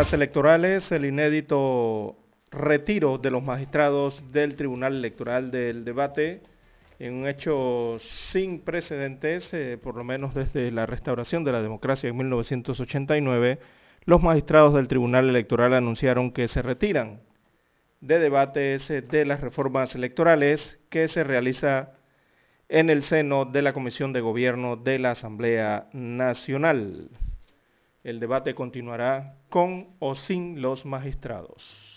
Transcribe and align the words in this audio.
Electorales, 0.00 0.90
el 0.92 1.04
inédito 1.04 2.16
retiro 2.50 3.18
de 3.18 3.30
los 3.30 3.42
magistrados 3.42 4.22
del 4.32 4.56
Tribunal 4.56 4.96
Electoral 4.96 5.50
del 5.50 5.84
debate, 5.84 6.40
en 6.98 7.12
un 7.12 7.28
hecho 7.28 7.98
sin 8.32 8.60
precedentes, 8.60 9.52
eh, 9.52 9.76
por 9.76 9.96
lo 9.96 10.02
menos 10.02 10.34
desde 10.34 10.70
la 10.70 10.86
restauración 10.86 11.44
de 11.44 11.52
la 11.52 11.60
democracia 11.60 12.08
en 12.08 12.16
1989, 12.16 13.58
los 14.06 14.22
magistrados 14.22 14.72
del 14.72 14.88
Tribunal 14.88 15.28
Electoral 15.28 15.74
anunciaron 15.74 16.32
que 16.32 16.48
se 16.48 16.62
retiran 16.62 17.20
de 18.00 18.18
debates 18.20 18.90
eh, 18.90 19.02
de 19.02 19.26
las 19.26 19.42
reformas 19.42 19.94
electorales 19.94 20.78
que 20.88 21.08
se 21.08 21.24
realiza 21.24 21.92
en 22.70 22.88
el 22.88 23.02
seno 23.02 23.44
de 23.44 23.60
la 23.60 23.74
Comisión 23.74 24.14
de 24.14 24.22
Gobierno 24.22 24.76
de 24.76 24.98
la 24.98 25.10
Asamblea 25.10 25.88
Nacional. 25.92 27.10
El 28.02 28.18
debate 28.18 28.54
continuará 28.54 29.39
con 29.50 29.88
o 29.98 30.14
sin 30.14 30.62
los 30.62 30.86
magistrados. 30.86 31.90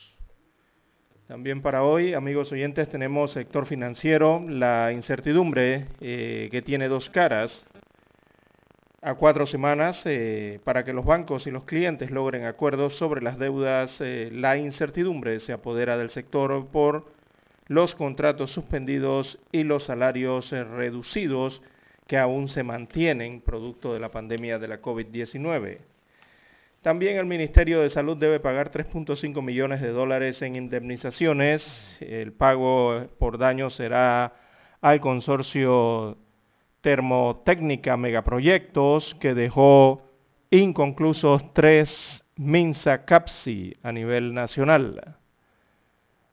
También 1.28 1.62
para 1.62 1.84
hoy, 1.84 2.14
amigos 2.14 2.52
oyentes, 2.52 2.90
tenemos 2.90 3.32
sector 3.32 3.66
financiero, 3.66 4.44
la 4.46 4.92
incertidumbre 4.92 5.88
eh, 6.02 6.50
que 6.52 6.62
tiene 6.62 6.90
dos 6.90 7.10
caras. 7.10 7.66
A 9.02 9.16
cuatro 9.16 9.46
semanas, 9.46 10.02
eh, 10.06 10.60
para 10.64 10.84
que 10.84 10.94
los 10.94 11.06
bancos 11.06 11.48
y 11.48 11.52
los 11.52 11.64
clientes 11.64 12.12
logren 12.12 12.46
acuerdos 12.46 12.98
sobre 12.98 13.22
las 13.22 13.40
deudas, 13.40 14.00
eh, 14.02 14.30
la 14.32 14.58
incertidumbre 14.58 15.40
se 15.40 15.54
apodera 15.54 15.98
del 15.98 16.10
sector 16.10 16.68
por 16.68 17.12
los 17.68 17.96
contratos 17.96 18.52
suspendidos 18.52 19.40
y 19.52 19.64
los 19.64 19.86
salarios 19.86 20.52
reducidos 20.52 21.62
que 22.08 22.18
aún 22.18 22.48
se 22.48 22.64
mantienen 22.64 23.42
producto 23.42 23.94
de 23.94 24.00
la 24.00 24.12
pandemia 24.12 24.60
de 24.60 24.68
la 24.68 24.82
COVID-19. 24.82 25.93
También 26.84 27.16
el 27.16 27.26
Ministerio 27.26 27.80
de 27.80 27.90
Salud 27.90 28.18
debe 28.18 28.42
pagar 28.42 28.70
3.5 28.70 29.42
millones 29.42 29.80
de 29.80 29.92
dólares 29.92 30.42
en 30.42 30.58
indemnizaciones. 30.58 31.98
El 32.02 32.34
pago 32.34 33.08
por 33.18 33.38
daño 33.38 33.70
será 33.70 34.34
al 34.82 35.00
consorcio 35.00 36.18
Termotécnica 36.82 37.96
Megaproyectos 37.96 39.16
que 39.16 39.34
dejó 39.34 40.02
inconclusos 40.52 41.54
tres 41.54 42.26
Minsa 42.36 43.06
Capsi 43.06 43.78
a 43.82 43.94
nivel 43.94 44.34
nacional. 44.34 45.16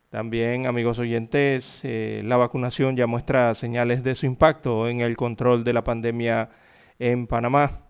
También, 0.08 0.66
amigos 0.66 0.98
oyentes, 0.98 1.78
eh, 1.84 2.22
la 2.24 2.36
vacunación 2.36 2.96
ya 2.96 3.06
muestra 3.06 3.54
señales 3.54 4.02
de 4.02 4.16
su 4.16 4.26
impacto 4.26 4.88
en 4.88 5.00
el 5.00 5.16
control 5.16 5.62
de 5.62 5.74
la 5.74 5.84
pandemia 5.84 6.50
en 6.98 7.28
Panamá. 7.28 7.89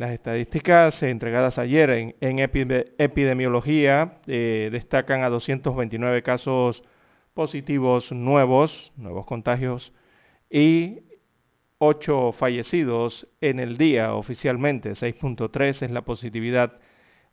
Las 0.00 0.12
estadísticas 0.12 1.02
entregadas 1.02 1.58
ayer 1.58 1.90
en, 1.90 2.38
epidemiología 2.38 4.22
eh, 4.26 4.70
destacan 4.72 5.24
a 5.24 5.28
229 5.28 6.22
casos 6.22 6.82
positivos 7.34 8.10
nuevos, 8.10 8.94
nuevos 8.96 9.26
contagios, 9.26 9.92
y 10.48 11.00
8 11.76 12.32
fallecidos 12.32 13.28
en 13.42 13.60
el 13.60 13.76
día 13.76 14.14
oficialmente. 14.14 14.92
6.3 14.92 15.82
es 15.82 15.90
la 15.90 16.00
positividad 16.00 16.80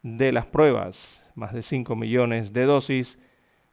de 0.03 0.33
las 0.33 0.47
pruebas. 0.47 1.23
Más 1.35 1.53
de 1.53 1.63
5 1.63 1.95
millones 1.95 2.51
de 2.51 2.65
dosis 2.65 3.17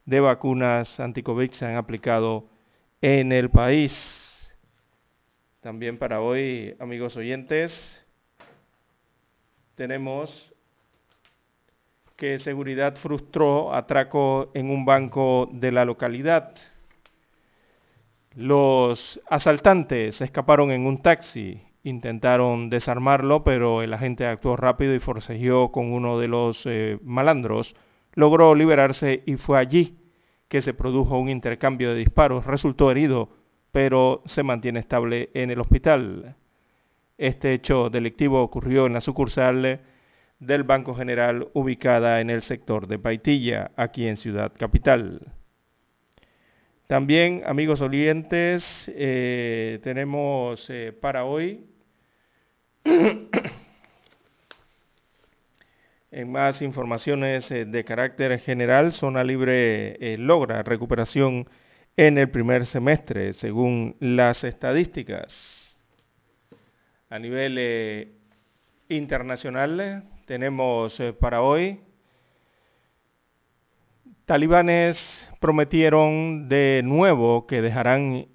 de 0.04 0.20
vacunas 0.20 1.00
anticovid 1.00 1.50
se 1.50 1.66
han 1.66 1.74
aplicado 1.74 2.48
en 3.02 3.32
el 3.32 3.50
país. 3.50 4.56
También 5.62 5.98
para 5.98 6.20
hoy, 6.20 6.76
amigos 6.78 7.16
oyentes, 7.16 8.03
tenemos 9.74 10.52
que 12.16 12.38
seguridad 12.38 12.96
frustró 12.96 13.74
atraco 13.74 14.50
en 14.54 14.70
un 14.70 14.84
banco 14.84 15.48
de 15.52 15.72
la 15.72 15.84
localidad. 15.84 16.54
Los 18.34 19.20
asaltantes 19.28 20.20
escaparon 20.20 20.70
en 20.70 20.86
un 20.86 21.02
taxi, 21.02 21.62
intentaron 21.82 22.70
desarmarlo, 22.70 23.44
pero 23.44 23.82
el 23.82 23.92
agente 23.92 24.26
actuó 24.26 24.56
rápido 24.56 24.94
y 24.94 25.00
forcejeó 25.00 25.70
con 25.72 25.92
uno 25.92 26.18
de 26.18 26.28
los 26.28 26.62
eh, 26.66 26.98
malandros. 27.02 27.74
Logró 28.14 28.54
liberarse 28.54 29.22
y 29.26 29.36
fue 29.36 29.58
allí 29.58 29.98
que 30.48 30.62
se 30.62 30.74
produjo 30.74 31.18
un 31.18 31.28
intercambio 31.28 31.90
de 31.90 31.96
disparos. 31.96 32.46
Resultó 32.46 32.90
herido, 32.90 33.30
pero 33.72 34.22
se 34.26 34.44
mantiene 34.44 34.80
estable 34.80 35.30
en 35.34 35.50
el 35.50 35.60
hospital. 35.60 36.36
Este 37.16 37.52
hecho 37.54 37.90
delictivo 37.90 38.42
ocurrió 38.42 38.86
en 38.86 38.94
la 38.94 39.00
sucursal 39.00 39.80
del 40.40 40.64
Banco 40.64 40.94
General 40.94 41.48
ubicada 41.54 42.20
en 42.20 42.30
el 42.30 42.42
sector 42.42 42.86
de 42.88 42.98
Paitilla, 42.98 43.70
aquí 43.76 44.08
en 44.08 44.16
Ciudad 44.16 44.52
Capital. 44.58 45.20
También, 46.86 47.42
amigos 47.46 47.80
oyentes, 47.80 48.64
eh, 48.94 49.78
tenemos 49.82 50.68
eh, 50.68 50.92
para 50.92 51.24
hoy, 51.24 51.64
en 56.10 56.30
más 56.30 56.60
informaciones 56.62 57.50
eh, 57.50 57.64
de 57.64 57.84
carácter 57.84 58.38
general, 58.38 58.92
Zona 58.92 59.24
Libre 59.24 60.16
logra 60.18 60.62
recuperación 60.62 61.48
en 61.96 62.18
el 62.18 62.28
primer 62.28 62.66
semestre, 62.66 63.32
según 63.32 63.96
las 64.00 64.44
estadísticas. 64.44 65.63
A 67.14 67.20
nivel 67.20 67.54
eh, 67.60 68.08
internacional 68.88 70.02
tenemos 70.24 70.98
eh, 70.98 71.12
para 71.12 71.42
hoy, 71.42 71.78
talibanes 74.24 75.30
prometieron 75.38 76.48
de 76.48 76.82
nuevo 76.84 77.46
que 77.46 77.62
dejarán 77.62 78.26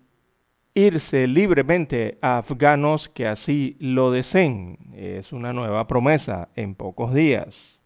irse 0.73 1.27
libremente 1.27 2.19
a 2.21 2.37
afganos 2.37 3.09
que 3.09 3.27
así 3.27 3.75
lo 3.81 4.11
deseen. 4.11 4.77
Es 4.95 5.33
una 5.33 5.51
nueva 5.51 5.85
promesa 5.85 6.47
en 6.55 6.73
pocos 6.73 7.13
días. 7.13 7.81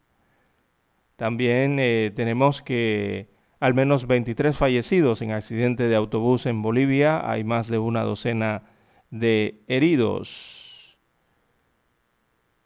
También 1.16 1.78
eh, 1.80 2.12
tenemos 2.16 2.62
que 2.62 3.32
al 3.60 3.74
menos 3.74 4.06
23 4.06 4.56
fallecidos 4.56 5.24
en 5.24 5.32
accidente 5.32 5.88
de 5.88 5.96
autobús 5.96 6.46
en 6.46 6.62
Bolivia. 6.62 7.28
Hay 7.28 7.44
más 7.44 7.68
de 7.68 7.80
una 7.80 8.04
docena 8.04 8.62
de 9.10 9.64
heridos. 9.68 10.63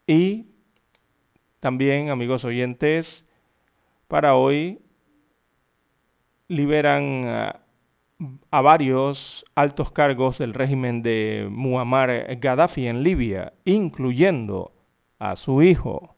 Y 0.08 0.46
también, 1.60 2.08
amigos 2.08 2.42
oyentes, 2.46 3.26
para 4.08 4.36
hoy 4.36 4.80
liberan 6.48 7.26
a, 8.50 8.60
varios 8.62 9.44
altos 9.54 9.92
cargos 9.92 10.38
del 10.38 10.54
régimen 10.54 11.02
de 11.02 11.46
Muammar 11.50 12.38
Gaddafi 12.40 12.86
en 12.86 13.02
Libia, 13.02 13.52
incluyendo 13.66 14.72
a 15.18 15.36
su 15.36 15.62
hijo. 15.62 16.16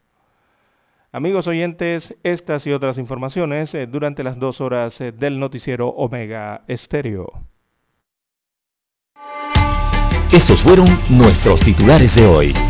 Amigos 1.11 1.49
oyentes, 1.49 2.17
estas 2.23 2.65
y 2.69 2.73
otras 2.73 2.97
informaciones 2.97 3.75
eh, 3.75 3.89
durante 3.89 4.23
las 4.23 4.39
dos 4.39 4.61
horas 4.61 5.01
eh, 5.01 5.11
del 5.11 5.41
noticiero 5.41 5.89
Omega 5.89 6.63
Estéreo. 6.69 7.33
Estos 10.33 10.63
fueron 10.63 10.87
nuestros 11.11 11.59
titulares 11.59 12.15
de 12.15 12.25
hoy. 12.25 12.70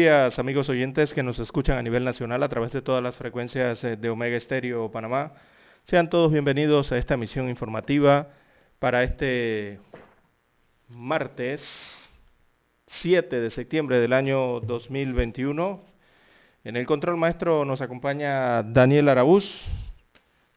Días 0.00 0.38
amigos 0.38 0.66
oyentes 0.70 1.12
que 1.12 1.22
nos 1.22 1.38
escuchan 1.40 1.76
a 1.76 1.82
nivel 1.82 2.06
nacional 2.06 2.42
a 2.42 2.48
través 2.48 2.72
de 2.72 2.80
todas 2.80 3.02
las 3.02 3.16
frecuencias 3.16 3.84
eh, 3.84 3.96
de 3.98 4.08
Omega 4.08 4.34
Estéreo 4.34 4.90
Panamá. 4.90 5.34
Sean 5.84 6.08
todos 6.08 6.32
bienvenidos 6.32 6.90
a 6.90 6.96
esta 6.96 7.14
emisión 7.14 7.50
informativa 7.50 8.28
para 8.78 9.02
este 9.02 9.78
martes 10.88 11.60
7 12.86 13.42
de 13.42 13.50
septiembre 13.50 13.98
del 13.98 14.14
año 14.14 14.60
2021. 14.60 15.82
En 16.64 16.76
el 16.76 16.86
control 16.86 17.18
maestro 17.18 17.66
nos 17.66 17.82
acompaña 17.82 18.62
Daniel 18.62 19.10
Arabuz, 19.10 19.66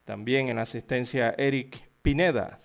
también 0.05 0.47
en 0.47 0.57
asistencia 0.57 1.35
Eric 1.37 1.81
Pineda. 2.01 2.61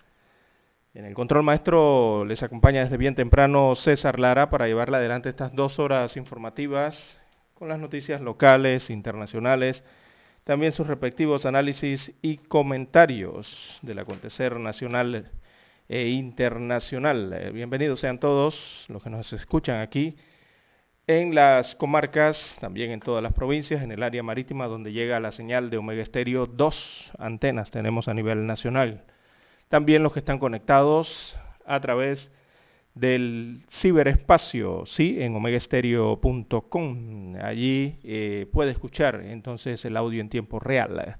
En 0.94 1.04
el 1.04 1.14
control 1.14 1.42
maestro 1.42 2.24
les 2.24 2.42
acompaña 2.42 2.82
desde 2.82 2.96
bien 2.96 3.14
temprano 3.14 3.74
César 3.74 4.18
Lara 4.18 4.48
para 4.48 4.66
llevarle 4.66 4.96
adelante 4.96 5.28
estas 5.28 5.54
dos 5.54 5.78
horas 5.78 6.16
informativas 6.16 7.20
con 7.54 7.68
las 7.68 7.78
noticias 7.78 8.22
locales, 8.22 8.88
internacionales, 8.88 9.84
también 10.44 10.72
sus 10.72 10.86
respectivos 10.86 11.44
análisis 11.44 12.12
y 12.22 12.38
comentarios 12.38 13.78
del 13.82 13.98
acontecer 13.98 14.58
nacional 14.58 15.30
e 15.90 16.08
internacional. 16.08 17.50
Bienvenidos 17.52 18.00
sean 18.00 18.18
todos 18.18 18.86
los 18.88 19.02
que 19.02 19.10
nos 19.10 19.30
escuchan 19.34 19.80
aquí 19.82 20.16
en 21.06 21.34
las 21.34 21.74
comarcas, 21.76 22.56
también 22.60 22.92
en 22.92 23.00
todas 23.00 23.22
las 23.22 23.34
provincias, 23.34 23.82
en 23.82 23.92
el 23.92 24.02
área 24.02 24.22
marítima 24.22 24.66
donde 24.66 24.92
llega 24.92 25.20
la 25.20 25.32
señal 25.32 25.68
de 25.68 25.76
Omega 25.76 26.02
Estéreo, 26.02 26.46
dos 26.46 27.12
antenas 27.18 27.70
tenemos 27.70 28.08
a 28.08 28.14
nivel 28.14 28.46
nacional 28.46 29.04
también 29.68 30.02
los 30.02 30.12
que 30.12 30.20
están 30.20 30.38
conectados 30.38 31.36
a 31.66 31.80
través 31.80 32.30
del 32.94 33.64
ciberespacio, 33.70 34.84
¿sí? 34.86 35.16
En 35.20 35.36
omegaestereo.com. 35.36 37.36
Allí 37.42 37.98
eh, 38.02 38.46
puede 38.52 38.72
escuchar 38.72 39.22
entonces 39.24 39.84
el 39.84 39.96
audio 39.96 40.20
en 40.20 40.28
tiempo 40.28 40.58
real. 40.58 41.18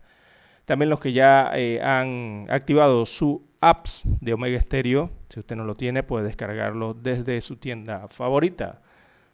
También 0.64 0.90
los 0.90 1.00
que 1.00 1.12
ya 1.12 1.50
eh, 1.54 1.80
han 1.80 2.46
activado 2.50 3.06
su 3.06 3.46
apps 3.60 4.02
de 4.20 4.32
Omega 4.32 4.60
Stereo, 4.60 5.10
si 5.28 5.40
usted 5.40 5.56
no 5.56 5.64
lo 5.64 5.76
tiene, 5.76 6.02
puede 6.02 6.26
descargarlo 6.26 6.94
desde 6.94 7.40
su 7.40 7.56
tienda 7.56 8.08
favorita 8.08 8.82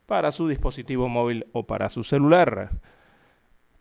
para 0.06 0.32
su 0.32 0.48
dispositivo 0.48 1.08
móvil 1.08 1.46
o 1.52 1.66
para 1.66 1.90
su 1.90 2.04
celular. 2.04 2.70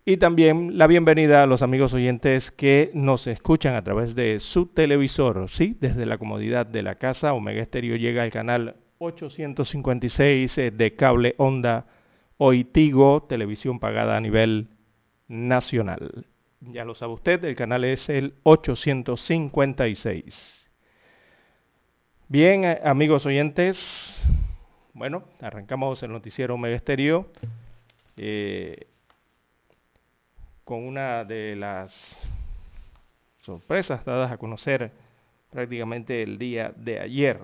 Y 0.06 0.18
también 0.18 0.78
la 0.78 0.88
bienvenida 0.88 1.44
a 1.44 1.48
los 1.48 1.62
amigos 1.62 1.94
oyentes 1.94 2.52
que 2.52 2.92
nos 2.94 3.26
escuchan 3.26 3.76
a 3.76 3.86
través 3.86 4.16
de 4.16 4.42
su 4.42 4.66
televisor, 4.66 5.50
¿sí? 5.50 5.78
Desde 5.80 6.06
la 6.06 6.18
comodidad 6.18 6.66
de 6.66 6.84
la 6.84 6.96
casa, 6.96 7.32
Omega 7.32 7.62
Estéreo 7.62 7.96
llega 7.96 8.24
al 8.24 8.30
canal 8.30 8.76
856 8.98 10.58
eh, 10.58 10.72
de 10.72 10.96
cable 10.98 11.36
onda 11.38 11.86
Oitigo, 12.36 13.24
televisión 13.24 13.80
pagada 13.80 14.18
a 14.18 14.20
nivel 14.20 14.68
nacional. 15.30 16.26
Ya 16.60 16.84
lo 16.84 16.96
sabe 16.96 17.14
usted, 17.14 17.42
el 17.46 17.56
canal 17.56 17.86
es 17.86 18.10
el 18.10 18.34
856. 18.44 20.70
Bien, 22.28 22.66
eh, 22.66 22.82
amigos 22.84 23.26
oyentes, 23.26 24.22
bueno, 24.94 25.24
arrancamos 25.40 26.04
el 26.04 26.12
noticiero 26.12 26.56
Omega 26.56 26.76
Estéreo. 26.76 27.32
Eh, 28.18 28.88
con 30.64 30.84
una 30.84 31.26
de 31.26 31.56
las 31.56 32.18
sorpresas 33.40 34.06
dadas 34.06 34.32
a 34.32 34.38
conocer 34.38 34.92
prácticamente 35.52 36.24
el 36.24 36.38
día 36.38 36.74
de 36.76 37.00
ayer, 37.00 37.40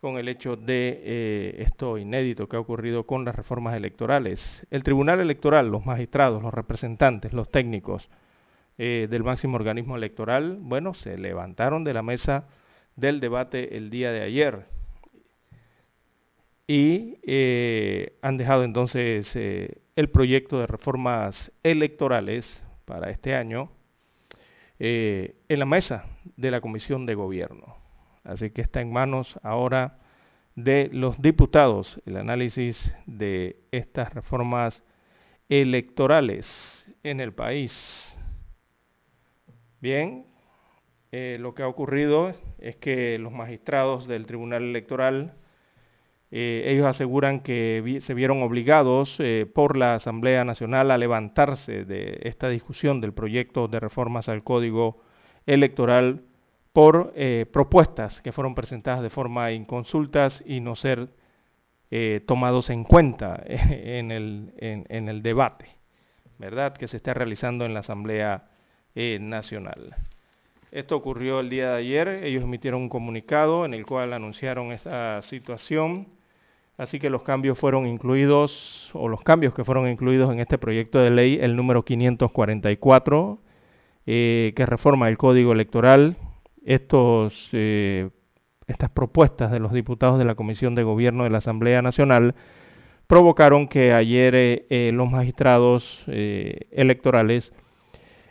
con 0.00 0.16
el 0.16 0.28
hecho 0.28 0.56
de 0.56 1.00
eh, 1.04 1.54
esto 1.58 1.98
inédito 1.98 2.48
que 2.48 2.56
ha 2.56 2.60
ocurrido 2.60 3.04
con 3.04 3.24
las 3.24 3.34
reformas 3.34 3.76
electorales. 3.76 4.66
El 4.70 4.82
Tribunal 4.82 5.20
Electoral, 5.20 5.68
los 5.68 5.84
magistrados, 5.84 6.42
los 6.42 6.54
representantes, 6.54 7.32
los 7.32 7.50
técnicos 7.50 8.08
eh, 8.78 9.06
del 9.10 9.22
máximo 9.22 9.56
organismo 9.56 9.96
electoral, 9.96 10.56
bueno, 10.60 10.94
se 10.94 11.18
levantaron 11.18 11.84
de 11.84 11.94
la 11.94 12.02
mesa 12.02 12.48
del 12.96 13.20
debate 13.20 13.76
el 13.76 13.90
día 13.90 14.10
de 14.10 14.22
ayer 14.22 14.79
y 16.70 17.18
eh, 17.24 18.16
han 18.22 18.36
dejado 18.36 18.62
entonces 18.62 19.34
el 19.34 20.08
proyecto 20.12 20.60
de 20.60 20.68
reformas 20.68 21.50
electorales 21.64 22.64
para 22.84 23.10
este 23.10 23.34
año 23.34 23.72
eh, 24.78 25.34
en 25.48 25.58
la 25.58 25.66
mesa 25.66 26.04
de 26.36 26.52
la 26.52 26.60
Comisión 26.60 27.06
de 27.06 27.16
Gobierno. 27.16 27.76
Así 28.22 28.50
que 28.50 28.62
está 28.62 28.80
en 28.80 28.92
manos 28.92 29.36
ahora 29.42 29.98
de 30.54 30.88
los 30.92 31.20
diputados 31.20 32.00
el 32.06 32.16
análisis 32.16 32.94
de 33.04 33.56
estas 33.72 34.14
reformas 34.14 34.84
electorales 35.48 36.86
en 37.02 37.18
el 37.18 37.32
país. 37.32 38.16
Bien, 39.80 40.24
eh, 41.10 41.36
lo 41.40 41.52
que 41.52 41.64
ha 41.64 41.68
ocurrido 41.68 42.32
es 42.60 42.76
que 42.76 43.18
los 43.18 43.32
magistrados 43.32 44.06
del 44.06 44.24
Tribunal 44.26 44.62
Electoral 44.62 45.34
eh, 46.32 46.62
ellos 46.66 46.86
aseguran 46.86 47.40
que 47.40 47.98
se 48.02 48.14
vieron 48.14 48.42
obligados 48.42 49.16
eh, 49.18 49.50
por 49.52 49.76
la 49.76 49.96
Asamblea 49.96 50.44
Nacional 50.44 50.92
a 50.92 50.98
levantarse 50.98 51.84
de 51.84 52.20
esta 52.22 52.48
discusión 52.48 53.00
del 53.00 53.12
proyecto 53.12 53.66
de 53.66 53.80
reformas 53.80 54.28
al 54.28 54.44
Código 54.44 55.02
Electoral 55.46 56.22
por 56.72 57.12
eh, 57.16 57.46
propuestas 57.52 58.22
que 58.22 58.30
fueron 58.30 58.54
presentadas 58.54 59.02
de 59.02 59.10
forma 59.10 59.50
inconsultas 59.50 60.42
y 60.46 60.60
no 60.60 60.76
ser 60.76 61.08
tomados 62.24 62.70
en 62.70 62.84
cuenta 62.84 63.42
en 63.46 64.12
el, 64.12 64.54
en 64.58 65.08
el, 65.08 65.22
debate, 65.24 65.66
¿verdad?, 66.38 66.72
que 66.72 66.86
se 66.86 66.98
está 66.98 67.14
realizando 67.14 67.64
en 67.64 67.74
la 67.74 67.80
Asamblea 67.80 68.44
Nacional. 68.94 69.96
Esto 70.70 70.94
ocurrió 70.94 71.40
el 71.40 71.50
día 71.50 71.72
de 71.72 71.78
ayer, 71.78 72.08
ellos 72.22 72.44
emitieron 72.44 72.82
un 72.82 72.88
comunicado 72.88 73.64
en 73.64 73.74
el 73.74 73.84
cual 73.84 74.12
anunciaron 74.12 74.70
esta 74.70 75.20
situación 75.22 76.06
Así 76.76 76.98
que 76.98 77.10
los 77.10 77.22
cambios 77.22 77.58
fueron 77.58 77.86
incluidos, 77.86 78.90
o 78.94 79.08
los 79.08 79.22
cambios 79.22 79.54
que 79.54 79.64
fueron 79.64 79.88
incluidos 79.88 80.32
en 80.32 80.40
este 80.40 80.58
proyecto 80.58 80.98
de 80.98 81.10
ley, 81.10 81.38
el 81.40 81.56
número 81.56 81.84
544, 81.84 83.38
eh, 84.06 84.52
que 84.56 84.66
reforma 84.66 85.08
el 85.08 85.18
Código 85.18 85.52
Electoral, 85.52 86.16
estos, 86.64 87.50
eh, 87.52 88.10
estas 88.66 88.90
propuestas 88.90 89.50
de 89.50 89.60
los 89.60 89.72
diputados 89.72 90.18
de 90.18 90.24
la 90.24 90.34
Comisión 90.34 90.74
de 90.74 90.82
Gobierno 90.82 91.24
de 91.24 91.30
la 91.30 91.38
Asamblea 91.38 91.82
Nacional 91.82 92.34
provocaron 93.06 93.68
que 93.68 93.92
ayer 93.92 94.34
eh, 94.34 94.90
los 94.94 95.10
magistrados 95.10 96.04
electorales 96.06 97.52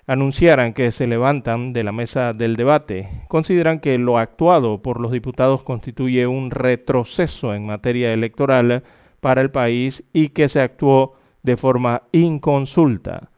anunciaran 0.10 0.74
que 0.74 0.92
se 0.92 1.06
levantan 1.06 1.72
de 1.72 1.84
la 1.84 1.92
mesa 1.92 2.34
del 2.34 2.56
debate. 2.56 3.10
Consideran 3.28 3.80
que 3.80 4.00
lo 4.00 4.18
actuado 4.18 4.82
por 4.82 5.00
los 5.00 5.12
diputados 5.12 5.62
constituye 5.62 6.26
un 6.26 6.50
retroceso 6.50 7.54
en 7.54 7.68
materia 7.68 8.12
electoral 8.12 8.82
para 9.20 9.42
el 9.42 9.52
país 9.52 10.04
y 10.12 10.30
que 10.30 10.50
se 10.50 10.62
actuó 10.62 11.14
de 11.44 11.58
forma 11.58 12.02
inconsulta. 12.12 13.30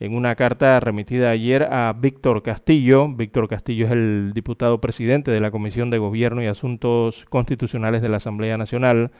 En 0.00 0.16
una 0.16 0.34
carta 0.34 0.80
remitida 0.80 1.30
ayer 1.30 1.62
a 1.70 1.92
Víctor 1.92 2.42
Castillo, 2.42 3.06
Víctor 3.06 3.48
Castillo 3.48 3.86
es 3.86 3.92
el 3.92 4.32
diputado 4.34 4.80
presidente 4.80 5.30
de 5.30 5.38
la 5.38 5.52
Comisión 5.52 5.90
de 5.90 5.98
Gobierno 5.98 6.42
y 6.42 6.46
Asuntos 6.46 7.24
Constitucionales 7.26 8.02
de 8.02 8.08
la 8.08 8.16
Asamblea 8.16 8.58
Nacional, 8.58 9.12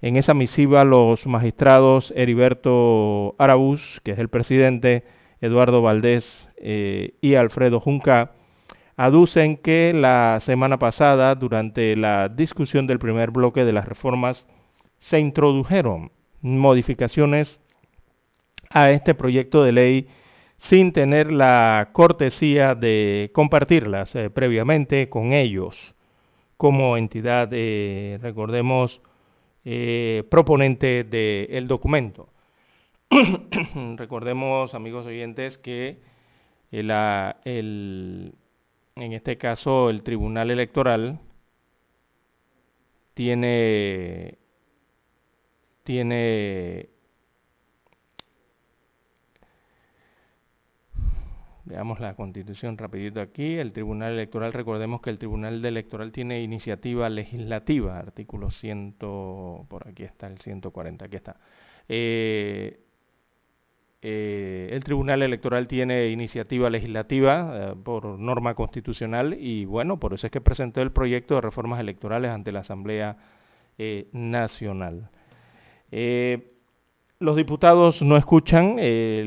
en 0.00 0.16
esa 0.16 0.32
misiva 0.32 0.84
los 0.84 1.26
magistrados 1.26 2.14
Heriberto 2.16 3.34
Arabús, 3.36 4.00
que 4.04 4.12
es 4.12 4.18
el 4.18 4.30
presidente, 4.30 5.04
Eduardo 5.40 5.82
Valdés 5.82 6.50
eh, 6.56 7.14
y 7.20 7.34
Alfredo 7.34 7.80
Junca, 7.80 8.32
aducen 8.96 9.56
que 9.56 9.92
la 9.94 10.38
semana 10.40 10.78
pasada, 10.78 11.34
durante 11.34 11.96
la 11.96 12.28
discusión 12.28 12.86
del 12.86 12.98
primer 12.98 13.30
bloque 13.30 13.64
de 13.64 13.72
las 13.72 13.88
reformas, 13.88 14.46
se 14.98 15.18
introdujeron 15.18 16.12
modificaciones 16.42 17.60
a 18.68 18.90
este 18.90 19.14
proyecto 19.14 19.64
de 19.64 19.72
ley 19.72 20.08
sin 20.58 20.92
tener 20.92 21.32
la 21.32 21.88
cortesía 21.92 22.74
de 22.74 23.30
compartirlas 23.32 24.14
eh, 24.14 24.28
previamente 24.28 25.08
con 25.08 25.32
ellos 25.32 25.94
como 26.58 26.98
entidad, 26.98 27.48
eh, 27.52 28.18
recordemos, 28.20 29.00
proponente 30.30 31.04
del 31.04 31.68
documento. 31.68 32.29
Recordemos, 33.96 34.74
amigos 34.74 35.06
oyentes, 35.06 35.58
que 35.58 35.98
el, 36.70 38.34
en 38.96 39.12
este 39.12 39.36
caso 39.36 39.90
el 39.90 40.02
Tribunal 40.02 40.50
Electoral 40.50 41.18
tiene, 43.14 44.38
tiene 45.82 46.88
Veamos 51.64 52.00
la 52.00 52.14
constitución 52.14 52.78
rapidito 52.78 53.20
aquí. 53.20 53.56
El 53.56 53.72
Tribunal 53.72 54.12
Electoral, 54.14 54.52
recordemos 54.52 55.00
que 55.00 55.10
el 55.10 55.18
Tribunal 55.18 55.64
Electoral 55.64 56.10
tiene 56.10 56.42
iniciativa 56.42 57.08
legislativa, 57.08 57.98
artículo 57.98 58.50
100, 58.50 58.94
por 58.98 59.86
aquí 59.86 60.02
está 60.04 60.26
el 60.26 60.38
140, 60.38 61.04
aquí 61.04 61.16
está. 61.16 61.36
Eh, 61.88 62.80
eh, 64.02 64.70
el 64.72 64.82
Tribunal 64.82 65.20
Electoral 65.22 65.68
tiene 65.68 66.08
iniciativa 66.08 66.70
legislativa 66.70 67.50
eh, 67.52 67.74
por 67.84 68.06
norma 68.18 68.54
constitucional 68.54 69.36
y 69.38 69.66
bueno, 69.66 70.00
por 70.00 70.14
eso 70.14 70.26
es 70.26 70.30
que 70.30 70.40
presentó 70.40 70.80
el 70.80 70.90
proyecto 70.90 71.34
de 71.34 71.42
reformas 71.42 71.80
electorales 71.80 72.30
ante 72.30 72.50
la 72.50 72.60
Asamblea 72.60 73.18
eh, 73.76 74.08
Nacional. 74.12 75.10
los 77.18 77.36
diputados 77.36 78.00
no 78.00 78.16
escuchan, 78.16 78.76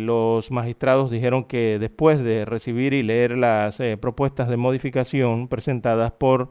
los 0.05 0.49
magistrados 0.49 1.11
dijeron 1.11 1.43
que 1.43 1.77
después 1.79 2.23
de 2.23 2.43
recibir 2.45 2.93
y 2.93 3.03
leer 3.03 3.37
las 3.37 3.79
propuestas 4.01 4.49
de 4.49 4.57
modificación 4.57 5.47
presentadas 5.47 6.11
por 6.13 6.49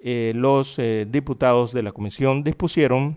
los 0.00 0.76
diputados 1.08 1.72
de 1.72 1.82
la 1.82 1.92
comisión, 1.92 2.44
dispusieron 2.44 3.16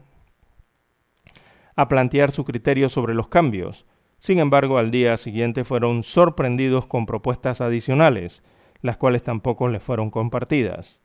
a 1.75 1.87
plantear 1.87 2.31
su 2.31 2.43
criterio 2.43 2.89
sobre 2.89 3.13
los 3.13 3.27
cambios 3.27 3.85
sin 4.19 4.39
embargo, 4.39 4.77
al 4.77 4.91
día 4.91 5.17
siguiente 5.17 5.63
fueron 5.63 6.03
sorprendidos 6.03 6.85
con 6.87 7.05
propuestas 7.05 7.61
adicionales, 7.61 8.43
las 8.81 8.97
cuales 8.97 9.23
tampoco 9.23 9.67
les 9.67 9.83
fueron 9.83 10.09
compartidas. 10.09 11.01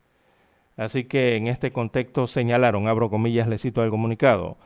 Así 0.76 1.04
que 1.04 1.37
en 1.37 1.47
este 1.47 1.73
contexto 1.73 2.26
señalaron, 2.26 2.88
abro 2.88 3.11
comillas, 3.11 3.49
le 3.49 3.59
cito 3.59 3.83
al 3.83 3.90
comunicado, 3.90 4.57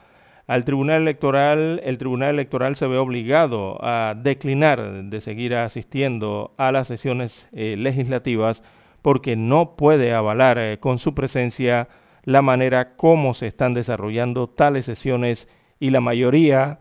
al 0.46 0.64
Tribunal 0.64 1.02
Electoral, 1.02 1.80
el 1.84 1.98
Tribunal 1.98 2.34
Electoral 2.34 2.76
se 2.76 2.86
ve 2.86 2.98
obligado 2.98 3.84
a 3.84 4.14
declinar 4.14 5.04
de 5.04 5.20
seguir 5.20 5.56
asistiendo 5.56 6.54
a 6.56 6.70
las 6.70 6.86
sesiones 6.86 7.48
eh, 7.52 7.74
legislativas 7.76 8.62
porque 9.02 9.34
no 9.34 9.74
puede 9.74 10.14
avalar 10.14 10.58
eh, 10.58 10.78
con 10.78 11.00
su 11.00 11.14
presencia 11.14 11.88
la 12.22 12.42
manera 12.42 12.94
como 12.96 13.34
se 13.34 13.48
están 13.48 13.74
desarrollando 13.74 14.48
tales 14.48 14.84
sesiones 14.84 15.48
y 15.80 15.90
la 15.90 16.00
mayoría 16.00 16.78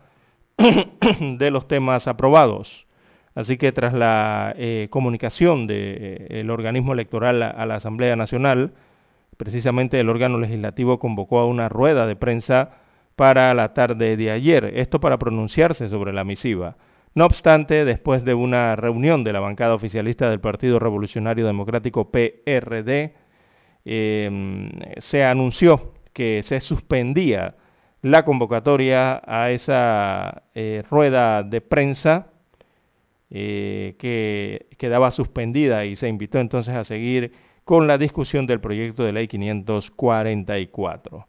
de 1.38 1.50
los 1.50 1.68
temas 1.68 2.08
aprobados. 2.08 2.86
Así 3.34 3.58
que 3.58 3.70
tras 3.72 3.92
la 3.92 4.54
eh, 4.56 4.88
comunicación 4.90 5.66
del 5.66 5.76
eh, 6.30 6.46
organismo 6.50 6.94
electoral 6.94 7.42
a, 7.42 7.66
la 7.66 7.74
Asamblea 7.76 8.16
Nacional, 8.16 8.72
precisamente 9.36 10.00
el 10.00 10.08
órgano 10.08 10.38
legislativo 10.38 10.98
convocó 10.98 11.40
a 11.40 11.46
una 11.46 11.68
rueda 11.68 12.06
de 12.06 12.16
prensa 12.16 12.78
para 13.14 13.52
la 13.52 13.74
tarde 13.74 14.16
de 14.16 14.30
ayer, 14.30 14.72
esto 14.76 15.00
para 15.00 15.18
pronunciarse 15.18 15.88
sobre 15.88 16.14
la 16.14 16.24
misiva. 16.24 16.76
No 17.14 17.26
obstante, 17.26 17.84
después 17.84 18.24
de 18.24 18.34
una 18.34 18.76
reunión 18.76 19.24
de 19.24 19.32
la 19.32 19.40
bancada 19.40 19.74
oficialista 19.74 20.30
del 20.30 20.40
Partido 20.40 20.78
Revolucionario 20.78 21.46
Democrático 21.46 22.10
PRD, 22.10 23.14
em, 23.84 24.70
se 24.98 25.24
anunció 25.24 25.92
que 26.12 26.42
se 26.42 26.60
suspendía 26.60 27.54
la 28.06 28.24
convocatoria 28.24 29.20
a 29.26 29.50
esa 29.50 30.44
eh, 30.54 30.84
rueda 30.88 31.42
de 31.42 31.60
prensa 31.60 32.28
eh, 33.30 33.96
que 33.98 34.68
quedaba 34.78 35.10
suspendida 35.10 35.84
y 35.84 35.96
se 35.96 36.06
invitó 36.06 36.38
entonces 36.38 36.76
a 36.76 36.84
seguir 36.84 37.32
con 37.64 37.88
la 37.88 37.98
discusión 37.98 38.46
del 38.46 38.60
proyecto 38.60 39.02
de 39.02 39.12
ley 39.12 39.26
544. 39.26 41.26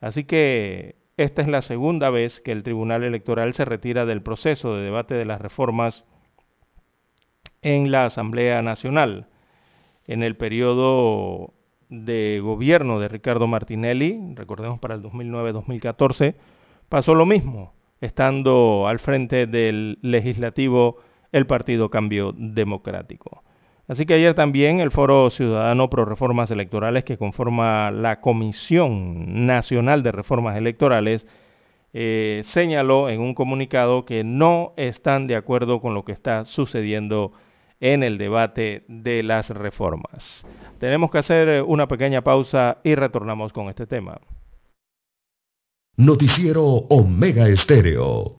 Así 0.00 0.22
que 0.22 0.94
esta 1.16 1.42
es 1.42 1.48
la 1.48 1.62
segunda 1.62 2.10
vez 2.10 2.40
que 2.40 2.52
el 2.52 2.62
Tribunal 2.62 3.02
Electoral 3.02 3.52
se 3.54 3.64
retira 3.64 4.06
del 4.06 4.22
proceso 4.22 4.76
de 4.76 4.84
debate 4.84 5.14
de 5.14 5.24
las 5.24 5.40
reformas 5.40 6.04
en 7.60 7.90
la 7.90 8.04
Asamblea 8.04 8.62
Nacional. 8.62 9.26
En 10.06 10.22
el 10.22 10.36
periodo 10.36 11.54
de 11.90 12.40
gobierno 12.42 13.00
de 13.00 13.08
Ricardo 13.08 13.46
Martinelli, 13.46 14.18
recordemos 14.34 14.78
para 14.78 14.94
el 14.94 15.02
2009-2014, 15.02 16.34
pasó 16.88 17.14
lo 17.14 17.26
mismo, 17.26 17.74
estando 18.00 18.86
al 18.88 19.00
frente 19.00 19.46
del 19.46 19.98
legislativo 20.00 20.98
el 21.32 21.46
Partido 21.46 21.90
Cambio 21.90 22.32
Democrático. 22.36 23.42
Así 23.88 24.06
que 24.06 24.14
ayer 24.14 24.34
también 24.34 24.78
el 24.78 24.92
Foro 24.92 25.30
Ciudadano 25.30 25.90
Pro 25.90 26.04
Reformas 26.04 26.50
Electorales, 26.52 27.02
que 27.02 27.18
conforma 27.18 27.90
la 27.90 28.20
Comisión 28.20 29.46
Nacional 29.46 30.04
de 30.04 30.12
Reformas 30.12 30.56
Electorales, 30.56 31.26
eh, 31.92 32.42
señaló 32.44 33.08
en 33.08 33.20
un 33.20 33.34
comunicado 33.34 34.04
que 34.04 34.22
no 34.22 34.74
están 34.76 35.26
de 35.26 35.34
acuerdo 35.34 35.80
con 35.80 35.94
lo 35.94 36.04
que 36.04 36.12
está 36.12 36.44
sucediendo 36.44 37.32
en 37.32 37.40
el 37.80 38.18
debate 38.18 38.84
de 38.88 39.22
las 39.22 39.48
reformas. 39.50 40.44
Tenemos 40.78 41.10
que 41.10 41.18
hacer 41.18 41.48
eh, 41.48 41.62
una 41.62 41.88
pequeña 41.88 42.22
pausa 42.22 42.78
y 42.84 42.94
retornamos 42.94 43.52
con 43.52 43.68
este 43.68 43.86
tema. 43.86 44.20
Noticiero 45.96 46.64
Omega 46.64 47.48
Estéreo. 47.48 48.36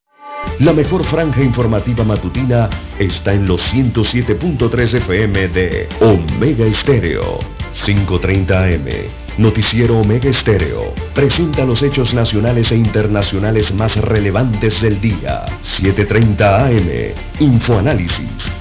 La 0.59 0.73
mejor 0.73 1.03
franja 1.05 1.43
informativa 1.43 2.03
matutina 2.03 2.69
está 2.99 3.33
en 3.33 3.47
los 3.47 3.61
107.3 3.73 4.97
FM 4.97 5.47
de 5.49 5.87
Omega 6.01 6.65
Estéreo. 6.65 7.39
5.30 7.85 8.75
AM. 8.75 9.11
Noticiero 9.37 9.99
Omega 9.99 10.29
Estéreo. 10.29 10.93
Presenta 11.13 11.65
los 11.65 11.81
hechos 11.83 12.13
nacionales 12.13 12.71
e 12.71 12.75
internacionales 12.75 13.73
más 13.73 13.95
relevantes 13.97 14.81
del 14.81 14.99
día. 14.99 15.45
7.30 15.63 16.41
AM. 16.41 17.15
Infoanálisis 17.39 18.60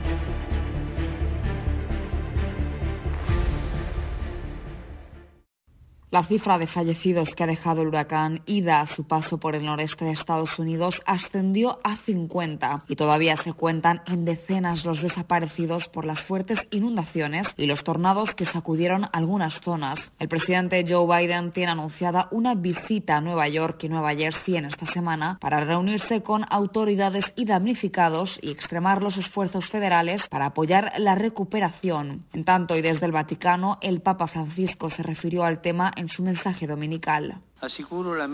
La 6.11 6.25
cifra 6.25 6.57
de 6.57 6.67
fallecidos 6.67 7.33
que 7.33 7.45
ha 7.45 7.47
dejado 7.47 7.81
el 7.81 7.87
huracán 7.87 8.41
Ida 8.45 8.81
a 8.81 8.85
su 8.85 9.07
paso 9.07 9.37
por 9.37 9.55
el 9.55 9.63
noreste 9.63 10.03
de 10.03 10.11
Estados 10.11 10.59
Unidos 10.59 11.01
ascendió 11.05 11.79
a 11.85 11.95
50 11.95 12.83
y 12.89 12.97
todavía 12.97 13.37
se 13.37 13.53
cuentan 13.53 14.01
en 14.07 14.25
decenas 14.25 14.83
los 14.83 15.01
desaparecidos 15.01 15.87
por 15.87 16.03
las 16.03 16.19
fuertes 16.25 16.59
inundaciones 16.69 17.47
y 17.55 17.65
los 17.65 17.85
tornados 17.85 18.35
que 18.35 18.45
sacudieron 18.45 19.05
algunas 19.13 19.61
zonas. 19.61 20.01
El 20.19 20.27
presidente 20.27 20.85
Joe 20.85 21.07
Biden 21.07 21.53
tiene 21.53 21.71
anunciada 21.71 22.27
una 22.31 22.55
visita 22.55 23.15
a 23.15 23.21
Nueva 23.21 23.47
York 23.47 23.81
y 23.85 23.87
Nueva 23.87 24.13
Jersey 24.13 24.57
en 24.57 24.65
esta 24.65 24.87
semana 24.87 25.37
para 25.39 25.63
reunirse 25.63 26.21
con 26.21 26.43
autoridades 26.49 27.23
y 27.37 27.45
damnificados 27.45 28.37
y 28.41 28.51
extremar 28.51 29.01
los 29.01 29.15
esfuerzos 29.17 29.69
federales 29.69 30.27
para 30.27 30.47
apoyar 30.47 30.91
la 30.97 31.15
recuperación. 31.15 32.25
En 32.33 32.43
tanto, 32.43 32.75
y 32.75 32.81
desde 32.81 33.05
el 33.05 33.13
Vaticano, 33.13 33.77
el 33.79 34.01
Papa 34.01 34.27
Francisco 34.27 34.89
se 34.89 35.03
refirió 35.03 35.45
al 35.45 35.61
tema 35.61 35.93
su 36.07 36.23
mensaje 36.23 36.67
dominical. 36.67 37.41
Aseguro 37.61 38.25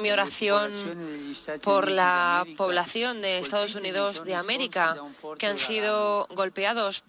mi 0.00 0.10
oración 0.10 0.70
por 1.62 1.90
la 1.90 2.44
población 2.56 3.22
de 3.22 3.38
Estados 3.38 3.74
Unidos 3.74 4.22
de 4.24 4.34
América 4.34 4.96
que 5.38 5.46
han 5.46 5.58
sido 5.58 6.26
golpeados 6.34 7.02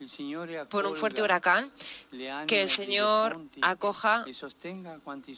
por 0.69 0.86
un 0.86 0.95
fuerte 0.95 1.21
huracán, 1.21 1.71
que 2.48 2.63
el 2.63 2.69
Señor 2.69 3.41
acoja 3.62 4.25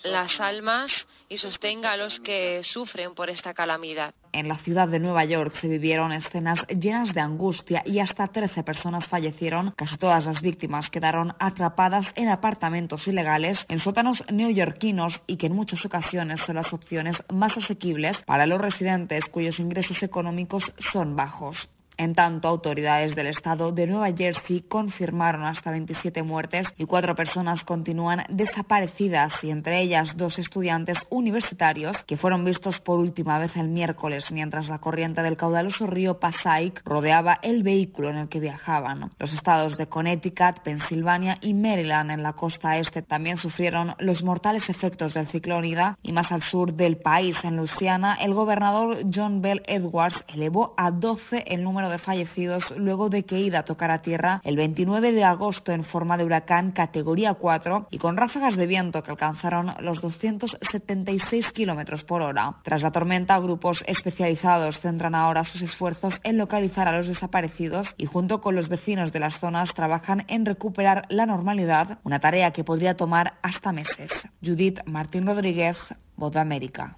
las 0.04 0.40
almas 0.40 1.08
y 1.28 1.40
sostenga 1.40 1.94
a 1.94 1.98
los 1.98 2.20
que 2.20 2.64
sufren 2.64 3.16
por 3.16 3.32
esta 3.32 3.54
calamidad. 3.56 4.14
En 4.34 4.48
la 4.48 4.58
ciudad 4.58 4.88
de 4.88 5.00
Nueva 5.00 5.26
York 5.26 5.56
se 5.60 5.68
vivieron 5.68 6.14
escenas 6.14 6.66
llenas 6.68 7.14
de 7.14 7.20
angustia 7.20 7.84
y 7.86 8.00
hasta 8.00 8.28
13 8.28 8.64
personas 8.64 9.06
fallecieron. 9.06 9.72
Casi 9.72 9.98
todas 9.98 10.26
las 10.26 10.42
víctimas 10.42 10.90
quedaron 10.90 11.34
atrapadas 11.38 12.06
en 12.16 12.30
apartamentos 12.30 13.08
ilegales 13.08 13.66
en 13.68 13.80
sótanos 13.80 14.24
neoyorquinos 14.32 15.22
y 15.32 15.38
que 15.38 15.48
en 15.48 15.56
muchas 15.56 15.86
ocasiones 15.86 16.42
son 16.42 16.58
las 16.58 16.74
opciones 16.74 17.16
más 17.32 17.56
asequibles 17.56 18.18
para 18.26 18.46
los 18.46 18.60
residentes 18.60 19.24
cuyos 19.30 19.60
ingresos 19.60 20.04
económicos 20.04 20.74
son 20.92 21.16
bajos. 21.16 21.70
En 22.02 22.16
tanto, 22.16 22.48
autoridades 22.48 23.14
del 23.14 23.28
estado 23.28 23.72
de 23.72 23.86
Nueva 23.86 24.12
Jersey 24.12 24.62
confirmaron 24.62 25.44
hasta 25.44 25.70
27 25.70 26.24
muertes 26.24 26.68
y 26.80 26.86
cuatro 26.86 27.14
personas 27.14 27.64
continúan 27.64 28.24
desaparecidas 28.28 29.32
y 29.44 29.52
entre 29.52 29.82
ellas 29.82 30.18
dos 30.18 30.40
estudiantes 30.40 30.98
universitarios 31.12 31.96
que 32.08 32.18
fueron 32.18 32.44
vistos 32.44 32.80
por 32.80 32.98
última 32.98 33.38
vez 33.38 33.56
el 33.56 33.68
miércoles 33.68 34.32
mientras 34.32 34.68
la 34.68 34.80
corriente 34.80 35.22
del 35.22 35.38
caudaloso 35.38 35.86
río 35.86 36.20
Passaic 36.20 36.82
rodeaba 36.86 37.38
el 37.44 37.62
vehículo 37.62 38.10
en 38.10 38.18
el 38.18 38.30
que 38.30 38.40
viajaban. 38.40 39.12
Los 39.20 39.32
estados 39.34 39.78
de 39.78 39.86
Connecticut, 39.86 40.62
Pensilvania 40.64 41.38
y 41.40 41.54
Maryland 41.54 42.10
en 42.10 42.24
la 42.24 42.34
costa 42.34 42.78
este 42.78 43.04
también 43.04 43.38
sufrieron 43.38 43.94
los 44.00 44.24
mortales 44.24 44.68
efectos 44.72 45.14
del 45.14 45.28
ciclón 45.28 45.66
Ida 45.66 46.00
y 46.02 46.14
más 46.14 46.32
al 46.32 46.42
sur 46.42 46.74
del 46.74 46.98
país, 46.98 47.38
en 47.44 47.58
Luisiana, 47.58 48.16
el 48.16 48.34
gobernador 48.34 48.98
John 49.14 49.44
Bell 49.44 49.62
Edwards 49.68 50.18
elevó 50.30 50.74
a 50.78 50.90
12 50.90 51.44
el 51.46 51.64
número 51.64 51.91
de 51.92 52.00
fallecidos 52.00 52.64
luego 52.76 53.10
de 53.10 53.24
que 53.24 53.40
Ida 53.40 53.64
tocara 53.64 54.02
tierra 54.02 54.42
el 54.44 54.56
29 54.56 55.12
de 55.12 55.24
agosto 55.24 55.72
en 55.72 55.84
forma 55.84 56.18
de 56.18 56.26
huracán 56.26 56.72
categoría 56.72 57.36
4 57.36 57.88
y 57.92 57.98
con 57.98 58.18
ráfagas 58.18 58.56
de 58.56 58.66
viento 58.66 59.04
que 59.04 59.12
alcanzaron 59.12 59.74
los 59.80 60.02
276 60.02 61.52
kilómetros 61.52 62.04
por 62.04 62.22
hora. 62.22 62.56
Tras 62.64 62.82
la 62.82 62.92
tormenta, 62.92 63.38
grupos 63.40 63.84
especializados 63.88 64.80
centran 64.80 65.16
ahora 65.16 65.44
sus 65.44 65.62
esfuerzos 65.62 66.16
en 66.24 66.38
localizar 66.38 66.88
a 66.88 66.98
los 66.98 67.08
desaparecidos 67.08 67.88
y 67.98 68.06
junto 68.06 68.42
con 68.42 68.56
los 68.56 68.70
vecinos 68.70 69.12
de 69.12 69.20
las 69.20 69.40
zonas 69.40 69.74
trabajan 69.74 70.26
en 70.28 70.46
recuperar 70.46 71.04
la 71.10 71.26
normalidad, 71.26 72.00
una 72.04 72.20
tarea 72.20 72.52
que 72.52 72.64
podría 72.64 72.96
tomar 72.96 73.34
hasta 73.42 73.72
meses. 73.72 74.12
Judith 74.44 74.80
Martín 74.86 75.26
Rodríguez, 75.26 75.78
Voz 76.16 76.34
de 76.34 76.40
América. 76.40 76.98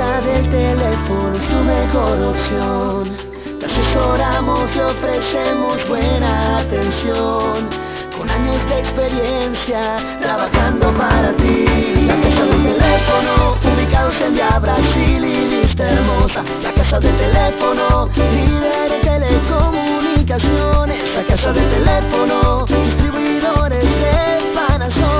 del 0.00 0.48
teléfono 0.48 1.36
es 1.36 1.46
tu 1.46 1.56
mejor 1.56 2.22
opción. 2.22 3.16
Te 3.60 3.66
asesoramos 3.66 4.74
y 4.74 4.78
ofrecemos 4.78 5.88
buena 5.88 6.60
atención. 6.60 7.68
Con 8.16 8.30
años 8.30 8.66
de 8.70 8.78
experiencia 8.78 9.98
trabajando 10.22 10.90
para 10.96 11.32
ti. 11.34 11.66
La 12.06 12.16
casa 12.16 12.44
del 12.46 12.62
teléfono, 12.62 13.58
ubicados 13.74 14.18
en 14.22 14.34
Via 14.34 14.58
Brasil 14.58 15.22
y 15.22 15.60
vista 15.60 15.90
hermosa. 15.90 16.44
La 16.62 16.72
casa 16.72 16.98
del 16.98 17.16
teléfono, 17.16 18.08
líder 18.16 18.90
de 18.90 19.00
telecomunicaciones. 19.04 20.98
La 21.14 21.24
casa 21.24 21.52
del 21.52 21.68
teléfono, 21.68 22.64
distribuidores 22.64 23.84
de 23.84 24.54
Panasonic. 24.54 25.19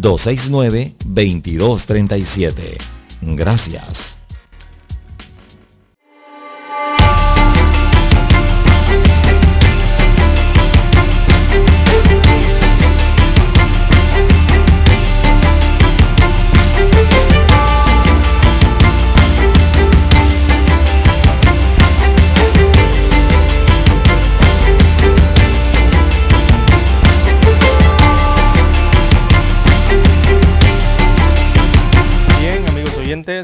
269-2237. 0.00 2.78
Gracias. 3.22 4.15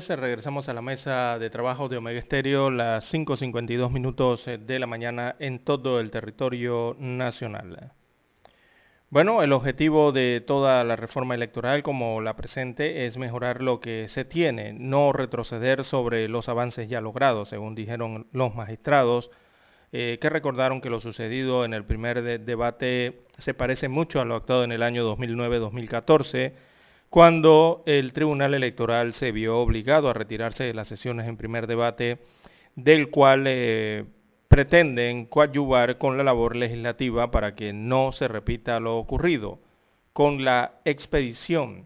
Regresamos 0.09 0.69
a 0.69 0.75
la 0.75 0.83
mesa 0.83 1.39
de 1.39 1.49
trabajo 1.49 1.89
de 1.89 1.97
Omega 1.97 2.19
Estéreo, 2.19 2.71
las 2.71 3.13
5.52 3.13 3.91
minutos 3.91 4.47
eh, 4.49 4.59
de 4.59 4.79
la 4.79 4.87
mañana 4.87 5.37
en 5.39 5.61
todo 5.61 6.01
el 6.01 6.11
territorio 6.11 6.97
nacional. 6.99 7.93
Bueno, 9.11 9.43
el 9.43 9.53
objetivo 9.53 10.11
de 10.11 10.43
toda 10.45 10.83
la 10.85 10.97
reforma 10.97 11.35
electoral 11.35 11.83
como 11.83 12.21
la 12.21 12.35
presente 12.35 13.07
es 13.07 13.17
mejorar 13.17 13.63
lo 13.63 13.81
que 13.81 14.09
se 14.09 14.25
tiene, 14.25 14.73
no 14.73 15.13
retroceder 15.13 15.85
sobre 15.85 16.29
los 16.29 16.49
avances 16.49 16.89
ya 16.89 17.01
logrados, 17.01 17.51
según 17.51 17.75
dijeron 17.75 18.27
los 18.33 18.55
magistrados, 18.55 19.31
eh, 19.93 20.19
que 20.21 20.31
recordaron 20.31 20.81
que 20.81 20.91
lo 20.91 21.01
sucedido 21.01 21.65
en 21.65 21.75
el 21.75 21.85
primer 21.85 22.23
debate 22.23 23.23
se 23.39 23.55
parece 23.55 23.89
mucho 23.89 24.21
a 24.21 24.25
lo 24.25 24.35
actuado 24.35 24.65
en 24.65 24.73
el 24.73 24.83
año 24.83 25.05
2009-2014 25.17 26.53
cuando 27.13 27.83
el 27.85 28.15
Tribunal 28.15 28.55
Electoral 28.55 29.13
se 29.13 29.33
vio 29.33 29.59
obligado 29.59 30.09
a 30.09 30.15
retirarse 30.15 30.65
de 30.65 30.73
las 30.73 30.89
sesiones 30.89 31.29
en 31.29 31.37
primer 31.37 31.67
debate, 31.67 32.21
del 32.75 33.11
cual 33.11 33.45
eh, 33.47 34.07
pretenden 34.49 35.27
coadyuvar 35.27 35.99
con 35.99 36.17
la 36.17 36.25
labor 36.25 36.57
legislativa 36.57 37.31
para 37.31 37.55
que 37.55 37.75
no 37.75 38.13
se 38.13 38.29
repita 38.29 38.81
lo 38.81 38.97
ocurrido 38.97 39.61
con 40.15 40.43
la 40.43 40.81
expedición 40.87 41.85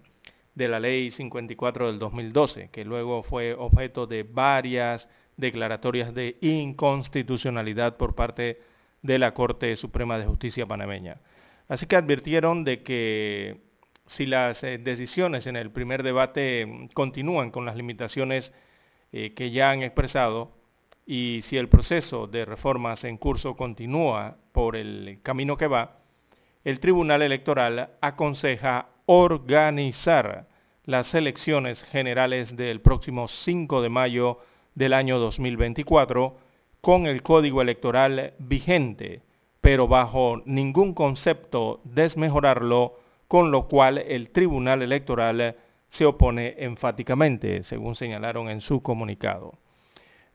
de 0.55 0.69
la 0.69 0.79
Ley 0.79 1.11
54 1.11 1.89
del 1.89 1.99
2012, 1.99 2.69
que 2.71 2.85
luego 2.85 3.25
fue 3.25 3.53
objeto 3.53 4.07
de 4.07 4.23
varias 4.23 5.09
declaratorias 5.37 6.15
de 6.15 6.37
inconstitucionalidad 6.41 7.97
por 7.97 8.15
parte 8.15 8.61
de 9.03 9.19
la 9.19 9.35
Corte 9.35 9.75
Suprema 9.75 10.21
de 10.21 10.27
Justicia 10.27 10.67
panameña. 10.67 11.17
Así 11.67 11.87
que 11.87 11.97
advirtieron 11.97 12.62
de 12.62 12.85
que 12.85 13.65
si 14.07 14.27
las 14.27 14.62
eh, 14.62 14.79
decisiones 14.79 15.47
en 15.47 15.57
el 15.57 15.71
primer 15.71 16.03
debate 16.03 16.88
continúan 16.95 17.51
con 17.51 17.64
las 17.64 17.77
limitaciones 17.77 18.53
eh, 19.12 19.35
que 19.35 19.51
ya 19.51 19.71
han 19.71 19.83
expresado, 19.83 20.53
y 21.07 21.40
si 21.42 21.57
el 21.57 21.69
proceso 21.69 22.27
de 22.27 22.45
reformas 22.45 23.05
en 23.05 23.16
curso 23.16 23.57
continúa 23.57 24.37
por 24.53 24.77
el 24.77 25.21
camino 25.23 25.57
que 25.57 25.69
va, 25.69 25.99
el 26.64 26.81
Tribunal 26.81 27.23
Electoral 27.23 27.90
aconseja 28.01 28.88
organizar 29.07 30.49
las 30.85 31.14
elecciones 31.14 31.83
generales 31.85 32.57
del 32.57 32.81
próximo 32.81 33.29
5 33.29 33.83
de 33.83 33.88
mayo 33.88 34.38
del 34.75 34.92
año 34.92 35.19
2024 35.19 36.38
con 36.81 37.07
el 37.07 37.23
código 37.23 37.62
electoral 37.62 38.35
vigente, 38.38 39.23
pero 39.61 39.88
bajo 39.88 40.42
ningún 40.45 40.95
concepto 40.95 41.81
desmejorarlo, 41.85 42.99
con 43.29 43.51
lo 43.51 43.69
cual 43.69 43.99
el 43.99 44.31
Tribunal 44.31 44.83
Electoral 44.83 45.57
se 45.89 46.05
opone 46.05 46.55
enfáticamente, 46.59 47.62
según 47.62 47.95
señalaron 47.95 48.49
en 48.49 48.61
su 48.61 48.83
comunicado. 48.83 49.59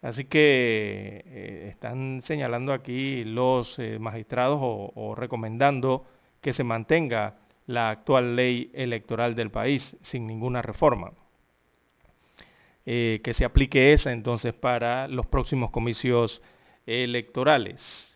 Así 0.01 0.25
que 0.25 1.23
eh, 1.27 1.67
están 1.69 2.21
señalando 2.23 2.73
aquí 2.73 3.23
los 3.23 3.77
eh, 3.77 3.99
magistrados 3.99 4.59
o, 4.61 5.13
recomendando 5.15 6.05
que 6.41 6.53
se 6.53 6.63
mantenga 6.63 7.35
la 7.67 7.91
actual 7.91 8.35
ley 8.35 8.71
electoral 8.73 9.35
del 9.35 9.51
país 9.51 9.95
sin 10.01 10.25
ninguna 10.25 10.61
reforma. 10.61 11.11
Eh, 12.87 13.21
que 13.23 13.33
se 13.33 13.45
aplique 13.45 13.93
esa 13.93 14.11
entonces 14.11 14.55
para 14.55 15.07
los 15.07 15.27
próximos 15.27 15.69
comicios 15.69 16.41
electorales. 16.87 18.10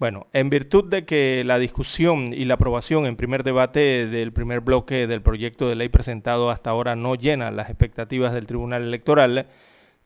Bueno, 0.00 0.28
en 0.32 0.48
virtud 0.48 0.86
de 0.88 1.04
que 1.04 1.44
la 1.44 1.58
discusión 1.58 2.32
y 2.32 2.46
la 2.46 2.54
aprobación 2.54 3.04
en 3.04 3.16
primer 3.16 3.44
debate 3.44 4.06
del 4.06 4.32
primer 4.32 4.60
bloque 4.60 5.06
del 5.06 5.20
proyecto 5.20 5.68
de 5.68 5.74
ley 5.74 5.90
presentado 5.90 6.48
hasta 6.48 6.70
ahora 6.70 6.96
no 6.96 7.16
llena 7.16 7.50
las 7.50 7.68
expectativas 7.68 8.32
del 8.32 8.46
Tribunal 8.46 8.82
Electoral, 8.82 9.48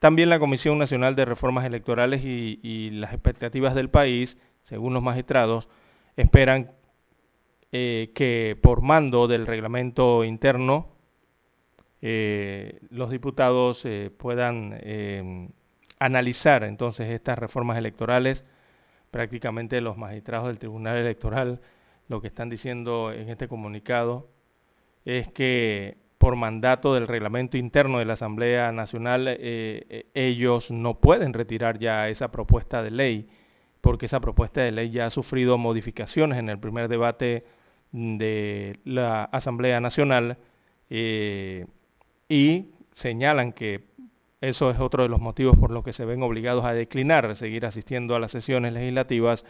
también 0.01 0.31
la 0.31 0.41
Comisión 0.41 0.79
Nacional 0.79 1.15
de 1.15 1.25
Reformas 1.27 1.65
Electorales 1.65 2.25
y, 2.25 2.91
las 2.91 3.13
expectativas 3.13 3.77
del 3.77 3.89
país, 3.89 4.37
según 4.65 4.95
los 4.95 5.03
magistrados, 5.05 5.69
esperan 6.17 6.73
eh, 7.71 8.11
que 8.17 8.59
por 8.61 8.83
mando 8.83 9.29
del 9.29 9.47
reglamento 9.47 10.25
interno 10.25 10.89
eh, 12.03 12.81
los 12.91 13.11
diputados 13.11 13.83
eh, 13.85 14.11
puedan 14.19 15.53
analizar 16.01 16.65
entonces 16.65 17.11
estas 17.11 17.39
reformas 17.39 17.79
electorales. 17.79 18.45
Prácticamente 19.15 19.81
los 19.81 19.97
magistrados 19.97 20.49
del 20.49 20.59
Tribunal 20.59 20.97
Electoral 20.97 21.61
lo 22.09 22.21
que 22.21 22.27
están 22.27 22.51
diciendo 22.51 23.13
en 23.13 23.29
este 23.29 23.47
comunicado 23.47 24.29
es 25.05 25.29
que 25.29 25.99
por 26.19 26.35
mandato 26.35 26.95
del 26.95 27.07
reglamento 27.07 27.57
interno 27.57 28.01
de 28.01 28.07
la 28.07 28.15
Asamblea 28.15 28.73
Nacional, 28.73 29.29
eh, 29.29 29.37
eh, 29.39 30.07
ellos 30.15 30.73
no 30.73 30.99
pueden 30.99 31.33
retirar 31.33 31.79
ya 31.79 32.09
esa 32.09 32.33
propuesta 32.33 32.83
de 32.83 32.91
ley, 32.91 33.29
porque 33.81 34.07
esa 34.07 34.19
propuesta 34.19 34.63
de 34.63 34.73
ley 34.73 34.91
ya 34.91 35.07
ha 35.07 35.11
sufrido 35.11 35.59
modificaciones 35.59 36.37
en 36.41 36.49
el 36.49 36.59
primer 36.59 36.89
debate 36.89 37.45
de 37.93 38.81
la 38.85 39.23
Asamblea 39.27 39.81
Nacional 39.81 40.39
eh, 40.91 41.67
y 42.29 42.71
señalan 42.95 43.53
que 43.53 43.85
eso 44.49 44.71
es 44.71 44.79
otro 44.79 45.03
de 45.03 45.09
los 45.09 45.21
motivos 45.21 45.57
por 45.57 45.71
los 45.71 45.85
que 45.85 45.93
se 45.93 46.05
ven 46.05 46.23
obligados 46.23 46.65
a 46.65 46.75
declinar 46.75 47.35
seguir 47.37 47.65
asistiendo 47.65 48.15
a 48.15 48.21
las 48.21 48.31
sesiones 48.31 48.73
legislativas, 48.73 49.45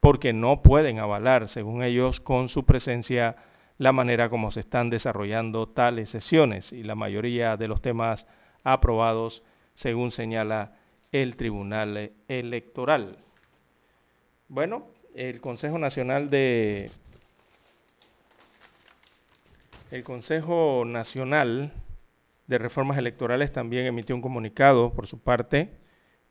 porque 0.00 0.32
no 0.32 0.62
pueden 0.62 0.98
avalar, 0.98 1.48
según 1.48 1.82
ellos, 1.82 2.20
con 2.20 2.48
su 2.48 2.64
presencia 2.64 3.36
la 3.76 3.92
manera 3.92 4.28
como 4.30 4.50
se 4.50 4.60
están 4.60 4.90
desarrollando 4.90 5.68
tales 5.68 6.10
sesiones 6.10 6.72
y 6.72 6.82
la 6.82 6.94
mayoría 6.94 7.56
de 7.56 7.68
los 7.68 7.80
temas 7.80 8.26
aprobados 8.64 9.42
según 9.74 10.10
señala 10.10 10.76
el 11.12 11.36
Tribunal 11.36 12.12
Electoral. 12.28 13.18
Bueno, 14.48 14.86
el 15.14 15.40
Consejo 15.40 15.78
Nacional 15.78 16.30
de 16.30 16.90
el 19.90 20.04
Consejo 20.04 20.84
Nacional 20.86 21.72
de 22.50 22.58
Reformas 22.58 22.98
Electorales 22.98 23.52
también 23.52 23.86
emitió 23.86 24.14
un 24.16 24.20
comunicado 24.20 24.92
por 24.92 25.06
su 25.06 25.22
parte. 25.22 25.70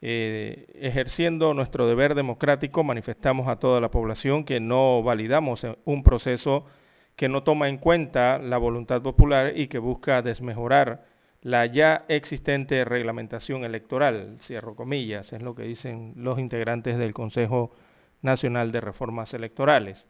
Eh, 0.02 0.68
ejerciendo 0.76 1.54
nuestro 1.54 1.88
deber 1.88 2.14
democrático, 2.14 2.84
manifestamos 2.84 3.48
a 3.48 3.56
toda 3.56 3.80
la 3.80 3.90
población 3.90 4.44
que 4.44 4.60
no 4.60 5.02
validamos 5.02 5.66
un 5.86 6.04
proceso 6.04 6.66
que 7.16 7.30
no 7.30 7.44
toma 7.44 7.70
en 7.70 7.78
cuenta 7.78 8.38
la 8.38 8.58
voluntad 8.58 9.02
popular 9.02 9.54
y 9.56 9.68
que 9.68 9.78
busca 9.78 10.22
desmejorar 10.22 11.06
la 11.42 11.66
ya 11.66 12.04
existente 12.10 12.84
reglamentación 12.84 13.64
electoral, 13.64 14.38
cierro 14.42 14.76
comillas, 14.76 15.32
es 15.32 15.42
lo 15.42 15.56
que 15.56 15.64
dicen 15.64 16.14
los 16.18 16.38
integrantes 16.38 16.98
del 16.98 17.14
Consejo 17.14 17.72
Nacional 18.22 18.74
de 18.74 18.82
Reformas 18.82 19.34
Electorales. 19.34 20.06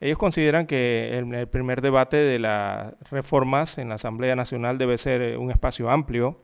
Ellos 0.00 0.18
consideran 0.18 0.66
que 0.66 1.18
el, 1.18 1.48
primer 1.48 1.80
debate 1.82 2.16
de 2.18 2.38
las 2.38 2.94
reformas 3.10 3.78
en 3.78 3.88
la 3.88 3.96
Asamblea 3.96 4.36
Nacional 4.36 4.78
debe 4.78 4.96
ser 4.96 5.36
un 5.38 5.50
espacio 5.50 5.90
amplio 5.90 6.40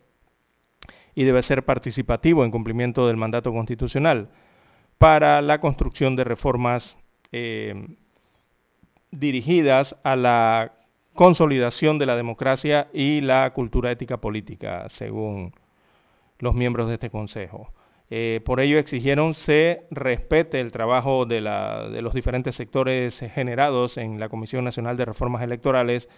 y 1.14 1.22
debe 1.22 1.42
ser 1.42 1.64
participativo 1.64 2.44
en 2.44 2.50
cumplimiento 2.50 3.06
del 3.06 3.16
mandato 3.16 3.52
constitucional 3.52 4.28
para 4.98 5.40
la 5.40 5.60
construcción 5.60 6.16
de 6.16 6.24
reformas 6.24 6.98
eh, 7.30 7.96
dirigidas 9.12 9.96
a 10.02 10.16
la 10.16 10.72
consolidación 11.14 11.98
de 11.98 12.06
la 12.06 12.16
democracia 12.16 12.88
y 12.92 13.20
la 13.20 13.52
cultura 13.52 13.92
ética 13.92 14.16
política, 14.16 14.88
según 14.88 15.52
los 16.40 16.54
miembros 16.54 16.88
de 16.88 16.94
este 16.94 17.10
Consejo. 17.10 17.72
Eh, 18.10 18.40
por 18.44 18.60
ello 18.60 18.78
exigieron 18.78 19.34
se 19.34 19.86
respete 19.90 20.60
el 20.60 20.72
trabajo 20.72 21.24
de, 21.24 21.40
de, 21.40 22.02
los 22.02 22.14
diferentes 22.14 22.54
sectores 22.54 23.18
generados 23.34 23.96
en 23.96 24.20
la 24.20 24.28
Comisión 24.28 24.64
Nacional 24.64 24.96
de 24.96 25.06
Reformas 25.06 25.42
Electorales 25.42 26.08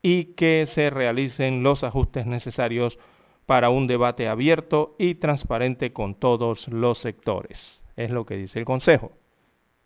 y 0.00 0.34
que 0.34 0.66
se 0.66 0.90
realicen 0.90 1.62
los 1.62 1.84
ajustes 1.84 2.26
necesarios 2.26 2.98
para 3.46 3.68
un 3.68 3.86
debate 3.86 4.26
abierto 4.26 4.96
y 4.98 5.16
transparente 5.16 5.92
con 5.92 6.14
todos 6.14 6.66
los 6.68 6.98
sectores. 6.98 7.82
Es 7.96 8.10
lo 8.10 8.24
que 8.24 8.36
dice 8.36 8.58
el 8.58 8.64
Consejo 8.64 9.12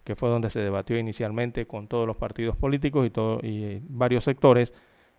que 0.09 0.17
fue 0.17 0.31
donde 0.31 0.49
se 0.49 0.61
debatió 0.61 0.99
inicialmente 0.99 1.67
con 1.67 1.87
todos 1.87 2.07
los 2.07 2.17
partidos 2.17 2.57
políticos 2.57 3.07
y, 3.07 3.47
y 3.47 3.65
eh, 3.65 3.83
varios 3.91 4.25
sectores, 4.25 4.73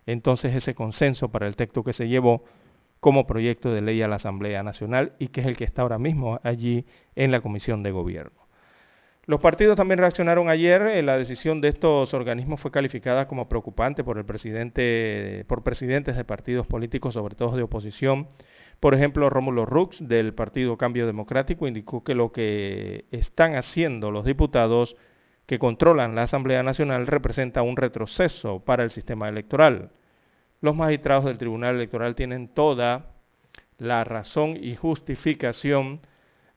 entonces 0.04 0.52
ese 0.52 0.74
consenso 0.74 1.28
para 1.28 1.46
el 1.46 1.54
texto 1.54 1.84
que 1.84 1.92
se 1.92 2.08
llevó 2.08 2.42
como 3.00 3.26
proyecto 3.26 3.72
de 3.72 3.80
ley 3.80 4.02
a 4.02 4.08
la 4.08 4.16
Asamblea 4.16 4.62
Nacional 4.62 5.12
y 5.18 5.28
que 5.28 5.40
es 5.40 5.46
el 5.46 5.56
que 5.56 5.64
está 5.64 5.82
ahora 5.82 5.98
mismo 5.98 6.38
allí 6.44 6.86
en 7.16 7.30
la 7.32 7.40
Comisión 7.40 7.82
de 7.82 7.90
Gobierno. 7.90 8.38
Los 9.26 9.40
partidos 9.40 9.76
también 9.76 9.98
reaccionaron 9.98 10.48
ayer. 10.48 10.82
Eh, 10.82 11.02
la 11.02 11.16
decisión 11.16 11.60
de 11.60 11.68
estos 11.68 12.14
organismos 12.14 12.60
fue 12.60 12.70
calificada 12.70 13.28
como 13.28 13.48
preocupante 13.48 14.02
por 14.02 14.18
el 14.18 14.24
presidente, 14.24 15.44
por 15.46 15.62
presidentes 15.62 16.16
de 16.16 16.24
partidos 16.24 16.66
políticos, 16.66 17.14
sobre 17.14 17.36
todo 17.36 17.56
de 17.56 17.62
oposición, 17.62 18.28
por 18.80 18.94
ejemplo, 18.94 19.28
Rómulo 19.28 19.66
Rux 19.66 19.98
del 20.00 20.32
Partido 20.32 20.78
Cambio 20.78 21.06
Democrático 21.06 21.68
indicó 21.68 22.02
que 22.02 22.14
lo 22.14 22.32
que 22.32 23.04
están 23.10 23.54
haciendo 23.54 24.10
los 24.10 24.24
diputados 24.24 24.96
que 25.44 25.58
controlan 25.58 26.14
la 26.14 26.22
Asamblea 26.22 26.62
Nacional 26.62 27.06
representa 27.06 27.60
un 27.60 27.76
retroceso 27.76 28.60
para 28.64 28.82
el 28.82 28.90
sistema 28.90 29.28
electoral. 29.28 29.90
Los 30.60 30.76
magistrados 30.76 31.24
del 31.24 31.38
Tribunal 31.38 31.76
Electoral 31.76 32.14
tienen 32.14 32.48
toda 32.48 33.06
la 33.78 34.04
razón 34.04 34.58
y 34.60 34.76
justificación 34.76 36.00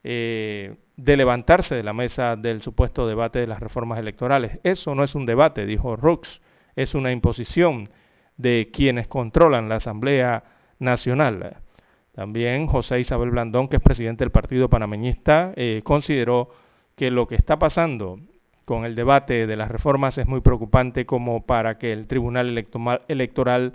eh, 0.03 0.75
de 0.97 1.17
levantarse 1.17 1.75
de 1.75 1.83
la 1.83 1.93
mesa 1.93 2.35
del 2.35 2.61
supuesto 2.61 3.07
debate 3.07 3.39
de 3.39 3.47
las 3.47 3.61
reformas 3.61 3.99
electorales. 3.99 4.59
Eso 4.63 4.93
no 4.93 5.03
es 5.03 5.15
un 5.15 5.25
debate, 5.25 5.65
dijo 5.65 5.95
Rux, 5.95 6.41
es 6.75 6.93
una 6.95 7.11
imposición 7.11 7.89
de 8.35 8.69
quienes 8.73 9.07
controlan 9.07 9.69
la 9.69 9.75
Asamblea 9.75 10.43
Nacional. 10.79 11.57
También 12.13 12.67
José 12.67 12.99
Isabel 12.99 13.31
Blandón, 13.31 13.69
que 13.69 13.77
es 13.77 13.81
presidente 13.81 14.25
del 14.25 14.31
Partido 14.31 14.69
Panameñista, 14.69 15.53
eh, 15.55 15.81
consideró 15.83 16.49
que 16.95 17.09
lo 17.09 17.27
que 17.27 17.35
está 17.35 17.57
pasando 17.57 18.19
con 18.65 18.83
el 18.83 18.95
debate 18.95 19.47
de 19.47 19.55
las 19.55 19.71
reformas 19.71 20.17
es 20.17 20.27
muy 20.27 20.41
preocupante 20.41 21.05
como 21.05 21.45
para 21.45 21.77
que 21.77 21.93
el 21.93 22.07
Tribunal 22.07 22.65
Electoral 23.07 23.73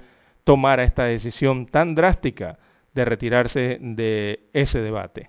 tomara 0.49 0.83
esta 0.83 1.05
decisión 1.05 1.67
tan 1.67 1.95
drástica 1.95 2.59
de 2.95 3.05
retirarse 3.05 3.77
de 3.83 4.49
ese 4.55 4.81
debate. 4.81 5.29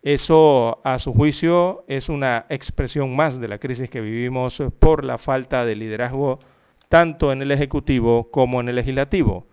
Eso, 0.00 0.80
a 0.84 0.98
su 0.98 1.12
juicio, 1.12 1.84
es 1.86 2.08
una 2.08 2.46
expresión 2.48 3.14
más 3.14 3.38
de 3.38 3.46
la 3.46 3.58
crisis 3.58 3.90
que 3.90 4.00
vivimos 4.00 4.62
por 4.78 5.04
la 5.04 5.18
falta 5.18 5.66
de 5.66 5.76
liderazgo 5.76 6.38
tanto 6.88 7.30
en 7.30 7.42
el 7.42 7.50
Ejecutivo 7.50 8.30
como 8.30 8.62
en 8.62 8.70
el 8.70 8.76
Legislativo. 8.76 9.46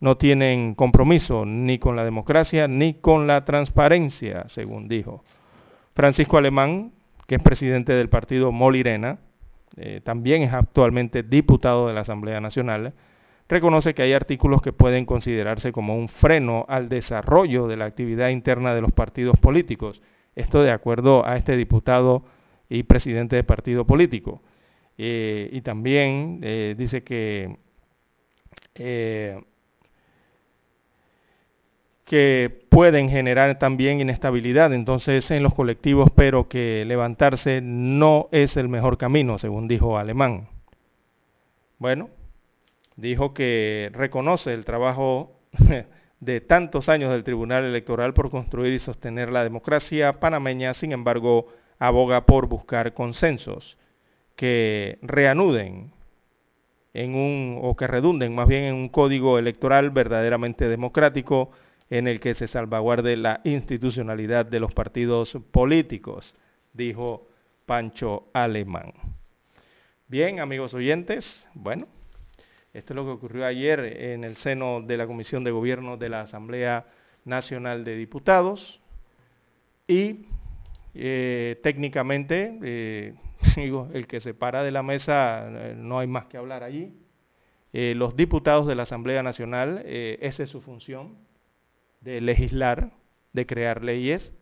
No 0.00 0.16
tienen 0.16 0.74
compromiso 0.74 1.44
ni 1.44 1.78
con 1.78 1.94
la 1.94 2.06
democracia 2.06 2.68
ni 2.68 2.94
con 2.94 3.26
la 3.26 3.44
transparencia, 3.44 4.48
según 4.48 4.88
dijo. 4.88 5.24
Francisco 5.94 6.38
Alemán, 6.38 6.92
que 7.26 7.34
es 7.34 7.42
presidente 7.42 7.92
del 7.92 8.08
partido 8.08 8.50
Molirena, 8.50 9.18
eh, 9.76 10.00
también 10.02 10.40
es 10.40 10.54
actualmente 10.54 11.22
diputado 11.22 11.88
de 11.88 11.92
la 11.92 12.00
Asamblea 12.00 12.40
Nacional, 12.40 12.94
reconoce 13.48 13.94
que 13.94 14.02
hay 14.02 14.12
artículos 14.12 14.62
que 14.62 14.72
pueden 14.72 15.06
considerarse 15.06 15.72
como 15.72 15.96
un 15.96 16.08
freno 16.08 16.66
al 16.68 16.88
desarrollo 16.88 17.66
de 17.66 17.76
la 17.76 17.86
actividad 17.86 18.28
interna 18.28 18.74
de 18.74 18.82
los 18.82 18.92
partidos 18.92 19.38
políticos. 19.38 20.02
Esto 20.36 20.62
de 20.62 20.70
acuerdo 20.70 21.26
a 21.26 21.36
este 21.36 21.56
diputado 21.56 22.24
y 22.68 22.82
presidente 22.82 23.36
de 23.36 23.44
partido 23.44 23.86
político. 23.86 24.42
Eh, 24.98 25.48
y 25.52 25.60
también 25.62 26.40
eh, 26.42 26.74
dice 26.76 27.02
que, 27.02 27.56
eh, 28.74 29.40
que 32.04 32.66
pueden 32.68 33.08
generar 33.08 33.58
también 33.58 34.00
inestabilidad 34.00 34.72
entonces 34.74 35.30
en 35.30 35.42
los 35.42 35.54
colectivos, 35.54 36.10
pero 36.14 36.48
que 36.48 36.84
levantarse 36.86 37.60
no 37.62 38.28
es 38.32 38.56
el 38.56 38.68
mejor 38.68 38.98
camino, 38.98 39.38
según 39.38 39.68
dijo 39.68 39.98
Alemán. 39.98 40.48
Bueno, 41.78 42.10
dijo 42.98 43.32
que 43.32 43.90
reconoce 43.94 44.52
el 44.52 44.64
trabajo 44.64 45.40
de 46.20 46.40
tantos 46.40 46.88
años 46.88 47.12
del 47.12 47.22
Tribunal 47.24 47.64
Electoral 47.64 48.12
por 48.12 48.28
construir 48.28 48.74
y 48.74 48.80
sostener 48.80 49.30
la 49.30 49.44
democracia 49.44 50.18
panameña, 50.18 50.74
sin 50.74 50.92
embargo, 50.92 51.46
aboga 51.78 52.26
por 52.26 52.48
buscar 52.48 52.92
consensos 52.94 53.78
que 54.34 54.98
reanuden 55.00 55.92
en 56.92 57.14
un, 57.14 57.60
o 57.62 57.76
que 57.76 57.86
redunden 57.86 58.34
más 58.34 58.48
bien 58.48 58.64
en 58.64 58.74
un 58.74 58.88
código 58.88 59.38
electoral 59.38 59.90
verdaderamente 59.90 60.68
democrático 60.68 61.52
en 61.90 62.08
el 62.08 62.18
que 62.18 62.34
se 62.34 62.48
salvaguarde 62.48 63.16
la 63.16 63.40
institucionalidad 63.44 64.44
de 64.44 64.58
los 64.58 64.74
partidos 64.74 65.38
políticos, 65.52 66.34
dijo 66.72 67.28
Pancho 67.64 68.24
Alemán. 68.32 68.92
Bien, 70.08 70.40
amigos 70.40 70.74
oyentes, 70.74 71.48
bueno, 71.54 71.86
esto 72.72 72.92
es 72.92 72.96
lo 72.96 73.04
que 73.04 73.10
ocurrió 73.12 73.46
ayer 73.46 73.80
en 73.80 74.24
el 74.24 74.36
seno 74.36 74.82
de 74.82 74.96
la 74.96 75.06
Comisión 75.06 75.42
de 75.42 75.50
Gobierno 75.50 75.96
de 75.96 76.10
la 76.10 76.22
Asamblea 76.22 76.86
Nacional 77.24 77.82
de 77.84 77.96
Diputados 77.96 78.80
y 79.86 80.26
eh, 80.94 81.58
técnicamente, 81.62 82.58
eh, 82.62 83.14
digo, 83.56 83.88
el 83.94 84.06
que 84.06 84.20
se 84.20 84.34
para 84.34 84.62
de 84.62 84.70
la 84.70 84.82
mesa, 84.82 85.48
eh, 85.48 85.74
no 85.76 85.98
hay 85.98 86.06
más 86.06 86.26
que 86.26 86.36
hablar 86.36 86.62
allí. 86.62 86.92
los 87.72 88.16
diputados 88.16 88.66
de 88.66 88.74
la 88.74 88.82
Asamblea 88.84 89.22
Nacional, 89.22 89.82
esa 89.86 90.42
es 90.42 90.50
su 90.50 90.60
función, 90.60 91.16
de 92.00 92.20
legislar, 92.20 92.90
de 93.32 93.46
crear 93.46 93.84
leyes. 93.84 94.32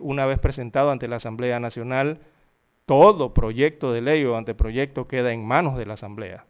una 0.00 0.26
vez 0.26 0.38
presentado 0.38 0.90
ante 0.90 1.08
la 1.08 1.16
Asamblea 1.16 1.58
Nacional, 1.60 2.20
todo 2.86 3.34
proyecto 3.34 3.92
de 3.92 4.02
ley 4.02 4.24
o 4.24 4.36
anteproyecto 4.36 5.08
queda 5.08 5.32
en 5.32 5.44
manos 5.46 5.76
de 5.76 5.86
la 5.86 5.94
Asamblea 5.94 6.46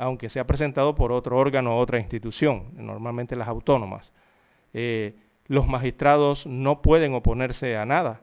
aunque 0.00 0.30
sea 0.30 0.46
presentado 0.46 0.94
por 0.94 1.12
otro 1.12 1.36
órgano 1.36 1.76
o 1.76 1.78
otra 1.78 1.98
institución, 1.98 2.70
normalmente 2.72 3.36
las 3.36 3.48
autónomas. 3.48 4.14
Eh, 4.72 5.14
los 5.46 5.68
magistrados 5.68 6.46
no 6.46 6.80
pueden 6.80 7.12
oponerse 7.12 7.76
a 7.76 7.84
nada 7.84 8.22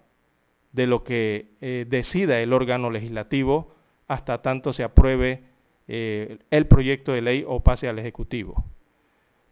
de 0.72 0.88
lo 0.88 1.04
que 1.04 1.52
eh, 1.62 1.86
decida 1.88 2.40
el 2.40 2.52
órgano 2.52 2.90
legislativo 2.90 3.76
hasta 4.08 4.42
tanto 4.42 4.74
se 4.74 4.84
apruebe 4.84 5.44
eh, 5.88 6.40
el 6.50 6.66
proyecto 6.66 7.12
de 7.12 7.22
ley 7.22 7.46
o 7.48 7.62
pase 7.62 7.88
al 7.88 8.00
Ejecutivo. 8.00 8.66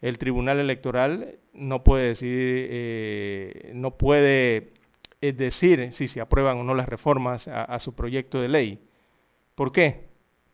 El 0.02 0.18
Tribunal 0.18 0.60
Electoral 0.60 1.36
no 1.54 1.84
puede 1.84 3.72
no 3.74 3.98
puede 3.98 4.74
decir 5.22 5.92
si 5.92 6.08
se 6.08 6.22
aprueban 6.22 6.58
o 6.58 6.64
no 6.64 6.74
las 6.74 6.90
reformas 6.90 7.48
a, 7.48 7.66
a 7.66 7.78
su 7.78 7.94
proyecto 7.94 8.42
de 8.42 8.48
ley. 8.48 8.80
¿Por 9.54 9.72
qué? 9.72 10.06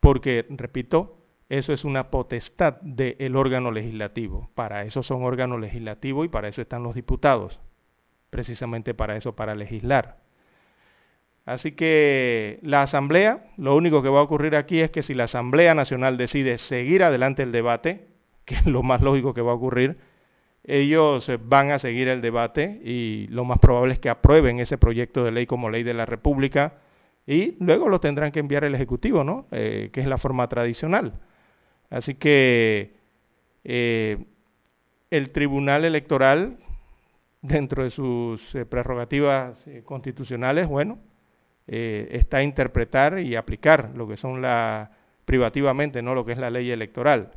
Porque, 0.02 0.46
repito, 0.50 1.21
eso 1.52 1.74
es 1.74 1.84
una 1.84 2.10
potestad 2.12 2.80
del 2.80 3.36
órgano 3.36 3.72
legislativo. 3.72 4.50
Para 4.56 4.84
eso 4.84 5.04
son 5.04 5.26
órganos 5.26 5.60
legislativos 5.60 6.26
y 6.26 6.30
para 6.30 6.48
eso 6.48 6.62
están 6.62 6.82
los 6.82 6.96
diputados. 6.96 7.60
Precisamente 8.30 8.94
para 8.94 9.18
eso, 9.18 9.36
para 9.36 9.54
legislar. 9.54 10.20
Así 11.46 11.74
que 11.74 12.60
la 12.62 12.84
Asamblea, 12.84 13.52
lo 13.58 13.76
único 13.76 14.02
que 14.02 14.08
va 14.08 14.22
a 14.22 14.24
ocurrir 14.24 14.56
aquí 14.56 14.80
es 14.80 14.92
que 14.92 15.04
si 15.04 15.14
la 15.14 15.26
Asamblea 15.26 15.76
Nacional 15.76 16.16
decide 16.16 16.58
seguir 16.58 17.04
adelante 17.04 17.44
el 17.44 17.52
debate, 17.52 18.08
que 18.46 18.56
es 18.56 18.66
lo 18.66 18.82
más 18.82 19.02
lógico 19.02 19.34
que 19.34 19.42
va 19.42 19.52
a 19.52 19.56
ocurrir, 19.56 19.98
ellos 20.64 21.30
van 21.44 21.72
a 21.72 21.80
seguir 21.80 22.08
el 22.08 22.22
debate 22.22 22.80
y 22.82 23.28
lo 23.28 23.44
más 23.44 23.60
probable 23.60 23.92
es 23.96 24.00
que 24.00 24.08
aprueben 24.08 24.62
ese 24.62 24.78
proyecto 24.78 25.26
de 25.26 25.32
ley 25.32 25.48
como 25.48 25.70
ley 25.70 25.84
de 25.84 25.96
la 25.96 26.06
República 26.06 26.76
y 27.28 27.58
luego 27.60 27.90
lo 27.90 28.00
tendrán 28.00 28.32
que 28.32 28.40
enviar 28.40 28.64
el 28.64 28.74
Ejecutivo, 28.74 29.26
¿no? 29.26 29.48
Eh, 29.52 29.90
que 29.92 30.00
es 30.00 30.08
la 30.08 30.18
forma 30.18 30.48
tradicional. 30.48 31.20
Así 31.92 32.16
que 32.16 32.94
eh, 33.66 34.18
el 35.12 35.30
Tribunal 35.32 35.84
Electoral, 35.84 36.58
dentro 37.42 37.84
de 37.84 37.92
sus 37.92 38.56
eh, 38.56 38.66
prerrogativas 38.66 39.68
eh, 39.68 39.84
constitucionales, 39.86 40.68
bueno, 40.68 40.98
está 41.68 42.38
a 42.38 42.44
interpretar 42.44 43.20
y 43.20 43.36
aplicar 43.38 43.92
lo 43.96 44.06
que 44.06 44.18
son 44.18 44.42
la 44.42 44.92
privativamente, 45.24 46.02
no 46.02 46.16
lo 46.16 46.26
que 46.26 46.34
es 46.34 46.38
la 46.38 46.50
ley 46.50 46.70
electoral. 46.70 47.32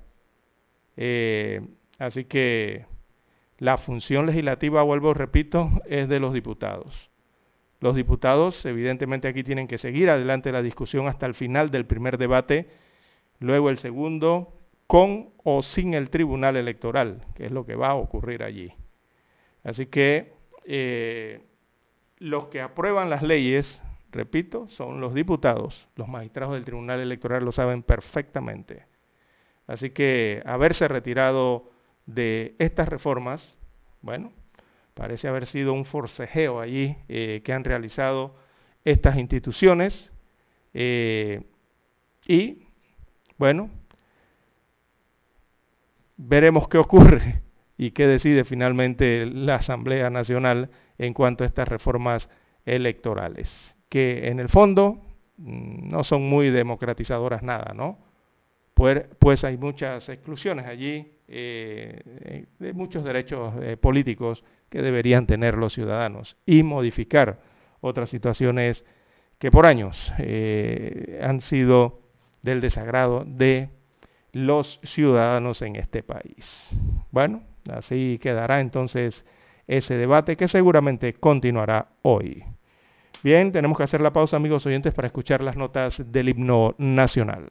así 1.98 2.24
que 2.24 2.84
la 3.58 3.76
función 3.76 4.26
legislativa, 4.26 4.82
vuelvo, 4.82 5.14
repito, 5.14 5.70
es 5.88 6.08
de 6.08 6.18
los 6.18 6.32
diputados. 6.32 7.10
Los 7.78 7.94
diputados, 7.94 8.64
evidentemente, 8.66 9.28
aquí 9.28 9.44
tienen 9.44 9.68
que 9.68 9.78
seguir 9.78 10.10
adelante 10.10 10.50
la 10.50 10.62
discusión 10.62 11.06
hasta 11.06 11.26
el 11.26 11.34
final 11.34 11.70
del 11.70 11.86
primer 11.86 12.18
debate 12.18 12.66
Luego 13.44 13.68
el 13.68 13.76
segundo, 13.76 14.54
con 14.86 15.28
o 15.44 15.62
sin 15.62 15.92
el 15.92 16.08
tribunal 16.08 16.56
electoral, 16.56 17.26
que 17.34 17.44
es 17.44 17.52
lo 17.52 17.66
que 17.66 17.74
va 17.74 17.88
a 17.88 17.94
ocurrir 17.94 18.42
allí. 18.42 18.72
Así 19.62 19.84
que 19.84 20.32
eh, 20.64 21.42
los 22.16 22.46
que 22.46 22.62
aprueban 22.62 23.10
las 23.10 23.22
leyes, 23.22 23.82
repito, 24.10 24.66
son 24.70 24.98
los 25.02 25.12
diputados. 25.12 25.86
Los 25.94 26.08
magistrados 26.08 26.54
del 26.54 26.64
tribunal 26.64 27.00
electoral 27.00 27.44
lo 27.44 27.52
saben 27.52 27.82
perfectamente. 27.82 28.86
Así 29.66 29.90
que 29.90 30.42
haberse 30.46 30.88
retirado 30.88 31.70
de 32.06 32.54
estas 32.58 32.88
reformas, 32.88 33.58
bueno, 34.00 34.32
parece 34.94 35.28
haber 35.28 35.44
sido 35.44 35.74
un 35.74 35.84
forcejeo 35.84 36.60
allí 36.60 36.96
eh, 37.08 37.42
que 37.44 37.52
han 37.52 37.64
realizado 37.64 38.36
estas 38.86 39.18
instituciones 39.18 40.10
eh, 40.72 41.42
y 42.26 42.63
bueno, 43.38 43.70
veremos 46.16 46.68
qué 46.68 46.78
ocurre 46.78 47.42
y 47.76 47.90
qué 47.90 48.06
decide 48.06 48.44
finalmente 48.44 49.26
la 49.26 49.56
Asamblea 49.56 50.10
Nacional 50.10 50.70
en 50.98 51.14
cuanto 51.14 51.44
a 51.44 51.46
estas 51.46 51.68
reformas 51.68 52.30
electorales, 52.64 53.76
que 53.88 54.28
en 54.28 54.40
el 54.40 54.48
fondo 54.48 55.02
mm, 55.36 55.88
no 55.88 56.04
son 56.04 56.28
muy 56.28 56.50
democratizadoras 56.50 57.42
nada, 57.42 57.72
¿no? 57.74 57.98
Pues, 58.74 59.44
hay 59.44 59.56
muchas 59.56 60.08
exclusiones 60.08 60.66
allí 60.66 61.12
eh, 61.28 62.46
de 62.58 62.72
muchos 62.72 63.04
derechos 63.04 63.54
eh, 63.62 63.76
políticos 63.76 64.44
que 64.68 64.82
deberían 64.82 65.26
tener 65.26 65.54
los 65.54 65.72
ciudadanos 65.72 66.36
y 66.44 66.64
modificar 66.64 67.40
otras 67.80 68.08
situaciones 68.08 68.84
que 69.38 69.52
por 69.52 69.66
años 69.66 70.12
eh, 70.18 71.20
han 71.22 71.40
sido 71.40 72.00
del 72.44 72.60
desagrado 72.60 73.24
de 73.26 73.70
los 74.32 74.78
ciudadanos 74.82 75.62
en 75.62 75.76
este 75.76 76.02
país. 76.02 76.78
Bueno, 77.10 77.42
así 77.72 78.18
quedará 78.20 78.60
entonces 78.60 79.24
ese 79.66 79.96
debate 79.96 80.36
que 80.36 80.46
seguramente 80.46 81.14
continuará 81.14 81.88
hoy. 82.02 82.44
Bien, 83.22 83.50
tenemos 83.50 83.78
que 83.78 83.84
hacer 83.84 84.02
la 84.02 84.12
pausa, 84.12 84.36
amigos 84.36 84.66
oyentes, 84.66 84.92
para 84.92 85.06
escuchar 85.06 85.42
las 85.42 85.56
notas 85.56 86.02
del 86.12 86.28
himno 86.28 86.74
nacional. 86.76 87.50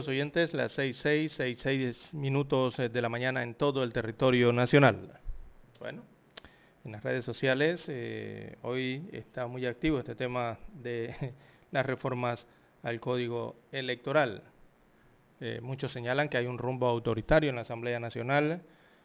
Amigos 0.00 0.08
oyentes, 0.08 0.54
las 0.54 0.78
6.6, 0.78 1.56
6.6 1.58 2.14
minutos 2.14 2.78
eh, 2.78 2.88
de 2.88 3.02
la 3.02 3.10
mañana 3.10 3.42
en 3.42 3.54
todo 3.54 3.82
el 3.82 3.92
territorio 3.92 4.50
nacional. 4.50 5.20
Bueno, 5.78 6.04
en 6.86 6.92
las 6.92 7.04
redes 7.04 7.22
sociales 7.22 7.84
eh, 7.88 8.56
hoy 8.62 9.06
está 9.12 9.46
muy 9.46 9.66
activo 9.66 9.98
este 9.98 10.14
tema 10.14 10.56
de 10.72 11.34
las 11.70 11.84
reformas 11.84 12.46
al 12.82 12.98
código 12.98 13.56
electoral. 13.72 14.42
Eh, 15.38 15.60
muchos 15.60 15.92
señalan 15.92 16.30
que 16.30 16.38
hay 16.38 16.46
un 16.46 16.56
rumbo 16.56 16.86
autoritario 16.86 17.50
en 17.50 17.56
la 17.56 17.62
Asamblea 17.62 18.00
Nacional, 18.00 18.62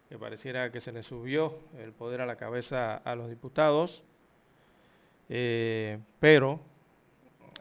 que 0.08 0.17
pareciera 0.17 0.71
que 0.71 0.79
se 0.79 0.93
le 0.93 1.03
subió 1.03 1.60
el 1.77 1.91
poder 1.91 2.21
a 2.21 2.25
la 2.25 2.38
cabeza 2.38 2.95
a 2.95 3.15
los 3.15 3.29
diputados, 3.29 4.01
pero 5.27 6.62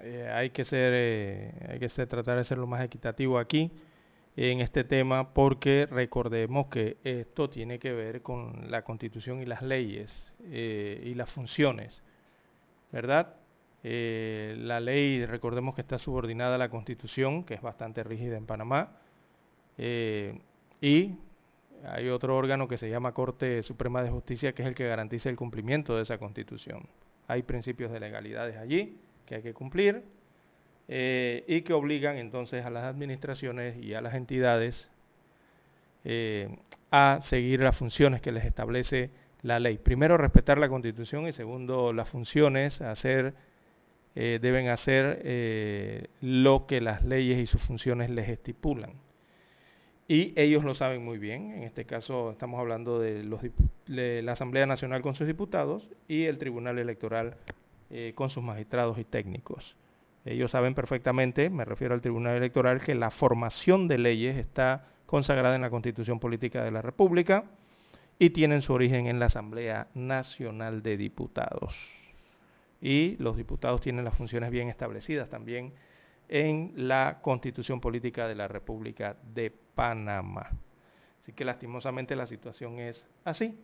eh, 0.07 0.29
hay 0.31 0.51
que 0.51 0.67
ser, 0.67 0.93
eh, 0.95 1.51
hay 1.67 1.79
que 1.79 1.89
tratar 1.89 2.37
de 2.37 2.45
ser 2.45 2.59
lo 2.59 2.67
más 2.67 2.83
equitativo 2.83 3.39
aquí 3.39 3.71
en 4.37 4.61
este 4.61 4.85
tema 4.85 5.33
porque 5.33 5.89
recordemos 5.91 6.67
que 6.67 6.99
esto 7.05 7.49
tiene 7.49 7.79
que 7.79 7.91
ver 7.93 8.21
con 8.21 8.71
la 8.71 8.83
constitución 8.83 9.41
y 9.41 9.47
las 9.47 9.63
leyes 9.63 10.35
eh, 10.43 11.03
y 11.07 11.15
las 11.15 11.31
funciones, 11.31 12.03
¿verdad? 12.93 13.37
la 13.83 14.81
ley, 14.81 15.27
recordemos 15.27 15.75
que 15.75 15.83
está 15.83 15.99
subordinada 15.99 16.55
a 16.55 16.59
la 16.59 16.71
constitución, 16.71 17.45
que 17.45 17.53
es 17.53 17.61
bastante 17.61 18.03
rígida 18.03 18.39
en 18.39 18.47
Panamá, 18.47 18.97
y 19.77 21.15
hay 21.87 22.09
otro 22.09 22.35
órgano 22.35 22.67
que 22.67 22.79
se 22.79 22.89
llama 22.89 23.13
Corte 23.13 23.63
Suprema 23.63 24.03
de 24.03 24.09
Justicia, 24.09 24.55
que 24.55 24.63
es 24.63 24.69
el 24.69 24.75
que 24.75 24.89
garantiza 24.89 25.29
el 25.29 25.37
cumplimiento 25.37 25.97
de 25.97 26.03
esa 26.05 26.17
constitución. 26.17 26.89
Hay 27.29 27.43
principios 27.43 27.93
de 27.93 28.01
legalidades 28.01 28.57
allí 28.57 28.97
que 29.27 29.37
hay 29.37 29.43
que 29.43 29.55
cumplir 29.55 30.05
eh, 30.87 31.45
y 31.49 31.63
que 31.63 31.73
obligan 31.73 32.19
entonces 32.19 32.65
a 32.65 32.71
las 32.71 32.85
administraciones 32.85 33.83
y 33.83 33.95
a 33.95 34.03
las 34.03 34.15
entidades 34.15 34.91
eh, 36.05 36.59
a 36.91 37.21
seguir 37.23 37.61
las 37.61 37.77
funciones 37.77 38.21
que 38.21 38.33
les 38.33 38.45
establece 38.45 39.11
la 39.41 39.59
ley. 39.59 39.79
Primero, 39.79 40.19
respetar 40.19 40.59
la 40.59 40.69
constitución 40.69 41.27
y 41.27 41.33
segundo, 41.33 41.93
las 41.93 42.09
funciones 42.09 42.83
hacer, 42.83 43.35
eh, 44.15 44.39
deben 44.43 44.69
hacer 44.69 46.09
lo 46.21 46.67
que 46.67 46.81
las 46.81 47.03
leyes 47.03 47.39
y 47.39 47.47
sus 47.47 47.63
funciones 47.63 48.11
les 48.11 48.29
estipulan. 48.29 48.93
Y 50.07 50.39
ellos 50.39 50.65
lo 50.65 50.75
saben 50.75 51.03
muy 51.03 51.17
bien. 51.17 51.53
En 51.53 51.63
este 51.63 51.87
caso 51.87 52.31
estamos 52.31 52.61
hablando 52.61 53.01
de, 53.01 53.25
de 53.87 54.23
la 54.23 54.33
Asamblea 54.33 54.67
Nacional 54.67 55.01
con 55.01 55.15
sus 55.15 55.27
diputados 55.27 55.89
y 56.09 56.25
el 56.25 56.37
Tribunal 56.37 56.79
Electoral 56.79 57.39
eh, 57.91 58.13
con 58.15 58.31
sus 58.31 58.43
magistrados 58.43 58.99
y 58.99 59.05
técnicos. 59.05 59.77
Ellos 60.25 60.51
saben 60.51 60.75
perfectamente, 60.75 61.51
me 61.51 61.65
refiero 61.65 61.95
al 61.95 62.01
Tribunal 62.01 62.37
Electoral, 62.37 62.81
que 62.81 62.95
la 62.95 63.11
formación 63.11 63.89
de 63.89 63.99
leyes 63.99 64.37
está 64.37 64.87
consagrada 65.07 65.55
en 65.55 65.63
la 65.63 65.71
Constitución 65.71 66.19
Política 66.19 66.65
de 66.65 66.71
la 66.71 66.81
República 66.81 67.45
y 68.19 68.31
tienen 68.31 68.63
su 68.63 68.73
origen 68.73 69.07
en 69.07 69.19
la 69.19 69.27
Asamblea 69.27 69.89
Nacional 69.95 70.83
de 70.83 70.97
Diputados. 70.97 71.91
Y 72.81 73.17
los 73.19 73.37
diputados 73.37 73.81
tienen 73.81 74.05
las 74.05 74.17
funciones 74.17 74.51
bien 74.51 74.69
establecidas 74.69 75.29
también 75.29 75.75
en 76.29 76.73
la 76.77 77.19
Constitución 77.21 77.81
Política 77.81 78.27
de 78.27 78.35
la 78.35 78.49
República 78.49 79.17
de 79.35 79.53
Panamá. 79.75 80.51
Así 81.21 81.33
que 81.33 81.45
lastimosamente 81.45 82.17
la 82.17 82.27
situación 82.27 82.79
es 82.79 83.07
así 83.25 83.59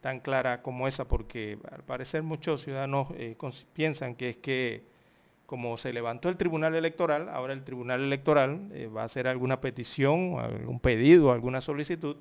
tan 0.00 0.20
clara 0.20 0.62
como 0.62 0.88
esa, 0.88 1.06
porque 1.06 1.58
al 1.70 1.82
parecer 1.82 2.22
muchos 2.22 2.62
ciudadanos 2.62 3.08
eh, 3.16 3.36
piensan 3.72 4.14
que 4.14 4.30
es 4.30 4.36
que 4.36 4.84
como 5.48 5.78
se 5.78 5.94
levantó 5.94 6.28
el 6.28 6.36
Tribunal 6.36 6.74
Electoral, 6.74 7.30
ahora 7.30 7.54
el 7.54 7.64
Tribunal 7.64 8.02
Electoral 8.02 8.68
eh, 8.72 8.86
va 8.86 9.02
a 9.02 9.04
hacer 9.06 9.26
alguna 9.26 9.62
petición, 9.62 10.38
algún 10.38 10.78
pedido, 10.78 11.32
alguna 11.32 11.62
solicitud 11.62 12.18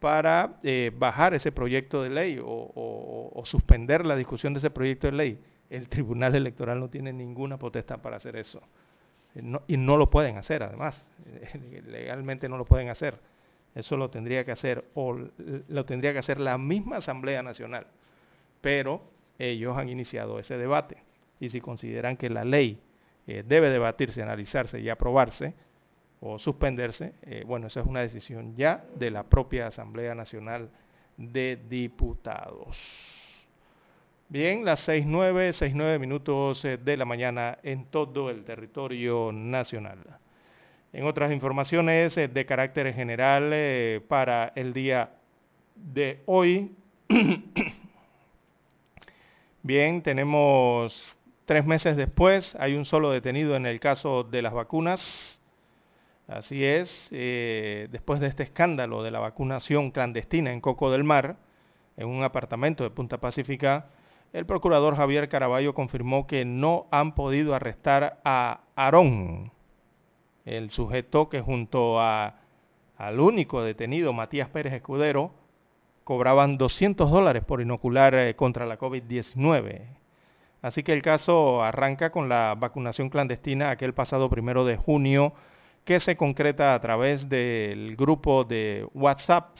para 0.00 0.58
eh, 0.62 0.92
bajar 0.96 1.32
ese 1.32 1.50
proyecto 1.50 2.02
de 2.02 2.10
ley 2.10 2.40
o, 2.44 3.42
suspender 3.46 4.04
la 4.04 4.16
discusión 4.16 4.52
de 4.52 4.58
ese 4.58 4.68
proyecto 4.70 5.06
de 5.06 5.12
ley. 5.14 5.40
El 5.70 5.88
Tribunal 5.88 6.34
Electoral 6.34 6.78
no 6.78 6.88
tiene 6.88 7.12
ninguna 7.12 7.58
potestad 7.58 8.00
para 8.00 8.16
hacer 8.16 8.36
eso. 8.36 8.60
Eh, 9.34 9.42
y 9.66 9.76
no 9.76 9.96
lo 9.96 10.10
pueden 10.10 10.36
hacer, 10.36 10.62
además. 10.62 11.08
Legalmente 11.86 12.50
no 12.50 12.58
lo 12.58 12.66
pueden 12.66 12.90
hacer. 12.90 13.18
Eso 13.74 13.96
lo 13.96 14.10
tendría 14.10 14.44
que 14.44 14.52
hacer 14.52 14.84
o 14.94 15.16
lo 15.68 15.84
tendría 15.84 16.12
que 16.12 16.18
hacer 16.18 16.40
la 16.40 16.58
misma 16.58 16.96
Asamblea 16.96 17.42
Nacional. 17.42 17.86
Pero 18.60 19.02
ellos 19.38 19.76
han 19.76 19.88
iniciado 19.88 20.38
ese 20.38 20.56
debate. 20.56 20.98
Y 21.40 21.48
si 21.50 21.60
consideran 21.60 22.16
que 22.16 22.28
la 22.28 22.44
ley 22.44 22.80
eh, 23.26 23.44
debe 23.46 23.70
debatirse, 23.70 24.22
analizarse 24.22 24.80
y 24.80 24.88
aprobarse, 24.88 25.54
o 26.20 26.38
suspenderse, 26.38 27.14
eh, 27.22 27.44
bueno, 27.46 27.68
esa 27.68 27.80
es 27.80 27.86
una 27.86 28.00
decisión 28.00 28.56
ya 28.56 28.84
de 28.96 29.10
la 29.10 29.22
propia 29.22 29.68
Asamblea 29.68 30.14
Nacional 30.14 30.68
de 31.16 31.58
Diputados. 31.68 32.78
Bien, 34.28 34.64
las 34.64 34.86
6.9, 34.88 35.50
6.9 35.50 35.98
minutos 35.98 36.64
eh, 36.64 36.76
de 36.76 36.96
la 36.96 37.04
mañana 37.04 37.58
en 37.62 37.86
todo 37.86 38.30
el 38.30 38.44
territorio 38.44 39.30
nacional. 39.32 39.98
En 40.92 41.04
otras 41.04 41.32
informaciones 41.32 42.16
eh, 42.16 42.28
de 42.28 42.46
carácter 42.46 42.92
general 42.94 44.02
para 44.08 44.52
el 44.54 44.72
día 44.72 45.10
de 45.74 46.22
hoy, 46.26 46.72
bien, 49.62 50.02
tenemos 50.02 51.18
tres 51.48 51.64
meses 51.64 51.96
después, 51.96 52.54
hay 52.60 52.74
un 52.74 52.84
solo 52.84 53.10
detenido 53.10 53.56
en 53.56 53.64
el 53.64 53.80
caso 53.80 54.22
de 54.22 54.42
las 54.42 54.52
vacunas. 54.52 55.40
Así 56.26 56.62
es, 56.62 57.08
eh, 57.10 57.88
después 57.90 58.20
de 58.20 58.26
este 58.26 58.42
escándalo 58.42 59.02
de 59.02 59.10
la 59.10 59.18
vacunación 59.18 59.90
clandestina 59.90 60.52
en 60.52 60.60
Coco 60.60 60.90
del 60.90 61.04
Mar, 61.04 61.36
en 61.96 62.06
un 62.06 62.22
apartamento 62.22 62.84
de 62.84 62.90
Punta 62.90 63.16
Pacífica, 63.16 63.86
el 64.34 64.44
procurador 64.44 64.94
Javier 64.94 65.30
Caraballo 65.30 65.72
confirmó 65.72 66.26
que 66.26 66.44
no 66.44 66.86
han 66.90 67.14
podido 67.14 67.54
arrestar 67.54 68.20
a 68.26 68.60
Aarón, 68.76 69.50
el 70.56 70.70
sujeto 70.70 71.28
que 71.28 71.40
junto 71.40 72.00
a, 72.00 72.36
al 72.96 73.20
único 73.20 73.62
detenido, 73.62 74.12
Matías 74.12 74.48
Pérez 74.48 74.72
Escudero, 74.72 75.32
cobraban 76.04 76.56
200 76.56 77.10
dólares 77.10 77.44
por 77.44 77.60
inocular 77.60 78.14
eh, 78.14 78.34
contra 78.34 78.66
la 78.66 78.78
COVID-19. 78.78 79.82
Así 80.62 80.82
que 80.82 80.92
el 80.92 81.02
caso 81.02 81.62
arranca 81.62 82.10
con 82.10 82.28
la 82.28 82.54
vacunación 82.58 83.10
clandestina 83.10 83.70
aquel 83.70 83.94
pasado 83.94 84.28
primero 84.28 84.64
de 84.64 84.76
junio 84.76 85.34
que 85.84 86.00
se 86.00 86.16
concreta 86.16 86.74
a 86.74 86.80
través 86.80 87.28
del 87.28 87.94
grupo 87.96 88.44
de 88.44 88.86
WhatsApp, 88.94 89.56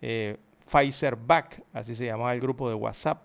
eh, 0.00 0.36
Pfizer 0.70 1.16
Back, 1.16 1.62
así 1.72 1.94
se 1.94 2.06
llamaba 2.06 2.32
el 2.34 2.40
grupo 2.40 2.68
de 2.68 2.74
WhatsApp, 2.74 3.22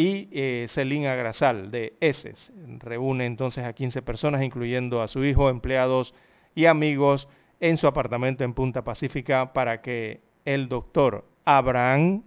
y 0.00 0.30
eh, 0.32 0.66
Celina 0.70 1.14
Grasal 1.14 1.70
de 1.70 1.92
ESES. 2.00 2.54
Reúne 2.78 3.26
entonces 3.26 3.64
a 3.64 3.74
15 3.74 4.00
personas, 4.00 4.42
incluyendo 4.42 5.02
a 5.02 5.08
su 5.08 5.26
hijo, 5.26 5.50
empleados 5.50 6.14
y 6.54 6.64
amigos, 6.64 7.28
en 7.60 7.76
su 7.76 7.86
apartamento 7.86 8.42
en 8.42 8.54
Punta 8.54 8.82
Pacífica 8.82 9.52
para 9.52 9.82
que 9.82 10.22
el 10.46 10.70
doctor 10.70 11.26
Abraham, 11.44 12.24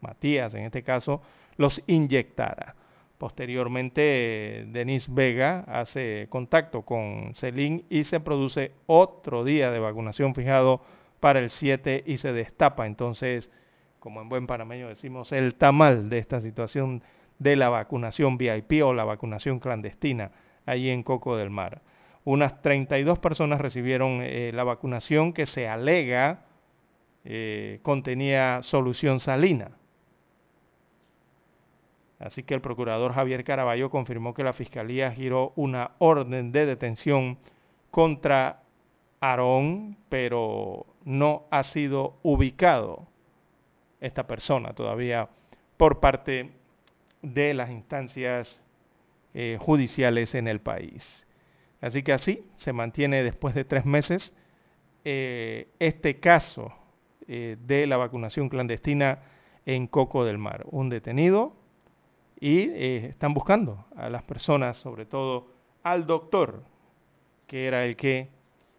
Matías 0.00 0.54
en 0.54 0.66
este 0.66 0.84
caso, 0.84 1.20
los 1.56 1.82
inyectara. 1.88 2.76
Posteriormente, 3.18 4.64
Denis 4.68 5.12
Vega 5.12 5.64
hace 5.66 6.28
contacto 6.30 6.82
con 6.82 7.34
Celín 7.34 7.86
y 7.90 8.04
se 8.04 8.20
produce 8.20 8.70
otro 8.86 9.42
día 9.42 9.72
de 9.72 9.80
vacunación 9.80 10.32
fijado 10.32 10.80
para 11.18 11.40
el 11.40 11.50
7 11.50 12.04
y 12.06 12.18
se 12.18 12.32
destapa 12.32 12.86
entonces, 12.86 13.50
como 14.04 14.20
en 14.20 14.28
buen 14.28 14.46
panameño 14.46 14.88
decimos, 14.88 15.32
el 15.32 15.54
tamal 15.54 16.10
de 16.10 16.18
esta 16.18 16.42
situación 16.42 17.02
de 17.38 17.56
la 17.56 17.70
vacunación 17.70 18.36
VIP 18.36 18.84
o 18.84 18.92
la 18.92 19.04
vacunación 19.04 19.60
clandestina 19.60 20.30
allí 20.66 20.90
en 20.90 21.02
Coco 21.02 21.38
del 21.38 21.48
Mar. 21.48 21.80
Unas 22.22 22.60
32 22.60 23.18
personas 23.18 23.62
recibieron 23.62 24.20
eh, 24.20 24.50
la 24.52 24.62
vacunación 24.62 25.32
que 25.32 25.46
se 25.46 25.68
alega 25.68 26.44
eh, 27.24 27.78
contenía 27.80 28.60
solución 28.62 29.20
salina 29.20 29.70
Así 32.18 32.42
que 32.42 32.52
el 32.52 32.60
procurador 32.60 33.14
Javier 33.14 33.42
Caraballo 33.42 33.88
confirmó 33.88 34.34
que 34.34 34.44
la 34.44 34.52
Fiscalía 34.52 35.12
giró 35.12 35.54
una 35.56 35.92
orden 35.96 36.52
de 36.52 36.66
detención 36.66 37.38
contra 37.90 38.64
Aarón, 39.20 39.96
pero 40.10 40.84
no 41.04 41.44
ha 41.50 41.62
sido 41.62 42.18
ubicado 42.22 43.13
esta 44.04 44.26
persona 44.26 44.74
todavía 44.74 45.28
por 45.76 45.98
parte 45.98 46.52
de 47.22 47.54
las 47.54 47.70
instancias 47.70 48.62
eh, 49.32 49.56
judiciales 49.58 50.34
en 50.34 50.46
el 50.46 50.60
país. 50.60 51.26
Así 51.80 52.02
que 52.02 52.12
así 52.12 52.44
se 52.56 52.72
mantiene 52.72 53.22
después 53.22 53.54
de 53.54 53.64
tres 53.64 53.84
meses 53.86 54.34
eh, 55.04 55.68
este 55.78 56.20
caso 56.20 56.72
eh, 57.26 57.56
de 57.66 57.86
la 57.86 57.96
vacunación 57.96 58.48
clandestina 58.48 59.22
en 59.64 59.86
Coco 59.86 60.24
del 60.24 60.38
Mar. 60.38 60.64
Un 60.70 60.90
detenido 60.90 61.56
y 62.38 62.68
están 62.70 63.32
buscando 63.32 63.86
a 63.96 64.10
las 64.10 64.22
personas, 64.22 64.76
sobre 64.76 65.06
todo 65.06 65.48
al 65.82 66.06
doctor, 66.06 66.62
que 67.46 67.66
era 67.66 67.84
el 67.84 67.96
que 67.96 68.28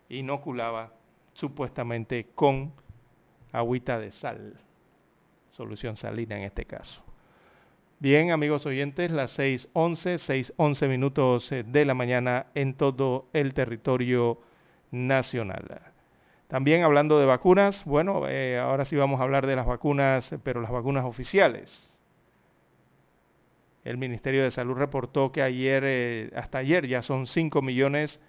inoculaba 0.10 0.94
supuestamente 1.34 2.28
con 2.36 2.74
agüita 3.52 4.00
de 4.00 4.12
sal, 4.12 4.60
solución 5.56 5.96
salina 5.96 6.38
en 6.38 6.44
este 6.44 6.66
caso. 6.66 7.02
Bien, 8.00 8.32
amigos 8.32 8.66
oyentes, 8.66 9.10
las 9.10 9.40
6.11, 9.40 10.54
6.11 10.58 10.90
minutos 10.90 11.50
eh, 11.54 11.64
de 11.64 11.86
la 11.86 11.94
mañana 11.94 12.48
en 12.56 12.74
todo 12.74 13.30
el 13.32 13.54
territorio 13.54 14.38
nacional. 14.92 15.82
También 16.50 16.84
hablando 16.84 17.20
de 17.20 17.26
vacunas, 17.26 17.86
bueno, 17.86 18.28
eh, 18.28 18.60
ahora 18.60 18.84
sí 18.84 18.98
vamos 18.98 19.22
a 19.22 19.24
hablar 19.24 19.48
de 19.48 19.56
las 19.56 19.66
vacunas, 19.66 20.36
pero 20.44 20.60
las 20.60 20.72
vacunas 20.72 21.06
oficiales. 21.06 21.90
El 23.86 23.98
Ministerio 23.98 24.44
de 24.44 24.52
Salud 24.52 24.76
reportó 24.76 25.32
que 25.32 25.42
ayer, 25.42 25.84
eh, 25.86 26.32
hasta 26.36 26.58
ayer 26.58 26.86
ya 26.86 27.02
son 27.02 27.28
5 27.28 27.62
millones 27.62 28.20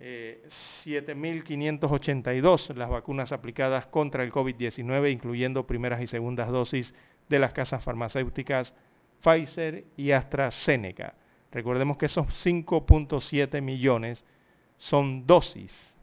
eh, 0.00 0.46
7.582 0.84 2.74
las 2.74 2.88
vacunas 2.88 3.32
aplicadas 3.32 3.86
contra 3.86 4.22
el 4.22 4.30
COVID-19, 4.32 5.12
incluyendo 5.12 5.66
primeras 5.66 6.00
y 6.00 6.06
segundas 6.06 6.50
dosis 6.50 6.94
de 7.28 7.38
las 7.38 7.52
casas 7.52 7.82
farmacéuticas 7.82 8.74
Pfizer 9.22 9.84
y 9.96 10.12
AstraZeneca. 10.12 11.14
Recordemos 11.50 11.96
que 11.96 12.06
esos 12.06 12.26
5.7 12.46 13.60
millones 13.60 14.24
son 14.76 15.26
dosis, 15.26 15.96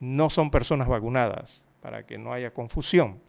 no 0.00 0.28
son 0.28 0.50
personas 0.50 0.88
vacunadas, 0.88 1.64
para 1.80 2.04
que 2.04 2.18
no 2.18 2.32
haya 2.32 2.52
confusión. 2.52 3.20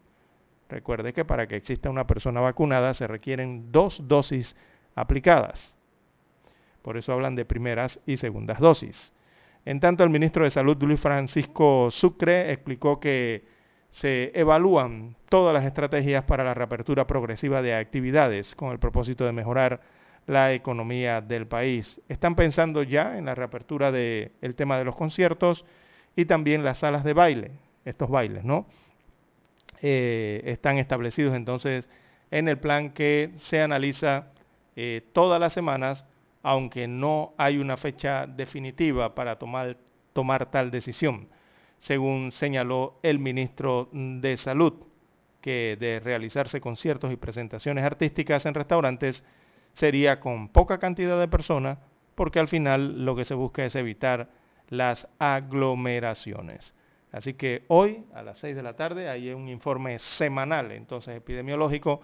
Recuerde 0.68 1.12
que 1.12 1.24
para 1.24 1.46
que 1.46 1.56
exista 1.56 1.88
una 1.90 2.06
persona 2.06 2.40
vacunada 2.40 2.92
se 2.94 3.06
requieren 3.06 3.72
dos 3.72 4.06
dosis 4.06 4.54
aplicadas. 4.94 5.74
Por 6.82 6.96
eso 6.96 7.12
hablan 7.12 7.34
de 7.34 7.44
primeras 7.44 7.98
y 8.06 8.16
segundas 8.18 8.60
dosis. 8.60 9.12
En 9.64 9.80
tanto, 9.80 10.04
el 10.04 10.10
ministro 10.10 10.44
de 10.44 10.50
Salud, 10.50 10.76
Luis 10.82 11.00
Francisco 11.00 11.90
Sucre, 11.90 12.50
explicó 12.52 12.98
que 12.98 13.44
se 13.90 14.30
evalúan 14.34 15.16
todas 15.28 15.52
las 15.52 15.64
estrategias 15.64 16.24
para 16.24 16.44
la 16.44 16.54
reapertura 16.54 17.06
progresiva 17.06 17.60
de 17.60 17.74
actividades 17.74 18.54
con 18.54 18.72
el 18.72 18.78
propósito 18.78 19.24
de 19.24 19.32
mejorar 19.32 19.80
la 20.26 20.52
economía 20.52 21.20
del 21.20 21.46
país. 21.46 22.00
Están 22.08 22.36
pensando 22.36 22.82
ya 22.82 23.18
en 23.18 23.26
la 23.26 23.34
reapertura 23.34 23.90
del 23.90 24.54
tema 24.56 24.78
de 24.78 24.84
los 24.84 24.96
conciertos 24.96 25.64
y 26.14 26.24
también 26.24 26.64
las 26.64 26.78
salas 26.78 27.04
de 27.04 27.14
baile, 27.14 27.50
estos 27.84 28.08
bailes, 28.08 28.44
¿no? 28.44 28.66
Eh, 29.82 30.42
están 30.44 30.78
establecidos 30.78 31.34
entonces 31.34 31.88
en 32.30 32.48
el 32.48 32.58
plan 32.58 32.90
que 32.90 33.30
se 33.38 33.60
analiza 33.60 34.26
eh, 34.76 35.02
todas 35.12 35.40
las 35.40 35.52
semanas, 35.52 36.06
aunque 36.42 36.88
no 36.88 37.34
hay 37.36 37.58
una 37.58 37.76
fecha 37.76 38.26
definitiva 38.26 39.14
para 39.14 39.38
tomar, 39.38 39.76
tomar 40.12 40.50
tal 40.50 40.70
decisión, 40.70 41.28
según 41.78 42.32
señaló 42.32 42.98
el 43.02 43.18
ministro 43.18 43.88
de 43.92 44.36
Salud, 44.36 44.74
que 45.40 45.76
de 45.80 46.00
realizarse 46.00 46.60
conciertos 46.60 47.12
y 47.12 47.16
presentaciones 47.16 47.84
artísticas 47.84 48.44
en 48.46 48.54
restaurantes 48.54 49.24
sería 49.74 50.20
con 50.20 50.48
poca 50.48 50.78
cantidad 50.78 51.18
de 51.18 51.28
personas, 51.28 51.78
porque 52.14 52.38
al 52.38 52.48
final 52.48 53.04
lo 53.04 53.16
que 53.16 53.24
se 53.24 53.34
busca 53.34 53.64
es 53.64 53.74
evitar 53.76 54.28
las 54.68 55.08
aglomeraciones. 55.18 56.74
Así 57.12 57.34
que 57.34 57.64
hoy 57.68 58.04
a 58.14 58.22
las 58.22 58.38
6 58.38 58.54
de 58.54 58.62
la 58.62 58.76
tarde 58.76 59.08
hay 59.08 59.30
un 59.30 59.48
informe 59.48 59.98
semanal, 59.98 60.70
entonces 60.72 61.16
epidemiológico, 61.16 62.00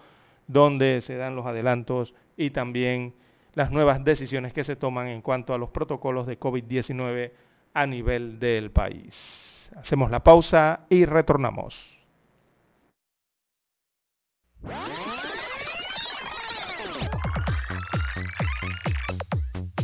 donde 0.47 1.01
se 1.01 1.15
dan 1.15 1.35
los 1.35 1.45
adelantos 1.45 2.15
y 2.35 2.49
también 2.49 3.13
las 3.57 3.71
nuevas 3.71 4.03
decisiones 4.03 4.53
que 4.53 4.63
se 4.63 4.75
toman 4.75 5.07
en 5.07 5.23
cuanto 5.23 5.51
a 5.51 5.57
los 5.57 5.71
protocolos 5.71 6.27
de 6.27 6.39
COVID-19 6.39 7.31
a 7.73 7.87
nivel 7.87 8.37
del 8.37 8.69
país. 8.69 9.71
Hacemos 9.75 10.11
la 10.11 10.23
pausa 10.23 10.81
y 10.89 11.05
retornamos. 11.05 11.99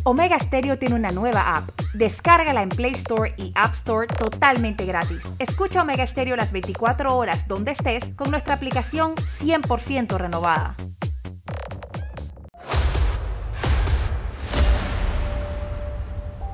Omega 0.04 0.38
Stereo 0.38 0.78
tiene 0.78 0.94
una 0.94 1.10
nueva 1.10 1.58
app. 1.58 1.70
Descárgala 1.96 2.62
en 2.62 2.70
Play 2.70 2.94
Store 2.98 3.34
y 3.38 3.54
App 3.56 3.74
Store 3.78 4.06
totalmente 4.06 4.86
gratis. 4.86 5.18
Escucha 5.40 5.82
Omega 5.82 6.06
Stereo 6.06 6.36
las 6.36 6.52
24 6.52 7.18
horas 7.18 7.48
donde 7.48 7.72
estés 7.72 8.04
con 8.18 8.30
nuestra 8.30 8.54
aplicación 8.54 9.16
100% 9.40 10.16
renovada. 10.18 10.76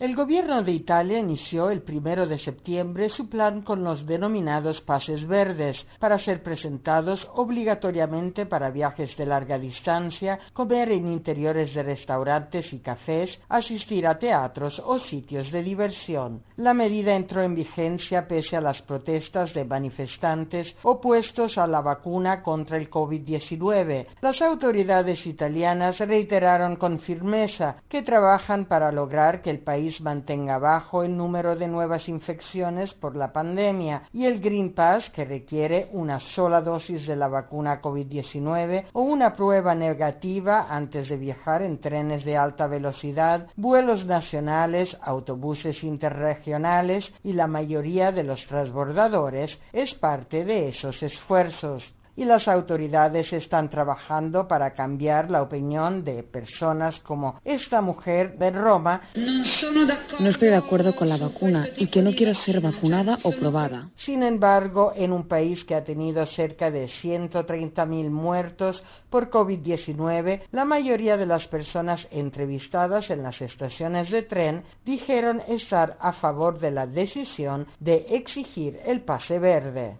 El 0.00 0.14
gobierno 0.14 0.62
de 0.62 0.70
Italia 0.70 1.18
inició 1.18 1.70
el 1.70 1.82
primero 1.82 2.28
de 2.28 2.38
septiembre 2.38 3.08
su 3.08 3.28
plan 3.28 3.62
con 3.62 3.82
los 3.82 4.06
denominados 4.06 4.80
pases 4.80 5.26
verdes 5.26 5.84
para 5.98 6.20
ser 6.20 6.44
presentados 6.44 7.28
obligatoriamente 7.34 8.46
para 8.46 8.70
viajes 8.70 9.16
de 9.16 9.26
larga 9.26 9.58
distancia, 9.58 10.38
comer 10.52 10.92
en 10.92 11.12
interiores 11.12 11.74
de 11.74 11.82
restaurantes 11.82 12.72
y 12.72 12.78
cafés, 12.78 13.40
asistir 13.48 14.06
a 14.06 14.20
teatros 14.20 14.80
o 14.86 15.00
sitios 15.00 15.50
de 15.50 15.64
diversión. 15.64 16.44
La 16.54 16.74
medida 16.74 17.16
entró 17.16 17.42
en 17.42 17.56
vigencia 17.56 18.28
pese 18.28 18.54
a 18.56 18.60
las 18.60 18.80
protestas 18.82 19.52
de 19.52 19.64
manifestantes 19.64 20.76
opuestos 20.84 21.58
a 21.58 21.66
la 21.66 21.80
vacuna 21.80 22.44
contra 22.44 22.76
el 22.76 22.88
COVID-19. 22.88 24.06
Las 24.20 24.42
autoridades 24.42 25.26
italianas 25.26 25.98
reiteraron 25.98 26.76
con 26.76 27.00
firmeza 27.00 27.82
que 27.88 28.02
trabajan 28.02 28.66
para 28.66 28.92
lograr 28.92 29.42
que 29.42 29.50
el 29.50 29.58
país 29.58 29.87
mantenga 30.00 30.58
bajo 30.58 31.02
el 31.02 31.16
número 31.16 31.56
de 31.56 31.66
nuevas 31.66 32.08
infecciones 32.08 32.94
por 32.94 33.16
la 33.16 33.32
pandemia 33.32 34.02
y 34.12 34.26
el 34.26 34.40
Green 34.40 34.74
Pass 34.74 35.10
que 35.10 35.24
requiere 35.24 35.88
una 35.92 36.20
sola 36.20 36.60
dosis 36.60 37.06
de 37.06 37.16
la 37.16 37.28
vacuna 37.28 37.80
COVID-19 37.82 38.86
o 38.92 39.02
una 39.02 39.34
prueba 39.34 39.74
negativa 39.74 40.66
antes 40.68 41.08
de 41.08 41.16
viajar 41.16 41.62
en 41.62 41.80
trenes 41.80 42.24
de 42.24 42.36
alta 42.36 42.66
velocidad, 42.66 43.48
vuelos 43.56 44.04
nacionales, 44.04 44.96
autobuses 45.00 45.82
interregionales 45.84 47.12
y 47.24 47.32
la 47.32 47.46
mayoría 47.46 48.12
de 48.12 48.24
los 48.24 48.46
transbordadores 48.46 49.58
es 49.72 49.94
parte 49.94 50.44
de 50.44 50.68
esos 50.68 51.02
esfuerzos 51.02 51.94
y 52.18 52.24
las 52.24 52.48
autoridades 52.48 53.32
están 53.32 53.70
trabajando 53.70 54.48
para 54.48 54.74
cambiar 54.74 55.30
la 55.30 55.40
opinión 55.40 56.02
de 56.02 56.24
personas 56.24 56.98
como 56.98 57.40
esta 57.44 57.80
mujer 57.80 58.36
de 58.36 58.50
Roma. 58.50 59.02
No 59.14 60.28
estoy 60.28 60.48
de 60.48 60.56
acuerdo 60.56 60.96
con 60.96 61.08
la 61.08 61.16
vacuna 61.16 61.68
y 61.76 61.86
que 61.86 62.02
no 62.02 62.10
quiero 62.10 62.34
ser 62.34 62.60
vacunada 62.60 63.18
o 63.22 63.30
probada. 63.30 63.90
Sin 63.94 64.24
embargo, 64.24 64.92
en 64.96 65.12
un 65.12 65.28
país 65.28 65.64
que 65.64 65.76
ha 65.76 65.84
tenido 65.84 66.26
cerca 66.26 66.72
de 66.72 66.86
130.000 66.86 68.10
muertos 68.10 68.82
por 69.10 69.30
COVID-19, 69.30 70.42
la 70.50 70.64
mayoría 70.64 71.16
de 71.16 71.26
las 71.26 71.46
personas 71.46 72.08
entrevistadas 72.10 73.10
en 73.10 73.22
las 73.22 73.40
estaciones 73.40 74.10
de 74.10 74.22
tren 74.22 74.64
dijeron 74.84 75.40
estar 75.46 75.96
a 76.00 76.12
favor 76.14 76.58
de 76.58 76.72
la 76.72 76.88
decisión 76.88 77.68
de 77.78 78.06
exigir 78.10 78.80
el 78.84 79.02
pase 79.02 79.38
verde. 79.38 79.98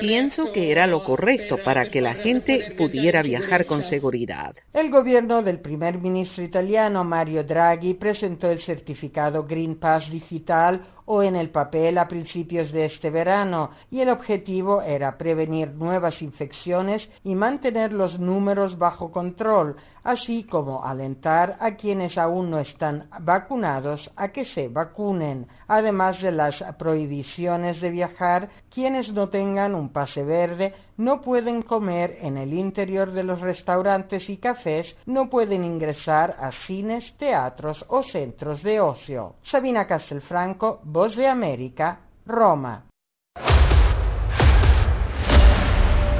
Pienso 0.00 0.50
que 0.52 0.72
era 0.72 0.88
lo 0.88 1.04
correcto 1.04 1.58
para 1.64 1.88
que 1.88 2.00
la 2.00 2.14
gente 2.14 2.74
pudiera 2.76 3.22
viajar 3.22 3.64
con 3.64 3.84
seguridad. 3.84 4.56
El 4.72 4.90
gobierno 4.90 5.40
del 5.40 5.60
primer 5.60 5.98
ministro 5.98 6.42
italiano 6.42 7.04
Mario 7.04 7.44
Draghi 7.44 7.94
presentó 7.94 8.50
el 8.50 8.60
certificado 8.60 9.44
Green 9.46 9.76
Pass 9.76 10.10
digital 10.10 10.82
o 11.04 11.22
en 11.22 11.36
el 11.36 11.50
papel 11.50 11.98
a 11.98 12.08
principios 12.08 12.72
de 12.72 12.86
este 12.86 13.10
verano 13.10 13.70
y 13.88 14.00
el 14.00 14.08
objetivo 14.08 14.82
era 14.82 15.16
prevenir 15.16 15.68
nuevas 15.70 16.20
infecciones 16.20 17.08
y 17.22 17.36
mantener 17.36 17.92
los 17.92 18.18
números 18.18 18.78
bajo 18.78 19.12
control, 19.12 19.76
así 20.04 20.44
como 20.44 20.84
alentar 20.84 21.56
a 21.58 21.74
quienes 21.74 22.16
aún 22.18 22.50
no 22.50 22.58
están 22.58 23.08
vacunados 23.20 24.10
a 24.16 24.28
que 24.28 24.44
se 24.44 24.68
vacunen. 24.68 25.48
Además 25.66 26.20
de 26.20 26.30
las 26.30 26.62
prohibiciones 26.78 27.80
de 27.80 27.90
viajar, 27.90 28.50
quienes 28.72 29.12
no 29.12 29.28
tengan 29.30 29.74
un 29.74 29.88
pase 29.88 30.22
verde 30.22 30.74
no 30.98 31.22
pueden 31.22 31.62
comer 31.62 32.18
en 32.20 32.36
el 32.36 32.52
interior 32.52 33.10
de 33.10 33.24
los 33.24 33.40
restaurantes 33.40 34.28
y 34.28 34.36
cafés, 34.36 34.94
no 35.06 35.28
pueden 35.28 35.64
ingresar 35.64 36.36
a 36.38 36.52
cines, 36.66 37.14
teatros 37.18 37.84
o 37.88 38.02
centros 38.02 38.62
de 38.62 38.80
ocio. 38.80 39.36
Sabina 39.42 39.86
Castelfranco, 39.86 40.80
Voz 40.84 41.16
de 41.16 41.26
América, 41.26 42.00
Roma. 42.26 42.84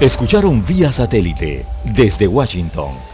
Escucharon 0.01 0.65
vía 0.67 0.93
satélite 0.93 1.65
desde 1.85 2.27
Washington 2.27 3.14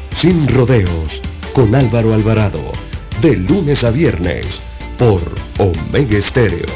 Sin 0.15 0.47
rodeos. 0.47 1.21
Con 1.53 1.73
Álvaro 1.75 2.13
Alvarado. 2.13 2.71
De 3.21 3.35
lunes 3.35 3.83
a 3.83 3.91
viernes. 3.91 4.61
Por 4.97 5.21
Omega 5.57 6.17
Estéreo. 6.17 6.67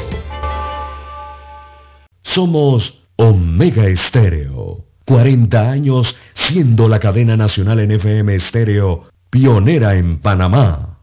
Somos 2.22 3.02
Omega 3.16 3.86
Estéreo. 3.86 4.84
40 5.06 5.70
años 5.70 6.16
siendo 6.34 6.88
la 6.88 6.98
cadena 6.98 7.36
nacional 7.36 7.78
en 7.78 7.92
FM 7.92 8.34
estéreo 8.34 9.04
pionera 9.30 9.94
en 9.94 10.18
Panamá. 10.18 10.95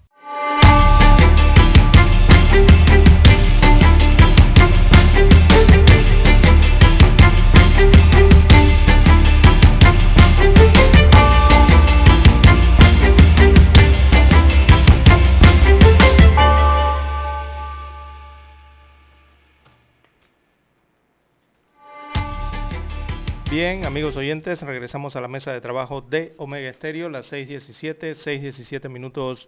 Bien, 23.54 23.86
amigos 23.86 24.16
oyentes, 24.16 24.60
regresamos 24.62 25.16
a 25.16 25.22
la 25.22 25.28
mesa 25.28 25.54
de 25.54 25.62
trabajo 25.62 26.02
de 26.02 26.34
Omega 26.38 26.72
Estéreo, 26.72 27.08
las 27.08 27.32
6.17, 27.32 28.16
6.17 28.16 28.90
minutos 28.90 29.48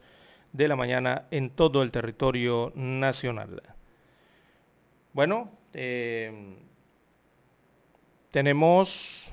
de 0.53 0.67
la 0.67 0.75
mañana 0.75 1.25
en 1.31 1.49
todo 1.49 1.81
el 1.81 1.89
territorio 1.89 2.71
nacional. 2.75 3.63
Bueno, 5.11 5.49
eh, 5.73 6.55
tenemos 8.29 9.23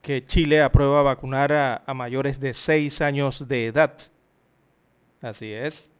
que 0.00 0.24
Chile 0.24 0.62
aprueba 0.62 1.02
vacunar 1.02 1.52
a, 1.52 1.82
a 1.84 1.92
mayores 1.92 2.38
de 2.38 2.54
6 2.54 3.00
años 3.00 3.48
de 3.48 3.66
edad. 3.66 3.98
Así 5.20 5.52
es. 5.52 5.90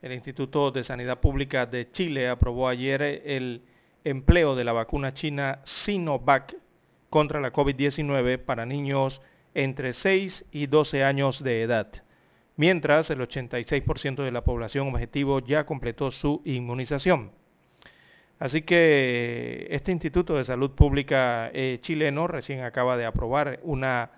El 0.00 0.12
Instituto 0.12 0.70
de 0.70 0.84
Sanidad 0.84 1.18
Pública 1.18 1.66
de 1.66 1.90
Chile 1.90 2.28
aprobó 2.28 2.68
ayer 2.68 3.02
el 3.02 3.73
empleo 4.04 4.54
de 4.54 4.64
la 4.64 4.72
vacuna 4.72 5.14
china 5.14 5.60
Sinovac 5.64 6.54
contra 7.08 7.40
la 7.40 7.52
COVID-19 7.52 8.38
para 8.38 8.66
niños 8.66 9.22
entre 9.54 9.92
6 9.92 10.44
y 10.52 10.66
12 10.66 11.04
años 11.04 11.42
de 11.42 11.62
edad, 11.62 11.88
mientras 12.56 13.08
el 13.10 13.20
86% 13.20 14.22
de 14.22 14.32
la 14.32 14.44
población 14.44 14.88
objetivo 14.88 15.40
ya 15.40 15.64
completó 15.64 16.10
su 16.10 16.42
inmunización. 16.44 17.32
Así 18.38 18.62
que 18.62 19.68
este 19.70 19.92
Instituto 19.92 20.36
de 20.36 20.44
Salud 20.44 20.72
Pública 20.72 21.50
eh, 21.54 21.78
chileno 21.80 22.26
recién 22.26 22.62
acaba 22.62 22.96
de 22.96 23.06
aprobar 23.06 23.60
una 23.62 24.10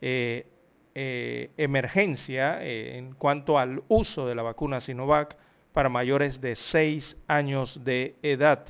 eh, 0.00 0.46
eh, 0.94 1.50
emergencia 1.56 2.62
en 2.64 3.12
cuanto 3.14 3.58
al 3.58 3.82
uso 3.88 4.26
de 4.26 4.34
la 4.36 4.42
vacuna 4.42 4.80
Sinovac 4.80 5.36
para 5.72 5.88
mayores 5.88 6.40
de 6.40 6.54
6 6.54 7.16
años 7.26 7.84
de 7.84 8.14
edad 8.22 8.66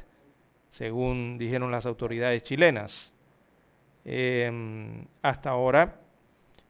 según 0.71 1.39
dijeron 1.39 1.71
las 1.71 1.87
autoridades 1.87 2.43
chilenas. 2.43 3.15
Em, 4.05 5.05
hasta 5.23 5.51
ahora 5.51 6.01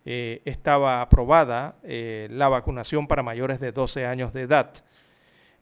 eh, 0.04 0.42
estaba 0.44 1.02
aprobada 1.02 1.76
eh, 1.82 2.28
la 2.30 2.48
vacunación 2.48 3.06
para 3.06 3.22
mayores 3.22 3.60
de 3.60 3.72
12 3.72 4.06
años 4.06 4.32
de 4.32 4.42
edad. 4.42 4.72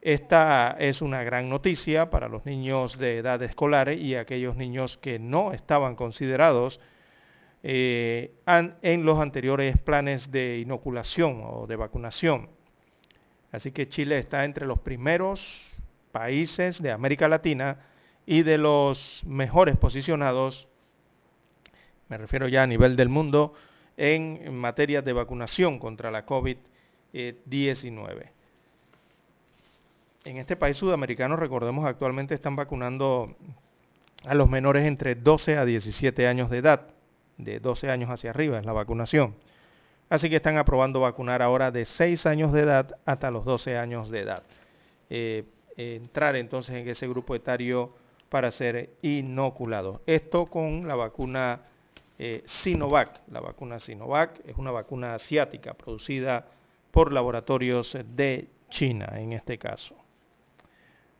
Esta 0.00 0.76
es 0.78 1.02
una 1.02 1.24
gran 1.24 1.48
noticia 1.48 2.08
para 2.08 2.28
los 2.28 2.46
niños 2.46 2.98
de 2.98 3.18
edad 3.18 3.42
escolar 3.42 3.92
y 3.92 4.14
aquellos 4.14 4.56
niños 4.56 4.96
que 4.96 5.18
no 5.18 5.52
estaban 5.52 5.96
considerados 5.96 6.80
eh, 7.64 8.32
en 8.46 9.04
los 9.04 9.18
anteriores 9.18 9.76
planes 9.78 10.30
de 10.30 10.58
inoculación 10.58 11.42
o 11.44 11.66
de 11.66 11.74
vacunación. 11.74 12.48
Así 13.50 13.72
que 13.72 13.88
Chile 13.88 14.18
está 14.18 14.44
entre 14.44 14.66
los 14.66 14.78
primeros 14.78 15.74
países 16.12 16.80
de 16.80 16.92
América 16.92 17.26
Latina 17.26 17.78
y 18.30 18.42
de 18.42 18.58
los 18.58 19.22
mejores 19.24 19.78
posicionados, 19.78 20.68
me 22.10 22.18
refiero 22.18 22.46
ya 22.46 22.62
a 22.62 22.66
nivel 22.66 22.94
del 22.94 23.08
mundo, 23.08 23.54
en 23.96 24.54
materia 24.54 25.00
de 25.00 25.14
vacunación 25.14 25.78
contra 25.78 26.10
la 26.10 26.26
COVID-19. 26.26 28.28
En 30.26 30.36
este 30.36 30.56
país 30.56 30.76
sudamericano, 30.76 31.36
recordemos, 31.36 31.86
actualmente 31.86 32.34
están 32.34 32.54
vacunando 32.54 33.34
a 34.24 34.34
los 34.34 34.50
menores 34.50 34.84
entre 34.84 35.14
12 35.14 35.56
a 35.56 35.64
17 35.64 36.28
años 36.28 36.50
de 36.50 36.58
edad, 36.58 36.82
de 37.38 37.60
12 37.60 37.90
años 37.90 38.10
hacia 38.10 38.28
arriba 38.28 38.58
es 38.58 38.66
la 38.66 38.74
vacunación. 38.74 39.36
Así 40.10 40.28
que 40.28 40.36
están 40.36 40.58
aprobando 40.58 41.00
vacunar 41.00 41.40
ahora 41.40 41.70
de 41.70 41.86
6 41.86 42.26
años 42.26 42.52
de 42.52 42.60
edad 42.60 42.98
hasta 43.06 43.30
los 43.30 43.46
12 43.46 43.78
años 43.78 44.10
de 44.10 44.20
edad. 44.20 44.42
Eh, 45.08 45.44
entrar 45.78 46.36
entonces 46.36 46.76
en 46.76 46.86
ese 46.86 47.08
grupo 47.08 47.34
etario 47.34 47.94
para 48.28 48.50
ser 48.50 48.90
inoculado. 49.02 50.02
Esto 50.06 50.46
con 50.46 50.86
la 50.86 50.94
vacuna 50.94 51.60
eh, 52.18 52.42
Sinovac. 52.46 53.20
La 53.30 53.40
vacuna 53.40 53.78
Sinovac 53.78 54.40
es 54.46 54.56
una 54.56 54.70
vacuna 54.70 55.14
asiática 55.14 55.74
producida 55.74 56.46
por 56.90 57.12
laboratorios 57.12 57.96
de 58.16 58.48
China 58.68 59.08
en 59.14 59.32
este 59.32 59.56
caso. 59.56 59.94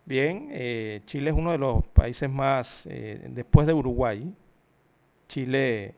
Bien, 0.04 0.48
eh, 0.50 1.02
Chile 1.04 1.30
es 1.30 1.36
uno 1.36 1.52
de 1.52 1.58
los 1.58 1.86
países 1.88 2.28
más, 2.30 2.86
eh, 2.90 3.26
después 3.28 3.66
de 3.66 3.74
Uruguay, 3.74 4.34
Chile 5.28 5.94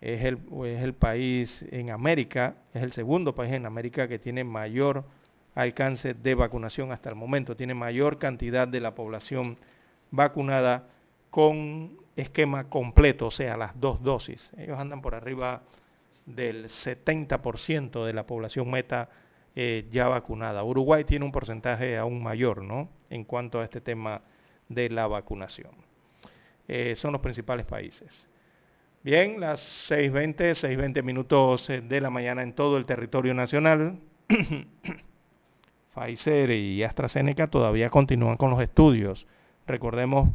es 0.00 0.24
el 0.24 0.94
país 0.94 1.64
en 1.70 1.90
América, 1.90 2.54
es 2.72 2.82
el 2.82 2.92
segundo 2.92 3.34
país 3.34 3.52
en 3.52 3.66
América 3.66 4.08
que 4.08 4.18
tiene 4.18 4.44
mayor 4.44 5.04
alcance 5.54 6.14
de 6.14 6.34
vacunación 6.34 6.92
hasta 6.92 7.10
el 7.10 7.16
momento, 7.16 7.56
tiene 7.56 7.74
mayor 7.74 8.18
cantidad 8.18 8.66
de 8.66 8.80
la 8.80 8.94
población 8.94 9.58
vacunada 10.10 10.88
con 11.30 11.98
esquema 12.16 12.68
completo, 12.68 13.26
o 13.26 13.30
sea, 13.30 13.56
las 13.56 13.78
dos 13.78 14.02
dosis. 14.02 14.50
Ellos 14.56 14.78
andan 14.78 15.00
por 15.00 15.14
arriba 15.14 15.62
del 16.26 16.66
70% 16.66 18.04
de 18.04 18.12
la 18.12 18.26
población 18.26 18.70
meta 18.70 19.08
eh, 19.54 19.86
ya 19.90 20.08
vacunada. 20.08 20.62
Uruguay 20.62 21.04
tiene 21.04 21.24
un 21.24 21.32
porcentaje 21.32 21.96
aún 21.96 22.22
mayor, 22.22 22.62
¿no? 22.62 22.88
En 23.10 23.24
cuanto 23.24 23.60
a 23.60 23.64
este 23.64 23.80
tema 23.80 24.22
de 24.68 24.90
la 24.90 25.06
vacunación. 25.06 25.72
Eh, 26.66 26.94
son 26.96 27.12
los 27.12 27.20
principales 27.20 27.66
países. 27.66 28.28
Bien, 29.02 29.40
las 29.40 29.90
6.20, 29.90 30.36
6.20 30.54 31.02
minutos 31.02 31.70
eh, 31.70 31.80
de 31.80 32.00
la 32.00 32.10
mañana 32.10 32.42
en 32.42 32.52
todo 32.52 32.76
el 32.76 32.84
territorio 32.84 33.32
nacional. 33.32 33.98
Pfizer 35.94 36.50
y 36.50 36.82
AstraZeneca 36.82 37.46
todavía 37.48 37.88
continúan 37.90 38.36
con 38.36 38.50
los 38.50 38.60
estudios. 38.60 39.26
Recordemos 39.68 40.30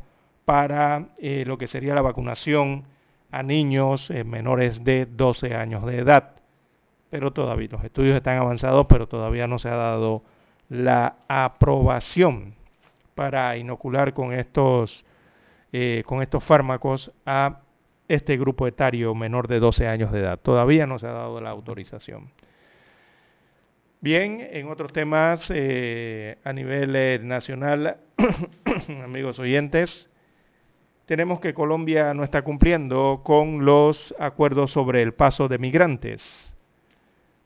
para 0.45 1.07
eh, 1.17 1.43
lo 1.45 1.57
que 1.57 1.67
sería 1.67 1.95
la 1.95 2.03
vacunación 2.03 2.83
a 3.31 3.41
niños 3.41 4.11
eh, 4.11 4.23
menores 4.23 4.83
de 4.83 5.07
12 5.07 5.55
años 5.55 5.85
de 5.85 5.97
edad. 5.97 6.35
Pero 7.09 7.33
todavía 7.33 7.69
los 7.71 7.83
estudios 7.83 8.15
están 8.15 8.37
avanzados, 8.37 8.85
pero 8.87 9.07
todavía 9.07 9.47
no 9.47 9.57
se 9.57 9.69
ha 9.69 9.75
dado 9.75 10.23
la 10.69 11.15
aprobación 11.27 12.53
para 13.15 13.57
inocular 13.57 14.13
con 14.13 14.33
estos, 14.33 15.03
eh, 15.71 16.03
con 16.05 16.21
estos 16.21 16.43
fármacos 16.43 17.11
a 17.25 17.61
este 18.07 18.37
grupo 18.37 18.67
etario 18.67 19.15
menor 19.15 19.47
de 19.47 19.59
12 19.59 19.87
años 19.87 20.11
de 20.11 20.19
edad. 20.19 20.39
Todavía 20.39 20.85
no 20.85 20.99
se 20.99 21.07
ha 21.07 21.11
dado 21.11 21.41
la 21.41 21.49
autorización. 21.49 22.29
Bien, 24.01 24.47
en 24.51 24.69
otros 24.69 24.91
temas 24.91 25.49
a 25.49 26.53
nivel 26.53 27.25
nacional, 27.25 27.97
amigos 29.03 29.39
oyentes, 29.39 30.09
tenemos 31.05 31.39
que 31.39 31.53
Colombia 31.53 32.13
no 32.13 32.23
está 32.23 32.43
cumpliendo 32.43 33.21
con 33.23 33.65
los 33.65 34.13
acuerdos 34.19 34.71
sobre 34.71 35.01
el 35.01 35.13
paso 35.13 35.47
de 35.47 35.57
migrantes. 35.57 36.55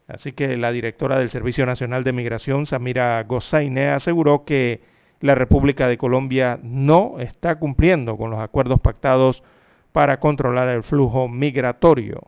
Así 0.08 0.32
que 0.32 0.56
la 0.56 0.72
directora 0.72 1.20
del 1.20 1.30
Servicio 1.30 1.66
Nacional 1.66 2.04
de 2.04 2.14
Migración, 2.14 2.66
Samira 2.66 3.22
Gozaine, 3.24 3.90
aseguró 3.90 4.46
que 4.46 4.82
la 5.20 5.36
República 5.36 5.88
de 5.88 5.98
Colombia 5.98 6.60
no 6.62 7.20
está 7.20 7.58
cumpliendo 7.58 8.16
con 8.16 8.30
los 8.30 8.40
acuerdos 8.40 8.80
pactados 8.80 9.44
para 9.92 10.20
controlar 10.20 10.70
el 10.70 10.84
flujo 10.84 11.28
migratorio. 11.28 12.22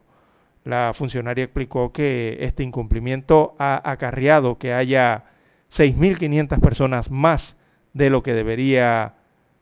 La 0.66 0.94
funcionaria 0.94 1.46
explicó 1.46 1.94
que 1.94 2.38
este 2.42 2.64
incumplimiento 2.64 3.56
ha 3.60 3.90
acarreado 3.90 4.58
que 4.58 4.74
haya 4.74 5.26
6.500 5.72 6.60
personas 6.60 7.12
más 7.12 7.56
de 8.00 8.10
lo 8.10 8.24
que 8.24 8.34
debería 8.34 9.14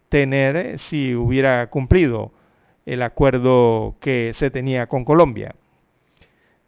tener 0.10 0.56
eh, 0.56 0.78
si 0.78 1.16
hubiera 1.16 1.68
cumplido 1.70 2.32
el 2.86 3.02
acuerdo 3.02 3.96
que 4.00 4.32
se 4.34 4.52
tenía 4.52 4.88
con 4.88 5.04
Colombia. 5.04 5.56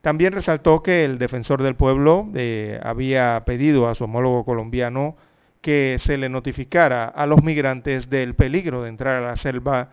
También 0.02 0.34
resaltó 0.34 0.82
que 0.82 1.06
el 1.06 1.20
defensor 1.20 1.62
del 1.62 1.76
pueblo 1.76 2.28
eh, 2.36 2.80
había 2.84 3.44
pedido 3.46 3.88
a 3.88 3.96
su 3.96 4.06
homólogo 4.06 4.44
colombiano 4.44 5.16
que 5.62 5.98
se 6.00 6.18
le 6.18 6.28
notificara 6.28 7.06
a 7.06 7.26
los 7.26 7.44
migrantes 7.44 8.10
del 8.10 8.34
peligro 8.34 8.84
de 8.84 8.90
entrar 8.90 9.22
a 9.22 9.28
la 9.28 9.38
selva 9.38 9.92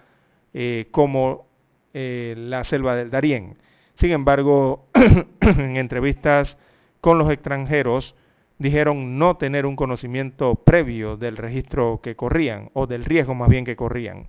eh, 0.55 0.87
como 0.91 1.47
la 1.93 2.63
selva 2.65 2.95
del 2.95 3.09
Darién. 3.09 3.57
Sin 3.95 4.13
embargo, 4.13 4.85
en 5.41 5.79
entrevistas 5.79 6.59
con 7.01 7.17
los 7.17 7.33
extranjeros, 7.33 8.15
dijeron 8.59 9.19
no 9.19 9.37
tener 9.37 9.67
un 9.67 9.77
conocimiento 9.77 10.55
previo 10.55 11.17
del 11.17 11.37
registro 11.37 12.01
que 12.03 12.17
corrían, 12.17 12.71
o 12.73 12.87
del 12.87 13.05
riesgo 13.05 13.35
más 13.35 13.49
bien 13.49 13.65
que 13.65 13.77
corrían. 13.77 14.29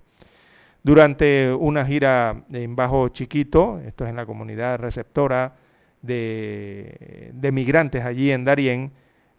Durante 0.82 1.52
una 1.52 1.84
gira 1.84 2.44
en 2.52 2.76
Bajo 2.76 3.08
Chiquito, 3.08 3.80
esto 3.80 4.04
es 4.04 4.10
en 4.10 4.16
la 4.16 4.26
comunidad 4.26 4.78
receptora 4.78 5.56
de, 6.02 7.32
migrantes 7.52 8.04
allí 8.04 8.30
en 8.30 8.44
Darién, 8.44 8.92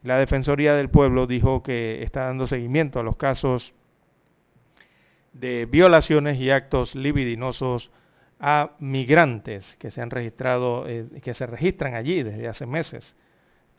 la 0.03 0.17
Defensoría 0.17 0.75
del 0.75 0.89
Pueblo 0.89 1.27
dijo 1.27 1.63
que 1.63 2.03
está 2.03 2.25
dando 2.25 2.47
seguimiento 2.47 2.99
a 2.99 3.03
los 3.03 3.17
casos 3.17 3.73
de 5.33 5.65
violaciones 5.65 6.39
y 6.39 6.49
actos 6.49 6.95
libidinosos 6.95 7.91
a 8.39 8.71
migrantes 8.79 9.75
que 9.77 9.91
se 9.91 10.01
han 10.01 10.09
registrado, 10.09 10.87
eh, 10.87 11.05
que 11.21 11.33
se 11.33 11.45
registran 11.45 11.93
allí 11.93 12.23
desde 12.23 12.47
hace 12.47 12.65
meses 12.65 13.15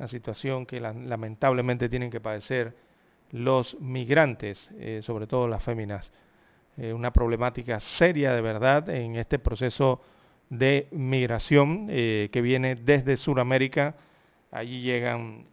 la 0.00 0.08
situación 0.08 0.64
que 0.64 0.80
lamentablemente 0.80 1.90
tienen 1.90 2.10
que 2.10 2.20
padecer 2.20 2.74
los 3.32 3.78
migrantes, 3.80 4.70
eh, 4.78 5.00
sobre 5.02 5.26
todo 5.26 5.46
las 5.46 5.62
féminas. 5.62 6.10
Eh, 6.78 6.94
una 6.94 7.12
problemática 7.12 7.78
seria 7.80 8.32
de 8.32 8.40
verdad 8.40 8.88
en 8.88 9.16
este 9.16 9.38
proceso 9.38 10.00
de 10.48 10.88
migración 10.90 11.88
eh, 11.90 12.30
que 12.32 12.40
viene 12.40 12.76
desde 12.76 13.18
Sudamérica. 13.18 13.94
Allí 14.50 14.80
llegan 14.80 15.44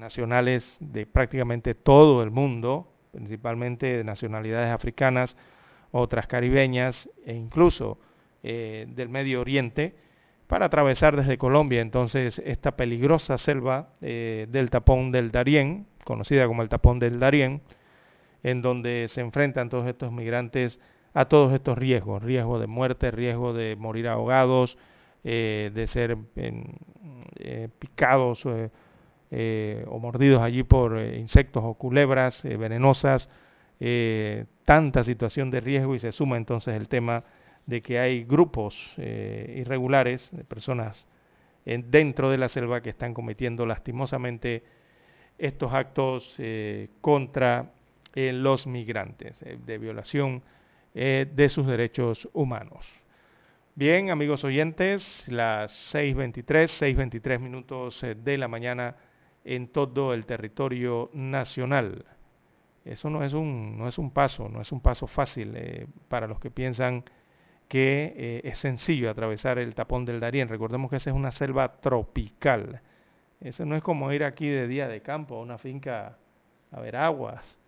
nacionales 0.00 0.78
de 0.80 1.04
prácticamente 1.04 1.74
todo 1.74 2.22
el 2.22 2.30
mundo, 2.30 2.90
principalmente 3.12 3.98
de 3.98 4.02
nacionalidades 4.02 4.72
africanas, 4.72 5.36
otras 5.92 6.26
caribeñas 6.26 7.08
e 7.24 7.34
incluso 7.34 7.98
del 8.42 9.08
Medio 9.08 9.40
Oriente 9.42 9.94
para 10.50 10.66
atravesar 10.66 11.14
desde 11.14 11.38
Colombia 11.38 11.80
entonces 11.80 12.42
esta 12.44 12.72
peligrosa 12.72 13.38
selva 13.38 13.90
eh, 14.02 14.48
del 14.50 14.68
tapón 14.68 15.12
del 15.12 15.30
Darién, 15.30 15.86
conocida 16.02 16.48
como 16.48 16.62
el 16.62 16.68
tapón 16.68 16.98
del 16.98 17.20
Darién, 17.20 17.62
en 18.42 18.60
donde 18.60 19.06
se 19.10 19.20
enfrentan 19.20 19.68
todos 19.68 19.86
estos 19.86 20.10
migrantes 20.10 20.80
a 21.14 21.26
todos 21.26 21.52
estos 21.52 21.78
riesgos, 21.78 22.20
riesgo 22.20 22.58
de 22.58 22.66
muerte, 22.66 23.12
riesgo 23.12 23.52
de 23.52 23.76
morir 23.76 24.08
ahogados, 24.08 24.76
eh, 25.22 25.70
de 25.72 25.86
ser 25.86 26.18
eh, 26.34 27.68
picados 27.78 28.44
o 28.44 29.98
mordidos 30.00 30.42
allí 30.42 30.64
por 30.64 30.98
insectos 30.98 31.62
o 31.64 31.74
culebras 31.74 32.42
venenosas, 32.42 33.28
tanta 34.64 35.04
situación 35.04 35.52
de 35.52 35.60
riesgo 35.60 35.94
y 35.94 36.00
se 36.00 36.10
suma 36.10 36.36
entonces 36.36 36.74
el 36.74 36.88
tema 36.88 37.22
de 37.70 37.82
que 37.82 38.00
hay 38.00 38.24
grupos 38.24 38.92
eh, 38.96 39.54
irregulares 39.58 40.28
de 40.32 40.42
personas 40.42 41.06
dentro 41.64 42.28
de 42.28 42.36
la 42.36 42.48
selva 42.48 42.80
que 42.80 42.90
están 42.90 43.14
cometiendo 43.14 43.64
lastimosamente 43.64 44.64
estos 45.38 45.72
actos 45.72 46.34
eh, 46.38 46.88
contra 47.00 47.70
eh, 48.12 48.32
los 48.32 48.66
migrantes, 48.66 49.38
de 49.40 49.78
violación 49.78 50.42
de 50.92 51.48
sus 51.48 51.68
derechos 51.68 52.28
humanos. 52.32 52.92
Bien, 53.76 54.10
amigos 54.10 54.42
oyentes, 54.42 55.24
las 55.28 55.94
6.23, 55.94 56.66
6.23 56.96 57.38
minutos 57.38 58.04
de 58.24 58.36
la 58.36 58.48
mañana 58.48 58.96
en 59.44 59.68
todo 59.68 60.12
el 60.12 60.26
territorio 60.26 61.08
nacional. 61.12 62.04
Eso 62.84 63.08
no 63.08 63.22
es 63.22 63.32
un, 63.32 63.78
no 63.78 63.86
es 63.86 63.98
un 63.98 64.10
paso, 64.10 64.48
no 64.48 64.60
es 64.60 64.72
un 64.72 64.80
paso 64.80 65.06
fácil 65.06 65.56
para 66.08 66.26
los 66.26 66.40
que 66.40 66.50
piensan 66.50 67.04
que 67.70 68.12
eh, 68.16 68.40
es 68.42 68.58
sencillo 68.58 69.08
atravesar 69.08 69.60
el 69.60 69.76
tapón 69.76 70.04
del 70.04 70.18
Darién. 70.18 70.48
Recordemos 70.48 70.90
que 70.90 70.96
esa 70.96 71.10
es 71.10 71.16
una 71.16 71.30
selva 71.30 71.80
tropical. 71.80 72.80
Eso 73.40 73.64
no 73.64 73.76
es 73.76 73.82
como 73.84 74.12
ir 74.12 74.24
aquí 74.24 74.48
de 74.48 74.66
día 74.66 74.88
de 74.88 75.02
campo 75.02 75.36
a 75.36 75.42
una 75.42 75.56
finca 75.56 76.18
a 76.72 76.80
ver 76.80 76.96
aguas 76.96 77.60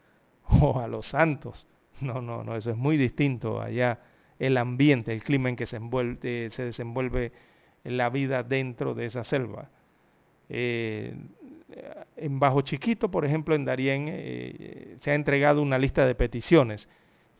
o 0.61 0.80
a 0.80 0.88
los 0.88 1.07
santos. 1.07 1.68
No, 2.00 2.20
no, 2.20 2.42
no, 2.42 2.57
eso 2.57 2.72
es 2.72 2.76
muy 2.76 2.96
distinto 2.96 3.61
allá 3.61 4.00
el 4.40 4.57
ambiente, 4.57 5.12
el 5.12 5.22
clima 5.22 5.48
en 5.50 5.55
que 5.55 5.66
se, 5.66 5.76
envuelve, 5.76 6.50
se 6.50 6.64
desenvuelve 6.64 7.30
la 7.84 8.11
vida 8.11 8.42
dentro 8.42 8.94
de 8.94 9.07
esa 9.07 9.22
selva. 9.22 9.70
Eh, 10.48 11.14
en 12.16 12.40
Bajo 12.40 12.62
Chiquito, 12.62 13.09
por 13.09 13.24
ejemplo, 13.24 13.55
en 13.55 13.64
Darién, 13.64 14.07
eh, 14.09 14.96
se 14.98 15.12
ha 15.12 15.14
entregado 15.14 15.62
una 15.62 15.78
lista 15.78 16.05
de 16.07 16.16
peticiones, 16.16 16.88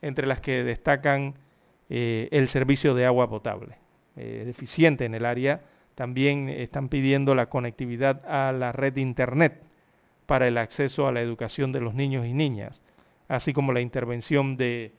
entre 0.01 0.29
las 0.29 0.41
que 0.41 0.63
destacan 0.63 1.35
eh, 1.95 2.29
el 2.31 2.49
servicio 2.49 2.95
de 2.95 3.05
agua 3.05 3.29
potable, 3.29 3.77
deficiente 4.17 5.05
en 5.05 5.15
el 5.15 5.27
área. 5.27 5.61
También 5.95 6.49
están 6.49 6.89
pidiendo 6.89 7.35
la 7.35 7.51
conectividad 7.51 8.25
a 8.27 8.51
la 8.53 8.73
red 8.73 8.95
de 8.95 9.03
Internet 9.03 9.63
para 10.25 10.49
el 10.49 10.57
acceso 10.57 11.07
a 11.07 11.13
la 11.13 11.21
educación 11.21 11.71
de 11.71 11.81
los 11.81 11.93
niños 11.93 12.27
y 12.27 12.33
niñas, 12.33 12.83
así 13.29 13.53
como 13.53 13.75
la 13.75 13.83
intervención 13.83 14.57
de 14.57 14.93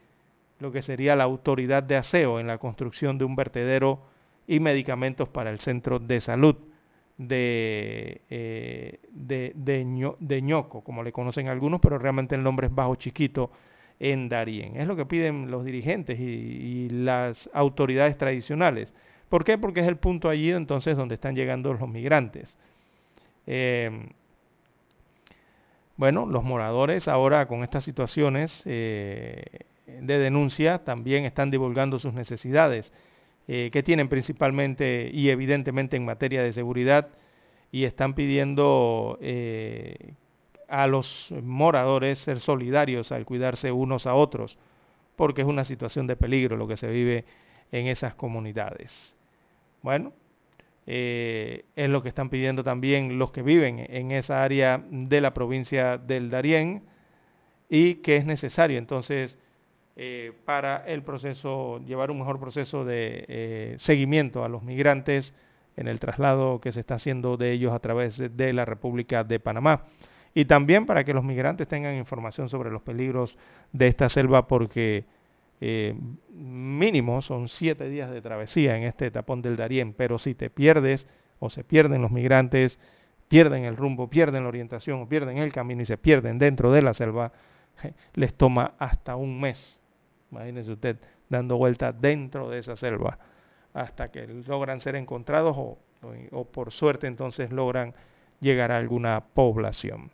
lo 0.60 0.70
que 0.70 0.82
sería 0.82 1.16
la 1.16 1.24
autoridad 1.24 1.82
de 1.82 1.96
aseo 1.96 2.38
en 2.38 2.46
la 2.46 2.58
construcción 2.58 3.18
de 3.18 3.24
un 3.24 3.34
vertedero 3.34 4.00
y 4.46 4.60
medicamentos 4.60 5.28
para 5.28 5.50
el 5.50 5.58
centro 5.58 5.98
de 5.98 6.20
salud 6.20 6.56
de, 7.16 8.20
eh, 8.30 9.00
de, 9.10 10.42
Ñoco, 10.42 10.82
como 10.82 11.02
le 11.02 11.12
conocen 11.12 11.48
algunos, 11.48 11.80
pero 11.80 11.98
realmente 11.98 12.34
el 12.34 12.42
nombre 12.42 12.66
es 12.68 12.74
Bajo 12.74 12.94
Chiquito 12.96 13.50
en 14.00 14.28
Darién. 14.28 14.76
Es 14.76 14.86
lo 14.86 14.96
que 14.96 15.06
piden 15.06 15.50
los 15.50 15.64
dirigentes 15.64 16.18
y, 16.18 16.88
las 16.90 17.48
autoridades 17.52 18.16
tradicionales. 18.18 18.92
¿Por 19.28 19.44
qué? 19.44 19.58
Porque 19.58 19.80
es 19.80 19.86
el 19.86 19.96
punto 19.96 20.28
allí 20.28 20.50
entonces 20.50 20.96
donde 20.96 21.14
están 21.14 21.34
llegando 21.34 21.72
los 21.72 21.88
migrantes. 21.88 22.56
Eh, 23.46 23.90
bueno, 25.96 26.26
los 26.26 26.42
moradores 26.42 27.06
ahora 27.08 27.46
con 27.46 27.62
estas 27.62 27.84
situaciones 27.84 28.62
eh, 28.64 29.44
de 29.86 30.18
denuncia 30.18 30.78
también 30.84 31.24
están 31.24 31.50
divulgando 31.50 31.98
sus 31.98 32.14
necesidades, 32.14 32.92
eh, 33.46 33.70
que 33.72 33.82
tienen 33.82 34.08
principalmente 34.08 35.10
y 35.12 35.28
evidentemente 35.28 35.96
en 35.96 36.04
materia 36.04 36.42
de 36.42 36.52
seguridad, 36.52 37.08
y 37.70 37.84
están 37.84 38.14
pidiendo 38.14 39.18
eh, 39.20 40.14
a 40.74 40.88
los 40.88 41.32
moradores 41.44 42.18
ser 42.18 42.40
solidarios 42.40 43.12
al 43.12 43.24
cuidarse 43.24 43.70
unos 43.70 44.08
a 44.08 44.14
otros, 44.14 44.58
porque 45.14 45.42
es 45.42 45.46
una 45.46 45.64
situación 45.64 46.08
de 46.08 46.16
peligro 46.16 46.56
lo 46.56 46.66
que 46.66 46.76
se 46.76 46.88
vive 46.88 47.24
en 47.70 47.86
esas 47.86 48.16
comunidades. 48.16 49.16
Bueno, 49.82 50.12
eh, 50.88 51.64
es 51.76 51.88
lo 51.88 52.02
que 52.02 52.08
están 52.08 52.28
pidiendo 52.28 52.64
también 52.64 53.20
los 53.20 53.30
que 53.30 53.42
viven 53.42 53.86
en 53.88 54.10
esa 54.10 54.42
área 54.42 54.82
de 54.90 55.20
la 55.20 55.32
provincia 55.32 55.96
del 55.96 56.28
Darién 56.28 56.82
y 57.68 57.96
que 57.96 58.16
es 58.16 58.26
necesario 58.26 58.76
entonces 58.78 59.38
eh, 59.94 60.32
para 60.44 60.84
el 60.88 61.04
proceso, 61.04 61.78
llevar 61.86 62.10
un 62.10 62.18
mejor 62.18 62.40
proceso 62.40 62.84
de 62.84 63.24
eh, 63.28 63.74
seguimiento 63.78 64.44
a 64.44 64.48
los 64.48 64.64
migrantes 64.64 65.34
en 65.76 65.86
el 65.86 66.00
traslado 66.00 66.60
que 66.60 66.72
se 66.72 66.80
está 66.80 66.96
haciendo 66.96 67.36
de 67.36 67.52
ellos 67.52 67.72
a 67.72 67.78
través 67.78 68.18
de, 68.18 68.52
la 68.52 68.64
República 68.64 69.22
de 69.22 69.38
Panamá. 69.38 69.84
Y 70.34 70.46
también 70.46 70.84
para 70.86 71.04
que 71.04 71.14
los 71.14 71.24
migrantes 71.24 71.68
tengan 71.68 71.94
información 71.94 72.48
sobre 72.48 72.70
los 72.70 72.82
peligros 72.82 73.38
de 73.72 73.86
esta 73.86 74.08
selva, 74.08 74.48
porque 74.48 75.04
eh, 75.60 75.94
mínimo 76.30 77.22
son 77.22 77.48
siete 77.48 77.88
días 77.88 78.10
de 78.10 78.20
travesía 78.20 78.76
en 78.76 78.82
este 78.82 79.10
tapón 79.10 79.42
del 79.42 79.56
Darién, 79.56 79.92
pero 79.92 80.18
si 80.18 80.34
te 80.34 80.50
pierdes 80.50 81.06
o 81.38 81.50
se 81.50 81.62
pierden 81.62 82.02
los 82.02 82.10
migrantes, 82.10 82.80
pierden 83.28 83.64
el 83.64 83.76
rumbo, 83.76 84.10
pierden 84.10 84.42
la 84.42 84.48
orientación 84.48 85.02
o 85.02 85.08
pierden 85.08 85.38
el 85.38 85.52
camino 85.52 85.82
y 85.82 85.86
se 85.86 85.96
pierden 85.96 86.38
dentro 86.38 86.72
de 86.72 86.82
la 86.82 86.94
selva, 86.94 87.32
les 88.14 88.34
toma 88.34 88.74
hasta 88.78 89.16
un 89.16 89.40
mes 89.40 89.80
Imagínese 90.34 90.72
usted 90.72 90.96
dando 91.28 91.56
vueltas 91.56 91.94
dentro 92.00 92.50
de 92.50 92.58
esa 92.58 92.74
selva 92.74 93.18
hasta 93.72 94.10
que 94.10 94.26
logran 94.26 94.80
ser 94.80 94.96
encontrados 94.96 95.56
o, 95.56 95.78
o, 96.32 96.44
por 96.44 96.72
suerte 96.72 97.06
entonces 97.06 97.52
logran 97.52 97.94
llegar 98.40 98.72
a 98.72 98.76
alguna 98.76 99.20
población. 99.20 100.10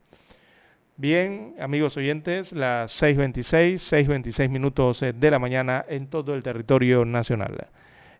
Bien, 1.00 1.54
amigos 1.58 1.96
oyentes, 1.96 2.52
las 2.52 3.00
6.26, 3.00 4.06
6.26 4.06 4.50
minutos 4.50 5.02
eh, 5.02 5.14
de 5.14 5.30
la 5.30 5.38
mañana 5.38 5.82
en 5.88 6.08
todo 6.08 6.34
el 6.34 6.42
territorio 6.42 7.06
nacional. 7.06 7.68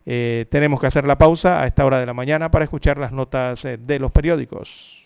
Eh, 0.03 0.47
tenemos 0.49 0.81
que 0.81 0.87
hacer 0.87 1.05
la 1.05 1.15
pausa 1.15 1.61
a 1.61 1.67
esta 1.67 1.85
hora 1.85 1.99
de 1.99 2.07
la 2.07 2.15
mañana 2.15 2.49
para 2.49 2.63
escuchar 2.63 2.97
las 2.97 3.11
notas 3.11 3.63
eh, 3.65 3.77
de 3.77 3.99
los 3.99 4.11
periódicos. 4.11 5.05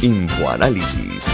Infoanálisis. 0.00 1.24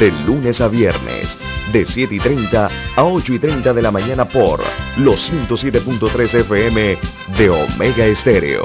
De 0.00 0.10
lunes 0.26 0.60
a 0.60 0.66
viernes, 0.66 1.38
de 1.72 1.86
7 1.86 2.16
y 2.16 2.18
30 2.18 2.68
a 2.96 3.04
8 3.04 3.34
y 3.34 3.38
30 3.38 3.72
de 3.72 3.82
la 3.82 3.92
mañana 3.92 4.28
por 4.28 4.58
los 4.98 5.32
107.3 5.32 6.34
FM 6.34 6.98
de 7.38 7.50
Omega 7.50 8.06
Estéreo. 8.06 8.64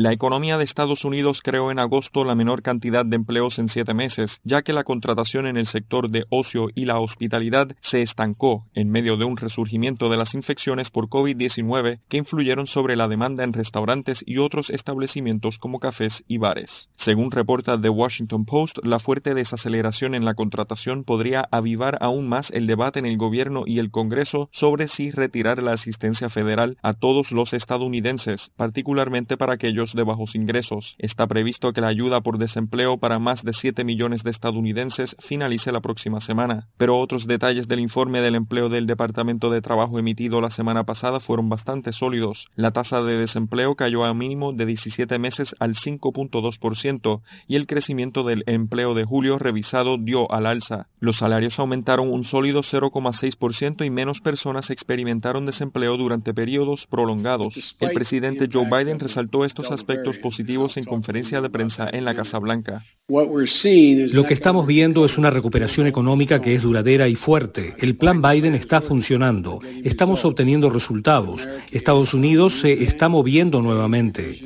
La 0.00 0.12
economía 0.12 0.58
de 0.58 0.62
Estados 0.62 1.04
Unidos 1.04 1.40
creó 1.42 1.72
en 1.72 1.80
agosto 1.80 2.24
la 2.24 2.36
menor 2.36 2.62
cantidad 2.62 3.04
de 3.04 3.16
empleos 3.16 3.58
en 3.58 3.68
siete 3.68 3.94
meses, 3.94 4.40
ya 4.44 4.62
que 4.62 4.72
la 4.72 4.84
contratación 4.84 5.44
en 5.44 5.56
el 5.56 5.66
sector 5.66 6.08
de 6.08 6.24
ocio 6.30 6.68
y 6.72 6.84
la 6.84 7.00
hospitalidad 7.00 7.74
se 7.82 8.02
estancó 8.02 8.64
en 8.74 8.90
medio 8.90 9.16
de 9.16 9.24
un 9.24 9.36
resurgimiento 9.36 10.08
de 10.08 10.16
las 10.16 10.34
infecciones 10.34 10.90
por 10.90 11.08
COVID-19 11.08 11.98
que 12.08 12.16
influyeron 12.16 12.68
sobre 12.68 12.94
la 12.94 13.08
demanda 13.08 13.42
en 13.42 13.52
restaurantes 13.52 14.22
y 14.24 14.38
otros 14.38 14.70
establecimientos 14.70 15.58
como 15.58 15.80
cafés 15.80 16.22
y 16.28 16.38
bares. 16.38 16.88
Según 16.94 17.32
reporta 17.32 17.76
The 17.80 17.88
Washington 17.88 18.44
Post, 18.44 18.78
la 18.84 19.00
fuerte 19.00 19.34
desaceleración 19.34 20.14
en 20.14 20.24
la 20.24 20.34
contratación 20.34 21.02
podría 21.02 21.48
avivar 21.50 21.98
aún 22.00 22.28
más 22.28 22.52
el 22.52 22.68
debate 22.68 23.00
en 23.00 23.06
el 23.06 23.18
gobierno 23.18 23.64
y 23.66 23.80
el 23.80 23.90
Congreso 23.90 24.48
sobre 24.52 24.86
si 24.86 25.10
retirar 25.10 25.60
la 25.60 25.72
asistencia 25.72 26.30
federal 26.30 26.76
a 26.84 26.92
todos 26.92 27.32
los 27.32 27.52
estadounidenses, 27.52 28.52
particularmente 28.54 29.36
para 29.36 29.54
aquellos 29.54 29.87
de 29.92 30.02
bajos 30.02 30.34
ingresos. 30.34 30.96
Está 30.98 31.26
previsto 31.26 31.72
que 31.72 31.80
la 31.80 31.88
ayuda 31.88 32.20
por 32.20 32.38
desempleo 32.38 32.98
para 32.98 33.18
más 33.18 33.42
de 33.42 33.52
7 33.52 33.84
millones 33.84 34.22
de 34.22 34.30
estadounidenses 34.30 35.16
finalice 35.18 35.72
la 35.72 35.80
próxima 35.80 36.20
semana. 36.20 36.68
Pero 36.76 36.98
otros 36.98 37.26
detalles 37.26 37.68
del 37.68 37.80
informe 37.80 38.20
del 38.20 38.34
empleo 38.34 38.68
del 38.68 38.86
Departamento 38.86 39.50
de 39.50 39.62
Trabajo 39.62 39.98
emitido 39.98 40.40
la 40.40 40.50
semana 40.50 40.84
pasada 40.84 41.20
fueron 41.20 41.48
bastante 41.48 41.92
sólidos. 41.92 42.48
La 42.54 42.72
tasa 42.72 43.02
de 43.02 43.18
desempleo 43.18 43.74
cayó 43.74 44.04
a 44.04 44.14
mínimo 44.14 44.52
de 44.52 44.66
17 44.66 45.18
meses 45.18 45.54
al 45.58 45.74
5.2% 45.74 47.20
y 47.46 47.56
el 47.56 47.66
crecimiento 47.66 48.24
del 48.24 48.44
empleo 48.46 48.94
de 48.94 49.04
julio 49.04 49.38
revisado 49.38 49.96
dio 49.98 50.30
al 50.32 50.46
alza. 50.46 50.88
Los 51.00 51.18
salarios 51.18 51.58
aumentaron 51.58 52.12
un 52.12 52.24
sólido 52.24 52.62
0,6% 52.62 53.84
y 53.84 53.90
menos 53.90 54.20
personas 54.20 54.70
experimentaron 54.70 55.46
desempleo 55.46 55.96
durante 55.96 56.34
periodos 56.34 56.86
prolongados. 56.86 57.76
El 57.80 57.90
presidente 57.92 58.48
Joe 58.52 58.66
Biden 58.66 58.98
resaltó 58.98 59.44
estos 59.44 59.70
aspectos 59.78 60.18
positivos 60.18 60.76
en 60.76 60.84
conferencia 60.84 61.40
de 61.40 61.50
prensa 61.50 61.88
en 61.92 62.04
la 62.04 62.14
Casa 62.14 62.38
Blanca. 62.38 62.82
Lo 63.08 64.24
que 64.26 64.34
estamos 64.34 64.66
viendo 64.66 65.04
es 65.04 65.16
una 65.16 65.30
recuperación 65.30 65.86
económica 65.86 66.42
que 66.42 66.54
es 66.54 66.62
duradera 66.62 67.08
y 67.08 67.14
fuerte. 67.14 67.74
El 67.78 67.96
plan 67.96 68.20
Biden 68.20 68.54
está 68.54 68.82
funcionando. 68.82 69.60
Estamos 69.82 70.24
obteniendo 70.26 70.68
resultados. 70.68 71.48
Estados 71.72 72.12
Unidos 72.12 72.60
se 72.60 72.84
está 72.84 73.08
moviendo 73.08 73.62
nuevamente. 73.62 74.38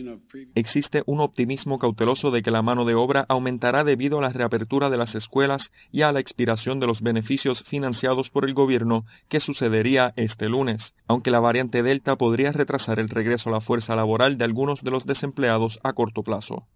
Existe 0.54 1.02
un 1.06 1.20
optimismo 1.20 1.78
cauteloso 1.78 2.30
de 2.30 2.42
que 2.42 2.52
la 2.52 2.62
mano 2.62 2.84
de 2.84 2.94
obra 2.94 3.26
aumentará 3.28 3.82
debido 3.82 4.18
a 4.18 4.22
la 4.22 4.28
reapertura 4.28 4.90
de 4.90 4.96
las 4.96 5.14
escuelas 5.14 5.72
y 5.90 6.02
a 6.02 6.12
la 6.12 6.20
expiración 6.20 6.78
de 6.78 6.86
los 6.86 7.02
beneficios 7.02 7.64
financiados 7.64 8.30
por 8.30 8.44
el 8.44 8.54
gobierno 8.54 9.04
que 9.28 9.40
sucedería 9.40 10.12
este 10.16 10.48
lunes, 10.48 10.94
aunque 11.08 11.30
la 11.30 11.40
variante 11.40 11.82
Delta 11.82 12.16
podría 12.16 12.52
retrasar 12.52 12.98
el 12.98 13.08
regreso 13.08 13.48
a 13.48 13.52
la 13.52 13.60
fuerza 13.60 13.96
laboral 13.96 14.38
de 14.38 14.44
algunos 14.44 14.82
de 14.82 14.90
los 14.90 15.04
desempleados 15.12 15.78
a 15.82 15.92
corto 15.92 16.22
plazo. 16.22 16.66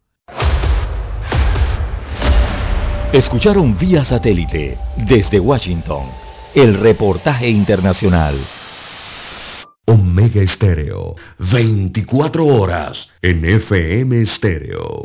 Escucharon 3.13 3.79
vía 3.79 4.05
satélite 4.05 4.77
desde 4.97 5.41
Washington 5.41 6.07
el 6.55 6.75
reportaje 6.75 7.49
internacional. 7.49 8.35
Omega 9.87 10.43
Estéreo, 10.43 11.15
24 11.39 12.45
horas 12.45 13.09
en 13.23 13.45
FM 13.45 14.21
Estéreo. 14.23 15.05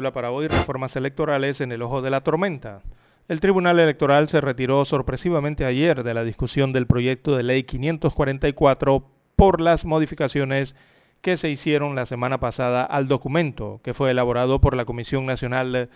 Titula 0.00 0.12
para 0.14 0.30
hoy 0.30 0.48
Reformas 0.48 0.96
electorales 0.96 1.60
en 1.60 1.72
el 1.72 1.82
ojo 1.82 2.00
de 2.00 2.08
la 2.08 2.22
tormenta. 2.22 2.80
El 3.28 3.38
Tribunal 3.38 3.78
Electoral 3.78 4.30
se 4.30 4.40
retiró 4.40 4.86
sorpresivamente 4.86 5.66
ayer 5.66 6.02
de 6.02 6.14
la 6.14 6.24
discusión 6.24 6.72
del 6.72 6.86
proyecto 6.86 7.36
de 7.36 7.42
ley 7.42 7.64
544 7.64 9.04
por 9.36 9.60
las 9.60 9.84
modificaciones 9.84 10.74
que 11.20 11.36
se 11.36 11.50
hicieron 11.50 11.96
la 11.96 12.06
semana 12.06 12.40
pasada 12.40 12.82
al 12.82 13.08
documento 13.08 13.82
que 13.84 13.92
fue 13.92 14.10
elaborado 14.10 14.58
por 14.58 14.74
la 14.74 14.86
Comisión 14.86 15.26
Nacional 15.26 15.90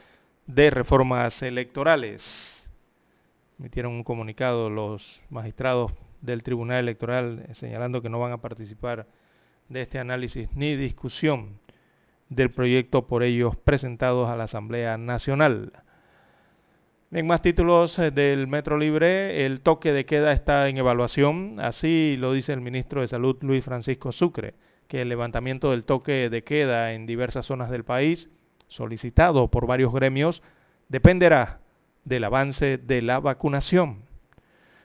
de 0.47 0.71
Reformas 0.71 1.43
Electorales. 1.43 2.69
Emitieron 3.59 3.93
un 3.93 4.05
comunicado 4.05 4.69
los 4.69 5.23
magistrados 5.31 5.93
del 6.21 6.43
Tribunal 6.43 6.81
Electoral 6.81 7.47
señalando 7.53 8.03
que 8.03 8.11
no 8.11 8.21
van 8.21 8.33
a 8.33 8.43
participar 8.43 9.07
de 9.71 9.81
este 9.81 9.99
análisis 9.99 10.51
ni 10.55 10.77
discusión 10.77 11.64
del 12.35 12.51
proyecto 12.51 13.07
por 13.07 13.23
ellos 13.23 13.57
presentados 13.57 14.29
a 14.29 14.37
la 14.37 14.45
Asamblea 14.45 14.99
Nacional. 14.99 15.73
En 17.11 17.29
más 17.29 17.43
títulos 17.43 17.99
eh, 18.01 18.11
del 18.11 18.49
Metro 18.49 18.77
Libre, 18.77 19.47
el 19.47 19.61
toque 19.61 19.93
de 19.93 20.05
queda 20.05 20.33
está 20.33 20.69
en 20.69 20.79
evaluación, 20.79 21.61
así 21.61 22.17
lo 22.17 22.33
dice 22.33 22.53
el 22.53 22.61
ministro 22.61 23.03
de 23.03 23.09
Salud 23.09 23.37
Luis 23.43 23.65
Francisco 23.65 24.11
Sucre, 24.11 24.55
que 24.89 25.03
el 25.03 25.09
levantamiento 25.09 25.71
del 25.71 25.85
toque 25.85 26.29
de 26.29 26.43
queda 26.43 26.93
en 26.93 27.07
diversas 27.07 27.47
zonas 27.47 27.71
del 27.71 27.85
país, 27.85 28.31
solicitado 28.67 29.49
por 29.49 29.67
varios 29.67 29.93
gremios, 29.93 30.43
dependerá 30.89 31.61
del 32.05 32.25
avance 32.25 32.79
de 32.79 33.01
la 33.01 33.21
vacunación. 33.21 34.03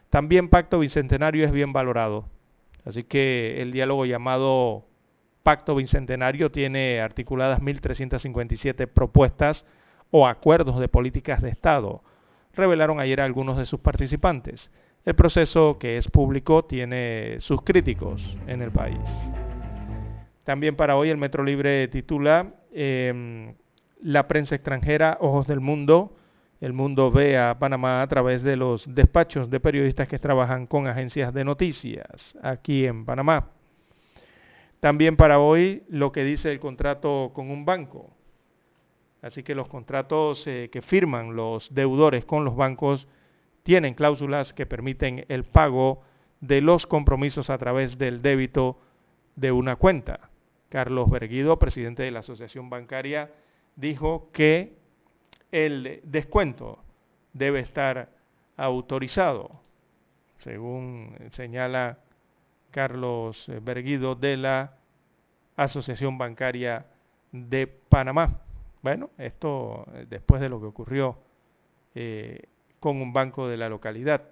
También 0.09 0.49
Pacto 0.49 0.79
Bicentenario 0.79 1.45
es 1.45 1.51
bien 1.51 1.73
valorado, 1.73 2.25
así 2.85 3.03
que 3.03 3.61
el 3.61 3.71
diálogo 3.71 4.05
llamado 4.05 4.85
Pacto 5.49 5.73
Bicentenario 5.73 6.51
tiene 6.51 7.01
articuladas 7.01 7.59
1.357 7.59 8.85
propuestas 8.85 9.65
o 10.11 10.27
acuerdos 10.27 10.79
de 10.79 10.87
políticas 10.87 11.41
de 11.41 11.49
Estado, 11.49 12.03
revelaron 12.53 12.99
ayer 12.99 13.19
algunos 13.19 13.57
de 13.57 13.65
sus 13.65 13.79
participantes. 13.79 14.69
El 15.05 15.15
proceso, 15.15 15.79
que 15.79 15.97
es 15.97 16.07
público, 16.07 16.65
tiene 16.65 17.37
sus 17.39 17.63
críticos 17.63 18.37
en 18.45 18.61
el 18.61 18.69
país. 18.69 18.99
También 20.43 20.75
para 20.75 20.95
hoy 20.95 21.09
el 21.09 21.17
Metro 21.17 21.43
Libre 21.43 21.87
titula 21.87 22.53
em, 22.71 23.55
La 24.03 24.27
prensa 24.27 24.53
extranjera, 24.53 25.17
Ojos 25.19 25.47
del 25.47 25.61
Mundo. 25.61 26.15
El 26.61 26.73
mundo 26.73 27.09
ve 27.09 27.39
a 27.39 27.57
Panamá 27.57 28.03
a 28.03 28.07
través 28.07 28.43
de 28.43 28.55
los 28.55 28.85
despachos 28.93 29.49
de 29.49 29.59
periodistas 29.59 30.07
que 30.07 30.19
trabajan 30.19 30.67
con 30.67 30.85
agencias 30.85 31.33
de 31.33 31.43
noticias 31.43 32.37
aquí 32.43 32.85
en 32.85 33.03
Panamá. 33.03 33.49
También 34.80 35.17
para 35.17 35.39
hoy 35.39 35.84
lo 35.89 36.11
que 36.11 36.23
dice 36.23 36.51
el 36.51 36.59
contrato 36.59 37.32
con 37.34 37.51
un 37.51 37.65
banco. 37.65 38.09
Así 39.21 39.43
que 39.43 39.55
los 39.55 39.67
contratos 39.67 40.47
eh, 40.47 40.69
que 40.71 40.82
firman 40.82 41.36
los 41.36 41.73
deudores 41.73 42.23
con 42.23 42.45
los 42.45 42.55
bancos 42.55 43.07
tienen 43.63 43.93
cláusulas 43.93 44.53
que 44.53 44.65
permiten 44.65 45.25
el 45.27 45.43
pago 45.43 46.01
de 46.39 46.61
los 46.61 46.88
compromisos 46.88 47.49
a 47.49 47.57
través 47.57 47.97
del 47.97 48.21
débito 48.21 48.80
de 49.36 49.51
una 49.51 49.75
cuenta. 49.75 50.30
Carlos 50.69 51.09
Berguido, 51.09 51.59
presidente 51.59 52.03
de 52.03 52.11
la 52.11 52.19
Asociación 52.19 52.69
Bancaria, 52.69 53.32
dijo 53.75 54.30
que 54.32 54.77
el 55.51 55.99
descuento 56.03 56.80
debe 57.34 57.59
estar 57.59 58.09
autorizado, 58.55 59.59
según 60.38 61.15
señala 61.32 61.99
Carlos 62.72 63.47
eh, 63.49 63.59
Berguido 63.61 64.15
de 64.15 64.38
la 64.38 64.74
Asociación 65.55 66.17
Bancaria 66.17 66.86
de 67.32 67.67
Panamá. 67.67 68.41
Bueno, 68.82 69.09
esto 69.17 69.86
eh, 69.93 70.05
después 70.09 70.41
de 70.41 70.49
lo 70.49 70.59
que 70.59 70.67
ocurrió 70.67 71.17
eh, 71.95 72.43
con 72.80 73.01
un 73.01 73.11
banco 73.11 73.47
de 73.47 73.57
la 73.57 73.70
localidad, 73.70 74.24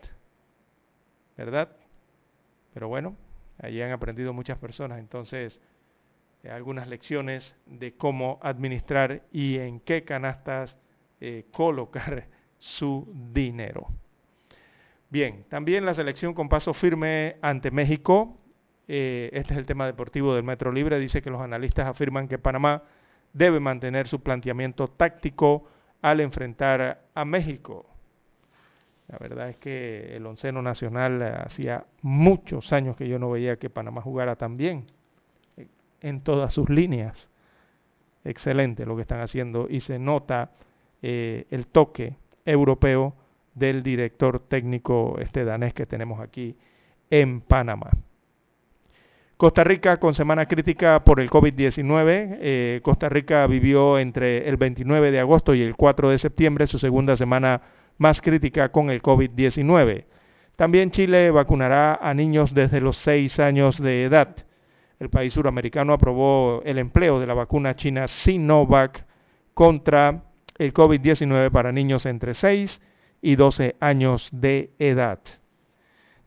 ¿verdad? 1.36 1.70
Pero 2.74 2.88
bueno, 2.88 3.16
allí 3.60 3.82
han 3.82 3.92
aprendido 3.92 4.34
muchas 4.34 4.58
personas, 4.58 5.00
entonces, 5.00 5.60
algunas 6.50 6.88
lecciones 6.88 7.56
de 7.66 7.94
cómo 7.94 8.40
administrar 8.42 9.24
y 9.34 9.58
en 9.58 9.82
qué 9.82 10.04
canastas 10.06 10.78
colocar 11.52 12.28
su 12.58 13.12
dinero. 13.34 13.88
Bien, 15.10 15.46
también 15.48 15.86
la 15.86 15.94
selección 15.94 16.34
con 16.34 16.50
paso 16.50 16.74
firme 16.74 17.38
ante 17.42 17.72
México. 17.72 18.38
Eh, 18.90 19.30
este 19.32 19.54
es 19.54 19.60
el 19.60 19.66
tema 19.66 19.86
deportivo 19.86 20.36
del 20.36 20.44
Metro 20.44 20.72
Libre. 20.72 21.00
Dice 21.00 21.22
que 21.22 21.30
los 21.30 21.42
analistas 21.42 21.88
afirman 21.88 22.28
que 22.28 22.38
Panamá 22.38 22.84
debe 23.32 23.62
mantener 23.62 24.08
su 24.10 24.22
planteamiento 24.22 24.90
táctico 24.90 25.66
al 26.02 26.20
enfrentar 26.20 27.04
a 27.14 27.24
México. 27.24 27.86
La 29.08 29.18
verdad 29.18 29.50
es 29.50 29.56
que 29.56 30.18
el 30.18 30.26
onceno 30.26 30.62
nacional 30.62 31.22
hacía 31.24 31.86
muchos 32.02 32.74
años 32.74 32.98
que 32.98 33.08
yo 33.08 33.18
no 33.18 33.32
veía 33.32 33.58
que 33.58 33.70
Panamá 33.70 34.02
jugara 34.02 34.36
tan 34.36 34.58
bien 34.58 34.86
eh, 35.56 35.68
en 36.02 36.20
todas 36.20 36.54
sus 36.54 36.70
líneas. 36.70 37.30
Excelente 38.26 38.86
lo 38.86 38.98
que 38.98 39.04
están 39.04 39.22
haciendo 39.22 39.68
y 39.70 39.80
se 39.80 40.00
nota 40.00 40.52
eh, 41.02 41.46
el 41.50 41.68
toque 41.68 42.18
europeo 42.44 43.16
del 43.58 43.84
director 43.84 44.40
técnico 44.40 45.18
este 45.20 45.44
danés 45.44 45.74
que 45.74 45.86
tenemos 45.86 46.20
aquí 46.20 46.56
en 47.10 47.42
Panamá. 47.42 47.90
Costa 49.38 49.64
Rica 49.64 49.98
con 49.98 50.16
semana 50.16 50.48
crítica 50.48 51.04
por 51.04 51.20
el 51.20 51.30
COVID-19. 51.30 52.38
Eh, 52.42 52.80
Costa 52.84 53.08
Rica 53.08 53.46
vivió 53.46 54.00
entre 54.00 54.50
el 54.50 54.58
29 54.58 55.12
de 55.12 55.20
agosto 55.20 55.54
y 55.54 55.62
el 55.62 55.76
4 55.76 56.10
de 56.10 56.18
septiembre 56.18 56.66
su 56.66 56.80
segunda 56.80 57.16
semana 57.16 57.62
más 57.98 58.22
crítica 58.22 58.72
con 58.72 58.90
el 58.90 59.02
COVID-19. 59.02 60.06
También 60.56 60.90
Chile 60.90 61.30
vacunará 61.30 62.00
a 62.02 62.16
niños 62.16 62.54
desde 62.54 62.82
los 62.82 62.98
6 62.98 63.40
años 63.40 63.80
de 63.80 64.06
edad. 64.06 64.36
El 65.00 65.10
país 65.10 65.34
suramericano 65.34 65.94
aprobó 65.94 66.64
el 66.66 66.80
empleo 66.80 67.20
de 67.20 67.28
la 67.28 67.36
vacuna 67.36 67.76
china 67.76 68.08
Sinovac 68.08 69.06
contra 69.54 70.24
el 70.58 70.74
COVID-19 70.74 71.52
para 71.52 71.72
niños 71.72 72.08
entre 72.08 72.34
6 72.34 72.82
y 72.82 72.97
12 73.22 73.76
años 73.80 74.30
de 74.32 74.72
edad. 74.80 75.20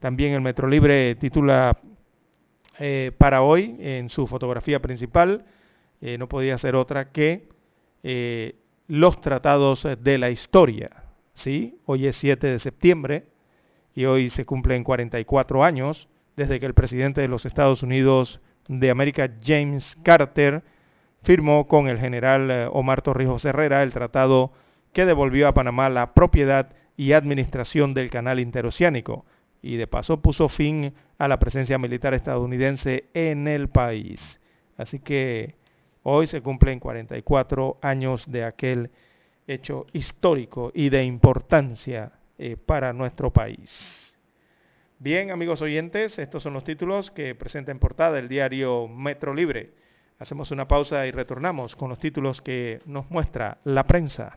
También 0.00 0.32
el 0.32 0.40
Metro 0.40 0.66
Libre 0.66 1.14
titula 1.14 1.78
eh, 2.78 3.12
para 3.18 3.42
hoy 3.42 3.76
en 3.78 4.08
su 4.08 4.26
fotografía 4.26 4.80
principal, 4.80 5.44
eh, 6.00 6.16
no 6.16 6.28
podía 6.28 6.56
ser 6.56 6.74
otra 6.74 7.12
que 7.12 7.48
eh, 8.02 8.56
los 8.88 9.20
tratados 9.20 9.86
de 10.00 10.16
la 10.16 10.30
historia. 10.30 11.04
¿sí? 11.34 11.78
Hoy 11.84 12.06
es 12.06 12.16
7 12.16 12.46
de 12.46 12.58
septiembre 12.58 13.26
y 13.94 14.06
hoy 14.06 14.30
se 14.30 14.46
cumplen 14.46 14.82
44 14.82 15.62
años 15.62 16.08
desde 16.36 16.58
que 16.58 16.64
el 16.64 16.72
presidente 16.72 17.20
de 17.20 17.28
los 17.28 17.44
Estados 17.44 17.82
Unidos 17.82 18.40
de 18.68 18.88
América, 18.88 19.30
James 19.44 19.98
Carter, 20.02 20.62
firmó 21.22 21.68
con 21.68 21.88
el 21.88 21.98
general 21.98 22.70
Omar 22.72 23.02
Torrijos 23.02 23.44
Herrera 23.44 23.82
el 23.82 23.92
tratado 23.92 24.52
que 24.94 25.04
devolvió 25.04 25.48
a 25.48 25.54
Panamá 25.54 25.90
la 25.90 26.14
propiedad 26.14 26.70
y 27.00 27.14
administración 27.14 27.94
del 27.94 28.10
canal 28.10 28.40
interoceánico 28.40 29.24
y 29.62 29.76
de 29.76 29.86
paso 29.86 30.20
puso 30.20 30.50
fin 30.50 30.92
a 31.16 31.28
la 31.28 31.38
presencia 31.38 31.78
militar 31.78 32.12
estadounidense 32.12 33.04
en 33.14 33.48
el 33.48 33.70
país. 33.70 34.38
Así 34.76 34.98
que 34.98 35.54
hoy 36.02 36.26
se 36.26 36.42
cumplen 36.42 36.78
44 36.78 37.78
años 37.80 38.30
de 38.30 38.44
aquel 38.44 38.90
hecho 39.46 39.86
histórico 39.94 40.72
y 40.74 40.90
de 40.90 41.02
importancia 41.02 42.12
eh, 42.36 42.58
para 42.58 42.92
nuestro 42.92 43.32
país. 43.32 44.14
Bien, 44.98 45.30
amigos 45.30 45.62
oyentes, 45.62 46.18
estos 46.18 46.42
son 46.42 46.52
los 46.52 46.64
títulos 46.64 47.10
que 47.10 47.34
presenta 47.34 47.72
en 47.72 47.78
portada 47.78 48.18
el 48.18 48.28
diario 48.28 48.88
Metro 48.88 49.32
Libre. 49.32 49.72
Hacemos 50.18 50.50
una 50.50 50.68
pausa 50.68 51.06
y 51.06 51.12
retornamos 51.12 51.76
con 51.76 51.88
los 51.88 51.98
títulos 51.98 52.42
que 52.42 52.82
nos 52.84 53.10
muestra 53.10 53.56
la 53.64 53.86
prensa. 53.86 54.36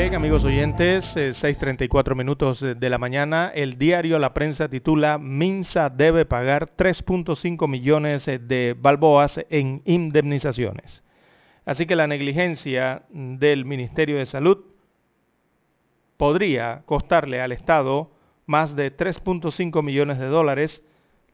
Bien, 0.00 0.14
amigos 0.14 0.44
oyentes, 0.44 1.16
6.34 1.16 2.12
eh, 2.12 2.14
minutos 2.14 2.60
de 2.60 2.88
la 2.88 2.98
mañana. 2.98 3.50
El 3.52 3.78
diario 3.78 4.20
La 4.20 4.32
Prensa 4.32 4.68
titula 4.68 5.18
Minsa 5.18 5.90
debe 5.90 6.24
pagar 6.24 6.76
3.5 6.76 7.66
millones 7.66 8.28
eh, 8.28 8.38
de 8.38 8.76
balboas 8.78 9.44
en 9.50 9.82
indemnizaciones. 9.86 11.02
Así 11.64 11.84
que 11.84 11.96
la 11.96 12.06
negligencia 12.06 13.02
del 13.08 13.64
Ministerio 13.64 14.18
de 14.18 14.26
Salud 14.26 14.66
podría 16.16 16.82
costarle 16.86 17.40
al 17.40 17.50
Estado 17.50 18.12
más 18.46 18.76
de 18.76 18.96
3.5 18.96 19.82
millones 19.82 20.20
de 20.20 20.26
dólares, 20.26 20.84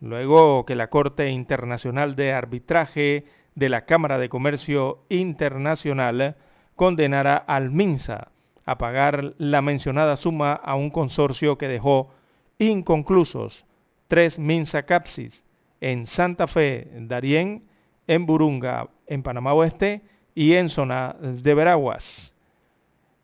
luego 0.00 0.64
que 0.64 0.74
la 0.74 0.88
Corte 0.88 1.28
Internacional 1.28 2.16
de 2.16 2.32
Arbitraje 2.32 3.26
de 3.56 3.68
la 3.68 3.84
Cámara 3.84 4.16
de 4.16 4.30
Comercio 4.30 5.04
Internacional 5.10 6.36
condenara 6.76 7.36
al 7.36 7.70
MINSA 7.70 8.30
a 8.64 8.78
pagar 8.78 9.34
la 9.38 9.62
mencionada 9.62 10.16
suma 10.16 10.52
a 10.52 10.74
un 10.74 10.90
consorcio 10.90 11.58
que 11.58 11.68
dejó 11.68 12.12
inconclusos 12.58 13.64
tres 14.08 14.38
Minsa 14.38 14.84
Capsis 14.84 15.42
en 15.80 16.06
Santa 16.06 16.46
Fe, 16.46 16.88
Darién, 16.92 17.64
en 18.06 18.26
Burunga, 18.26 18.88
en 19.06 19.22
Panamá 19.22 19.54
Oeste 19.54 20.02
y 20.34 20.54
en 20.54 20.68
zona 20.68 21.16
de 21.20 21.54
Veraguas. 21.54 22.34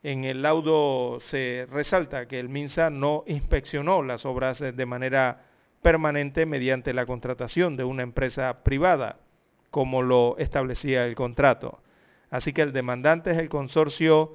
En 0.02 0.24
el 0.24 0.42
laudo 0.42 1.20
se 1.20 1.66
resalta 1.70 2.26
que 2.26 2.40
el 2.40 2.48
MINSA 2.48 2.88
no 2.88 3.22
inspeccionó 3.26 4.02
las 4.02 4.24
obras 4.24 4.58
de 4.58 4.86
manera 4.86 5.44
permanente 5.82 6.46
mediante 6.46 6.94
la 6.94 7.06
contratación 7.06 7.76
de 7.76 7.84
una 7.84 8.02
empresa 8.02 8.62
privada, 8.64 9.16
como 9.70 10.02
lo 10.02 10.36
establecía 10.38 11.04
el 11.04 11.14
contrato. 11.14 11.80
Así 12.30 12.52
que 12.52 12.62
el 12.62 12.72
demandante 12.72 13.32
es 13.32 13.38
el 13.38 13.48
consorcio 13.48 14.34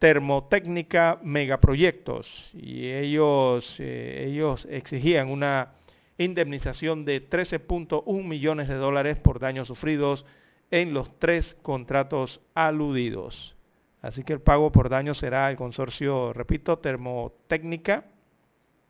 Termotécnica 0.00 1.20
Megaproyectos 1.22 2.50
y 2.54 2.90
ellos, 2.90 3.76
eh, 3.78 4.28
ellos 4.28 4.66
exigían 4.70 5.28
una 5.28 5.74
indemnización 6.16 7.04
de 7.04 7.28
13.1 7.28 8.26
millones 8.26 8.68
de 8.68 8.76
dólares 8.76 9.18
por 9.18 9.38
daños 9.40 9.68
sufridos 9.68 10.24
en 10.70 10.94
los 10.94 11.18
tres 11.18 11.54
contratos 11.60 12.40
aludidos. 12.54 13.54
Así 14.00 14.24
que 14.24 14.32
el 14.32 14.40
pago 14.40 14.72
por 14.72 14.88
daño 14.88 15.12
será 15.12 15.50
el 15.50 15.58
consorcio, 15.58 16.32
repito, 16.32 16.78
Termotécnica 16.78 18.06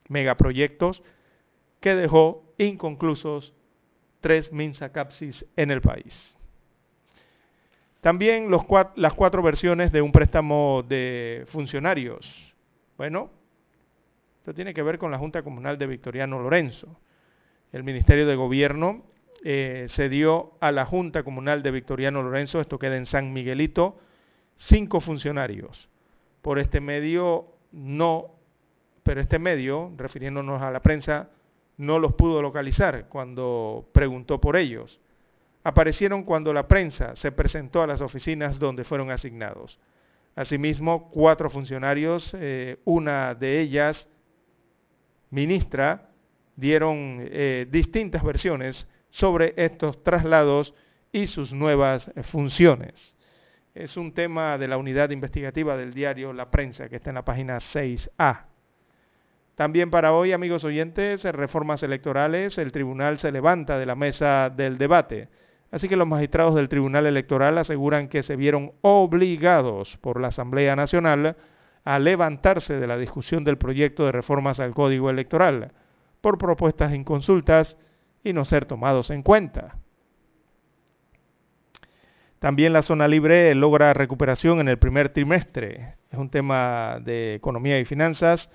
Megaproyectos, 0.07 1.03
que 1.81 1.97
dejó 1.97 2.45
inconclusos 2.57 3.53
tres 4.21 4.53
Minsacapsis 4.53 5.45
en 5.57 5.73
el 5.73 5.81
país. 5.81 6.37
También 8.01 8.51
los 8.51 8.63
las 8.97 9.15
cuatro 9.15 9.43
versiones 9.43 9.93
de 9.93 10.01
un 10.01 10.11
préstamo 10.11 10.83
de 10.89 11.45
funcionarios. 11.49 12.55
Bueno, 12.97 13.31
esto 14.39 14.55
tiene 14.55 14.73
que 14.73 14.83
ver 14.83 14.99
con 14.99 15.11
la 15.11 15.19
Junta 15.19 15.43
Comunal 15.43 15.79
de 15.79 15.87
Victoriano 15.87 16.41
Lorenzo. 16.41 16.89
El 17.73 17.85
Ministerio 17.85 18.27
de 18.27 18.37
Gobierno 18.37 19.03
eh, 19.45 19.87
cedió 19.91 20.53
a 20.61 20.73
la 20.73 20.87
Junta 20.87 21.23
Comunal 21.23 21.63
de 21.63 21.71
Victoriano 21.71 22.23
Lorenzo, 22.23 22.61
esto 22.61 22.79
queda 22.79 22.97
en 22.97 23.05
San 23.05 23.35
Miguelito, 23.35 23.99
cinco 24.57 25.01
funcionarios. 25.01 25.89
Por 26.41 26.59
este 26.59 26.81
medio 26.81 27.49
no, 27.71 28.29
pero 29.03 29.21
este 29.21 29.39
medio, 29.39 29.93
refiriéndonos 29.99 30.63
a 30.63 30.71
la 30.71 30.81
prensa, 30.81 31.29
no 31.77 31.99
los 31.99 32.15
pudo 32.15 32.41
localizar 32.41 33.09
cuando 33.09 33.87
preguntó 33.93 34.41
por 34.41 34.57
ellos 34.57 35.01
aparecieron 35.63 36.25
cuando 36.25 36.53
la 36.53 36.67
prensa 36.67 37.15
se 37.17 37.33
presentó 37.33 37.83
a 37.83 37.87
las 37.87 38.01
oficinas 38.01 38.59
donde 38.59 38.85
fueron 38.85 39.11
asignados. 39.11 39.79
Asimismo, 40.35 41.11
cuatro 41.11 41.51
funcionarios, 41.51 42.33
eh, 42.35 42.79
una 42.85 43.35
de 43.35 43.61
ellas 43.61 44.09
ministra, 45.31 46.11
dieron 46.57 47.19
eh, 47.21 47.67
distintas 47.71 48.23
versiones 48.23 48.87
sobre 49.11 49.55
estos 49.57 50.03
traslados 50.03 50.75
y 51.13 51.27
sus 51.27 51.53
nuevas 51.53 52.11
funciones. 52.31 53.17
Es 53.75 53.97
un 53.97 54.13
tema 54.13 54.59
de 54.59 54.69
la 54.69 54.77
unidad 54.77 55.11
investigativa 55.11 55.77
del 55.77 55.95
diario 55.95 56.33
La 56.33 56.51
Prensa, 56.51 56.89
que 56.89 56.97
está 56.97 57.11
en 57.11 57.15
la 57.15 57.25
página 57.25 57.59
6A. 57.59 58.45
También 59.55 59.91
para 59.91 60.13
hoy, 60.13 60.33
amigos 60.33 60.65
oyentes, 60.65 61.23
reformas 61.25 61.83
electorales, 61.83 62.59
el 62.59 62.73
tribunal 62.73 63.19
se 63.19 63.31
levanta 63.31 63.79
de 63.79 63.87
la 63.87 63.95
mesa 63.95 64.51
del 64.51 64.79
debate. 64.79 65.29
Así 65.71 65.89
que 65.89 65.97
los 65.97 66.09
magistrados 66.09 66.55
del 66.55 66.69
Tribunal 66.69 67.07
Electoral 67.07 67.59
aseguran 67.59 68.09
que 68.09 68.23
se 68.23 68.37
vieron 68.37 68.73
obligados 68.81 69.97
por 69.99 70.21
la 70.21 70.29
Asamblea 70.29 70.75
Nacional 70.75 71.37
a 71.85 71.99
levantarse 71.99 72.79
de 72.79 72.87
la 72.87 72.97
discusión 72.97 73.45
del 73.45 73.59
proyecto 73.59 74.05
de 74.05 74.13
reformas 74.13 74.61
al 74.61 74.75
Código 74.75 75.11
Electoral 75.11 75.73
por 76.21 76.39
propuestas 76.39 76.93
inconsultas 76.93 77.79
y 78.23 78.33
no 78.33 78.45
ser 78.45 78.67
tomados 78.67 79.11
en 79.11 79.23
cuenta. 79.23 79.77
También 82.41 82.73
la 82.73 82.83
zona 82.83 83.07
libre 83.07 83.55
logra 83.55 83.93
recuperación 83.93 84.61
en 84.61 84.69
el 84.69 84.79
primer 84.79 85.11
trimestre. 85.11 85.95
Es 86.11 86.19
un 86.19 86.31
tema 86.31 86.99
de 87.03 87.35
economía 87.35 87.79
y 87.79 87.85
finanzas. 87.85 88.51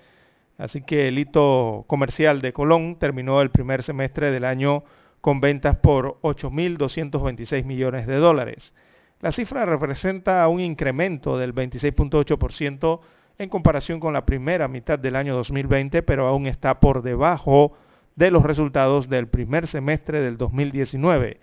Así 0.57 0.82
que 0.82 1.07
el 1.07 1.20
hito 1.20 1.86
comercial 1.88 2.41
de 2.41 2.51
Colón 2.51 2.97
terminó 2.97 3.41
el 3.41 3.51
primer 3.51 3.84
semestre 3.84 4.32
del 4.32 4.45
año 4.45 4.84
con 5.26 5.41
ventas 5.41 5.76
por 5.78 6.21
8.226 6.21 7.65
millones 7.65 8.05
de 8.05 8.17
dólares. 8.17 8.76
La 9.21 9.32
cifra 9.32 9.65
representa 9.65 10.47
un 10.47 10.61
incremento 10.61 11.39
del 11.39 11.51
26.8% 11.51 12.99
en 13.39 13.49
comparación 13.49 13.99
con 13.99 14.13
la 14.13 14.23
primera 14.23 14.67
mitad 14.67 14.99
del 14.99 15.15
año 15.15 15.34
2020, 15.34 16.03
pero 16.03 16.28
aún 16.28 16.45
está 16.45 16.80
por 16.80 17.01
debajo 17.01 17.76
de 18.15 18.30
los 18.30 18.43
resultados 18.43 19.09
del 19.09 19.28
primer 19.28 19.65
semestre 19.65 20.21
del 20.21 20.38
2019, 20.38 21.39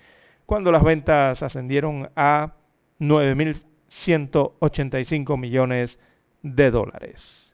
cuando 0.47 0.71
las 0.71 0.85
ventas 0.85 1.43
ascendieron 1.43 2.09
a 2.15 2.53
9.185 3.01 5.37
millones 5.37 5.99
de 6.43 6.71
dólares. 6.71 7.53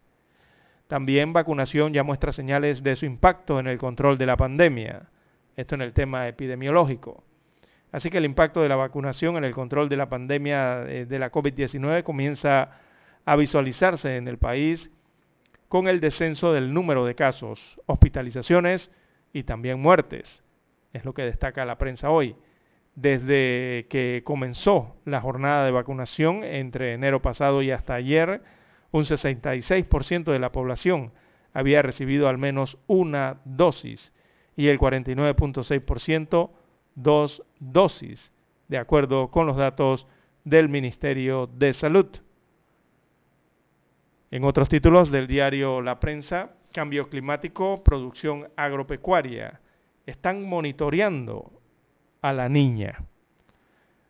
También 0.89 1.33
vacunación 1.33 1.95
ya 1.95 2.05
muestra 2.05 2.33
señales 2.33 2.83
de 2.83 2.97
su 2.97 3.07
impacto 3.07 3.59
en 3.59 3.67
el 3.67 3.79
control 3.79 4.19
de 4.19 4.27
la 4.27 4.37
pandemia 4.37 5.09
esto 5.59 5.75
en 5.75 5.83
el 5.83 5.93
tema 5.93 6.29
epidemiológico. 6.29 7.25
Así 7.91 8.11
que 8.11 8.19
el 8.19 8.25
impacto 8.25 8.63
de 8.63 8.69
la 8.69 8.77
vacunación 8.77 9.37
en 9.37 9.45
el 9.45 9.55
control 9.55 9.89
de 9.89 9.97
la 9.97 10.09
pandemia 10.09 10.85
eh, 10.87 11.05
de 11.05 11.19
la 11.19 11.33
COVID-19 11.33 12.05
comienza 12.05 12.79
a 13.25 13.35
visualizarse 13.35 14.17
en 14.17 14.29
el 14.29 14.39
país 14.39 14.93
con 15.67 15.89
el 15.89 15.99
descenso 15.99 16.53
del 16.53 16.73
número 16.73 17.05
de 17.05 17.17
casos, 17.17 17.81
hospitalizaciones 17.87 18.93
y 19.33 19.43
también 19.43 19.81
muertes. 19.81 20.45
Es 20.93 21.05
lo 21.05 21.13
que 21.13 21.23
destaca 21.23 21.65
la 21.65 21.77
prensa 21.77 22.11
hoy. 22.11 22.37
Desde 22.95 23.87
que 23.91 24.23
comenzó 24.25 24.97
la 25.05 25.21
jornada 25.21 25.65
de 25.65 25.73
vacunación 25.73 26.45
entre 26.45 26.93
enero 26.93 27.21
pasado 27.21 27.63
y 27.63 27.73
hasta 27.73 27.95
ayer, 27.95 28.43
un 28.93 29.05
66% 29.05 30.31
de 30.31 30.39
la 30.39 30.53
población 30.53 31.11
había 31.53 31.83
recibido 31.83 32.29
al 32.29 32.39
menos 32.39 32.79
una 32.87 33.41
dosis 33.45 34.13
y 34.59 34.67
el 34.67 34.79
49.6% 34.81 36.51
dos 36.97 37.45
dosis, 37.61 38.33
de 38.67 38.77
acuerdo 38.77 39.31
con 39.31 39.47
los 39.47 39.57
datos 39.57 40.09
del 40.43 40.69
Ministerio 40.69 41.47
de 41.47 41.73
Salud. 41.73 42.09
En 44.33 44.43
otros 44.43 44.69
títulos 44.69 45.13
del 45.13 45.29
diario 45.29 45.81
La 45.81 46.01
Prensa, 46.01 46.51
cambio 46.73 47.09
climático, 47.09 47.85
producción 47.85 48.49
agropecuaria. 48.57 49.61
Están 50.07 50.49
monitoreando 50.49 51.53
a 52.21 52.33
la 52.33 52.49
niña. 52.49 53.05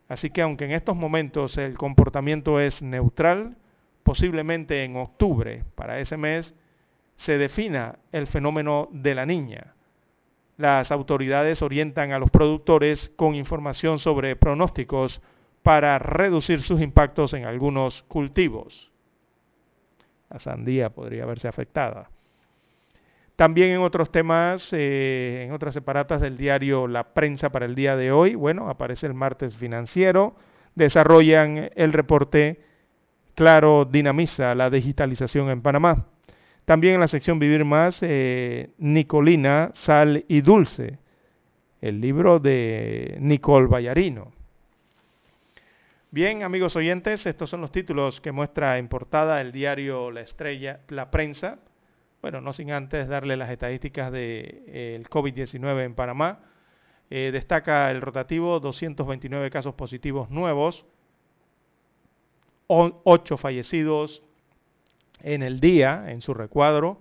Así 0.09 0.31
que 0.31 0.41
aunque 0.41 0.65
en 0.65 0.71
estos 0.71 0.97
momentos 0.97 1.59
el 1.59 1.77
comportamiento 1.77 2.59
es 2.59 2.81
neutral, 2.81 3.55
posiblemente 4.03 4.83
en 4.83 4.97
octubre, 4.97 5.65
para 5.75 6.01
ese 6.01 6.17
mes, 6.17 6.55
se 7.17 7.37
defina 7.37 7.99
el 8.13 8.27
fenómeno 8.27 8.89
de 8.93 9.15
la 9.15 9.27
niña. 9.27 9.75
Las 10.59 10.91
autoridades 10.91 11.63
orientan 11.63 12.11
a 12.11 12.19
los 12.19 12.31
productores 12.31 13.13
con 13.15 13.37
información 13.37 14.01
sobre 14.01 14.35
pronósticos 14.35 15.23
para 15.63 15.99
reducir 16.01 16.63
sus 16.63 16.81
impactos 16.81 17.33
en 17.33 17.45
algunos 17.45 18.03
cultivos. 18.03 18.91
La 20.29 20.41
sandía 20.41 20.91
podría 20.91 21.27
verse 21.27 21.47
afectada. 21.47 22.11
También 23.37 23.71
en 23.71 23.83
otros 23.83 24.11
temas, 24.11 24.73
eh, 24.73 25.45
en 25.47 25.53
otras 25.53 25.75
separatas 25.75 26.21
del 26.21 26.37
diario 26.37 26.89
La 26.89 27.15
Prensa 27.15 27.51
para 27.51 27.67
el 27.67 27.77
día 27.77 27.95
de 27.95 28.11
hoy, 28.11 28.35
bueno, 28.35 28.69
aparece 28.69 29.07
el 29.07 29.15
martes 29.15 29.55
financiero, 29.55 30.35
desarrollan 30.75 31.71
el 31.77 31.93
reporte 31.93 32.61
Claro 33.37 33.85
dinamiza 33.85 34.57
la 34.57 34.69
digitalización 34.69 35.51
en 35.51 35.63
Panamá. 35.63 36.09
También 36.69 36.97
en 36.97 37.01
la 37.01 37.09
sección 37.09 37.39
Vivir 37.39 37.65
Más, 37.65 38.03
eh, 38.03 38.69
Nicolina, 38.77 39.71
Sal 39.73 40.27
y 40.29 40.43
Dulce, 40.43 40.99
el 41.81 41.99
libro 41.99 42.41
de 42.41 43.17
Nicole 43.21 43.69
Vallarino. 43.69 44.33
Bien, 46.11 46.43
amigos 46.43 46.77
oyentes, 46.77 47.25
estos 47.25 47.49
son 47.49 47.63
los 47.63 47.73
títulos 47.73 48.21
que 48.21 48.33
muestra 48.33 48.77
en 48.77 48.89
portada 48.89 49.41
el 49.41 49.51
diario 49.51 50.11
La 50.11 50.21
Estrella, 50.21 50.81
La 50.89 51.11
Prensa. 51.11 51.59
Bueno, 52.21 52.43
no 52.43 52.53
sin 52.53 52.71
antes 52.71 53.09
darle 53.09 53.39
las 53.39 53.49
estadísticas 53.49 54.13
del 54.13 54.61
de, 54.67 55.07
COVID-19 55.09 55.87
en 55.87 55.95
Panamá. 55.95 56.41
Eh, 57.09 57.31
destaca 57.33 57.91
el 57.91 58.03
rotativo, 58.03 58.61
229 58.61 59.49
casos 59.49 59.75
positivos 59.75 60.29
nuevos, 60.29 60.85
8 62.67 63.39
fallecidos, 63.39 64.23
en 65.23 65.43
el 65.43 65.61
día, 65.61 66.05
en 66.09 66.21
su 66.21 66.35
recuadro, 66.35 67.01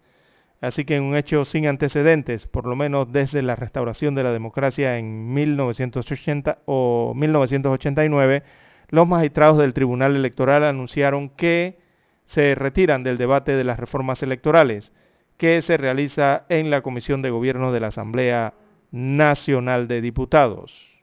Así 0.61 0.85
que 0.85 0.99
un 0.99 1.15
hecho 1.15 1.45
sin 1.45 1.69
antecedentes, 1.69 2.49
por 2.49 2.67
lo 2.67 2.75
menos 2.75 3.13
desde 3.13 3.43
la 3.43 3.55
restauración 3.55 4.17
de 4.17 4.25
la 4.25 4.33
democracia 4.33 4.99
en 4.99 5.33
1980 5.33 6.63
o 6.65 7.13
1989, 7.15 8.43
los 8.89 9.07
magistrados 9.07 9.59
del 9.59 9.73
Tribunal 9.73 10.17
Electoral 10.17 10.65
anunciaron 10.65 11.29
que 11.29 11.79
se 12.27 12.57
retiran 12.57 13.05
del 13.05 13.19
debate 13.19 13.53
de 13.53 13.63
las 13.63 13.79
reformas 13.79 14.25
electorales 14.25 14.93
que 15.41 15.63
se 15.63 15.79
realiza 15.79 16.45
en 16.51 16.69
la 16.69 16.83
Comisión 16.83 17.23
de 17.23 17.31
Gobierno 17.31 17.73
de 17.73 17.81
la 17.81 17.87
Asamblea 17.87 18.53
Nacional 18.91 19.89
de 19.89 20.03
Diputados. 20.03 21.03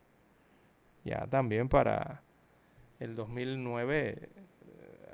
Ya 1.04 1.26
también 1.26 1.70
para 1.70 2.22
el 3.00 3.16
2009 3.16 4.10
eh, 4.10 4.30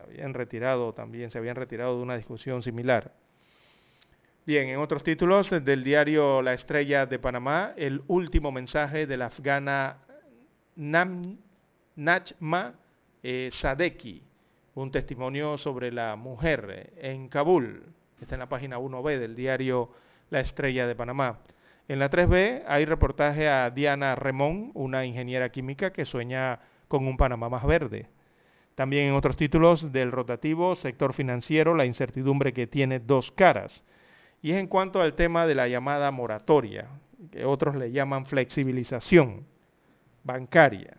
habían 0.03 0.33
retirado, 0.33 0.91
también 0.91 1.31
se 1.31 1.37
habían 1.37 1.55
retirado 1.55 1.95
de 1.95 2.03
una 2.03 2.17
discusión 2.17 2.63
similar. 2.63 3.13
Bien, 4.45 4.67
en 4.67 4.79
otros 4.79 5.03
títulos 5.03 5.49
del 5.51 5.85
diario 5.85 6.41
La 6.41 6.53
Estrella 6.53 7.05
de 7.05 7.17
Panamá, 7.17 7.71
el 7.77 8.01
último 8.07 8.51
mensaje 8.51 9.07
de 9.07 9.15
la 9.15 9.27
afgana 9.27 9.99
Nam, 10.75 11.37
Nachma 11.95 12.73
eh, 13.23 13.47
Sadeki, 13.53 14.21
un 14.75 14.91
testimonio 14.91 15.57
sobre 15.57 15.93
la 15.93 16.17
mujer 16.17 16.91
en 16.97 17.29
Kabul 17.29 17.93
está 18.23 18.35
en 18.35 18.39
la 18.39 18.49
página 18.49 18.79
1B 18.79 19.19
del 19.19 19.35
diario 19.35 19.91
La 20.29 20.39
Estrella 20.39 20.87
de 20.87 20.95
Panamá. 20.95 21.39
En 21.87 21.99
la 21.99 22.09
3B 22.09 22.63
hay 22.67 22.85
reportaje 22.85 23.47
a 23.47 23.69
Diana 23.69 24.15
Remón, 24.15 24.71
una 24.73 25.05
ingeniera 25.05 25.49
química 25.49 25.91
que 25.91 26.05
sueña 26.05 26.59
con 26.87 27.05
un 27.07 27.17
Panamá 27.17 27.49
más 27.49 27.65
verde. 27.65 28.07
También 28.75 29.07
en 29.07 29.13
otros 29.13 29.35
títulos 29.35 29.91
del 29.91 30.11
rotativo, 30.11 30.75
sector 30.75 31.13
financiero, 31.13 31.75
la 31.75 31.85
incertidumbre 31.85 32.53
que 32.53 32.67
tiene 32.67 32.99
dos 32.99 33.31
caras. 33.31 33.83
Y 34.41 34.51
es 34.51 34.57
en 34.57 34.67
cuanto 34.67 35.01
al 35.01 35.13
tema 35.13 35.45
de 35.45 35.55
la 35.55 35.67
llamada 35.67 36.09
moratoria, 36.11 36.87
que 37.31 37.45
otros 37.45 37.75
le 37.75 37.91
llaman 37.91 38.25
flexibilización 38.25 39.45
bancaria. 40.23 40.97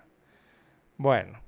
Bueno, 0.97 1.41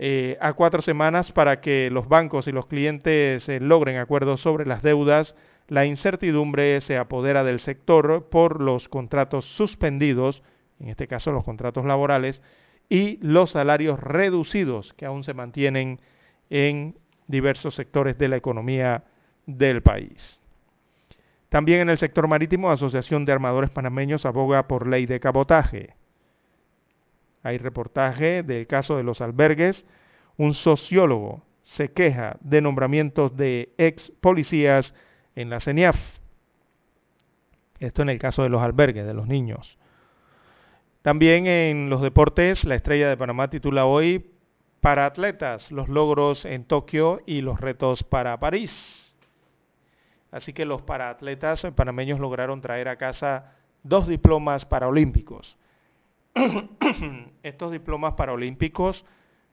eh, 0.00 0.38
a 0.40 0.52
cuatro 0.52 0.80
semanas 0.80 1.32
para 1.32 1.60
que 1.60 1.90
los 1.90 2.08
bancos 2.08 2.46
y 2.46 2.52
los 2.52 2.66
clientes 2.66 3.48
eh, 3.48 3.58
logren 3.58 3.96
acuerdos 3.96 4.40
sobre 4.40 4.64
las 4.64 4.80
deudas, 4.80 5.34
la 5.66 5.86
incertidumbre 5.86 6.80
se 6.80 6.96
apodera 6.96 7.42
del 7.42 7.58
sector 7.58 8.28
por 8.30 8.60
los 8.60 8.88
contratos 8.88 9.44
suspendidos, 9.44 10.44
en 10.78 10.88
este 10.88 11.08
caso 11.08 11.32
los 11.32 11.42
contratos 11.42 11.84
laborales, 11.84 12.42
y 12.88 13.18
los 13.22 13.50
salarios 13.50 13.98
reducidos 13.98 14.94
que 14.94 15.04
aún 15.04 15.24
se 15.24 15.34
mantienen 15.34 16.00
en 16.48 16.96
diversos 17.26 17.74
sectores 17.74 18.16
de 18.18 18.28
la 18.28 18.36
economía 18.36 19.02
del 19.46 19.82
país. 19.82 20.40
También 21.48 21.80
en 21.80 21.88
el 21.88 21.98
sector 21.98 22.28
marítimo, 22.28 22.70
Asociación 22.70 23.24
de 23.24 23.32
Armadores 23.32 23.70
Panameños 23.70 24.26
aboga 24.26 24.68
por 24.68 24.86
ley 24.86 25.06
de 25.06 25.18
cabotaje. 25.18 25.97
Hay 27.42 27.58
reportaje 27.58 28.42
del 28.42 28.66
caso 28.66 28.96
de 28.96 29.02
los 29.02 29.20
albergues. 29.20 29.86
Un 30.36 30.54
sociólogo 30.54 31.42
se 31.62 31.92
queja 31.92 32.36
de 32.40 32.60
nombramientos 32.60 33.36
de 33.36 33.72
ex 33.78 34.10
policías 34.20 34.94
en 35.34 35.50
la 35.50 35.60
CENIAF. 35.60 35.96
Esto 37.80 38.02
en 38.02 38.08
el 38.08 38.18
caso 38.18 38.42
de 38.42 38.48
los 38.48 38.62
albergues, 38.62 39.06
de 39.06 39.14
los 39.14 39.28
niños. 39.28 39.78
También 41.02 41.46
en 41.46 41.90
los 41.90 42.02
deportes, 42.02 42.64
la 42.64 42.74
estrella 42.74 43.08
de 43.08 43.16
Panamá 43.16 43.48
titula 43.48 43.86
hoy 43.86 44.32
para 44.80 45.06
atletas, 45.06 45.70
los 45.70 45.88
logros 45.88 46.44
en 46.44 46.64
Tokio 46.64 47.22
y 47.26 47.40
los 47.40 47.60
retos 47.60 48.02
para 48.02 48.38
París. 48.38 49.16
Así 50.30 50.52
que 50.52 50.64
los 50.64 50.82
paraatletas 50.82 51.66
panameños 51.74 52.20
lograron 52.20 52.60
traer 52.60 52.88
a 52.88 52.96
casa 52.96 53.54
dos 53.82 54.06
diplomas 54.06 54.66
paralímpicos. 54.66 55.56
Estos 57.42 57.72
diplomas 57.72 58.14
paralímpicos 58.14 59.04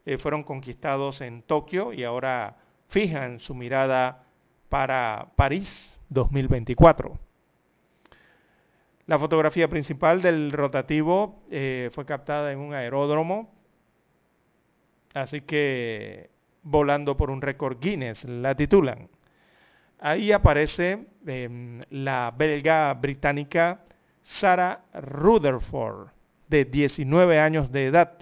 eh, 0.06 0.18
fueron 0.18 0.44
conquistados 0.44 1.22
en 1.22 1.42
Tokio 1.42 1.94
y 1.94 2.04
ahora 2.04 2.58
fijan 2.90 3.40
su 3.40 3.56
mirada 3.56 4.24
para 4.70 5.32
París 5.36 6.00
2024. 6.10 7.18
La 9.08 9.20
fotografía 9.20 9.68
principal 9.68 10.22
del 10.22 10.52
rotativo 10.52 11.44
eh, 11.52 11.92
fue 11.94 12.06
captada 12.06 12.52
en 12.52 12.60
un 12.60 12.74
aeródromo, 12.74 13.54
así 15.14 15.42
que 15.42 16.32
volando 16.64 17.16
por 17.16 17.30
un 17.30 17.42
récord 17.42 17.78
Guinness, 17.80 18.24
la 18.24 18.56
titulan. 18.56 19.08
Ahí 20.00 20.32
aparece 20.32 21.08
em, 21.26 21.82
la 21.90 22.34
belga 22.36 22.94
británica 22.96 23.82
Sarah 24.24 24.86
Rutherford, 24.94 26.10
de 26.48 26.66
19 26.66 27.40
años 27.40 27.72
de 27.72 27.86
edad. 27.86 28.18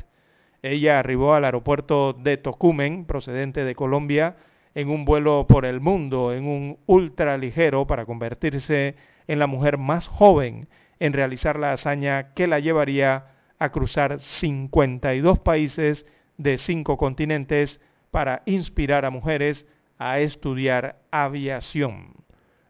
Ella 0.62 1.00
arribó 1.00 1.34
al 1.34 1.46
aeropuerto 1.46 2.14
de 2.14 2.38
Tocumen, 2.38 3.06
procedente 3.06 3.66
de 3.66 3.76
Colombia, 3.76 4.38
en 4.76 4.90
un 4.90 5.06
vuelo 5.06 5.46
por 5.48 5.66
el 5.66 5.82
mundo, 5.82 6.34
en 6.34 6.48
un 6.48 6.80
ultraligero, 6.86 7.86
para 7.86 8.06
convertirse 8.06 8.96
en 9.28 9.40
la 9.40 9.48
mujer 9.48 9.78
más 9.78 10.08
joven 10.08 10.68
en 11.00 11.14
realizar 11.14 11.60
la 11.60 11.74
hazaña 11.74 12.34
que 12.34 12.48
la 12.48 12.60
llevaría 12.60 13.26
a 13.60 13.72
cruzar 13.72 14.22
52 14.22 15.40
países 15.40 16.06
de 16.38 16.58
cinco 16.58 16.98
continentes 16.98 17.82
para 18.12 18.42
inspirar 18.46 19.06
a 19.06 19.10
mujeres 19.10 19.66
a 19.98 20.20
estudiar 20.20 21.02
aviación. 21.12 22.14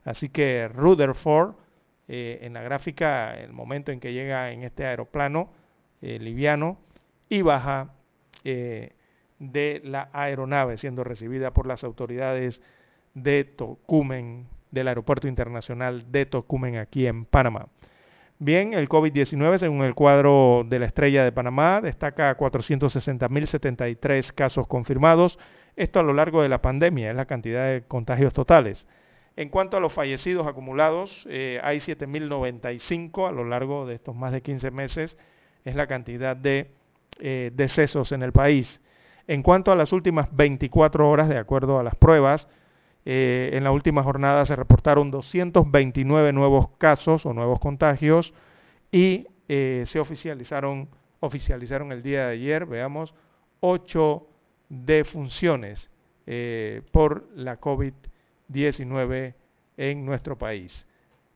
Así 0.04 0.30
que 0.30 0.68
Rutherford, 0.68 1.56
eh, 2.08 2.40
en 2.42 2.54
la 2.54 2.62
gráfica, 2.62 3.34
el 3.40 3.54
momento 3.54 3.92
en 3.92 4.00
que 4.00 4.14
llega 4.14 4.52
en 4.52 4.64
este 4.64 4.86
aeroplano 4.86 5.50
eh, 6.02 6.20
liviano 6.20 6.78
y 7.30 7.42
baja 7.42 7.94
eh, 8.44 8.92
de 9.40 9.82
la 9.86 10.10
aeronave, 10.12 10.78
siendo 10.78 11.04
recibida 11.04 11.52
por 11.52 11.66
las 11.66 11.84
autoridades 11.84 12.62
de 13.14 13.46
Tocumen, 13.46 14.48
del 14.72 14.88
Aeropuerto 14.90 15.28
Internacional 15.28 16.12
de 16.12 16.26
Tocumen, 16.26 16.78
aquí 16.78 17.08
en 17.08 17.26
Panamá. 17.26 17.68
Bien, 18.40 18.74
el 18.74 18.90
COVID-19, 18.90 19.60
según 19.60 19.84
el 19.84 19.96
cuadro 19.96 20.66
de 20.68 20.80
la 20.80 20.88
estrella 20.88 21.24
de 21.24 21.32
Panamá, 21.32 21.80
destaca 21.80 22.36
460.073 22.38 24.34
casos 24.34 24.68
confirmados. 24.68 25.40
Esto 25.78 26.02
a 26.02 26.04
lo 26.04 26.12
largo 26.12 26.42
de 26.42 26.50
la 26.50 26.62
pandemia, 26.62 27.12
es 27.12 27.16
la 27.16 27.26
cantidad 27.26 27.72
de 27.72 27.84
contagios 27.84 28.34
totales. 28.34 28.86
En 29.36 29.50
cuanto 29.50 29.78
a 29.78 29.80
los 29.80 29.92
fallecidos 29.92 30.46
acumulados, 30.46 31.26
eh, 31.28 31.60
hay 31.64 31.80
7.095 31.80 33.28
a 33.28 33.32
lo 33.32 33.44
largo 33.44 33.88
de 33.88 33.96
estos 33.96 34.16
más 34.16 34.32
de 34.32 34.42
15 34.42 34.70
meses, 34.70 35.18
es 35.66 35.76
la 35.76 35.88
cantidad 35.88 36.36
de 36.36 36.70
eh, 37.20 37.52
decesos 37.54 38.12
en 38.12 38.22
el 38.22 38.32
país. 38.32 38.80
En 39.28 39.42
cuanto 39.42 39.72
a 39.72 39.76
las 39.76 39.92
últimas 39.92 40.28
24 40.36 41.10
horas, 41.10 41.30
de 41.30 41.40
acuerdo 41.40 41.80
a 41.80 41.84
las 41.84 41.96
pruebas, 41.96 42.48
eh, 43.06 43.50
en 43.54 43.64
la 43.64 43.72
última 43.72 44.04
jornada 44.04 44.46
se 44.46 44.56
reportaron 44.56 45.10
229 45.10 46.32
nuevos 46.32 46.70
casos 46.78 47.26
o 47.26 47.34
nuevos 47.34 47.60
contagios 47.60 48.34
y 48.92 49.28
se 49.48 50.00
oficializaron, 50.00 50.90
oficializaron 51.20 51.92
el 51.92 52.02
día 52.02 52.28
de 52.28 52.34
ayer, 52.34 52.66
veamos, 52.66 53.14
8 53.60 54.26
defunciones 54.70 55.92
por 56.92 57.28
la 57.36 57.60
COVID-19 57.60 58.13
en 59.78 60.06
nuestro 60.06 60.38
país. 60.38 60.88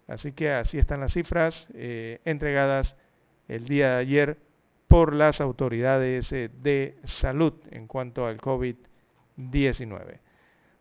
Así 0.08 0.32
que 0.32 0.52
así 0.52 0.78
están 0.78 1.02
las 1.02 1.14
cifras 1.14 1.68
entregadas 1.74 2.96
el 3.48 3.68
día 3.68 3.92
de 3.92 3.98
ayer 3.98 4.38
por 4.88 5.14
las 5.14 5.42
autoridades 5.42 6.30
de 6.30 6.98
salud 7.04 7.54
en 7.72 7.88
cuanto 7.88 8.26
al 8.26 8.40
COVID-19. 8.40 10.20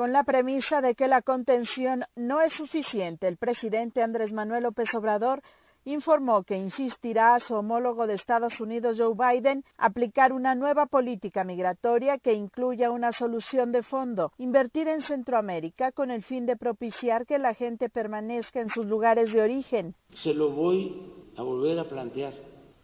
Con 0.00 0.14
la 0.14 0.24
premisa 0.24 0.80
de 0.80 0.94
que 0.94 1.08
la 1.08 1.20
contención 1.20 2.04
no 2.16 2.40
es 2.40 2.54
suficiente, 2.54 3.28
el 3.28 3.36
presidente 3.36 4.02
Andrés 4.02 4.32
Manuel 4.32 4.62
López 4.62 4.94
Obrador 4.94 5.42
informó 5.84 6.42
que 6.42 6.56
insistirá 6.56 7.34
a 7.34 7.40
su 7.40 7.52
homólogo 7.52 8.06
de 8.06 8.14
Estados 8.14 8.58
Unidos, 8.62 8.98
Joe 8.98 9.12
Biden, 9.14 9.62
aplicar 9.76 10.32
una 10.32 10.54
nueva 10.54 10.86
política 10.86 11.44
migratoria 11.44 12.16
que 12.16 12.32
incluya 12.32 12.90
una 12.90 13.12
solución 13.12 13.72
de 13.72 13.82
fondo, 13.82 14.32
invertir 14.38 14.88
en 14.88 15.02
Centroamérica 15.02 15.92
con 15.92 16.10
el 16.10 16.22
fin 16.22 16.46
de 16.46 16.56
propiciar 16.56 17.26
que 17.26 17.38
la 17.38 17.52
gente 17.52 17.90
permanezca 17.90 18.62
en 18.62 18.70
sus 18.70 18.86
lugares 18.86 19.30
de 19.34 19.42
origen. 19.42 19.94
Se 20.14 20.32
lo 20.32 20.48
voy 20.48 21.12
a 21.36 21.42
volver 21.42 21.78
a 21.78 21.84
plantear 21.84 22.32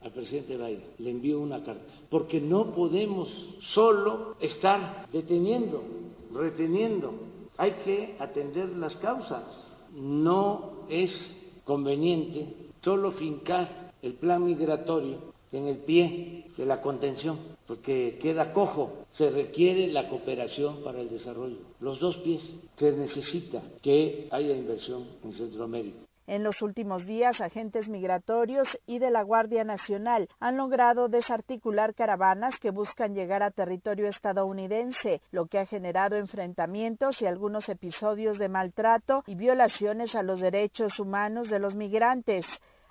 al 0.02 0.12
presidente 0.12 0.58
Biden, 0.58 0.84
le 0.98 1.10
envío 1.12 1.40
una 1.40 1.64
carta, 1.64 1.94
porque 2.10 2.42
no 2.42 2.72
podemos 2.72 3.56
solo 3.60 4.36
estar 4.38 5.08
deteniendo, 5.10 5.82
reteniendo, 6.32 7.14
hay 7.56 7.72
que 7.84 8.16
atender 8.18 8.68
las 8.70 8.96
causas. 8.96 9.76
No 9.94 10.84
es 10.88 11.42
conveniente 11.64 12.54
solo 12.82 13.12
fincar 13.12 13.92
el 14.02 14.14
plan 14.14 14.44
migratorio 14.44 15.34
en 15.52 15.66
el 15.66 15.78
pie 15.78 16.46
de 16.56 16.66
la 16.66 16.80
contención, 16.80 17.38
porque 17.66 18.18
queda 18.20 18.52
cojo. 18.52 19.06
Se 19.10 19.30
requiere 19.30 19.88
la 19.88 20.08
cooperación 20.08 20.82
para 20.84 21.00
el 21.00 21.08
desarrollo. 21.08 21.58
Los 21.80 21.98
dos 21.98 22.18
pies. 22.18 22.56
Se 22.76 22.92
necesita 22.92 23.62
que 23.82 24.28
haya 24.30 24.54
inversión 24.54 25.04
en 25.24 25.32
Centroamérica. 25.32 26.05
En 26.26 26.42
los 26.42 26.60
últimos 26.60 27.06
días, 27.06 27.40
agentes 27.40 27.88
migratorios 27.88 28.66
y 28.84 28.98
de 28.98 29.10
la 29.10 29.22
Guardia 29.22 29.62
Nacional 29.62 30.28
han 30.40 30.56
logrado 30.56 31.08
desarticular 31.08 31.94
caravanas 31.94 32.58
que 32.58 32.70
buscan 32.70 33.14
llegar 33.14 33.44
a 33.44 33.52
territorio 33.52 34.08
estadounidense, 34.08 35.22
lo 35.30 35.46
que 35.46 35.60
ha 35.60 35.66
generado 35.66 36.16
enfrentamientos 36.16 37.22
y 37.22 37.26
algunos 37.26 37.68
episodios 37.68 38.38
de 38.38 38.48
maltrato 38.48 39.22
y 39.26 39.36
violaciones 39.36 40.16
a 40.16 40.24
los 40.24 40.40
derechos 40.40 40.98
humanos 40.98 41.48
de 41.48 41.60
los 41.60 41.76
migrantes. 41.76 42.44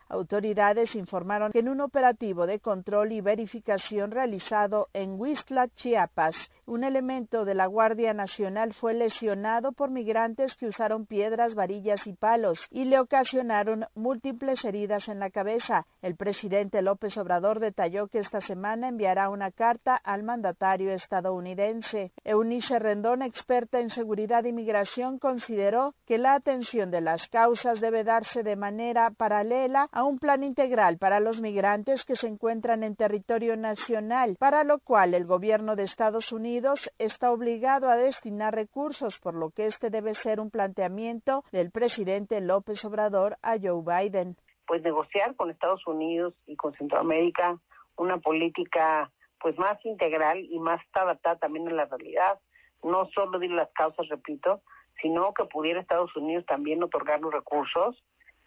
Autoridades 0.07 0.95
informaron 0.95 1.51
que 1.51 1.59
en 1.59 1.69
un 1.69 1.81
operativo 1.81 2.45
de 2.45 2.59
control 2.59 3.11
y 3.11 3.21
verificación 3.21 4.11
realizado 4.11 4.87
en 4.93 5.19
Huistla, 5.19 5.67
Chiapas, 5.69 6.35
un 6.67 6.83
elemento 6.83 7.45
de 7.45 7.53
la 7.53 7.67
Guardia 7.67 8.13
Nacional 8.13 8.73
fue 8.73 8.93
lesionado 8.93 9.71
por 9.71 9.91
migrantes 9.91 10.55
que 10.55 10.67
usaron 10.67 11.05
piedras, 11.05 11.53
varillas 11.53 12.07
y 12.07 12.13
palos 12.13 12.59
y 12.71 12.85
le 12.85 12.99
ocasionaron 12.99 13.85
múltiples 13.93 14.63
heridas 14.65 15.07
en 15.07 15.19
la 15.19 15.29
cabeza. 15.29 15.85
El 16.01 16.15
presidente 16.15 16.81
López 16.81 17.17
Obrador 17.17 17.59
detalló 17.59 18.07
que 18.07 18.19
esta 18.19 18.41
semana 18.41 18.87
enviará 18.87 19.29
una 19.29 19.51
carta 19.51 19.95
al 19.95 20.23
mandatario 20.23 20.91
estadounidense. 20.91 22.11
Eunice 22.23 22.79
Rendón, 22.79 23.21
experta 23.21 23.79
en 23.79 23.89
seguridad 23.89 24.43
y 24.45 24.53
migración, 24.53 25.19
consideró 25.19 25.93
que 26.05 26.17
la 26.17 26.33
atención 26.33 26.89
de 26.89 27.01
las 27.01 27.27
causas 27.27 27.79
debe 27.79 28.03
darse 28.03 28.41
de 28.41 28.55
manera 28.55 29.11
paralela 29.11 29.87
a 29.95 30.03
un 30.03 30.19
plan 30.19 30.43
integral 30.43 30.97
para 30.97 31.21
los 31.21 31.39
migrantes 31.39 32.03
que 32.03 32.17
se 32.17 32.27
encuentran 32.27 32.83
en 32.83 32.97
territorio 32.97 33.55
nacional, 33.55 34.35
para 34.37 34.65
lo 34.65 34.79
cual 34.79 35.13
el 35.13 35.25
gobierno 35.25 35.77
de 35.77 35.83
Estados 35.83 36.33
Unidos 36.33 36.91
está 36.99 37.31
obligado 37.31 37.87
a 37.89 37.95
destinar 37.95 38.53
recursos, 38.53 39.17
por 39.19 39.35
lo 39.35 39.51
que 39.51 39.67
este 39.67 39.89
debe 39.89 40.13
ser 40.13 40.41
un 40.41 40.51
planteamiento 40.51 41.45
del 41.53 41.71
presidente 41.71 42.41
López 42.41 42.83
Obrador 42.83 43.37
a 43.41 43.55
Joe 43.57 43.83
Biden. 43.85 44.35
Pues 44.67 44.83
negociar 44.83 45.33
con 45.37 45.49
Estados 45.49 45.87
Unidos 45.87 46.33
y 46.45 46.57
con 46.57 46.73
Centroamérica 46.73 47.57
una 47.95 48.17
política 48.17 49.09
pues 49.39 49.57
más 49.57 49.77
integral 49.85 50.39
y 50.39 50.59
más 50.59 50.81
adaptada 50.91 51.37
también 51.37 51.69
a 51.69 51.71
la 51.71 51.85
realidad, 51.85 52.37
no 52.83 53.05
solo 53.15 53.39
de 53.39 53.47
las 53.47 53.69
causas, 53.71 54.09
repito, 54.09 54.61
sino 55.01 55.33
que 55.33 55.45
pudiera 55.45 55.79
Estados 55.79 56.13
Unidos 56.17 56.45
también 56.45 56.83
otorgar 56.83 57.21
los 57.21 57.33
recursos 57.33 58.03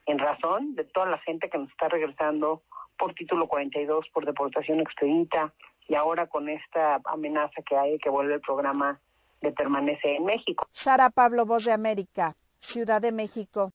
en 0.09 0.19
razón 0.19 0.75
de 0.75 0.85
toda 0.85 1.07
la 1.07 1.19
gente 1.19 1.51
que 1.51 1.59
nos 1.59 1.71
está 1.71 1.89
regresando 1.89 2.63
por 2.99 3.15
título 3.15 3.47
42, 3.47 4.07
por 4.13 4.25
deportación 4.25 4.81
expedita, 4.81 5.53
y 5.87 5.95
ahora 5.95 6.27
con 6.27 6.49
esta 6.49 7.01
amenaza 7.05 7.63
que 7.63 7.77
hay 7.77 7.99
que 7.99 8.11
vuelve 8.11 8.35
el 8.35 8.41
programa 8.41 8.99
de 9.41 9.53
Permanece 9.53 10.17
en 10.17 10.25
México. 10.25 10.67
Sara 10.73 11.11
Pablo, 11.11 11.47
Voz 11.47 11.65
de 11.65 11.73
América, 11.73 12.35
Ciudad 12.59 13.01
de 13.01 13.13
México. 13.13 13.71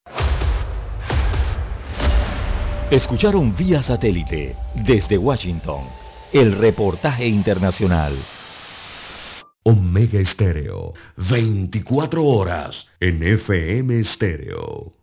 Escucharon 2.92 3.56
vía 3.56 3.82
satélite 3.82 4.56
desde 4.74 5.18
Washington 5.18 5.86
el 6.34 6.58
reportaje 6.58 7.28
internacional. 7.28 8.14
Omega 9.64 10.20
Estéreo, 10.20 10.94
24 11.30 12.26
horas 12.26 12.92
en 13.00 13.24
FM 13.24 14.00
Estéreo. 14.00 15.03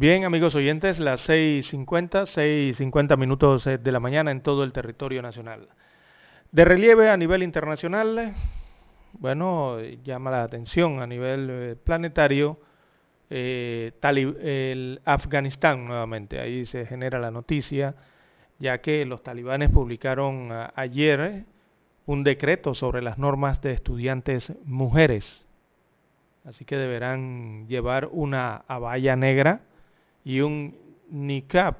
Bien, 0.00 0.24
amigos 0.24 0.54
oyentes, 0.54 1.00
las 1.00 1.28
6.50, 1.28 2.22
6.50 2.22 3.18
minutos 3.18 3.66
eh, 3.66 3.78
de 3.78 3.90
la 3.90 3.98
mañana 3.98 4.30
en 4.30 4.42
todo 4.42 4.62
el 4.62 4.72
territorio 4.72 5.22
nacional. 5.22 5.66
De 6.52 6.64
relieve 6.64 7.10
a 7.10 7.16
nivel 7.16 7.42
internacional, 7.42 8.32
bueno, 9.14 9.80
llama 10.04 10.30
la 10.30 10.44
atención 10.44 11.02
a 11.02 11.06
nivel 11.08 11.48
eh, 11.50 11.76
planetario 11.82 12.60
eh, 13.28 13.90
el 14.00 15.00
Afganistán 15.04 15.84
nuevamente. 15.88 16.38
Ahí 16.38 16.64
se 16.64 16.86
genera 16.86 17.18
la 17.18 17.32
noticia, 17.32 17.96
ya 18.60 18.80
que 18.80 19.04
los 19.04 19.24
talibanes 19.24 19.68
publicaron 19.68 20.50
ayer 20.76 21.44
un 22.06 22.22
decreto 22.22 22.72
sobre 22.72 23.02
las 23.02 23.18
normas 23.18 23.60
de 23.62 23.72
estudiantes 23.72 24.52
mujeres. 24.64 25.44
Así 26.44 26.64
que 26.64 26.76
deberán 26.76 27.66
llevar 27.66 28.08
una 28.12 28.62
abaya 28.68 29.16
negra 29.16 29.62
y 30.28 30.42
un 30.42 30.76
niqab 31.08 31.76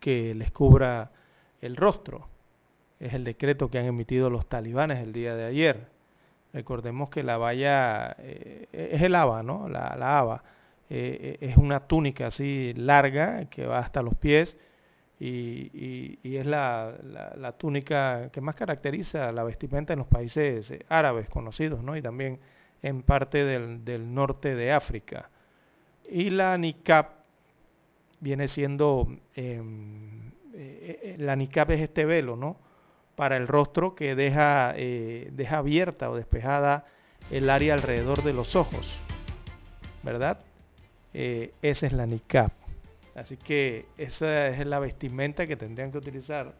que 0.00 0.34
les 0.34 0.50
cubra 0.50 1.10
el 1.60 1.76
rostro. 1.76 2.26
Es 2.98 3.12
el 3.12 3.22
decreto 3.22 3.68
que 3.68 3.78
han 3.78 3.84
emitido 3.84 4.30
los 4.30 4.48
talibanes 4.48 5.00
el 5.00 5.12
día 5.12 5.36
de 5.36 5.44
ayer. 5.44 5.86
Recordemos 6.54 7.10
que 7.10 7.22
la 7.22 7.36
valla 7.36 8.16
eh, 8.18 8.66
es 8.72 9.02
el 9.02 9.14
aba, 9.14 9.42
¿no? 9.42 9.68
La, 9.68 9.94
la 9.98 10.18
aba. 10.18 10.42
Eh, 10.88 11.36
eh, 11.38 11.50
es 11.50 11.58
una 11.58 11.80
túnica 11.80 12.28
así 12.28 12.72
larga 12.74 13.44
que 13.50 13.66
va 13.66 13.80
hasta 13.80 14.00
los 14.00 14.14
pies 14.14 14.56
y, 15.20 16.18
es 16.22 16.46
la, 16.46 16.94
la, 17.36 17.52
túnica 17.52 18.30
que 18.32 18.40
más 18.40 18.54
caracteriza 18.54 19.32
la 19.32 19.44
vestimenta 19.44 19.92
en 19.92 19.98
los 19.98 20.08
países 20.08 20.72
árabes 20.88 21.28
conocidos, 21.28 21.82
¿no? 21.82 21.94
Y 21.94 22.00
también 22.00 22.40
en 22.80 23.02
parte 23.02 23.44
del, 23.44 23.84
del 23.84 24.14
norte 24.14 24.54
de 24.54 24.72
África. 24.72 25.28
Y 26.08 26.30
la 26.30 26.56
niqab 26.56 27.15
viene 28.20 28.48
siendo, 28.48 29.08
em, 29.34 30.30
eh, 30.54 31.00
eh, 31.02 31.16
la 31.18 31.36
niqab 31.36 31.70
es 31.72 31.80
este 31.80 32.04
velo, 32.04 32.36
¿no? 32.36 32.56
Para 33.14 33.36
el 33.36 33.46
rostro 33.48 33.94
que 33.94 34.14
deja, 34.14 34.74
eh, 34.76 35.28
deja 35.32 35.58
abierta 35.58 36.10
o 36.10 36.16
despejada 36.16 36.86
el 37.30 37.50
área 37.50 37.74
alrededor 37.74 38.22
de 38.22 38.32
los 38.32 38.56
ojos, 38.56 39.00
¿verdad? 40.02 40.40
esa 41.18 41.86
es 41.86 41.94
la 41.94 42.04
niqab. 42.04 42.50
Así 43.14 43.38
que 43.38 43.86
esa 43.96 44.48
es 44.48 44.66
la 44.66 44.78
vestimenta 44.78 45.46
que 45.46 45.56
tendrían 45.56 45.90
que 45.90 45.96
utilizar 45.96 46.52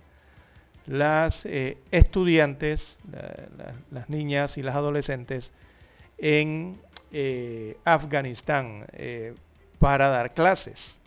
las 0.87 1.45
estudiantes, 1.45 2.99
las 3.91 4.09
niñas 4.09 4.57
y 4.57 4.63
las 4.63 4.75
adolescentes 4.75 5.53
en 6.17 6.81
Afganistán 7.85 8.87
para 9.79 10.09
dar 10.09 10.33
clases. 10.33 10.99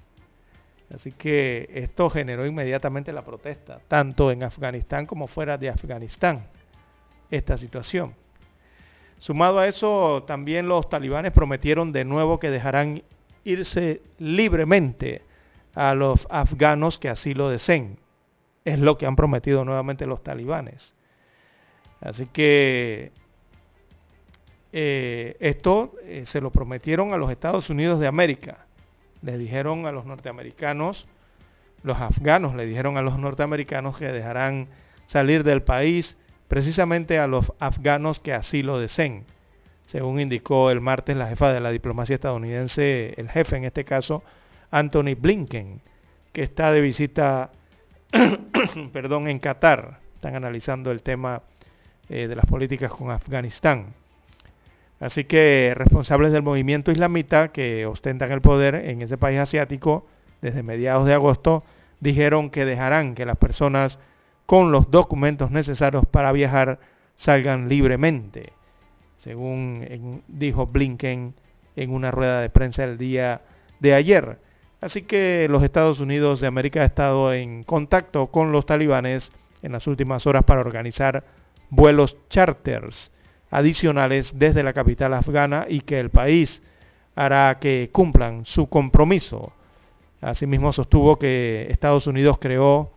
Así 0.93 1.11
que 1.11 1.69
esto 1.73 2.09
generó 2.09 2.45
inmediatamente 2.45 3.13
la 3.13 3.23
protesta, 3.23 3.79
tanto 3.87 4.31
en 4.31 4.43
Afganistán 4.43 5.05
como 5.05 5.27
fuera 5.27 5.57
de 5.57 5.69
Afganistán, 5.69 6.47
esta 7.29 7.57
situación. 7.57 8.15
Sumado 9.19 9.59
a 9.59 9.67
eso, 9.67 10.23
también 10.23 10.67
los 10.67 10.89
talibanes 10.89 11.31
prometieron 11.31 11.91
de 11.91 12.05
nuevo 12.05 12.39
que 12.39 12.49
dejarán 12.49 13.03
irse 13.43 14.01
libremente 14.17 15.21
a 15.75 15.93
los 15.93 16.25
afganos 16.29 16.97
que 16.97 17.09
así 17.09 17.33
lo 17.33 17.49
deseen. 17.49 17.99
Es 18.65 18.79
lo 18.79 18.97
que 18.97 19.05
han 19.05 19.15
prometido 19.15 19.63
nuevamente 19.65 20.07
los 20.07 20.23
talibanes. 20.23 20.95
Así 22.01 22.25
que 22.27 23.11
eh, 24.71 25.35
esto 25.39 25.93
eh, 26.03 26.23
se 26.25 26.41
lo 26.41 26.49
prometieron 26.49 27.13
a 27.13 27.17
los 27.17 27.29
Estados 27.29 27.69
Unidos 27.69 27.99
de 27.99 28.07
América 28.07 28.65
le 29.21 29.37
dijeron 29.37 29.85
a 29.85 29.91
los 29.91 30.05
norteamericanos, 30.05 31.07
los 31.83 31.97
afganos 31.99 32.55
le 32.55 32.65
dijeron 32.65 32.97
a 32.97 33.01
los 33.01 33.17
norteamericanos 33.17 33.97
que 33.97 34.11
dejarán 34.11 34.67
salir 35.05 35.43
del 35.43 35.63
país 35.63 36.17
precisamente 36.47 37.19
a 37.19 37.27
los 37.27 37.53
afganos 37.59 38.19
que 38.19 38.33
así 38.33 38.63
lo 38.63 38.79
deseen. 38.79 39.25
según 39.85 40.19
indicó 40.19 40.69
el 40.69 40.81
martes 40.81 41.17
la 41.17 41.27
jefa 41.27 41.51
de 41.51 41.59
la 41.59 41.71
diplomacia 41.71 42.15
estadounidense, 42.15 43.13
el 43.17 43.27
jefe 43.29 43.55
en 43.55 43.63
este 43.63 43.85
caso, 43.85 44.23
Anthony 44.69 45.15
Blinken, 45.17 45.81
que 46.31 46.43
está 46.43 46.71
de 46.71 46.81
visita, 46.81 47.49
perdón, 48.93 49.27
en 49.27 49.39
Qatar. 49.39 49.99
Están 50.13 50.35
analizando 50.35 50.91
el 50.91 51.01
tema 51.01 51.41
eh, 52.07 52.27
de 52.27 52.35
las 52.35 52.45
políticas 52.45 52.91
con 52.91 53.09
Afganistán. 53.09 53.95
Así 54.99 55.23
que 55.23 55.73
responsables 55.75 56.31
del 56.31 56.43
movimiento 56.43 56.91
islamita 56.91 57.49
que 57.49 57.85
ostentan 57.85 58.31
el 58.31 58.41
poder 58.41 58.75
en 58.75 59.01
ese 59.01 59.17
país 59.17 59.39
asiático 59.39 60.05
desde 60.41 60.63
mediados 60.63 61.05
de 61.05 61.13
agosto 61.13 61.63
dijeron 61.99 62.49
que 62.49 62.65
dejarán 62.65 63.15
que 63.15 63.25
las 63.25 63.37
personas 63.37 63.99
con 64.45 64.71
los 64.71 64.91
documentos 64.91 65.51
necesarios 65.51 66.05
para 66.05 66.31
viajar 66.31 66.79
salgan 67.15 67.69
libremente, 67.69 68.53
según 69.19 70.23
dijo 70.27 70.67
Blinken 70.67 71.33
en 71.75 71.91
una 71.91 72.11
rueda 72.11 72.41
de 72.41 72.49
prensa 72.49 72.83
el 72.83 72.97
día 72.97 73.41
de 73.79 73.93
ayer. 73.93 74.39
Así 74.81 75.03
que 75.03 75.47
los 75.49 75.63
Estados 75.63 75.99
Unidos 75.99 76.39
de 76.39 76.47
América 76.47 76.81
ha 76.81 76.85
estado 76.85 77.33
en 77.33 77.63
contacto 77.63 78.27
con 78.27 78.51
los 78.51 78.65
talibanes 78.65 79.31
en 79.61 79.73
las 79.73 79.87
últimas 79.87 80.25
horas 80.25 80.43
para 80.45 80.61
organizar 80.61 81.23
vuelos 81.69 82.17
charters 82.29 83.11
adicionales 83.49 84.31
desde 84.35 84.63
la 84.63 84.73
capital 84.73 85.13
afgana 85.13 85.65
y 85.67 85.81
que 85.81 85.99
el 85.99 86.09
país 86.09 86.61
hará 87.15 87.57
que 87.59 87.89
cumplan 87.91 88.45
su 88.45 88.67
compromiso. 88.67 89.51
Asimismo 90.21 90.73
sostuvo 90.73 91.17
que 91.17 91.67
Estados 91.69 92.07
Unidos 92.07 92.37
creó, 92.39 92.91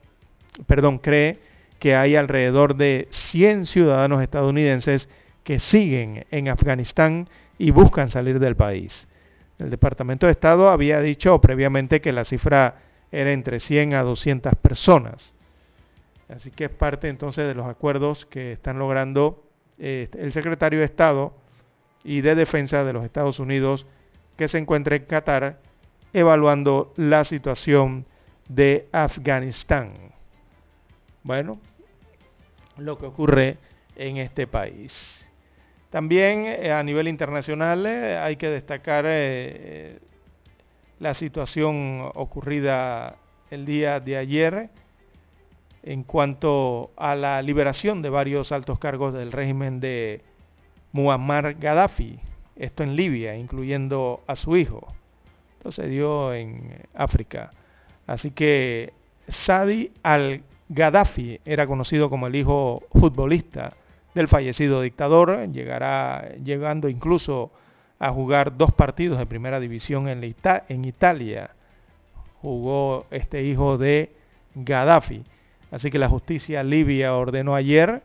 perdón, 0.67 0.99
cree 0.99 1.39
que 1.79 1.97
hay 1.97 2.17
alrededor 2.17 2.77
de 2.77 3.09
100 3.11 3.67
ciudadanos 3.67 4.23
estadounidenses 4.23 5.09
que 5.45 5.59
siguen 5.59 6.27
en 6.31 6.49
Afganistán 6.49 7.29
y 7.59 7.71
buscan 7.71 8.11
salir 8.11 8.39
del 8.39 8.57
país. 8.57 9.09
El 9.59 9.71
Departamento 9.71 10.27
de 10.27 10.33
Estado 10.33 10.69
había 10.69 11.01
dicho 11.01 11.41
previamente 11.41 12.01
que 12.01 12.13
la 12.13 12.25
cifra 12.25 12.77
era 13.11 13.33
entre 13.33 13.61
100 13.61 13.95
a 13.95 14.03
200 14.03 14.55
personas. 14.57 15.35
Así 16.29 16.51
que 16.51 16.65
es 16.65 16.71
parte 16.71 17.09
entonces 17.09 17.47
de 17.47 17.55
los 17.55 17.67
acuerdos 17.67 18.27
que 18.27 18.53
están 18.53 18.79
logrando 18.79 19.42
eh, 19.79 20.09
el 20.19 20.33
secretario 20.33 20.79
de 20.81 20.85
Estado 20.85 21.35
y 22.05 22.21
de 22.21 22.35
Defensa 22.35 22.85
de 22.85 22.93
los 22.93 23.05
Estados 23.05 23.39
Unidos 23.39 23.87
que 24.37 24.49
se 24.49 24.59
encuentra 24.59 24.97
en 24.97 25.05
Qatar 25.05 25.59
evaluando 26.13 26.93
la 26.97 27.25
situación 27.25 28.07
de 28.49 28.89
Afganistán. 28.93 30.13
Bueno, 31.23 31.61
lo 32.77 32.99
que 32.99 33.07
ocurre 33.07 33.57
en 33.97 34.17
este 34.17 34.47
país. 34.47 35.27
También 35.91 36.47
eh, 36.47 36.73
a 36.73 36.83
nivel 36.83 37.09
internacional 37.09 37.87
eh, 37.87 38.19
hay 38.19 38.37
que 38.37 38.49
destacar 38.49 39.05
la 40.99 41.15
situación 41.15 42.11
ocurrida 42.15 43.17
el 43.51 43.65
día 43.67 44.01
de 44.01 44.17
ayer 44.17 44.71
en 45.83 46.05
cuanto 46.05 46.91
a 46.97 47.15
la 47.17 47.43
liberación 47.43 48.03
de 48.03 48.11
varios 48.11 48.53
altos 48.53 48.79
cargos 48.79 49.13
del 49.15 49.33
régimen 49.33 49.81
de 49.81 50.23
Muammar 50.93 51.55
Gaddafi, 51.55 52.21
esto 52.57 52.83
en 52.83 52.97
Libia, 52.97 53.37
incluyendo 53.37 54.23
a 54.27 54.37
su 54.37 54.57
hijo. 54.57 54.93
Esto 55.59 55.73
se 55.73 55.89
dio 55.89 56.33
en 56.35 56.87
África. 56.95 57.51
Así 58.07 58.31
que 58.31 58.93
Sadi 59.29 59.93
al-Gaddafi 60.03 61.41
era 61.45 61.67
conocido 61.67 62.11
como 62.11 62.27
el 62.27 62.37
hijo 62.37 62.83
futbolista 62.93 63.75
del 64.15 64.29
fallecido 64.29 64.83
dictador, 64.83 65.49
llegará 65.51 66.35
llegando 66.45 66.89
incluso 66.89 67.51
a 67.99 68.11
jugar 68.11 68.57
dos 68.57 68.73
partidos 68.73 69.19
de 69.19 69.27
primera 69.27 69.61
división 69.61 70.09
en, 70.09 70.35
en 70.69 70.85
Italia. 70.85 71.51
Jugó 72.41 73.07
este 73.11 73.43
hijo 73.45 73.79
de 73.79 74.13
Gaddafi. 74.55 75.25
Así 75.73 75.91
que 75.91 75.99
la 75.99 76.09
justicia 76.09 76.63
libia 76.63 77.15
ordenó 77.15 77.57
ayer 77.57 78.03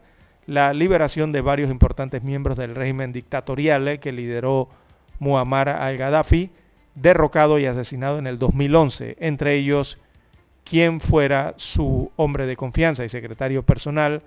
la 0.47 0.73
liberación 0.73 1.33
de 1.33 1.41
varios 1.41 1.69
importantes 1.69 2.23
miembros 2.23 2.57
del 2.57 2.73
régimen 2.73 3.11
dictatorial 3.11 3.87
eh, 3.89 3.99
que 3.99 4.13
lideró 4.13 4.69
Muammar 5.19 5.67
al-Gaddafi, 5.67 6.49
derrocado 6.95 7.59
y 7.59 7.65
asesinado 7.65 8.17
en 8.17 8.25
el 8.25 8.39
2011, 8.39 9.17
entre 9.19 9.55
ellos 9.55 9.99
quien 10.63 11.01
fuera 11.01 11.53
su 11.57 12.11
hombre 12.15 12.47
de 12.47 12.55
confianza 12.55 13.03
y 13.03 13.09
secretario 13.09 13.63
personal, 13.63 14.21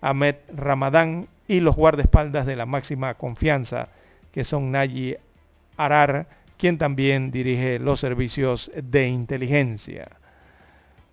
Ahmed 0.00 0.36
Ramadán, 0.54 1.26
y 1.46 1.60
los 1.60 1.76
guardaespaldas 1.76 2.46
de 2.46 2.56
la 2.56 2.66
máxima 2.66 3.14
confianza, 3.14 3.88
que 4.32 4.44
son 4.44 4.70
Nayi 4.70 5.16
Arar, 5.76 6.26
quien 6.56 6.78
también 6.78 7.30
dirige 7.30 7.78
los 7.78 8.00
servicios 8.00 8.70
de 8.74 9.08
inteligencia. 9.08 10.08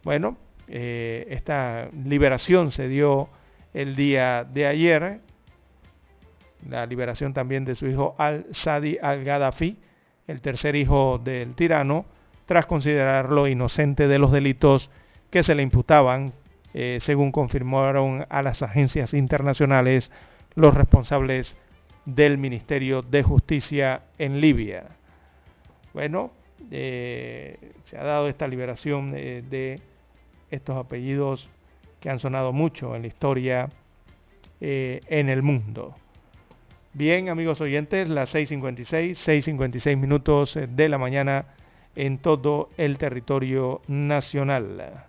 Bueno, 0.03 0.37
eh, 0.73 1.27
esta 1.29 1.89
liberación 2.05 2.71
se 2.71 2.87
dio 2.87 3.27
el 3.73 3.97
día 3.97 4.45
de 4.45 4.67
ayer, 4.67 5.19
la 6.69 6.85
liberación 6.85 7.33
también 7.33 7.65
de 7.65 7.75
su 7.75 7.87
hijo 7.87 8.15
al-Sadi 8.17 8.97
al-Gaddafi, 9.01 9.77
el 10.27 10.39
tercer 10.39 10.77
hijo 10.77 11.19
del 11.21 11.55
tirano, 11.55 12.05
tras 12.45 12.67
considerarlo 12.67 13.49
inocente 13.49 14.07
de 14.07 14.17
los 14.17 14.31
delitos 14.31 14.89
que 15.29 15.43
se 15.43 15.55
le 15.55 15.61
imputaban, 15.61 16.31
eh, 16.73 16.99
según 17.01 17.33
confirmaron 17.33 18.25
a 18.29 18.41
las 18.41 18.61
agencias 18.61 19.13
internacionales 19.13 20.09
los 20.55 20.73
responsables 20.73 21.57
del 22.05 22.37
Ministerio 22.37 23.01
de 23.01 23.23
Justicia 23.23 24.03
en 24.17 24.39
Libia. 24.39 24.85
Bueno, 25.93 26.31
eh, 26.71 27.73
se 27.83 27.97
ha 27.97 28.03
dado 28.05 28.29
esta 28.29 28.47
liberación 28.47 29.11
de 29.11 29.81
estos 30.51 30.77
apellidos 30.77 31.49
que 31.99 32.09
han 32.09 32.19
sonado 32.19 32.53
mucho 32.53 32.95
en 32.95 33.01
la 33.03 33.07
historia 33.07 33.69
eh, 34.59 35.01
en 35.07 35.29
el 35.29 35.41
mundo. 35.41 35.95
Bien, 36.93 37.29
amigos 37.29 37.61
oyentes, 37.61 38.09
las 38.09 38.35
6.56, 38.35 39.11
6.56 39.11 39.97
minutos 39.97 40.59
de 40.69 40.89
la 40.89 40.97
mañana 40.97 41.45
en 41.95 42.17
todo 42.17 42.69
el 42.77 42.97
territorio 42.97 43.81
nacional. 43.87 45.05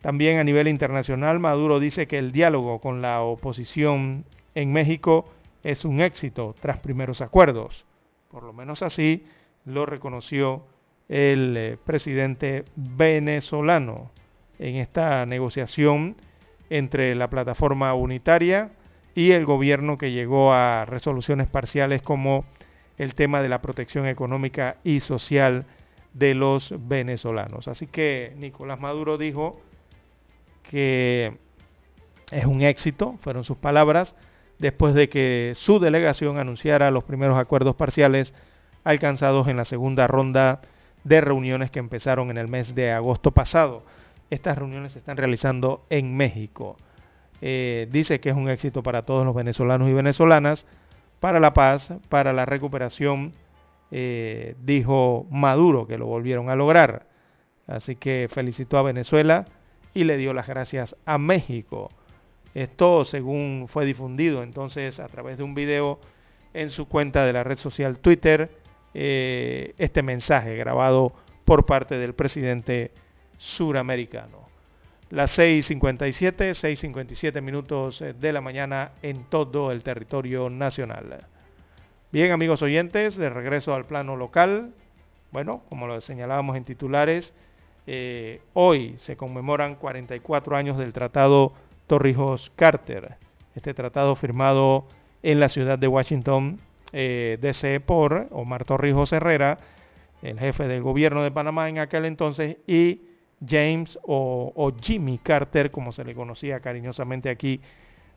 También 0.00 0.38
a 0.38 0.44
nivel 0.44 0.68
internacional, 0.68 1.40
Maduro 1.40 1.80
dice 1.80 2.06
que 2.06 2.18
el 2.18 2.30
diálogo 2.30 2.80
con 2.80 3.02
la 3.02 3.22
oposición 3.22 4.24
en 4.54 4.72
México 4.72 5.28
es 5.64 5.84
un 5.84 6.00
éxito 6.00 6.54
tras 6.60 6.78
primeros 6.78 7.20
acuerdos. 7.20 7.84
Por 8.30 8.44
lo 8.44 8.52
menos 8.52 8.82
así 8.82 9.26
lo 9.64 9.84
reconoció 9.84 10.62
el 11.08 11.56
eh, 11.56 11.78
presidente 11.84 12.64
venezolano 12.74 14.10
en 14.58 14.76
esta 14.76 15.24
negociación 15.26 16.16
entre 16.70 17.14
la 17.14 17.28
plataforma 17.28 17.94
unitaria 17.94 18.70
y 19.14 19.32
el 19.32 19.44
gobierno 19.44 19.98
que 19.98 20.12
llegó 20.12 20.52
a 20.52 20.84
resoluciones 20.84 21.48
parciales 21.48 22.02
como 22.02 22.44
el 22.98 23.14
tema 23.14 23.42
de 23.42 23.48
la 23.48 23.62
protección 23.62 24.06
económica 24.06 24.76
y 24.82 25.00
social 25.00 25.66
de 26.14 26.34
los 26.34 26.74
venezolanos. 26.88 27.68
Así 27.68 27.86
que 27.86 28.32
Nicolás 28.36 28.80
Maduro 28.80 29.18
dijo 29.18 29.60
que 30.62 31.36
es 32.30 32.44
un 32.46 32.62
éxito, 32.62 33.18
fueron 33.20 33.44
sus 33.44 33.58
palabras, 33.58 34.16
después 34.58 34.94
de 34.94 35.08
que 35.08 35.52
su 35.56 35.78
delegación 35.78 36.38
anunciara 36.38 36.90
los 36.90 37.04
primeros 37.04 37.38
acuerdos 37.38 37.76
parciales 37.76 38.34
alcanzados 38.82 39.48
en 39.48 39.56
la 39.56 39.64
segunda 39.64 40.06
ronda 40.06 40.62
de 41.06 41.20
reuniones 41.20 41.70
que 41.70 41.78
empezaron 41.78 42.30
en 42.30 42.36
el 42.36 42.48
mes 42.48 42.74
de 42.74 42.90
agosto 42.90 43.30
pasado. 43.30 43.84
Estas 44.28 44.58
reuniones 44.58 44.92
se 44.92 44.98
están 44.98 45.16
realizando 45.16 45.86
en 45.88 46.16
México. 46.16 46.76
Eh, 47.40 47.86
dice 47.92 48.18
que 48.18 48.30
es 48.30 48.34
un 48.34 48.50
éxito 48.50 48.82
para 48.82 49.02
todos 49.02 49.24
los 49.24 49.32
venezolanos 49.32 49.88
y 49.88 49.92
venezolanas, 49.92 50.66
para 51.20 51.38
la 51.38 51.54
paz, 51.54 51.92
para 52.08 52.32
la 52.32 52.44
recuperación, 52.44 53.32
eh, 53.92 54.56
dijo 54.64 55.28
Maduro 55.30 55.86
que 55.86 55.96
lo 55.96 56.06
volvieron 56.06 56.50
a 56.50 56.56
lograr. 56.56 57.06
Así 57.68 57.94
que 57.94 58.28
felicitó 58.28 58.76
a 58.76 58.82
Venezuela 58.82 59.46
y 59.94 60.02
le 60.04 60.16
dio 60.16 60.34
las 60.34 60.48
gracias 60.48 60.96
a 61.06 61.18
México. 61.18 61.90
Esto 62.52 63.04
según 63.04 63.66
fue 63.68 63.86
difundido 63.86 64.42
entonces 64.42 64.98
a 64.98 65.06
través 65.06 65.38
de 65.38 65.44
un 65.44 65.54
video 65.54 66.00
en 66.52 66.70
su 66.70 66.88
cuenta 66.88 67.24
de 67.24 67.32
la 67.32 67.44
red 67.44 67.58
social 67.58 68.00
Twitter 68.00 68.50
eh, 68.98 69.74
este 69.76 70.02
mensaje 70.02 70.56
grabado 70.56 71.12
por 71.44 71.66
parte 71.66 71.98
del 71.98 72.14
presidente 72.14 72.92
suramericano. 73.36 74.48
Las 75.10 75.38
6.57, 75.38 76.54
6.57 76.54 77.42
minutos 77.42 78.02
de 78.18 78.32
la 78.32 78.40
mañana 78.40 78.92
en 79.02 79.24
todo 79.24 79.70
el 79.70 79.82
territorio 79.82 80.48
nacional. 80.48 81.26
Bien, 82.10 82.32
amigos 82.32 82.62
oyentes, 82.62 83.16
de 83.16 83.28
regreso 83.28 83.74
al 83.74 83.84
plano 83.84 84.16
local. 84.16 84.72
Bueno, 85.30 85.62
como 85.68 85.86
lo 85.86 86.00
señalábamos 86.00 86.56
en 86.56 86.64
titulares, 86.64 87.34
eh, 87.86 88.40
hoy 88.54 88.96
se 88.98 89.18
conmemoran 89.18 89.74
44 89.74 90.56
años 90.56 90.78
del 90.78 90.94
Tratado 90.94 91.52
Torrijos-Carter. 91.86 93.16
Este 93.54 93.74
tratado 93.74 94.16
firmado 94.16 94.86
en 95.22 95.38
la 95.38 95.50
ciudad 95.50 95.78
de 95.78 95.86
Washington, 95.86 96.60
eh, 96.98 97.36
DC 97.42 97.80
por 97.80 98.26
Omar 98.30 98.64
Torrijos 98.64 99.12
Herrera, 99.12 99.58
el 100.22 100.38
jefe 100.38 100.66
del 100.66 100.80
gobierno 100.80 101.22
de 101.22 101.30
Panamá 101.30 101.68
en 101.68 101.78
aquel 101.78 102.06
entonces, 102.06 102.56
y 102.66 103.02
James 103.46 103.98
o, 104.02 104.72
Jimmy 104.80 105.18
Carter, 105.18 105.70
como 105.70 105.92
se 105.92 106.04
le 106.04 106.14
conocía 106.14 106.60
cariñosamente 106.60 107.28
aquí 107.28 107.60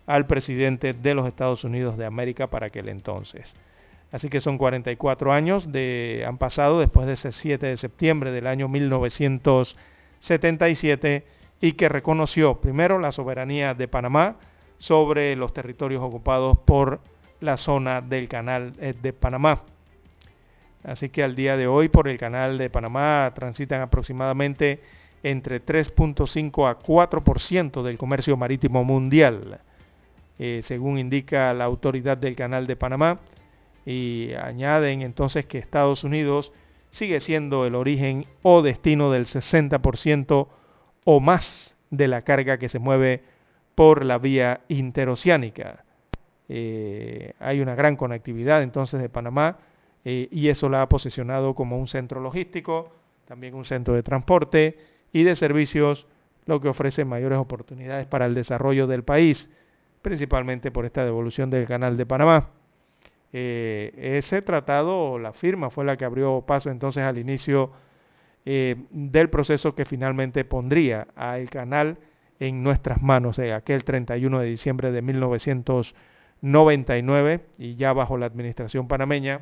al 0.07 0.27
presidente 0.27 0.93
de 0.93 1.13
los 1.13 1.27
Estados 1.27 1.65
Unidos 1.65 1.97
de 1.97 2.05
América 2.05 2.47
para 2.47 2.67
aquel 2.67 2.87
entonces. 2.87 3.53
Así 4.13 4.29
que 4.29 4.39
son 4.39 4.57
44 4.57 5.33
años 5.33 5.73
de, 5.73 6.23
han 6.25 6.37
pasado 6.37 6.79
después 6.79 7.05
de 7.05 7.11
ese 7.13 7.33
7 7.33 7.65
de 7.65 7.75
septiembre 7.75 8.31
del 8.31 8.47
año 8.47 8.69
1977 8.69 11.25
y 11.59 11.73
que 11.73 11.89
reconoció 11.89 12.61
primero 12.61 12.97
la 12.97 13.11
soberanía 13.11 13.73
de 13.73 13.89
Panamá 13.89 14.37
sobre 14.77 15.35
los 15.35 15.51
territorios 15.51 16.01
ocupados 16.01 16.57
por 16.59 17.01
la 17.41 17.57
zona 17.57 18.01
del 18.01 18.27
canal 18.27 18.73
eh, 18.79 18.93
de 19.01 19.13
Panamá. 19.13 19.63
Así 20.83 21.09
que 21.09 21.23
al 21.23 21.35
día 21.35 21.57
de 21.57 21.67
hoy 21.67 21.89
por 21.89 22.07
el 22.07 22.17
canal 22.17 22.57
de 22.57 22.69
Panamá 22.69 23.31
transitan 23.35 23.81
aproximadamente 23.81 24.79
entre 25.23 25.63
3.5 25.63 26.69
a 26.69 26.79
4% 26.79 27.83
del 27.83 27.97
comercio 27.97 28.37
marítimo 28.37 28.83
mundial, 28.83 29.59
eh, 30.37 30.61
según 30.65 30.97
indica 30.97 31.53
la 31.53 31.65
autoridad 31.65 32.17
del 32.17 32.35
canal 32.35 32.65
de 32.67 32.75
Panamá. 32.75 33.19
Y 33.85 34.33
añaden 34.33 35.01
entonces 35.01 35.45
que 35.45 35.57
Estados 35.57 36.03
Unidos 36.03 36.53
sigue 36.91 37.19
siendo 37.19 37.65
el 37.65 37.75
origen 37.75 38.25
o 38.41 38.61
destino 38.61 39.11
del 39.11 39.25
60% 39.25 40.47
o 41.05 41.19
más 41.19 41.75
de 41.89 42.07
la 42.07 42.21
carga 42.21 42.57
que 42.57 42.69
se 42.69 42.79
mueve 42.79 43.23
por 43.75 44.05
la 44.05 44.17
vía 44.17 44.61
interoceánica. 44.67 45.83
Eh, 46.49 47.33
hay 47.39 47.61
una 47.61 47.75
gran 47.75 47.95
conectividad 47.95 48.63
entonces 48.63 48.99
de 48.99 49.07
Panamá 49.07 49.59
eh, 50.03 50.27
y 50.31 50.49
eso 50.49 50.67
la 50.67 50.81
ha 50.81 50.89
posicionado 50.89 51.53
como 51.53 51.77
un 51.77 51.87
centro 51.87 52.19
logístico, 52.19 52.91
también 53.25 53.53
un 53.53 53.65
centro 53.65 53.93
de 53.93 54.03
transporte 54.03 54.77
y 55.13 55.23
de 55.23 55.35
servicios, 55.35 56.07
lo 56.45 56.59
que 56.59 56.67
ofrece 56.67 57.05
mayores 57.05 57.37
oportunidades 57.37 58.07
para 58.07 58.25
el 58.25 58.33
desarrollo 58.33 58.87
del 58.87 59.03
país, 59.03 59.49
principalmente 60.01 60.71
por 60.71 60.85
esta 60.85 61.05
devolución 61.05 61.49
del 61.49 61.67
canal 61.67 61.95
de 61.97 62.05
Panamá. 62.05 62.49
Eh, 63.31 63.93
ese 64.17 64.41
tratado, 64.41 65.19
la 65.19 65.33
firma, 65.33 65.69
fue 65.69 65.85
la 65.85 65.97
que 65.97 66.05
abrió 66.05 66.41
paso 66.47 66.71
entonces 66.71 67.03
al 67.03 67.17
inicio 67.17 67.71
del 68.45 69.29
proceso 69.29 69.75
que 69.75 69.85
finalmente 69.85 70.43
pondría 70.43 71.05
al 71.15 71.51
canal 71.51 71.97
en 72.39 72.63
nuestras 72.63 73.01
manos, 73.01 73.37
eh, 73.39 73.53
aquel 73.53 73.83
31 73.83 74.39
de 74.39 74.47
diciembre 74.47 74.91
de 74.91 75.01
1999 76.41 77.45
y 77.57 77.75
ya 77.75 77.93
bajo 77.93 78.17
la 78.17 78.25
administración 78.25 78.87
panameña 78.87 79.41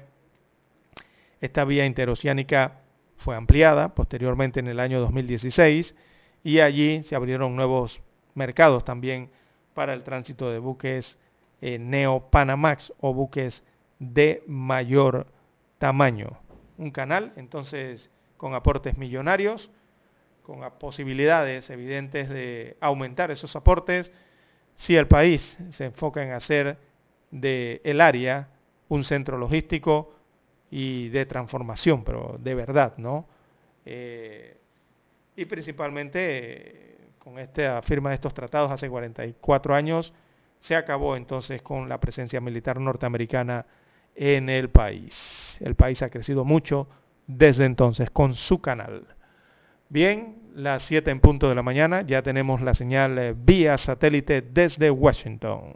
esta 1.40 1.64
vía 1.64 1.86
interoceánica 1.86 2.80
fue 3.18 3.36
ampliada 3.36 3.94
posteriormente 3.94 4.60
en 4.60 4.68
el 4.68 4.80
año 4.80 5.00
2016 5.00 5.96
y 6.44 6.60
allí 6.60 7.04
se 7.04 7.16
abrieron 7.16 7.56
nuevos 7.56 8.02
mercados 8.34 8.86
también 8.86 9.30
para 9.74 9.94
el 9.94 10.04
tránsito 10.04 10.50
de 10.52 10.60
buques 10.60 11.18
eh, 11.62 11.78
Neo 11.78 12.30
Panamax 12.30 12.94
o 13.00 13.14
buques 13.14 13.64
de 14.00 14.44
mayor 14.48 15.28
tamaño. 15.78 16.40
Un 16.78 16.92
canal 16.92 17.34
entonces 17.36 18.10
con 18.38 18.54
aportes 18.54 18.98
millonarios, 18.98 19.70
con 20.44 20.62
posibilidades 20.80 21.70
evidentes 21.70 22.30
de 22.30 22.78
aumentar 22.80 23.32
esos 23.32 23.56
aportes 23.56 24.12
si 24.78 24.96
el 24.96 25.08
país 25.08 25.58
se 25.72 25.86
enfoca 25.86 26.24
en 26.24 26.32
hacer 26.32 26.78
de 27.32 27.82
el 27.84 28.02
área 28.02 28.50
un 28.90 29.04
centro 29.04 29.38
logístico 29.38 30.14
y 30.70 31.10
de 31.10 31.26
transformación, 31.26 32.04
pero 32.04 32.38
de 32.40 32.56
verdad, 32.56 32.94
¿no? 32.98 33.28
Eh, 33.86 34.58
y 35.36 35.46
principalmente 35.46 36.20
eh, 36.20 36.98
con 37.20 37.40
esta 37.40 37.82
firma 37.82 38.10
de 38.10 38.16
estos 38.16 38.34
tratados 38.34 38.72
hace 38.72 38.90
44 38.90 39.76
años, 39.76 40.14
se 40.62 40.76
acabó 40.76 41.16
entonces 41.16 41.62
con 41.62 41.88
la 41.88 42.00
presencia 42.00 42.42
militar 42.42 42.80
norteamericana 42.80 43.66
en 44.16 44.50
el 44.50 44.70
país. 44.70 45.58
El 45.60 45.76
país 45.76 46.02
ha 46.02 46.10
crecido 46.10 46.44
mucho 46.44 46.88
desde 47.28 47.66
entonces 47.66 48.10
con 48.10 48.34
su 48.34 48.60
canal. 48.62 49.08
Bien, 49.90 50.36
las 50.54 50.84
7 50.84 51.12
en 51.12 51.20
punto 51.22 51.48
de 51.48 51.56
la 51.56 51.62
mañana, 51.62 52.02
ya 52.02 52.22
tenemos 52.22 52.62
la 52.62 52.74
señal 52.74 53.18
eh, 53.18 53.34
vía 53.38 53.78
satélite 53.78 54.42
desde 54.42 54.92
Washington. 54.92 55.76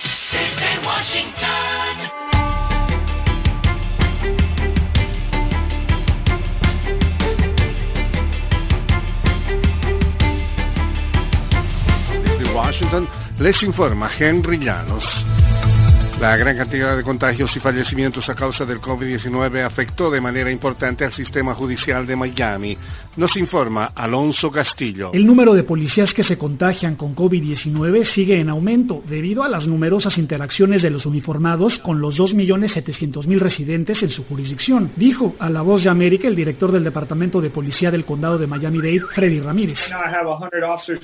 desde 0.31 0.87
Washington. 0.87 2.21
Washington 12.53 13.07
les 13.39 13.63
informa 13.63 14.07
Henry 14.07 14.57
Llanos. 14.57 15.30
La 16.21 16.37
gran 16.37 16.55
cantidad 16.55 16.95
de 16.95 17.01
contagios 17.01 17.57
y 17.57 17.59
fallecimientos 17.59 18.29
a 18.29 18.35
causa 18.35 18.63
del 18.63 18.79
COVID-19 18.79 19.65
afectó 19.65 20.11
de 20.11 20.21
manera 20.21 20.51
importante 20.51 21.03
al 21.03 21.11
sistema 21.11 21.55
judicial 21.55 22.05
de 22.05 22.15
Miami. 22.15 22.77
Nos 23.17 23.35
informa 23.37 23.85
Alonso 23.95 24.51
Castillo. 24.51 25.09
El 25.13 25.25
número 25.25 25.55
de 25.55 25.63
policías 25.63 26.13
que 26.13 26.23
se 26.23 26.37
contagian 26.37 26.95
con 26.95 27.15
COVID-19 27.15 28.03
sigue 28.03 28.39
en 28.39 28.49
aumento 28.49 29.01
debido 29.09 29.41
a 29.41 29.49
las 29.49 29.65
numerosas 29.65 30.19
interacciones 30.19 30.83
de 30.83 30.91
los 30.91 31.07
uniformados 31.07 31.79
con 31.79 31.99
los 31.99 32.19
2.700.000 32.19 33.39
residentes 33.39 34.03
en 34.03 34.11
su 34.11 34.23
jurisdicción, 34.23 34.91
dijo 34.95 35.33
a 35.39 35.49
La 35.49 35.63
Voz 35.63 35.85
de 35.85 35.89
América 35.89 36.27
el 36.27 36.35
director 36.35 36.71
del 36.71 36.83
Departamento 36.83 37.41
de 37.41 37.49
Policía 37.49 37.89
del 37.89 38.05
Condado 38.05 38.37
de 38.37 38.45
Miami-Dade, 38.45 39.07
Freddy 39.11 39.39
Ramírez. 39.39 39.91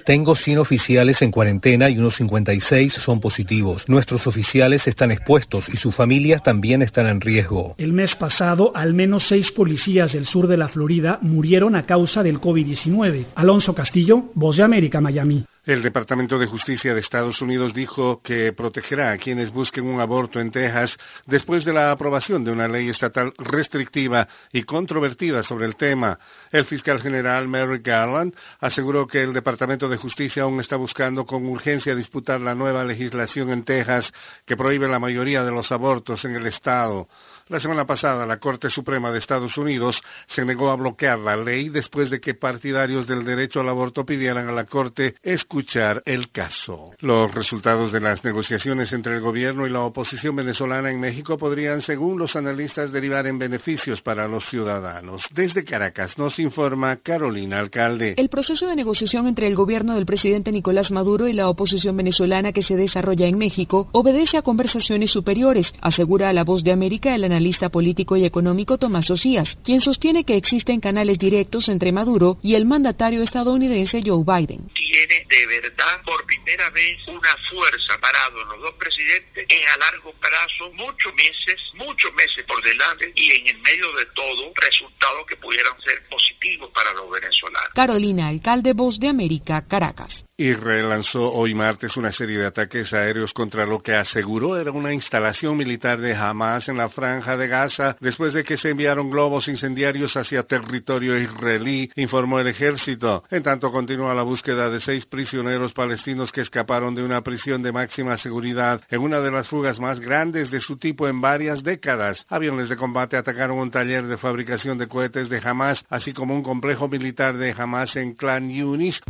Tengo 0.05 0.35
100 0.35 0.59
oficiales 0.59 1.23
en 1.23 1.31
cuarentena 1.31 1.89
y 1.89 1.97
unos 1.97 2.17
56 2.17 2.93
son 2.93 3.19
positivos. 3.19 3.89
Nuestros 3.89 4.27
oficiales 4.27 4.87
están 4.87 5.06
expuestos 5.11 5.69
y 5.69 5.77
sus 5.77 5.95
familias 5.95 6.43
también 6.43 6.81
están 6.81 7.07
en 7.07 7.21
riesgo. 7.21 7.75
El 7.77 7.93
mes 7.93 8.15
pasado, 8.15 8.71
al 8.75 8.93
menos 8.93 9.27
seis 9.27 9.51
policías 9.51 10.13
del 10.13 10.25
sur 10.25 10.47
de 10.47 10.57
la 10.57 10.69
Florida 10.69 11.19
murieron 11.21 11.75
a 11.75 11.85
causa 11.85 12.23
del 12.23 12.39
COVID-19. 12.39 13.25
Alonso 13.35 13.73
Castillo, 13.73 14.25
Voz 14.33 14.57
de 14.57 14.63
América, 14.63 15.01
Miami. 15.01 15.45
El 15.67 15.81
Departamento 15.81 16.39
de 16.39 16.45
Justicia 16.45 16.93
de 16.93 17.01
Estados 17.01 17.41
Unidos 17.41 17.73
dijo 17.73 18.21
que 18.21 18.53
protegerá 18.53 19.11
a 19.11 19.17
quienes 19.17 19.51
busquen 19.51 19.85
un 19.85 19.99
aborto 19.99 20.39
en 20.39 20.49
Texas 20.49 20.97
después 21.25 21.65
de 21.65 21.73
la 21.73 21.91
aprobación 21.91 22.45
de 22.45 22.51
una 22.51 22.69
ley 22.69 22.87
estatal 22.87 23.33
restrictiva 23.37 24.29
y 24.53 24.63
controvertida 24.63 25.43
sobre 25.43 25.65
el 25.65 25.75
tema. 25.75 26.19
El 26.53 26.63
fiscal 26.63 27.01
general 27.01 27.49
Merrick 27.49 27.85
Garland 27.85 28.33
aseguró 28.61 29.07
que 29.07 29.21
el 29.21 29.33
Departamento 29.33 29.89
de 29.89 29.97
Justicia 29.97 30.43
aún 30.43 30.61
está 30.61 30.77
buscando 30.77 31.25
con 31.25 31.45
urgencia 31.45 31.93
disputar 31.95 32.39
la 32.39 32.55
nueva 32.55 32.85
legislación 32.85 33.49
en 33.49 33.65
Texas 33.65 34.13
que 34.45 34.55
prohíbe 34.55 34.87
la 34.87 34.99
mayoría 34.99 35.43
de 35.43 35.51
los 35.51 35.73
abortos 35.73 36.23
en 36.23 36.37
el 36.37 36.47
estado. 36.47 37.09
La 37.49 37.61
semana 37.61 37.85
pasada, 37.85 38.25
la 38.25 38.39
Corte 38.39 38.69
Suprema 38.69 39.09
de 39.09 39.19
Estados 39.19 39.57
Unidos 39.57 40.03
se 40.27 40.43
negó 40.43 40.69
a 40.69 40.75
bloquear 40.75 41.17
la 41.17 41.37
ley 41.37 41.69
después 41.69 42.09
de 42.09 42.19
que 42.19 42.33
partidarios 42.33 43.07
del 43.07 43.23
derecho 43.23 43.61
al 43.61 43.69
aborto 43.69 44.05
pidieran 44.05 44.49
a 44.49 44.51
la 44.51 44.65
Corte 44.65 45.15
escuchar 45.23 46.03
el 46.05 46.29
caso. 46.29 46.91
Los 46.99 47.33
resultados 47.33 47.93
de 47.93 48.01
las 48.01 48.21
negociaciones 48.25 48.91
entre 48.91 49.15
el 49.15 49.21
gobierno 49.21 49.65
y 49.65 49.69
la 49.69 49.79
oposición 49.79 50.35
venezolana 50.35 50.91
en 50.91 50.99
México 50.99 51.37
podrían, 51.37 51.81
según 51.81 52.19
los 52.19 52.35
analistas, 52.35 52.91
derivar 52.91 53.27
en 53.27 53.39
beneficios 53.39 54.01
para 54.01 54.27
los 54.27 54.45
ciudadanos. 54.49 55.21
Desde 55.33 55.63
Caracas 55.63 56.17
nos 56.17 56.39
informa 56.39 56.97
Carolina 56.97 57.59
Alcalde. 57.59 58.15
El 58.17 58.27
proceso 58.27 58.67
de 58.67 58.75
negociación 58.75 59.25
entre 59.25 59.47
el 59.47 59.55
gobierno 59.55 59.95
del 59.95 60.05
presidente 60.05 60.51
Nicolás 60.51 60.91
Maduro 60.91 61.29
y 61.29 61.33
la 61.33 61.47
oposición 61.47 61.95
venezolana 61.95 62.51
que 62.51 62.61
se 62.61 62.75
desarrolla 62.75 63.25
en 63.25 63.37
México 63.37 63.87
obedece 63.93 64.35
a 64.35 64.41
conversaciones 64.41 65.11
superiores, 65.11 65.73
asegura 65.79 66.27
a 66.27 66.33
la 66.33 66.43
voz 66.43 66.65
de 66.65 66.73
América 66.73 67.15
el 67.15 67.23
analista 67.23 67.36
político 67.69 68.17
y 68.17 68.25
económico 68.25 68.77
Tomás 68.77 69.09
Osías, 69.09 69.57
quien 69.63 69.81
sostiene 69.81 70.23
que 70.23 70.35
existen 70.35 70.79
canales 70.79 71.19
directos 71.19 71.69
entre 71.69 71.91
Maduro 71.91 72.37
y 72.43 72.55
el 72.55 72.65
mandatario 72.65 73.21
estadounidense 73.23 74.01
Joe 74.05 74.23
Biden. 74.23 74.69
tiene 74.73 75.25
de 75.29 75.45
verdad 75.45 76.01
por 76.05 76.25
primera 76.25 76.69
vez 76.69 76.97
una 77.07 77.35
fuerza 77.49 77.97
parado 77.99 78.41
en 78.41 78.49
los 78.49 78.61
dos 78.61 78.75
presidentes 78.75 79.45
en 79.49 79.67
a 79.67 79.77
largo 79.77 80.11
plazo, 80.13 80.71
muchos 80.73 81.13
meses, 81.15 81.59
muchos 81.75 82.13
meses 82.13 82.45
por 82.47 82.61
delante 82.63 83.11
y 83.15 83.31
en 83.31 83.47
el 83.47 83.57
medio 83.59 83.91
de 83.93 84.05
todo 84.07 84.51
resultados 84.55 85.25
que 85.27 85.35
pudieran 85.37 85.79
ser 85.81 86.03
positivos 86.09 86.71
para 86.73 86.93
los 86.93 87.09
venezolanos. 87.09 87.71
Carolina, 87.73 88.27
alcalde 88.27 88.73
Voz 88.73 88.99
de 88.99 89.09
América, 89.09 89.65
Caracas. 89.67 90.26
Israel 90.39 90.89
lanzó 90.89 91.33
hoy 91.33 91.55
martes 91.55 91.97
una 91.97 92.11
serie 92.11 92.37
de 92.37 92.45
ataques 92.45 92.93
aéreos 92.93 93.33
contra 93.33 93.65
lo 93.65 93.81
que 93.81 93.95
aseguró 93.95 94.55
era 94.55 94.71
una 94.71 94.93
instalación 94.93 95.57
militar 95.57 95.99
de 95.99 96.13
Hamas 96.13 96.69
en 96.69 96.77
la 96.77 96.89
franja 96.89 97.35
de 97.37 97.47
Gaza 97.47 97.97
después 97.99 98.33
de 98.33 98.43
que 98.43 98.55
se 98.55 98.69
enviaron 98.69 99.09
globos 99.09 99.47
incendiarios 99.47 100.15
hacia 100.15 100.43
territorio 100.43 101.17
israelí, 101.17 101.89
informó 101.95 102.39
el 102.39 102.45
ejército. 102.45 103.23
En 103.31 103.41
tanto 103.41 103.71
continúa 103.71 104.13
la 104.13 104.21
búsqueda 104.21 104.69
de 104.69 104.79
seis 104.79 105.07
prisioneros 105.07 105.73
palestinos 105.73 106.31
que 106.31 106.41
escaparon 106.41 106.93
de 106.93 107.03
una 107.03 107.23
prisión 107.23 107.63
de 107.63 107.71
máxima 107.71 108.15
seguridad 108.19 108.83
en 108.91 109.01
una 109.01 109.21
de 109.21 109.31
las 109.31 109.49
fugas 109.49 109.79
más 109.79 109.99
grandes 109.99 110.51
de 110.51 110.59
su 110.59 110.77
tipo 110.77 111.07
en 111.07 111.19
varias 111.19 111.63
décadas. 111.63 112.27
Aviones 112.29 112.69
de 112.69 112.77
combate 112.77 113.17
atacaron 113.17 113.57
un 113.57 113.71
taller 113.71 114.05
de 114.05 114.19
fabricación 114.19 114.77
de 114.77 114.87
cohetes 114.87 115.29
de 115.29 115.41
Hamas, 115.43 115.83
así 115.89 116.13
como 116.13 116.35
un 116.35 116.43
complejo 116.43 116.87
militar 116.87 117.37
de 117.37 117.55
Hamas 117.57 117.95
en 117.95 118.13
Clan 118.13 118.51
Yunis. 118.51 119.01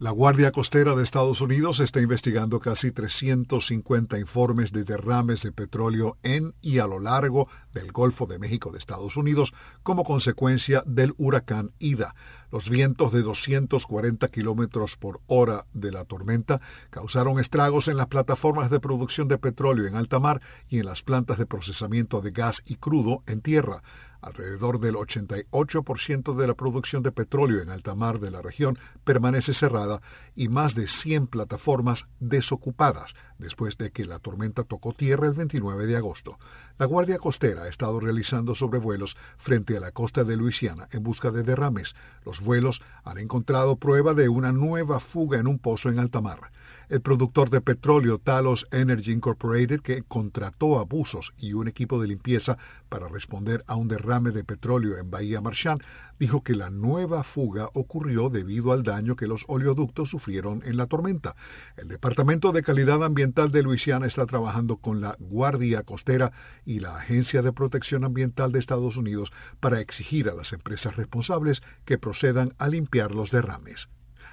La 0.00 0.12
Guardia 0.12 0.50
Costera 0.50 0.94
de 0.94 1.02
Estados 1.02 1.42
Unidos 1.42 1.78
está 1.78 2.00
investigando 2.00 2.58
casi 2.58 2.90
350 2.90 4.18
informes 4.18 4.72
de 4.72 4.84
derrames 4.84 5.42
de 5.42 5.52
petróleo 5.52 6.16
en 6.22 6.54
y 6.62 6.78
a 6.78 6.86
lo 6.86 7.00
largo 7.00 7.48
del 7.74 7.92
Golfo 7.92 8.24
de 8.24 8.38
México 8.38 8.72
de 8.72 8.78
Estados 8.78 9.18
Unidos 9.18 9.52
como 9.82 10.04
consecuencia 10.04 10.82
del 10.86 11.12
huracán 11.18 11.72
Ida. 11.78 12.14
Los 12.50 12.70
vientos 12.70 13.12
de 13.12 13.20
240 13.20 14.26
kilómetros 14.28 14.96
por 14.96 15.20
hora 15.26 15.66
de 15.74 15.92
la 15.92 16.06
tormenta 16.06 16.62
causaron 16.88 17.38
estragos 17.38 17.86
en 17.86 17.98
las 17.98 18.06
plataformas 18.06 18.70
de 18.70 18.80
producción 18.80 19.28
de 19.28 19.36
petróleo 19.36 19.86
en 19.86 19.96
alta 19.96 20.18
mar 20.18 20.40
y 20.70 20.78
en 20.78 20.86
las 20.86 21.02
plantas 21.02 21.36
de 21.36 21.44
procesamiento 21.44 22.22
de 22.22 22.30
gas 22.30 22.62
y 22.64 22.76
crudo 22.76 23.22
en 23.26 23.42
tierra. 23.42 23.82
Alrededor 24.22 24.80
del 24.80 24.96
88% 24.96 26.34
de 26.34 26.46
la 26.46 26.54
producción 26.54 27.02
de 27.02 27.12
petróleo 27.12 27.62
en 27.62 27.70
alta 27.70 27.94
mar 27.94 28.20
de 28.20 28.30
la 28.30 28.42
región 28.42 28.78
permanece 29.04 29.54
cerrada 29.54 30.02
y 30.36 30.48
más 30.48 30.74
de 30.74 30.88
100 30.88 31.26
plataformas 31.28 32.04
desocupadas 32.18 33.14
después 33.38 33.78
de 33.78 33.90
que 33.90 34.04
la 34.04 34.18
tormenta 34.18 34.64
tocó 34.64 34.92
tierra 34.92 35.26
el 35.26 35.32
29 35.32 35.86
de 35.86 35.96
agosto. 35.96 36.38
La 36.78 36.86
Guardia 36.86 37.18
Costera 37.18 37.62
ha 37.62 37.68
estado 37.68 37.98
realizando 37.98 38.54
sobrevuelos 38.54 39.16
frente 39.38 39.76
a 39.76 39.80
la 39.80 39.92
costa 39.92 40.24
de 40.24 40.36
Luisiana 40.36 40.88
en 40.92 41.02
busca 41.02 41.30
de 41.30 41.42
derrames. 41.42 41.94
Los 42.24 42.40
vuelos 42.40 42.82
han 43.04 43.18
encontrado 43.18 43.76
prueba 43.76 44.14
de 44.14 44.28
una 44.28 44.52
nueva 44.52 45.00
fuga 45.00 45.38
en 45.38 45.46
un 45.46 45.58
pozo 45.58 45.88
en 45.88 45.98
alta 45.98 46.20
mar. 46.20 46.52
El 46.90 47.02
productor 47.02 47.50
de 47.50 47.60
petróleo 47.60 48.18
Talos 48.18 48.66
Energy 48.72 49.12
Incorporated, 49.12 49.80
que 49.80 50.02
contrató 50.02 50.80
abusos 50.80 51.32
y 51.38 51.52
un 51.52 51.68
equipo 51.68 52.02
de 52.02 52.08
limpieza 52.08 52.58
para 52.88 53.06
responder 53.06 53.62
a 53.68 53.76
un 53.76 53.86
derrame 53.86 54.32
de 54.32 54.42
petróleo 54.42 54.98
en 54.98 55.08
Bahía 55.08 55.40
Marchand, 55.40 55.84
dijo 56.18 56.42
que 56.42 56.56
la 56.56 56.68
nueva 56.68 57.22
fuga 57.22 57.68
ocurrió 57.74 58.28
debido 58.28 58.72
al 58.72 58.82
daño 58.82 59.14
que 59.14 59.28
los 59.28 59.44
oleoductos 59.46 60.10
sufrieron 60.10 60.64
en 60.64 60.76
la 60.76 60.88
tormenta. 60.88 61.36
El 61.76 61.86
Departamento 61.86 62.50
de 62.50 62.64
Calidad 62.64 63.04
Ambiental 63.04 63.52
de 63.52 63.62
Luisiana 63.62 64.08
está 64.08 64.26
trabajando 64.26 64.78
con 64.78 65.00
la 65.00 65.14
Guardia 65.20 65.84
Costera 65.84 66.32
y 66.64 66.80
la 66.80 66.96
Agencia 66.96 67.40
de 67.40 67.52
Protección 67.52 68.02
Ambiental 68.02 68.50
de 68.50 68.58
Estados 68.58 68.96
Unidos 68.96 69.30
para 69.60 69.78
exigir 69.78 70.28
a 70.28 70.34
las 70.34 70.52
empresas 70.52 70.96
responsables 70.96 71.62
que 71.84 71.98
procedan 71.98 72.52
a 72.58 72.66
limpiar 72.66 73.14
los 73.14 73.30
derrames. 73.30 73.88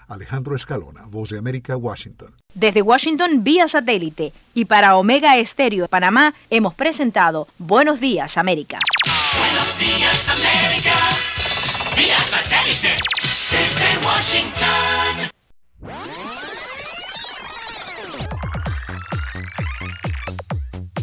Alejandro 0.07 0.55
Escalona, 0.55 1.05
Voz 1.07 1.29
de 1.29 1.37
América, 1.37 1.75
Washington. 1.75 2.33
Desde 2.53 2.81
Washington 2.81 3.43
vía 3.43 3.67
satélite 3.67 4.33
y 4.53 4.65
para 4.65 4.97
Omega 4.97 5.37
Estéreo 5.37 5.83
de 5.83 5.89
Panamá 5.89 6.33
hemos 6.49 6.73
presentado 6.73 7.47
Buenos 7.57 7.99
Días 7.99 8.37
América. 8.37 8.79
Buenos 9.37 9.79
días 9.79 10.29
América, 10.29 10.95
vía 11.95 12.19
satélite 12.19 12.95
desde 13.51 14.05
Washington. 14.05 15.29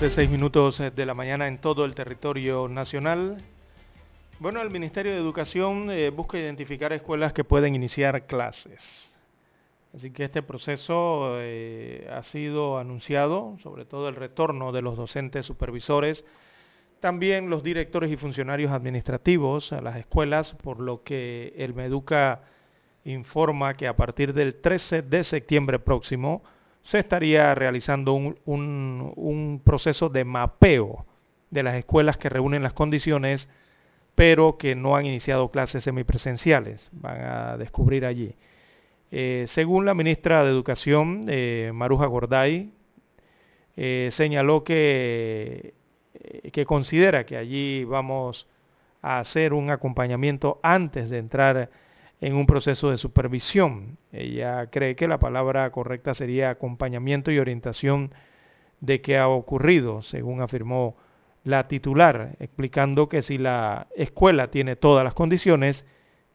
Siete, 0.00 0.14
seis 0.14 0.30
minutos 0.30 0.80
eh, 0.80 0.90
de 0.90 1.04
la 1.04 1.12
mañana 1.12 1.46
en 1.46 1.58
todo 1.58 1.84
el 1.84 1.94
territorio 1.94 2.68
nacional. 2.68 3.36
Bueno, 4.38 4.62
el 4.62 4.70
Ministerio 4.70 5.12
de 5.12 5.18
Educación 5.18 5.90
eh, 5.90 6.08
busca 6.08 6.38
identificar 6.38 6.90
escuelas 6.94 7.34
que 7.34 7.44
pueden 7.44 7.74
iniciar 7.74 8.24
clases. 8.24 9.10
Así 9.94 10.10
que 10.10 10.24
este 10.24 10.40
proceso 10.40 11.34
eh, 11.36 12.08
ha 12.10 12.22
sido 12.22 12.78
anunciado, 12.78 13.58
sobre 13.62 13.84
todo 13.84 14.08
el 14.08 14.16
retorno 14.16 14.72
de 14.72 14.80
los 14.80 14.96
docentes 14.96 15.44
supervisores, 15.44 16.24
también 17.00 17.50
los 17.50 17.62
directores 17.62 18.10
y 18.10 18.16
funcionarios 18.16 18.72
administrativos 18.72 19.70
a 19.74 19.82
las 19.82 19.96
escuelas, 19.96 20.54
por 20.54 20.80
lo 20.80 21.02
que 21.02 21.52
el 21.58 21.74
Meduca 21.74 22.40
informa 23.04 23.74
que 23.74 23.86
a 23.86 23.96
partir 23.96 24.32
del 24.32 24.62
13 24.62 25.02
de 25.02 25.24
septiembre 25.24 25.78
próximo, 25.78 26.42
se 26.82 26.98
estaría 26.98 27.54
realizando 27.54 28.14
un, 28.14 28.36
un, 28.44 29.60
proceso 29.64 30.08
de 30.08 30.24
mapeo 30.24 31.06
de 31.50 31.62
las 31.62 31.76
escuelas 31.76 32.16
que 32.16 32.28
reúnen 32.28 32.62
las 32.62 32.72
condiciones, 32.72 33.48
pero 34.14 34.58
que 34.58 34.74
no 34.74 34.96
han 34.96 35.06
iniciado 35.06 35.50
clases 35.50 35.84
semipresenciales. 35.84 36.90
Van 36.92 37.20
a 37.20 37.56
descubrir 37.56 38.04
allí. 38.04 38.34
Eh, 39.10 39.46
según 39.48 39.86
la 39.86 39.94
ministra 39.94 40.44
de 40.44 40.50
Educación, 40.50 41.24
eh, 41.28 41.72
Maruja 41.74 42.06
Gorday, 42.06 42.72
eh, 43.76 44.10
señaló 44.12 44.62
que, 44.62 45.74
que 46.52 46.64
considera 46.64 47.24
que 47.24 47.36
allí 47.36 47.84
vamos 47.84 48.46
a 49.02 49.18
hacer 49.18 49.52
un 49.52 49.70
acompañamiento 49.70 50.60
antes 50.62 51.10
de 51.10 51.18
entrar 51.18 51.70
en 52.20 52.34
un 52.34 52.46
proceso 52.46 52.90
de 52.90 52.98
supervisión. 52.98 53.98
Ella 54.12 54.66
cree 54.66 54.96
que 54.96 55.08
la 55.08 55.18
palabra 55.18 55.70
correcta 55.70 56.14
sería 56.14 56.50
acompañamiento 56.50 57.30
y 57.30 57.38
orientación 57.38 58.12
de 58.80 59.00
qué 59.00 59.18
ha 59.18 59.28
ocurrido, 59.28 60.02
según 60.02 60.40
afirmó 60.40 60.96
la 61.44 61.68
titular, 61.68 62.36
explicando 62.38 63.08
que 63.08 63.22
si 63.22 63.38
la 63.38 63.88
escuela 63.96 64.50
tiene 64.50 64.76
todas 64.76 65.04
las 65.04 65.14
condiciones, 65.14 65.86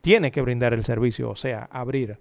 tiene 0.02 0.32
que 0.32 0.42
brindar 0.42 0.74
el 0.74 0.86
servicio, 0.86 1.30
o 1.30 1.36
sea, 1.36 1.68
abrir. 1.72 2.18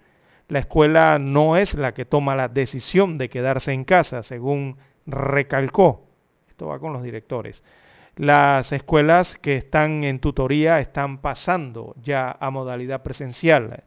La 0.49 0.59
escuela 0.59 1.19
no 1.19 1.57
es 1.57 1.74
la 1.74 1.95
que 1.95 2.05
toma 2.05 2.36
la 2.36 2.49
decisión 2.49 3.16
de 3.16 3.31
quedarse 3.31 3.73
en 3.73 3.85
casa, 3.85 4.23
según 4.23 4.77
recalcó. 5.07 6.07
Esto 6.49 6.66
va 6.66 6.78
con 6.78 6.93
los 6.93 7.03
directores. 7.03 7.65
Las 8.16 8.70
escuelas 8.70 9.36
que 9.39 9.57
están 9.57 10.05
en 10.05 10.20
tutoría 10.20 10.78
están 10.78 11.19
pasando 11.19 11.97
ya 12.01 12.36
a 12.39 12.51
modalidad 12.51 13.03
presencial, 13.03 13.82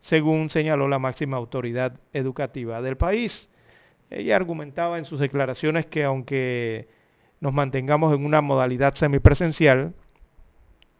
según 0.00 0.48
señaló 0.48 0.88
la 0.88 0.98
máxima 0.98 1.36
autoridad 1.36 2.00
educativa 2.14 2.80
del 2.80 2.96
país. 2.96 3.50
Ella 4.08 4.36
argumentaba 4.36 4.96
en 4.96 5.04
sus 5.04 5.20
declaraciones 5.20 5.84
que 5.86 6.04
aunque 6.04 6.88
nos 7.40 7.52
mantengamos 7.52 8.14
en 8.14 8.24
una 8.24 8.40
modalidad 8.40 8.94
semipresencial, 8.94 9.92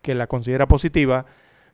que 0.03 0.15
la 0.15 0.27
considera 0.27 0.69
positiva, 0.69 1.25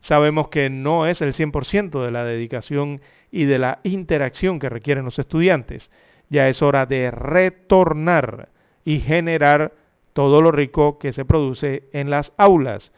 sabemos 0.01 0.49
que 0.49 0.71
no 0.71 1.07
es 1.07 1.21
el 1.21 1.35
100% 1.35 2.05
de 2.05 2.11
la 2.13 2.25
dedicación 2.25 3.01
y 3.33 3.45
de 3.45 3.59
la 3.59 3.81
interacción 3.83 4.61
que 4.61 4.69
requieren 4.69 5.05
los 5.05 5.19
estudiantes. 5.19 5.91
Ya 6.29 6.49
es 6.49 6.63
hora 6.63 6.87
de 6.87 7.11
retornar 7.11 8.51
y 8.85 9.01
generar 9.01 9.73
todo 10.13 10.43
lo 10.43 10.53
rico 10.53 10.99
que 10.99 11.13
se 11.13 11.25
produce 11.25 11.85
en 11.93 12.11
las 12.11 12.33
aulas. 12.37 12.93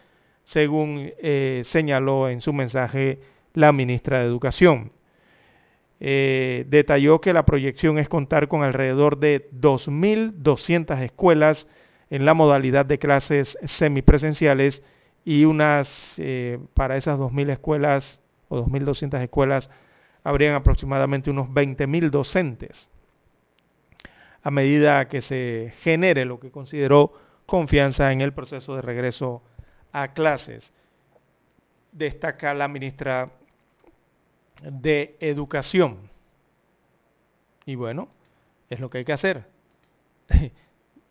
según 0.45 1.13
eh, 1.19 1.63
señaló 1.65 2.29
en 2.29 2.43
su 2.43 2.53
mensaje 2.53 3.19
la 3.55 3.73
ministra 3.73 4.19
de 4.19 4.27
Educación. 4.27 4.93
Eh, 6.01 6.67
detalló 6.69 7.21
que 7.21 7.33
la 7.33 7.47
proyección 7.47 7.99
es 7.99 8.11
contar 8.11 8.49
con 8.49 8.63
alrededor 8.63 9.19
de 9.19 9.49
2.200 9.53 11.01
escuelas 11.01 11.67
en 12.11 12.27
la 12.27 12.35
modalidad 12.35 12.85
de 12.85 12.99
clases 12.99 13.57
semipresenciales 13.65 14.83
y 15.25 15.47
unas, 15.47 16.15
eh, 16.19 16.59
para 16.75 16.97
esas 16.97 17.19
2.000 17.19 17.51
escuelas 17.51 18.21
o 18.49 18.59
2.200 18.67 19.23
escuelas, 19.23 19.71
habrían 20.23 20.55
aproximadamente 20.55 21.31
unos 21.31 21.49
20.000 21.49 22.11
docentes. 22.11 22.91
A 24.45 24.51
medida 24.51 25.09
que 25.09 25.23
se 25.23 25.73
genere 25.81 26.27
lo 26.27 26.39
que 26.39 26.51
consideró 26.51 27.15
confianza 27.47 28.13
en 28.13 28.21
el 28.21 28.35
proceso 28.35 28.77
de 28.77 28.83
regreso 28.83 29.43
a 29.91 30.13
clases, 30.13 30.75
destaca 31.93 32.53
la 32.53 32.69
ministra 32.69 33.31
de 34.63 35.17
Educación. 35.19 36.11
Y 37.65 37.75
bueno, 37.75 38.09
es 38.69 38.81
lo 38.81 38.91
que 38.91 38.99
hay 38.99 39.05
que 39.07 39.15
hacer. 39.15 39.49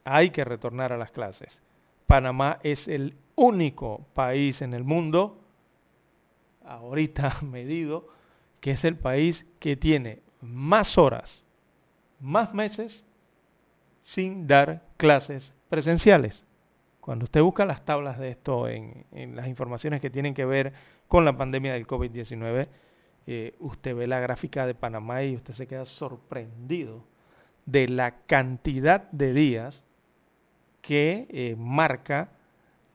hay 0.03 0.29
que 0.29 0.45
retornar 0.45 0.93
a 0.93 0.97
las 0.97 1.11
clases. 1.11 1.63
Panamá 2.05 2.59
es 2.61 2.87
el 2.87 3.15
único 3.33 4.05
país 4.13 4.61
en 4.61 4.75
el 4.75 4.83
mundo, 4.83 5.41
ahorita 6.63 7.39
medido, 7.41 8.09
que 8.61 8.71
es 8.71 8.83
el 8.83 8.95
país 8.95 9.43
que 9.59 9.75
tiene 9.75 10.21
más 10.39 10.99
horas, 10.99 11.43
más 12.19 12.53
meses 12.53 13.03
sin 14.03 14.47
dar 14.47 14.83
clases 14.97 15.53
presenciales. 15.69 16.43
Cuando 16.99 17.25
usted 17.25 17.41
busca 17.41 17.65
las 17.65 17.83
tablas 17.83 18.19
de 18.19 18.29
esto 18.29 18.67
en, 18.67 19.05
las 19.35 19.47
informaciones 19.47 19.99
que 19.99 20.09
tienen 20.09 20.33
que 20.33 20.45
ver 20.45 20.73
con 21.07 21.25
la 21.25 21.37
pandemia 21.37 21.73
del 21.73 21.87
COVID-19, 21.87 22.67
eh, 23.25 23.55
usted 23.59 23.95
ve 23.95 24.07
la 24.07 24.19
gráfica 24.19 24.65
de 24.65 24.75
Panamá 24.75 25.23
y 25.23 25.35
usted 25.35 25.53
se 25.53 25.67
queda 25.67 25.85
sorprendido 25.85 27.03
de 27.65 27.87
la 27.87 28.17
cantidad 28.25 29.09
de 29.11 29.33
días 29.33 29.83
que 30.81 31.27
eh, 31.29 31.55
marca 31.57 32.29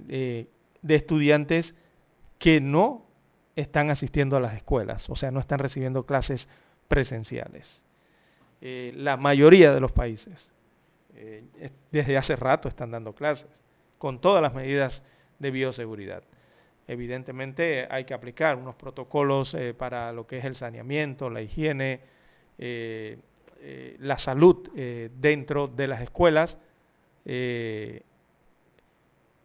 eh, 0.09 0.47
de 0.83 0.95
estudiantes 0.95 1.75
que 2.39 2.61
no 2.61 3.05
están 3.57 3.91
asistiendo 3.91 4.37
a 4.37 4.41
las 4.41 4.55
escuelas, 4.55 5.09
o 5.11 5.17
sea, 5.17 5.31
no 5.31 5.41
están 5.41 5.59
recibiendo 5.59 6.07
clases 6.07 6.49
presenciales. 6.87 7.83
La 8.61 9.17
mayoría 9.17 9.73
de 9.73 9.81
los 9.81 9.93
países 9.93 10.51
desde 11.91 12.17
hace 12.17 12.37
rato 12.37 12.69
están 12.69 12.91
dando 12.91 13.15
clases, 13.15 13.63
con 13.99 14.21
todas 14.21 14.43
las 14.43 14.55
medidas 14.55 15.03
de 15.39 15.51
bioseguridad. 15.51 16.23
Evidentemente 16.87 17.87
hay 17.91 18.05
que 18.05 18.15
aplicar 18.15 18.57
unos 18.57 18.75
protocolos 18.77 19.57
para 19.77 20.13
lo 20.13 20.27
que 20.27 20.39
es 20.39 20.45
el 20.45 20.57
saneamiento, 20.57 21.31
la 21.31 21.43
higiene, 21.43 22.01
la 22.59 24.19
salud 24.19 24.69
dentro 25.19 25.69
de 25.69 25.87
las 25.89 26.01
escuelas, 26.01 26.59
eh, 27.31 28.03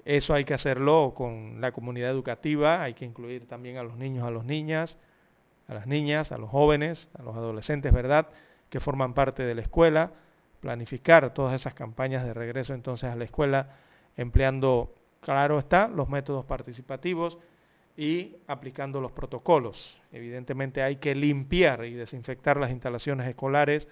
eso 0.05 0.33
hay 0.33 0.45
que 0.45 0.53
hacerlo 0.53 1.13
con 1.15 1.59
la 1.59 1.73
comunidad 1.73 2.09
educativa, 2.09 2.81
hay 2.81 2.93
que 2.93 3.03
incluir 3.03 3.45
también 3.45 3.77
a 3.77 3.83
los 3.83 3.97
niños, 3.97 4.25
a 4.25 4.31
las 4.31 4.45
niñas, 4.45 4.97
a 5.67 5.73
las 5.73 5.85
niñas, 5.85 6.31
a 6.31 6.37
los 6.37 6.49
jóvenes, 6.49 7.09
a 7.17 7.23
los 7.23 7.35
adolescentes, 7.35 7.93
¿verdad?, 7.93 8.27
que 8.69 8.79
forman 8.79 9.13
parte 9.13 9.43
de 9.43 9.53
la 9.53 9.61
escuela, 9.61 10.11
planificar 10.63 11.33
todas 11.33 11.53
esas 11.59 11.73
campañas 11.73 12.23
de 12.23 12.33
regreso 12.33 12.73
entonces 12.73 13.09
a 13.09 13.17
la 13.17 13.25
escuela, 13.25 13.75
empleando, 14.15 14.95
claro 15.19 15.59
está, 15.59 15.89
los 15.89 16.07
métodos 16.07 16.45
participativos 16.45 17.37
y 17.97 18.37
aplicando 18.47 19.01
los 19.01 19.11
protocolos. 19.11 20.01
Evidentemente 20.13 20.81
hay 20.81 20.95
que 20.95 21.15
limpiar 21.15 21.83
y 21.83 21.95
desinfectar 21.95 22.55
las 22.55 22.71
instalaciones 22.71 23.27
escolares, 23.27 23.89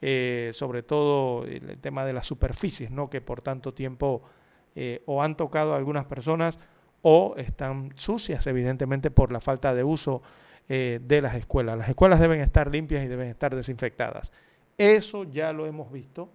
eh, 0.00 0.52
sobre 0.54 0.84
todo 0.84 1.46
el 1.46 1.78
tema 1.80 2.04
de 2.04 2.12
las 2.12 2.28
superficies, 2.28 2.92
¿no? 2.92 3.10
que 3.10 3.20
por 3.20 3.42
tanto 3.42 3.74
tiempo 3.74 4.22
eh, 4.76 5.02
o 5.06 5.20
han 5.20 5.36
tocado 5.36 5.74
a 5.74 5.76
algunas 5.76 6.04
personas 6.04 6.60
o 7.02 7.34
están 7.36 7.92
sucias, 7.96 8.46
evidentemente, 8.46 9.10
por 9.10 9.32
la 9.32 9.40
falta 9.40 9.74
de 9.74 9.82
uso 9.82 10.22
eh, 10.68 11.00
de 11.02 11.20
las 11.20 11.34
escuelas. 11.34 11.76
Las 11.76 11.88
escuelas 11.88 12.20
deben 12.20 12.40
estar 12.40 12.70
limpias 12.70 13.02
y 13.02 13.08
deben 13.08 13.28
estar 13.30 13.56
desinfectadas. 13.56 14.32
Eso 14.78 15.24
ya 15.24 15.52
lo 15.52 15.66
hemos 15.66 15.90
visto, 15.92 16.30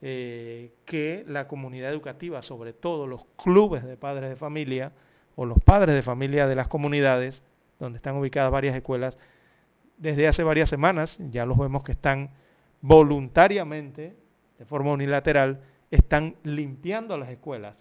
que 0.00 1.24
la 1.28 1.46
comunidad 1.46 1.90
educativa, 1.90 2.40
sobre 2.40 2.72
todo 2.72 3.06
los 3.06 3.26
clubes 3.36 3.84
de 3.84 3.98
padres 3.98 4.30
de 4.30 4.36
familia 4.36 4.92
o 5.36 5.44
los 5.44 5.60
padres 5.60 5.94
de 5.94 6.02
familia 6.02 6.46
de 6.46 6.54
las 6.54 6.68
comunidades, 6.68 7.42
donde 7.78 7.98
están 7.98 8.16
ubicadas 8.16 8.50
varias 8.50 8.74
escuelas, 8.74 9.18
desde 9.98 10.26
hace 10.26 10.42
varias 10.42 10.70
semanas 10.70 11.18
ya 11.30 11.44
los 11.44 11.58
vemos 11.58 11.82
que 11.82 11.92
están 11.92 12.30
voluntariamente, 12.80 14.16
de 14.58 14.64
forma 14.64 14.92
unilateral, 14.92 15.60
están 15.90 16.36
limpiando 16.44 17.18
las 17.18 17.28
escuelas. 17.28 17.76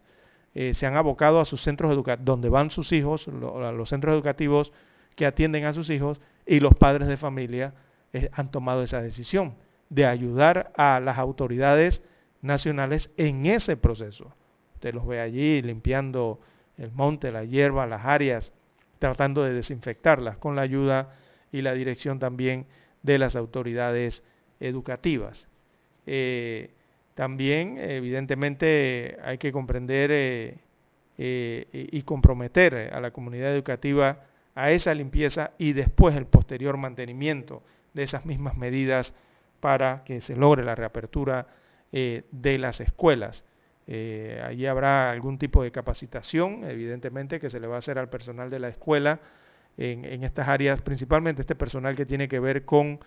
Eh, 0.53 0.74
se 0.74 0.86
han 0.86 0.98
abocado 0.98 1.40
a 1.40 1.45
sus 1.45 1.61
centros 1.61 1.91
educativos, 1.94 2.26
donde 2.26 2.49
van 2.49 2.72
sus 2.72 2.91
hijos, 2.91 3.28
a 3.28 3.72
los 3.72 3.90
centros 3.90 4.14
educativos 4.14 4.74
que 5.16 5.26
atienden 5.26 5.66
a 5.66 5.74
sus 5.74 5.90
hijos, 5.90 6.20
y 6.45 6.60
los 6.60 6.76
padres 6.76 7.07
de 7.07 7.18
familia 7.18 7.74
eh, 8.11 8.30
han 8.34 8.52
tomado 8.52 8.84
esa 8.84 9.02
decisión 9.02 9.56
de 9.90 10.06
ayudar 10.06 10.72
a 10.76 10.99
las 10.99 11.18
autoridades 11.18 12.03
nacionales 12.41 13.11
en 13.18 13.45
ese 13.45 13.76
proceso. 13.76 14.34
Usted 14.76 14.94
los 14.94 15.06
ve 15.06 15.20
allí 15.20 15.61
limpiando 15.61 16.40
el 16.78 16.91
monte, 16.91 17.32
la 17.32 17.44
hierba, 17.44 17.86
las 17.86 18.06
áreas, 18.06 18.53
tratando 18.99 19.44
de 19.44 19.53
desinfectarlas 19.53 20.38
con 20.38 20.56
la 20.56 20.61
ayuda 20.61 21.16
y 21.52 21.61
la 21.61 21.74
dirección 21.74 22.20
también 22.20 22.66
de 23.03 23.18
las 23.18 23.36
autoridades 23.36 24.24
educativas. 24.60 25.48
Eh, 26.06 26.72
también, 27.16 27.78
evidentemente, 27.78 29.18
hay 29.24 29.38
que 29.38 29.52
comprender 29.52 30.11
eh, 30.11 30.57
eh, 31.18 31.68
y 31.72 32.02
comprometer 32.03 32.94
a 32.94 33.02
la 33.02 33.11
comunidad 33.11 33.53
educativa 33.53 34.26
a 34.56 34.72
esa 34.72 34.94
limpieza 34.94 35.52
y 35.57 35.74
después 35.74 36.16
el 36.16 36.26
posterior 36.26 36.78
mantenimiento 36.78 37.61
de 37.94 38.03
esas 38.03 38.26
mismas 38.26 38.56
medidas 38.56 39.14
para 39.60 40.03
que 40.03 40.22
se 40.22 40.36
logre 40.36 40.64
la 40.64 40.76
reapertura 40.76 41.48
de 41.91 42.57
las 42.60 42.81
escuelas. 42.81 43.45
allí 43.88 44.65
habrá 44.68 45.10
algún 45.11 45.38
tipo 45.40 45.64
de 45.64 45.72
capacitación, 45.72 46.64
evidentemente, 46.64 47.40
que 47.40 47.49
se 47.49 47.60
le 47.60 47.68
va 47.68 47.76
a 47.76 47.80
hacer 47.80 47.98
al 47.98 48.10
personal 48.10 48.49
de 48.49 48.60
la 48.60 48.69
escuela 48.69 49.19
en, 49.80 50.23
estas 50.23 50.48
áreas, 50.48 50.81
principalmente 50.81 51.41
este 51.41 51.56
personal 51.56 51.95
que 51.95 52.06
tiene 52.06 52.27
que 52.27 52.40
ver 52.40 52.65
con 52.65 52.99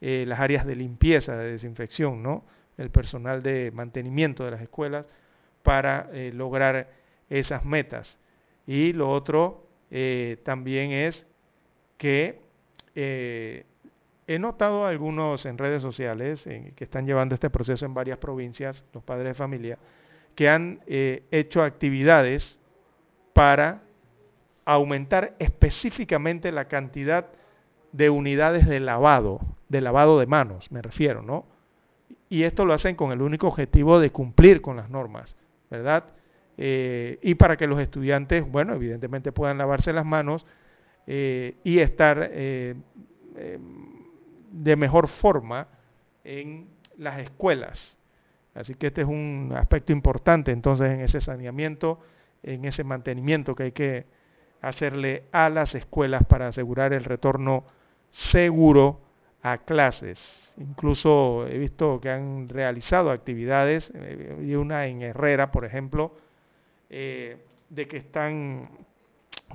eh, 0.00 0.24
las 0.26 0.38
áreas 0.40 0.64
de 0.64 0.76
limpieza, 0.76 1.36
de 1.36 1.52
desinfección, 1.52 2.22
¿no? 2.22 2.44
el 2.78 2.90
personal 2.90 3.42
de 3.42 3.72
mantenimiento 3.72 4.44
de 4.44 4.52
las 4.52 4.62
escuelas 4.62 5.08
para 5.62 6.08
eh, 6.12 6.30
lograr 6.32 6.88
esas 7.28 7.64
metas. 7.64 8.18
Y 8.66 8.92
lo 8.92 9.10
otro 9.10 9.66
eh, 9.90 10.38
también 10.44 10.92
es 10.92 11.26
que 11.98 12.40
he 14.34 14.38
notado 14.38 14.86
algunos 14.86 15.44
en 15.46 15.58
redes 15.58 15.82
sociales 15.82 16.44
que 16.44 16.84
están 16.84 17.06
llevando 17.06 17.34
este 17.34 17.50
proceso 17.50 17.84
en 17.84 17.94
varias 17.94 18.18
provincias, 18.18 18.84
los 18.92 19.02
padres 19.02 19.28
de 19.28 19.34
familia, 19.34 19.78
que 20.34 20.48
han 20.48 20.80
hecho 20.86 21.62
actividades 21.62 22.58
para 23.32 23.82
aumentar 24.64 25.34
específicamente 25.38 26.52
la 26.52 26.66
cantidad 26.66 27.26
de 27.92 28.10
unidades 28.10 28.68
de 28.68 28.78
lavado 28.78 29.40
de 29.70 29.80
lavado 29.80 30.18
de 30.18 30.26
manos, 30.26 30.70
me 30.72 30.82
refiero, 30.82 31.22
¿no? 31.22 31.46
Y 32.28 32.42
esto 32.42 32.66
lo 32.66 32.74
hacen 32.74 32.96
con 32.96 33.12
el 33.12 33.22
único 33.22 33.46
objetivo 33.46 34.00
de 34.00 34.10
cumplir 34.10 34.60
con 34.60 34.76
las 34.76 34.90
normas, 34.90 35.36
¿verdad? 35.70 36.04
Eh, 36.58 37.18
y 37.22 37.36
para 37.36 37.56
que 37.56 37.68
los 37.68 37.80
estudiantes, 37.80 38.44
bueno, 38.50 38.74
evidentemente 38.74 39.30
puedan 39.30 39.58
lavarse 39.58 39.92
las 39.92 40.04
manos 40.04 40.44
eh, 41.06 41.54
y 41.62 41.78
estar 41.78 42.30
eh, 42.32 42.74
de 44.50 44.76
mejor 44.76 45.08
forma 45.08 45.68
en 46.24 46.68
las 46.98 47.18
escuelas. 47.20 47.96
Así 48.54 48.74
que 48.74 48.88
este 48.88 49.02
es 49.02 49.06
un 49.06 49.52
aspecto 49.56 49.92
importante 49.92 50.50
entonces 50.50 50.90
en 50.90 51.00
ese 51.00 51.20
saneamiento, 51.20 52.00
en 52.42 52.64
ese 52.64 52.84
mantenimiento 52.84 53.54
que 53.54 53.62
hay 53.64 53.72
que 53.72 54.06
hacerle 54.60 55.24
a 55.32 55.48
las 55.48 55.74
escuelas 55.74 56.24
para 56.26 56.48
asegurar 56.48 56.92
el 56.92 57.04
retorno 57.04 57.64
seguro 58.10 59.00
a 59.42 59.58
clases. 59.58 60.52
Incluso 60.58 61.46
he 61.46 61.58
visto 61.58 62.00
que 62.00 62.10
han 62.10 62.48
realizado 62.48 63.10
actividades, 63.10 63.90
eh, 63.94 64.38
y 64.42 64.54
una 64.54 64.86
en 64.86 65.02
Herrera, 65.02 65.50
por 65.50 65.64
ejemplo, 65.64 66.12
eh, 66.90 67.38
de 67.70 67.88
que 67.88 67.96
están 67.96 68.68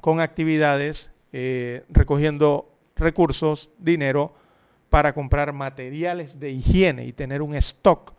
con 0.02 0.20
actividades 0.20 1.12
eh, 1.34 1.84
recogiendo 1.90 2.72
recursos, 2.96 3.70
dinero, 3.78 4.34
para 4.90 5.14
comprar 5.14 5.53
materiales 5.53 6.40
de 6.40 6.52
higiene 6.52 7.06
y 7.06 7.14
tener 7.14 7.41
un 7.41 7.56
stock 7.56 8.14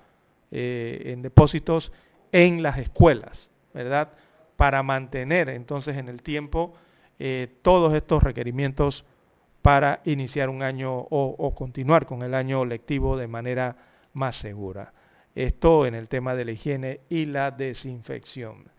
en 0.50 1.22
depósitos 1.22 1.92
en 2.32 2.62
las 2.62 2.78
escuelas, 2.78 3.50
¿verdad? 3.74 4.10
para 4.56 4.82
mantener 4.82 5.48
entonces 5.50 5.96
en 5.96 6.08
el 6.08 6.22
tiempo 6.22 6.74
eh, 7.18 7.48
todos 7.62 7.94
estos 7.94 8.22
requerimientos 8.22 9.04
para 9.62 10.00
iniciar 10.04 10.48
un 10.48 10.62
año 10.62 10.94
o, 10.94 11.54
continuar 11.54 12.06
con 12.06 12.22
el 12.22 12.34
año 12.34 12.64
lectivo 12.64 13.16
de 13.16 13.26
manera 13.26 13.76
más 14.12 14.36
segura. 14.36 14.92
Esto 15.34 15.86
en 15.86 15.94
el 15.94 16.08
tema 16.08 16.34
de 16.34 16.44
la 16.44 16.52
higiene 16.52 17.00
y 17.08 17.26
la 17.26 17.50
desinfección. 17.50 18.70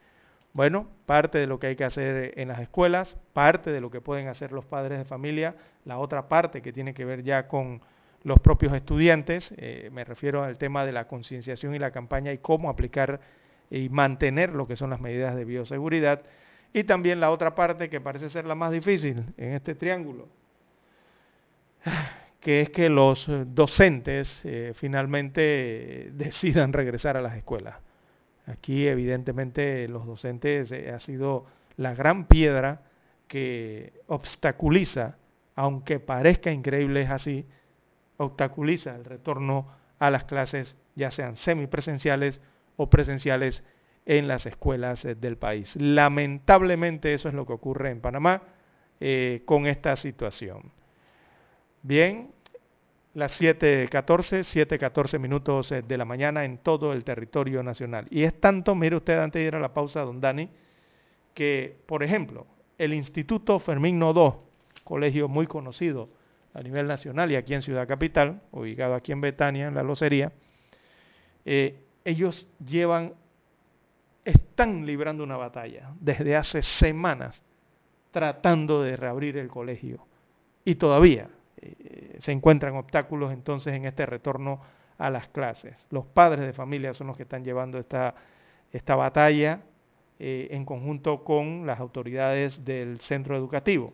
Bueno, 0.57 0.87
parte 1.05 1.37
de 1.37 1.45
lo 1.45 1.59
que 1.59 1.67
hay 1.67 1.75
que 1.75 1.83
hacer 1.83 2.33
en 2.35 2.47
las 2.47 2.59
escuelas, 2.59 3.15
parte 3.31 3.71
de 3.71 3.79
lo 3.79 3.91
que 3.91 4.01
pueden 4.01 4.27
hacer 4.27 4.51
los 4.51 4.65
padres 4.65 4.97
de 4.97 5.05
familia, 5.05 5.53
la 5.85 5.99
otra 5.99 6.27
parte 6.27 6.63
que 6.63 6.73
tiene 6.73 6.95
que 6.95 7.05
ver 7.05 7.21
ya 7.21 7.47
con 7.47 7.79
los 8.23 8.39
propios 8.39 8.73
estudiantes, 8.73 9.53
eh, 9.57 9.91
me 9.93 10.03
refiero 10.03 10.43
al 10.43 10.57
tema 10.57 10.83
de 10.83 10.93
la 10.93 11.07
concienciación 11.07 11.75
y 11.75 11.77
la 11.77 11.91
campaña 11.91 12.33
y 12.33 12.39
cómo 12.39 12.71
aplicar 12.71 13.19
y 13.69 13.89
mantener 13.89 14.49
lo 14.55 14.65
que 14.65 14.75
son 14.75 14.89
las 14.89 14.99
medidas 14.99 15.35
de 15.35 15.45
bioseguridad. 15.45 16.23
Y 16.73 16.85
también 16.85 17.19
la 17.19 17.29
otra 17.29 17.53
parte 17.53 17.87
que 17.87 18.01
parece 18.01 18.31
ser 18.31 18.45
la 18.45 18.55
más 18.55 18.71
difícil 18.71 19.25
en 19.37 19.53
este 19.53 19.75
triángulo, 19.75 20.27
que 22.41 22.61
es 22.61 22.71
que 22.71 22.89
los 22.89 23.27
docentes 23.53 24.41
eh, 24.43 24.73
finalmente 24.73 26.09
decidan 26.13 26.73
regresar 26.73 27.15
a 27.15 27.21
las 27.21 27.37
escuelas. 27.37 27.75
Aquí 28.47 28.87
evidentemente 28.87 29.87
los 29.89 30.05
docentes 30.05 30.71
eh, 30.71 30.91
ha 30.91 30.99
sido 30.99 31.45
la 31.75 31.93
gran 31.93 32.25
piedra 32.25 32.81
que 33.27 33.93
obstaculiza, 34.07 35.17
aunque 35.55 35.99
parezca 35.99 36.51
increíble 36.51 37.01
es 37.01 37.09
así, 37.09 37.45
obstaculiza 38.15 38.95
el 38.95 39.03
retorno 39.03 39.67
a 39.99 40.09
las 40.09 40.23
clases, 40.23 40.77
ya 40.95 41.11
sean 41.11 41.35
semipresenciales 41.35 42.41
o 42.77 42.89
presenciales 42.89 43.63
en 44.05 44.29
las 44.29 44.45
escuelas 44.45 45.03
eh, 45.03 45.15
del 45.15 45.37
país. 45.37 45.75
Lamentablemente 45.75 47.13
eso 47.13 47.27
es 47.27 47.35
lo 47.35 47.45
que 47.45 47.53
ocurre 47.53 47.91
en 47.91 47.99
Panamá 47.99 48.43
eh, 49.01 49.43
con 49.45 49.67
esta 49.67 49.95
situación. 49.97 50.71
Bien, 51.83 52.31
las 53.17 53.41
7.14, 53.41 54.43
7.14 54.43 55.17
minutos 55.17 55.71
eh, 55.71 55.81
de 55.81 55.97
la 55.97 56.05
mañana 56.05 56.45
en 56.45 56.59
todo 56.59 56.93
el 56.93 57.03
territorio 57.03 57.63
nacional. 57.63 58.05
Y 58.11 58.21
es 58.21 58.39
tanto, 58.39 58.75
mire 58.75 58.95
usted 58.95 59.17
antes 59.17 59.41
de 59.41 59.47
ir 59.47 59.55
a 59.55 59.59
la 59.59 59.73
pausa, 59.73 60.01
don 60.01 60.21
Dani, 60.21 60.47
que, 61.33 61.75
por 61.87 62.03
ejemplo, 62.03 62.45
el 62.77 62.93
Instituto 62.93 63.57
Fermín 63.57 63.97
Nodó, 63.97 64.43
colegio 64.83 65.27
muy 65.27 65.47
conocido 65.47 66.09
a 66.53 66.61
nivel 66.61 66.85
nacional 66.85 67.31
y 67.31 67.35
aquí 67.37 67.55
en 67.55 67.63
Ciudad 67.63 67.87
Capital, 67.87 68.39
ubicado 68.51 68.93
aquí 68.93 69.13
en 69.13 69.21
Betania, 69.21 69.67
en 69.67 69.73
la 69.73 69.81
Locería, 69.81 70.31
ellos 72.03 72.47
llevan, 72.63 73.13
están 74.25 74.85
librando 74.85 75.23
una 75.23 75.37
batalla 75.37 75.89
desde 75.99 76.35
hace 76.35 76.61
semanas 76.61 77.41
tratando 78.11 78.83
de 78.83 78.95
reabrir 78.95 79.37
el 79.37 79.47
colegio 79.47 80.05
y 80.63 80.75
todavía 80.75 81.29
eh, 81.61 82.17
se 82.19 82.31
encuentran 82.31 82.75
obstáculos 82.75 83.31
entonces 83.31 83.73
en 83.73 83.85
este 83.85 84.05
retorno 84.05 84.61
a 84.97 85.09
las 85.09 85.27
clases. 85.27 85.75
Los 85.91 86.05
padres 86.05 86.45
de 86.45 86.53
familia 86.53 86.93
son 86.93 87.07
los 87.07 87.17
que 87.17 87.23
están 87.23 87.43
llevando 87.43 87.77
esta, 87.77 88.15
esta 88.71 88.95
batalla 88.95 89.61
eh, 90.19 90.47
en 90.51 90.65
conjunto 90.65 91.23
con 91.23 91.65
las 91.67 91.79
autoridades 91.79 92.63
del 92.65 92.99
centro 92.99 93.35
educativo. 93.35 93.93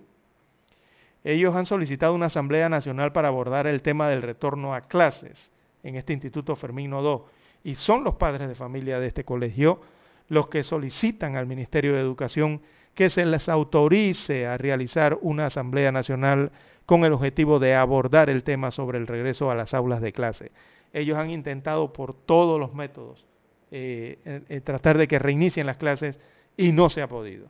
Ellos 1.24 1.56
han 1.56 1.66
solicitado 1.66 2.14
una 2.14 2.26
asamblea 2.26 2.68
nacional 2.68 3.14
para 3.14 3.30
abordar 3.30 3.68
el 3.68 3.82
tema 3.82 4.10
del 4.10 4.22
retorno 4.22 4.74
a 4.74 4.82
clases 4.82 5.52
en 5.84 5.96
este 5.96 6.14
Instituto 6.14 6.56
Fermín 6.56 6.92
Nodó 6.92 7.28
y 7.64 7.76
son 7.76 8.04
los 8.04 8.16
padres 8.16 8.48
de 8.50 8.56
familia 8.56 9.00
de 9.00 9.08
este 9.08 9.24
colegio 9.24 9.82
los 10.28 10.48
que 10.48 10.64
solicitan 10.64 11.36
al 11.36 11.46
Ministerio 11.46 11.94
de 11.94 12.02
Educación 12.02 12.62
que 12.94 13.10
se 13.10 13.26
les 13.26 13.50
autorice 13.50 14.46
a 14.46 14.58
realizar 14.58 15.18
una 15.22 15.48
Asamblea 15.48 15.92
Nacional 15.92 16.52
con 16.86 17.06
el 17.06 17.14
objetivo 17.14 17.60
de 17.60 17.76
abordar 17.76 18.30
el 18.30 18.44
tema 18.44 18.72
sobre 18.72 18.98
el 18.98 19.08
regreso 19.08 19.50
a 19.50 19.56
las 19.56 19.74
aulas 19.74 20.02
de 20.02 20.14
clase. 20.14 20.52
Ellos 20.92 21.18
han 21.18 21.30
intentado 21.30 21.94
por 21.94 22.14
todos 22.14 22.60
los 22.60 22.74
métodos 22.74 23.26
eh, 23.72 24.20
eh, 24.26 24.42
eh, 24.50 24.62
tratar 24.62 24.98
de 24.98 25.08
que 25.08 25.18
reinicien 25.18 25.66
las 25.66 25.78
clases 25.78 26.20
y 26.56 26.72
no 26.72 26.90
se 26.90 27.02
ha 27.02 27.08
podido. 27.08 27.48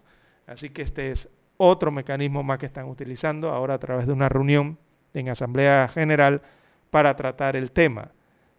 Así 0.47 0.69
que 0.69 0.81
este 0.81 1.11
es 1.11 1.27
otro 1.57 1.91
mecanismo 1.91 2.43
más 2.43 2.59
que 2.59 2.65
están 2.65 2.87
utilizando 2.87 3.51
ahora 3.51 3.73
a 3.73 3.79
través 3.79 4.07
de 4.07 4.13
una 4.13 4.29
reunión 4.29 4.77
en 5.13 5.29
Asamblea 5.29 5.87
General 5.89 6.41
para 6.89 7.15
tratar 7.15 7.55
el 7.55 7.71
tema. 7.71 8.11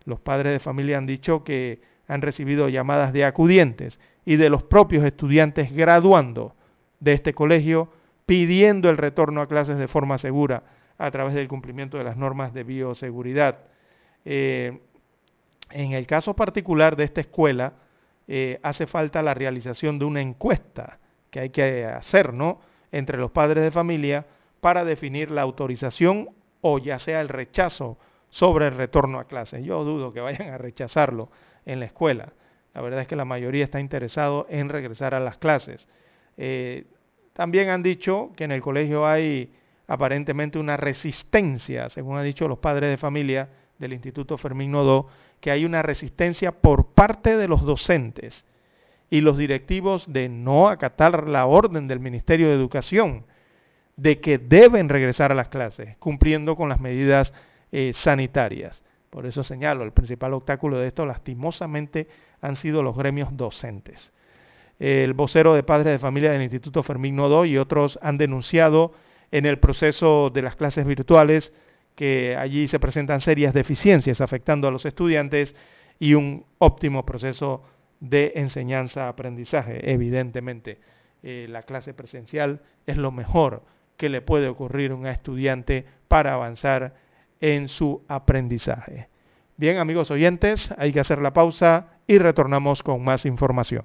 Los 0.04 0.20
padres 0.20 0.52
de 0.52 0.60
familia 0.60 0.98
han 0.98 1.06
dicho 1.06 1.44
que 1.44 1.80
han 2.06 2.20
recibido 2.20 2.68
llamadas 2.68 3.12
de 3.12 3.24
acudientes 3.24 3.98
y 4.26 4.36
de 4.36 4.50
los 4.50 4.62
propios 4.62 5.04
estudiantes 5.04 5.72
graduando 5.72 6.54
de 7.00 7.12
este 7.14 7.32
colegio 7.32 7.88
pidiendo 8.26 8.90
el 8.90 8.96
retorno 8.96 9.40
a 9.40 9.48
clases 9.48 9.78
de 9.78 9.88
forma 9.88 10.18
segura 10.18 10.62
a 10.98 11.10
través 11.10 11.34
del 11.34 11.48
cumplimiento 11.48 11.98
de 11.98 12.04
las 12.04 12.16
normas 12.16 12.54
de 12.54 12.64
bioseguridad. 12.64 13.58
Eh, 14.24 14.80
en 15.70 15.92
el 15.92 16.06
caso 16.06 16.34
particular 16.34 16.96
de 16.96 17.04
esta 17.04 17.20
escuela, 17.20 17.74
eh, 18.26 18.58
hace 18.62 18.86
falta 18.86 19.22
la 19.22 19.34
realización 19.34 19.98
de 19.98 20.04
una 20.04 20.20
encuesta 20.20 20.98
que 21.30 21.40
hay 21.40 21.50
que 21.50 21.84
hacer, 21.84 22.32
¿no? 22.32 22.60
Entre 22.92 23.18
los 23.18 23.30
padres 23.30 23.64
de 23.64 23.70
familia 23.70 24.26
para 24.60 24.84
definir 24.84 25.30
la 25.30 25.42
autorización 25.42 26.30
o 26.60 26.78
ya 26.78 26.98
sea 26.98 27.20
el 27.20 27.28
rechazo 27.28 27.98
sobre 28.30 28.68
el 28.68 28.76
retorno 28.76 29.18
a 29.18 29.24
clases. 29.24 29.64
Yo 29.64 29.84
dudo 29.84 30.12
que 30.12 30.20
vayan 30.20 30.48
a 30.48 30.58
rechazarlo 30.58 31.28
en 31.66 31.80
la 31.80 31.86
escuela. 31.86 32.32
La 32.72 32.80
verdad 32.80 33.00
es 33.00 33.06
que 33.06 33.16
la 33.16 33.24
mayoría 33.24 33.64
está 33.64 33.80
interesado 33.80 34.46
en 34.48 34.68
regresar 34.68 35.14
a 35.14 35.20
las 35.20 35.38
clases. 35.38 35.86
Eh, 36.36 36.86
también 37.34 37.68
han 37.68 37.82
dicho 37.82 38.30
que 38.36 38.44
en 38.44 38.52
el 38.52 38.62
colegio 38.62 39.06
hay 39.06 39.52
aparentemente 39.86 40.58
una 40.58 40.76
resistencia, 40.76 41.90
según 41.90 42.16
han 42.16 42.24
dicho 42.24 42.48
los 42.48 42.58
padres 42.58 42.90
de 42.90 42.96
familia 42.96 43.50
del 43.78 43.92
Instituto 43.92 44.38
Fermín 44.38 44.70
Nodó, 44.70 45.08
que 45.40 45.50
hay 45.50 45.64
una 45.64 45.82
resistencia 45.82 46.52
por 46.52 46.94
parte 46.94 47.36
de 47.36 47.48
los 47.48 47.62
docentes 47.62 48.46
y 49.10 49.20
los 49.20 49.36
directivos 49.36 50.10
de 50.10 50.28
no 50.28 50.68
acatar 50.68 51.28
la 51.28 51.46
orden 51.46 51.86
del 51.88 52.00
Ministerio 52.00 52.48
de 52.48 52.54
Educación 52.54 53.26
de 53.96 54.20
que 54.20 54.38
deben 54.38 54.88
regresar 54.88 55.32
a 55.32 55.36
las 55.36 55.48
clases, 55.48 55.96
cumpliendo 55.98 56.56
con 56.56 56.68
las 56.68 56.80
medidas 56.80 57.34
eh, 57.72 57.92
sanitarias. 57.94 58.84
Por 59.10 59.26
eso 59.26 59.44
señalo, 59.44 59.84
el 59.84 59.92
principal 59.92 60.34
obstáculo 60.34 60.78
de 60.78 60.86
esto 60.86 61.04
lastimosamente 61.04 62.08
han 62.40 62.56
sido 62.56 62.82
los 62.82 62.96
gremios 62.96 63.36
docentes. 63.36 64.12
El 64.78 65.14
vocero 65.14 65.54
de 65.54 65.62
padres 65.62 65.92
de 65.92 65.98
familia 65.98 66.32
del 66.32 66.42
Instituto 66.42 66.82
Fermín 66.82 67.16
Nodo 67.16 67.44
y 67.44 67.56
otros 67.58 67.98
han 68.02 68.18
denunciado 68.18 68.92
en 69.30 69.46
el 69.46 69.58
proceso 69.58 70.30
de 70.30 70.42
las 70.42 70.56
clases 70.56 70.86
virtuales 70.86 71.52
que 71.94 72.36
allí 72.36 72.66
se 72.66 72.80
presentan 72.80 73.20
serias 73.20 73.54
deficiencias 73.54 74.20
afectando 74.20 74.66
a 74.66 74.70
los 74.70 74.84
estudiantes 74.84 75.54
y 75.98 76.14
un 76.14 76.44
óptimo 76.58 77.06
proceso 77.06 77.62
de 78.00 78.32
enseñanza-aprendizaje. 78.34 79.92
Evidentemente, 79.92 80.78
eh, 81.22 81.46
la 81.48 81.62
clase 81.62 81.94
presencial 81.94 82.60
es 82.86 82.96
lo 82.96 83.12
mejor 83.12 83.62
que 83.96 84.08
le 84.08 84.22
puede 84.22 84.48
ocurrir 84.48 84.90
a 84.90 84.96
un 84.96 85.06
estudiante 85.06 85.84
para 86.08 86.34
avanzar 86.34 86.94
en 87.40 87.68
su 87.68 88.02
aprendizaje. 88.08 89.08
Bien, 89.56 89.78
amigos 89.78 90.10
oyentes, 90.10 90.74
hay 90.76 90.92
que 90.92 91.00
hacer 91.00 91.20
la 91.20 91.32
pausa 91.32 91.98
y 92.06 92.18
retornamos 92.18 92.82
con 92.82 93.04
más 93.04 93.24
información. 93.24 93.84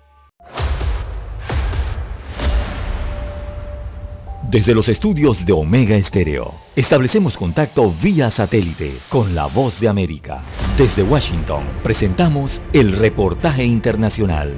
Desde 4.51 4.75
los 4.75 4.89
estudios 4.89 5.45
de 5.45 5.53
Omega 5.53 5.95
Estéreo, 5.95 6.55
establecemos 6.75 7.37
contacto 7.37 7.95
vía 8.03 8.29
satélite 8.29 8.97
con 9.07 9.33
la 9.33 9.45
voz 9.45 9.79
de 9.79 9.87
América. 9.87 10.43
Desde 10.77 11.03
Washington, 11.03 11.63
presentamos 11.81 12.61
el 12.73 12.91
reportaje 12.91 13.63
internacional. 13.63 14.53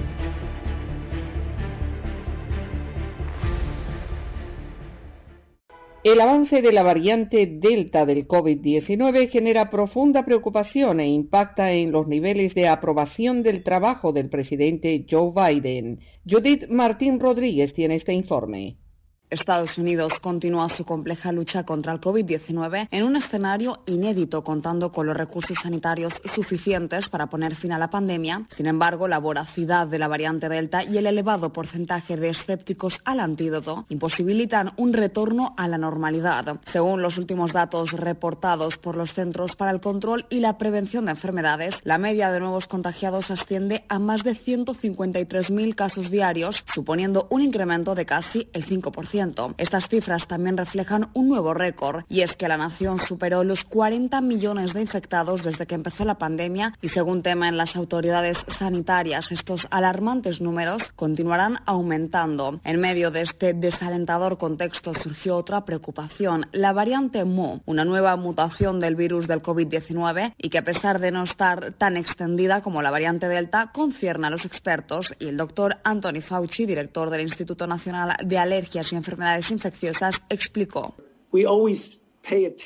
El 6.03 6.19
avance 6.21 6.63
de 6.63 6.73
la 6.73 6.81
variante 6.81 7.45
Delta 7.45 8.07
del 8.07 8.27
COVID-19 8.27 9.29
genera 9.29 9.69
profunda 9.69 10.25
preocupación 10.25 11.01
e 11.01 11.07
impacta 11.07 11.71
en 11.71 11.91
los 11.91 12.07
niveles 12.07 12.55
de 12.55 12.67
aprobación 12.67 13.43
del 13.43 13.61
trabajo 13.61 14.11
del 14.11 14.29
presidente 14.29 15.05
Joe 15.07 15.31
Biden. 15.35 15.99
Judith 16.27 16.67
Martín 16.67 17.19
Rodríguez 17.19 17.75
tiene 17.75 17.93
este 17.93 18.13
informe. 18.13 18.77
Estados 19.33 19.77
Unidos 19.77 20.13
continúa 20.21 20.69
su 20.69 20.85
compleja 20.85 21.31
lucha 21.31 21.63
contra 21.63 21.91
el 21.91 21.99
COVID-19 21.99 22.87
en 22.91 23.03
un 23.03 23.15
escenario 23.15 23.79
inédito 23.87 24.43
contando 24.43 24.91
con 24.91 25.07
los 25.07 25.17
recursos 25.17 25.57
sanitarios 25.61 26.13
suficientes 26.35 27.09
para 27.09 27.27
poner 27.27 27.55
fin 27.55 27.71
a 27.71 27.79
la 27.79 27.89
pandemia. 27.89 28.47
Sin 28.55 28.67
embargo, 28.67 29.07
la 29.07 29.17
voracidad 29.17 29.87
de 29.87 29.97
la 29.97 30.07
variante 30.07 30.49
Delta 30.49 30.83
y 30.83 30.97
el 30.97 31.07
elevado 31.07 31.51
porcentaje 31.51 32.15
de 32.15 32.29
escépticos 32.29 32.99
al 33.05 33.19
antídoto 33.19 33.85
imposibilitan 33.89 34.73
un 34.77 34.93
retorno 34.93 35.55
a 35.57 35.67
la 35.67 35.77
normalidad. 35.77 36.59
Según 36.71 37.01
los 37.01 37.17
últimos 37.17 37.53
datos 37.53 37.91
reportados 37.91 38.77
por 38.77 38.95
los 38.95 39.13
Centros 39.13 39.55
para 39.55 39.71
el 39.71 39.81
Control 39.81 40.25
y 40.29 40.39
la 40.41 40.57
Prevención 40.57 41.05
de 41.05 41.11
Enfermedades, 41.11 41.75
la 41.83 41.97
media 41.97 42.31
de 42.31 42.39
nuevos 42.39 42.67
contagiados 42.67 43.31
asciende 43.31 43.83
a 43.89 43.99
más 43.99 44.23
de 44.23 44.35
153.000 44.35 45.75
casos 45.75 46.11
diarios, 46.11 46.63
suponiendo 46.73 47.27
un 47.29 47.41
incremento 47.41 47.95
de 47.95 48.05
casi 48.05 48.47
el 48.53 48.65
5%. 48.65 49.12
Estas 49.59 49.89
cifras 49.89 50.27
también 50.27 50.57
reflejan 50.57 51.09
un 51.13 51.27
nuevo 51.27 51.53
récord 51.53 52.03
y 52.09 52.21
es 52.21 52.35
que 52.35 52.47
la 52.47 52.57
nación 52.57 52.99
superó 53.07 53.43
los 53.43 53.63
40 53.63 54.19
millones 54.21 54.73
de 54.73 54.81
infectados 54.81 55.43
desde 55.43 55.67
que 55.67 55.75
empezó 55.75 56.03
la 56.03 56.17
pandemia 56.17 56.73
y 56.81 56.89
según 56.89 57.21
temen 57.21 57.55
las 57.55 57.75
autoridades 57.75 58.37
sanitarias, 58.57 59.31
estos 59.31 59.67
alarmantes 59.69 60.41
números 60.41 60.81
continuarán 60.95 61.59
aumentando. 61.67 62.59
En 62.63 62.79
medio 62.79 63.11
de 63.11 63.21
este 63.21 63.53
desalentador 63.53 64.39
contexto 64.39 64.93
surgió 64.95 65.37
otra 65.37 65.63
preocupación, 65.63 66.47
la 66.51 66.73
variante 66.73 67.23
Mu, 67.23 67.59
una 67.67 67.85
nueva 67.85 68.15
mutación 68.15 68.79
del 68.79 68.95
virus 68.95 69.27
del 69.27 69.43
COVID-19 69.43 70.33
y 70.39 70.49
que 70.49 70.57
a 70.57 70.65
pesar 70.65 70.99
de 70.99 71.11
no 71.11 71.21
estar 71.21 71.73
tan 71.73 71.97
extendida 71.97 72.61
como 72.61 72.81
la 72.81 72.89
variante 72.89 73.27
Delta, 73.27 73.69
concierne 73.71 74.25
a 74.25 74.31
los 74.31 74.43
expertos 74.43 75.13
y 75.19 75.27
el 75.27 75.37
doctor 75.37 75.77
Anthony 75.83 76.21
Fauci, 76.27 76.65
director 76.65 77.11
del 77.11 77.21
Instituto 77.21 77.67
Nacional 77.67 78.15
de 78.25 78.39
Alergias 78.39 78.91
y 78.91 79.02
Enfermedades 79.03 79.51
infecciosas, 79.51 80.15
explicó. 80.29 80.95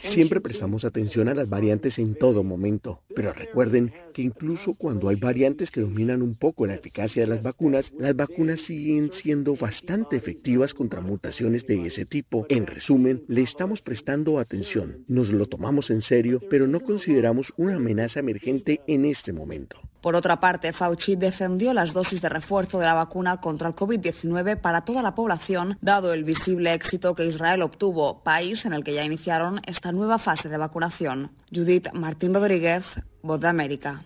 Siempre 0.03 0.39
prestamos 0.39 0.85
atención 0.85 1.29
a 1.29 1.33
las 1.33 1.49
variantes 1.49 1.97
en 1.97 2.13
todo 2.13 2.43
momento, 2.43 3.01
pero 3.15 3.33
recuerden 3.33 3.91
que 4.13 4.21
incluso 4.21 4.75
cuando 4.77 5.09
hay 5.09 5.15
variantes 5.15 5.71
que 5.71 5.81
dominan 5.81 6.21
un 6.21 6.37
poco 6.37 6.67
la 6.67 6.75
eficacia 6.75 7.23
de 7.23 7.29
las 7.29 7.41
vacunas, 7.41 7.91
las 7.97 8.15
vacunas 8.15 8.61
siguen 8.61 9.09
siendo 9.13 9.55
bastante 9.55 10.15
efectivas 10.15 10.75
contra 10.75 11.01
mutaciones 11.01 11.65
de 11.65 11.87
ese 11.87 12.05
tipo. 12.05 12.45
En 12.49 12.67
resumen, 12.67 13.23
le 13.27 13.41
estamos 13.41 13.81
prestando 13.81 14.37
atención, 14.37 15.05
nos 15.07 15.29
lo 15.29 15.47
tomamos 15.47 15.89
en 15.89 16.03
serio, 16.03 16.39
pero 16.51 16.67
no 16.67 16.81
consideramos 16.81 17.51
una 17.57 17.77
amenaza 17.77 18.19
emergente 18.19 18.81
en 18.85 19.05
este 19.05 19.33
momento. 19.33 19.79
Por 20.01 20.15
otra 20.15 20.39
parte, 20.39 20.73
Fauci 20.73 21.15
defendió 21.15 21.73
las 21.73 21.91
dosis 21.91 22.21
de 22.21 22.29
refuerzo 22.29 22.79
de 22.79 22.85
la 22.85 22.93
vacuna 22.93 23.37
contra 23.37 23.67
el 23.67 23.75
COVID-19 23.75 24.61
para 24.61 24.81
toda 24.81 25.01
la 25.01 25.15
población, 25.15 25.77
dado 25.81 26.13
el 26.13 26.23
visible 26.23 26.73
éxito 26.73 27.15
que 27.15 27.25
Israel 27.25 27.63
obtuvo, 27.63 28.23
país 28.23 28.63
en 28.65 28.73
el 28.73 28.83
que 28.83 28.93
ya 28.93 29.03
iniciaron 29.03 29.59
esta 29.65 29.91
nueva 29.91 30.19
fase 30.19 30.49
de 30.49 30.57
vacunación. 30.57 31.31
Judith 31.53 31.91
Martín 31.93 32.33
Rodríguez, 32.33 32.83
Voz 33.23 33.41
de 33.41 33.47
América. 33.47 34.03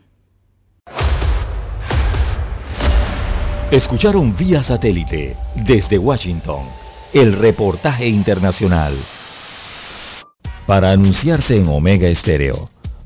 Escucharon 3.69 4.35
vía 4.35 4.63
satélite 4.63 5.37
desde 5.55 5.97
Washington 5.97 6.65
el 7.13 7.33
reportaje 7.33 8.07
internacional. 8.07 8.93
Para 10.65 10.91
anunciarse 10.91 11.57
en 11.57 11.67
Omega 11.67 12.07
Estéreo 12.07 12.69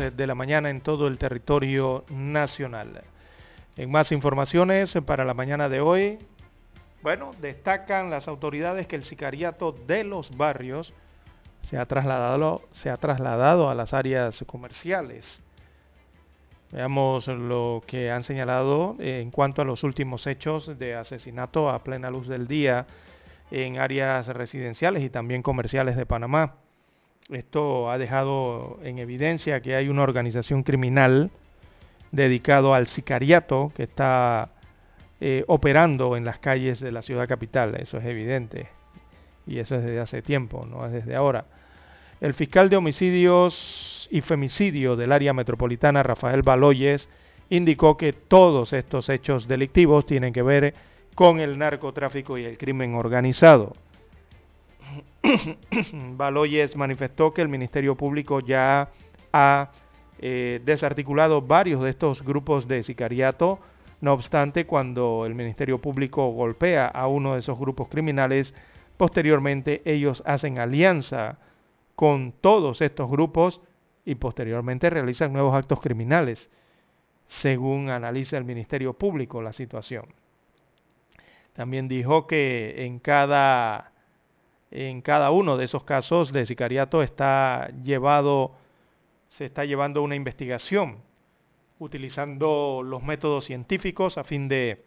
De 0.00 0.26
la 0.26 0.34
mañana 0.34 0.70
en 0.70 0.80
todo 0.80 1.06
el 1.06 1.18
territorio 1.18 2.04
nacional. 2.08 3.02
En 3.76 3.90
más 3.90 4.12
informaciones 4.12 4.96
para 5.04 5.26
la 5.26 5.34
mañana 5.34 5.68
de 5.68 5.80
hoy, 5.80 6.18
bueno, 7.02 7.32
destacan 7.40 8.10
las 8.10 8.26
autoridades 8.26 8.86
que 8.86 8.96
el 8.96 9.04
sicariato 9.04 9.72
de 9.72 10.04
los 10.04 10.36
barrios 10.36 10.94
se 11.68 11.78
ha 11.78 11.86
trasladado, 11.86 12.62
se 12.72 12.90
ha 12.90 12.96
trasladado 12.96 13.68
a 13.68 13.74
las 13.74 13.92
áreas 13.92 14.42
comerciales. 14.46 15.42
Veamos 16.72 17.26
lo 17.26 17.82
que 17.86 18.10
han 18.10 18.22
señalado 18.22 18.96
en 18.98 19.30
cuanto 19.30 19.60
a 19.60 19.64
los 19.64 19.82
últimos 19.82 20.26
hechos 20.26 20.78
de 20.78 20.94
asesinato 20.94 21.68
a 21.68 21.82
plena 21.82 22.10
luz 22.10 22.28
del 22.28 22.46
día 22.46 22.86
en 23.50 23.78
áreas 23.78 24.28
residenciales 24.28 25.02
y 25.02 25.10
también 25.10 25.42
comerciales 25.42 25.96
de 25.96 26.06
Panamá. 26.06 26.54
Esto 27.32 27.90
ha 27.90 27.98
dejado 27.98 28.78
en 28.82 28.98
evidencia 28.98 29.60
que 29.60 29.76
hay 29.76 29.88
una 29.88 30.02
organización 30.02 30.62
criminal 30.62 31.30
dedicado 32.10 32.74
al 32.74 32.88
sicariato 32.88 33.72
que 33.76 33.84
está 33.84 34.50
eh, 35.20 35.44
operando 35.46 36.16
en 36.16 36.24
las 36.24 36.38
calles 36.38 36.80
de 36.80 36.90
la 36.90 37.02
ciudad 37.02 37.28
capital. 37.28 37.76
Eso 37.76 37.98
es 37.98 38.04
evidente. 38.04 38.68
Y 39.46 39.58
eso 39.58 39.76
es 39.76 39.84
desde 39.84 40.00
hace 40.00 40.22
tiempo, 40.22 40.66
no 40.66 40.84
es 40.86 40.92
desde 40.92 41.14
ahora. 41.14 41.44
El 42.20 42.34
fiscal 42.34 42.68
de 42.68 42.76
homicidios 42.76 44.08
y 44.10 44.20
femicidio 44.20 44.96
del 44.96 45.12
área 45.12 45.32
metropolitana, 45.32 46.02
Rafael 46.02 46.42
Baloyes, 46.42 47.08
indicó 47.48 47.96
que 47.96 48.12
todos 48.12 48.72
estos 48.72 49.08
hechos 49.08 49.46
delictivos 49.46 50.04
tienen 50.04 50.32
que 50.32 50.42
ver 50.42 50.74
con 51.14 51.40
el 51.40 51.58
narcotráfico 51.58 52.38
y 52.38 52.44
el 52.44 52.58
crimen 52.58 52.94
organizado. 52.94 53.74
Baloyes 56.16 56.76
manifestó 56.76 57.32
que 57.32 57.42
el 57.42 57.48
Ministerio 57.48 57.96
Público 57.96 58.40
ya 58.40 58.90
ha 59.32 59.70
eh, 60.18 60.60
desarticulado 60.64 61.42
varios 61.42 61.82
de 61.82 61.90
estos 61.90 62.22
grupos 62.22 62.68
de 62.68 62.82
sicariato. 62.82 63.60
No 64.00 64.12
obstante, 64.12 64.66
cuando 64.66 65.24
el 65.26 65.34
Ministerio 65.34 65.78
Público 65.78 66.30
golpea 66.30 66.86
a 66.86 67.06
uno 67.06 67.34
de 67.34 67.40
esos 67.40 67.58
grupos 67.58 67.88
criminales, 67.88 68.54
posteriormente 68.96 69.82
ellos 69.84 70.22
hacen 70.26 70.58
alianza 70.58 71.38
con 71.96 72.32
todos 72.32 72.80
estos 72.80 73.10
grupos 73.10 73.60
y 74.04 74.14
posteriormente 74.14 74.90
realizan 74.90 75.32
nuevos 75.32 75.54
actos 75.54 75.80
criminales, 75.80 76.50
según 77.26 77.90
analiza 77.90 78.38
el 78.38 78.44
Ministerio 78.44 78.94
Público 78.94 79.42
la 79.42 79.52
situación. 79.52 80.06
También 81.52 81.88
dijo 81.88 82.26
que 82.26 82.86
en 82.86 82.98
cada 82.98 83.92
en 84.70 85.02
cada 85.02 85.30
uno 85.30 85.56
de 85.56 85.64
esos 85.64 85.84
casos 85.84 86.32
de 86.32 86.46
sicariato 86.46 87.02
está 87.02 87.70
llevado, 87.82 88.52
se 89.28 89.46
está 89.46 89.64
llevando 89.64 90.02
una 90.02 90.14
investigación 90.14 90.98
utilizando 91.78 92.82
los 92.84 93.02
métodos 93.02 93.46
científicos 93.46 94.18
a 94.18 94.24
fin 94.24 94.48
de 94.48 94.84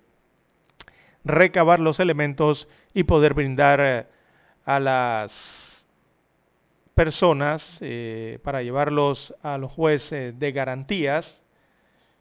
recabar 1.23 1.79
los 1.79 1.99
elementos 1.99 2.67
y 2.93 3.03
poder 3.03 3.33
brindar 3.33 3.79
eh, 3.81 4.05
a 4.65 4.79
las 4.79 5.85
personas 6.93 7.79
eh, 7.81 8.39
para 8.43 8.61
llevarlos 8.61 9.33
a 9.41 9.57
los 9.57 9.71
jueces 9.71 10.37
de 10.37 10.51
garantías, 10.51 11.41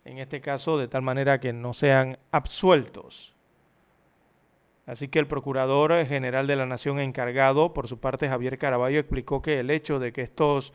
en 0.05 0.19
este 0.19 0.41
caso 0.41 0.79
de 0.79 0.89
tal 0.89 1.03
manera 1.03 1.39
que 1.39 1.53
no 1.53 1.75
sean 1.75 2.19
absueltos. 2.31 3.35
Así 4.87 5.09
que 5.09 5.19
el 5.19 5.27
Procurador 5.27 6.05
General 6.07 6.47
de 6.47 6.57
la 6.57 6.67
Nación 6.67 6.99
encargado, 6.99 7.73
por 7.73 7.89
su 7.89 8.01
parte 8.01 8.29
Javier 8.29 8.59
Caraballo, 8.59 8.99
explicó 8.99 9.41
que 9.41 9.61
el 9.61 9.71
hecho 9.71 9.99
de 9.99 10.13
que 10.13 10.23
estos 10.23 10.73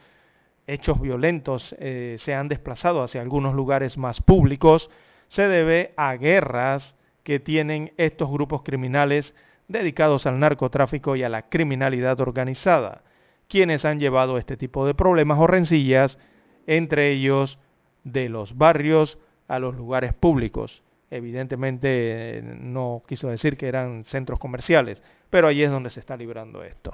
hechos 0.66 1.00
violentos 1.02 1.76
eh, 1.80 2.18
se 2.20 2.34
han 2.34 2.48
desplazado 2.50 3.02
hacia 3.02 3.22
algunos 3.22 3.56
lugares 3.56 3.98
más 3.98 4.22
públicos 4.22 4.90
se 5.30 5.48
debe 5.48 5.94
a 5.98 6.16
guerras 6.16 6.96
que 7.24 7.40
tienen 7.40 7.94
estos 7.98 8.30
grupos 8.30 8.64
criminales 8.64 9.36
dedicados 9.68 10.26
al 10.26 10.40
narcotráfico 10.40 11.16
y 11.16 11.24
a 11.24 11.30
la 11.30 11.50
criminalidad 11.50 12.20
organizada, 12.22 13.04
quienes 13.50 13.84
han 13.84 14.00
llevado 14.00 14.38
este 14.38 14.56
tipo 14.56 14.86
de 14.86 14.94
problemas 14.94 15.40
o 15.40 15.48
rencillas, 15.48 16.20
entre 16.68 17.12
ellos 17.12 17.60
de 18.04 18.30
los 18.30 18.58
barrios 18.58 19.18
a 19.48 19.60
los 19.60 19.76
lugares 19.76 20.14
públicos. 20.14 20.84
Evidentemente 21.10 22.42
no 22.44 23.02
quiso 23.08 23.30
decir 23.30 23.56
que 23.56 23.68
eran 23.68 24.04
centros 24.04 24.40
comerciales, 24.40 25.02
pero 25.30 25.48
ahí 25.48 25.64
es 25.64 25.72
donde 25.72 25.90
se 25.90 26.02
está 26.02 26.18
librando 26.18 26.64
esto. 26.64 26.94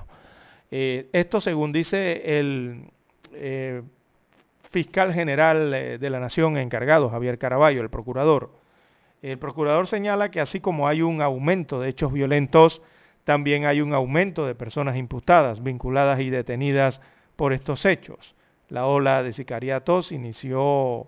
Eh, 0.69 1.09
esto 1.13 1.41
según 1.41 1.71
dice 1.71 2.39
el 2.39 2.85
eh, 3.33 3.81
fiscal 4.69 5.13
general 5.13 5.73
eh, 5.73 5.97
de 5.97 6.09
la 6.09 6.19
Nación 6.19 6.57
encargado, 6.57 7.09
Javier 7.09 7.37
Caraballo, 7.37 7.81
el 7.81 7.89
procurador. 7.89 8.51
El 9.21 9.37
procurador 9.39 9.87
señala 9.87 10.29
que 10.31 10.41
así 10.41 10.59
como 10.59 10.87
hay 10.87 11.01
un 11.01 11.21
aumento 11.21 11.79
de 11.79 11.89
hechos 11.89 12.11
violentos, 12.11 12.81
también 13.23 13.65
hay 13.65 13.81
un 13.81 13.93
aumento 13.93 14.45
de 14.45 14.53
personas 14.53 14.95
imputadas, 14.95 15.63
vinculadas 15.63 16.19
y 16.19 16.29
detenidas 16.29 17.01
por 17.35 17.53
estos 17.53 17.85
hechos. 17.85 18.35
La 18.69 18.85
ola 18.85 19.23
de 19.23 19.33
sicariatos 19.33 20.11
inició 20.11 21.07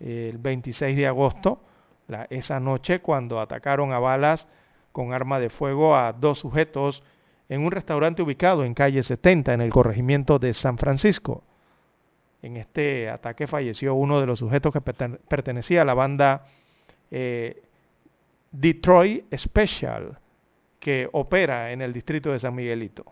el 0.00 0.38
26 0.38 0.96
de 0.96 1.06
agosto, 1.06 1.60
esa 2.30 2.60
noche, 2.60 3.00
cuando 3.00 3.40
atacaron 3.40 3.92
a 3.92 3.98
balas 3.98 4.48
con 4.92 5.12
arma 5.12 5.38
de 5.38 5.50
fuego 5.50 5.96
a 5.96 6.12
dos 6.12 6.38
sujetos 6.38 7.02
en 7.48 7.60
un 7.60 7.70
restaurante 7.70 8.22
ubicado 8.22 8.64
en 8.64 8.74
calle 8.74 9.02
70 9.02 9.54
en 9.54 9.60
el 9.60 9.70
corregimiento 9.70 10.38
de 10.38 10.54
San 10.54 10.78
Francisco. 10.78 11.44
En 12.42 12.56
este 12.56 13.08
ataque 13.08 13.46
falleció 13.46 13.94
uno 13.94 14.20
de 14.20 14.26
los 14.26 14.38
sujetos 14.38 14.72
que 14.72 14.80
pertenecía 14.80 15.82
a 15.82 15.84
la 15.84 15.94
banda 15.94 16.46
eh, 17.10 17.62
Detroit 18.50 19.24
Special, 19.34 20.18
que 20.78 21.08
opera 21.12 21.72
en 21.72 21.82
el 21.82 21.92
distrito 21.92 22.32
de 22.32 22.38
San 22.38 22.54
Miguelito. 22.54 23.04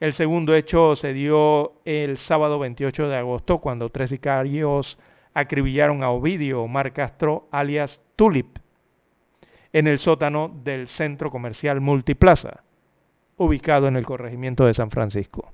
El 0.00 0.14
segundo 0.14 0.54
hecho 0.54 0.94
se 0.94 1.12
dio 1.12 1.72
el 1.84 2.18
sábado 2.18 2.58
28 2.58 3.08
de 3.08 3.16
agosto, 3.16 3.58
cuando 3.58 3.90
tres 3.90 4.10
sicarios 4.10 4.96
acribillaron 5.38 6.02
a 6.02 6.10
Ovidio 6.10 6.62
Omar 6.62 6.92
Castro, 6.92 7.48
alias 7.50 8.00
Tulip, 8.16 8.58
en 9.72 9.86
el 9.86 9.98
sótano 9.98 10.48
del 10.64 10.88
centro 10.88 11.30
comercial 11.30 11.80
Multiplaza, 11.80 12.64
ubicado 13.36 13.88
en 13.88 13.96
el 13.96 14.04
corregimiento 14.04 14.66
de 14.66 14.74
San 14.74 14.90
Francisco. 14.90 15.52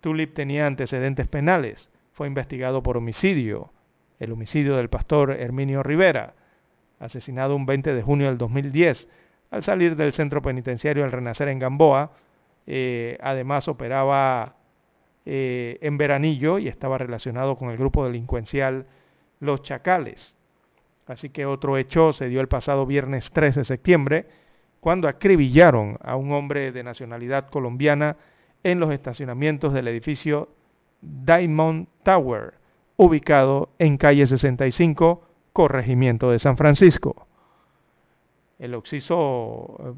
Tulip 0.00 0.34
tenía 0.34 0.66
antecedentes 0.66 1.28
penales, 1.28 1.90
fue 2.12 2.26
investigado 2.26 2.82
por 2.82 2.96
homicidio, 2.96 3.72
el 4.18 4.32
homicidio 4.32 4.76
del 4.76 4.90
pastor 4.90 5.30
Herminio 5.30 5.82
Rivera, 5.82 6.34
asesinado 6.98 7.56
un 7.56 7.66
20 7.66 7.94
de 7.94 8.02
junio 8.02 8.26
del 8.26 8.38
2010, 8.38 9.08
al 9.50 9.62
salir 9.64 9.96
del 9.96 10.12
centro 10.12 10.42
penitenciario 10.42 11.04
al 11.04 11.12
Renacer 11.12 11.48
en 11.48 11.58
Gamboa. 11.58 12.12
Eh, 12.66 13.16
además 13.20 13.66
operaba 13.68 14.56
eh, 15.26 15.78
en 15.82 15.98
Veranillo 15.98 16.58
y 16.58 16.68
estaba 16.68 16.98
relacionado 16.98 17.56
con 17.56 17.70
el 17.70 17.76
grupo 17.76 18.04
delincuencial 18.04 18.86
Los 19.38 19.62
Chacales. 19.62 20.36
Así 21.06 21.30
que 21.30 21.44
otro 21.44 21.76
hecho 21.76 22.12
se 22.12 22.28
dio 22.28 22.40
el 22.40 22.48
pasado 22.48 22.86
viernes 22.86 23.30
3 23.32 23.56
de 23.56 23.64
septiembre, 23.64 24.26
cuando 24.80 25.08
acribillaron 25.08 25.98
a 26.02 26.16
un 26.16 26.32
hombre 26.32 26.72
de 26.72 26.82
nacionalidad 26.82 27.50
colombiana 27.50 28.16
en 28.62 28.80
los 28.80 28.92
estacionamientos 28.92 29.74
del 29.74 29.88
edificio 29.88 30.48
Diamond 31.00 31.88
Tower, 32.02 32.54
ubicado 32.96 33.70
en 33.78 33.96
calle 33.96 34.26
65, 34.26 35.22
corregimiento 35.52 36.30
de 36.30 36.38
San 36.38 36.56
Francisco. 36.56 37.26
El 38.58 38.74
Oxiso 38.74 39.76
eh, 39.80 39.92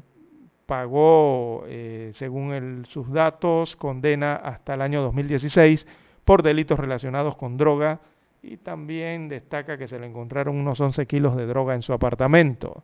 pagó, 0.65 1.63
eh, 1.67 2.11
según 2.13 2.85
sus 2.87 3.11
datos, 3.11 3.75
condena 3.75 4.35
hasta 4.35 4.73
el 4.73 4.81
año 4.81 5.01
2016 5.01 5.87
por 6.23 6.43
delitos 6.43 6.79
relacionados 6.79 7.35
con 7.35 7.57
droga 7.57 7.99
y 8.41 8.57
también 8.57 9.29
destaca 9.29 9.77
que 9.77 9.87
se 9.87 9.99
le 9.99 10.07
encontraron 10.07 10.57
unos 10.57 10.79
11 10.79 11.05
kilos 11.05 11.35
de 11.35 11.45
droga 11.45 11.75
en 11.75 11.81
su 11.81 11.93
apartamento. 11.93 12.83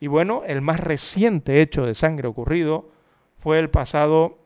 Y 0.00 0.06
bueno, 0.06 0.42
el 0.46 0.62
más 0.62 0.80
reciente 0.80 1.60
hecho 1.60 1.84
de 1.84 1.94
sangre 1.94 2.26
ocurrido 2.26 2.90
fue 3.38 3.58
el 3.58 3.70
pasado 3.70 4.38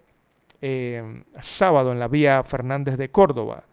eh, 0.61 1.23
sábado 1.41 1.93
en 1.93 1.99
la 1.99 2.09
vía 2.09 2.43
Fernández 2.43 2.97
de 2.97 3.11
Córdoba, 3.11 3.65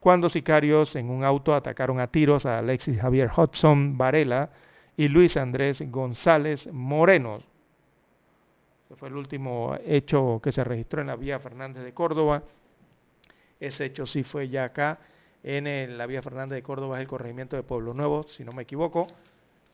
cuando 0.00 0.28
sicarios 0.28 0.96
en 0.96 1.10
un 1.10 1.24
auto 1.24 1.54
atacaron 1.54 2.00
a 2.00 2.06
tiros 2.06 2.46
a 2.46 2.58
Alexis 2.58 3.00
Javier 3.00 3.30
Hudson 3.36 3.98
Varela 3.98 4.50
y 4.96 5.08
Luis 5.08 5.36
Andrés 5.36 5.82
González 5.90 6.68
Moreno. 6.72 7.42
Fue 8.96 9.08
el 9.08 9.16
último 9.16 9.76
hecho 9.84 10.40
que 10.42 10.50
se 10.50 10.64
registró 10.64 11.02
en 11.02 11.08
la 11.08 11.16
vía 11.16 11.38
Fernández 11.38 11.84
de 11.84 11.92
Córdoba. 11.92 12.42
Ese 13.60 13.84
hecho 13.84 14.06
sí 14.06 14.22
fue 14.22 14.48
ya 14.48 14.64
acá 14.64 14.98
en 15.42 15.98
la 15.98 16.06
vía 16.06 16.22
Fernández 16.22 16.56
de 16.56 16.62
Córdoba, 16.62 16.96
es 16.96 17.02
el 17.02 17.08
corregimiento 17.08 17.56
de 17.56 17.62
Pueblo 17.62 17.92
Nuevo, 17.94 18.24
si 18.28 18.44
no 18.44 18.52
me 18.52 18.62
equivoco, 18.62 19.06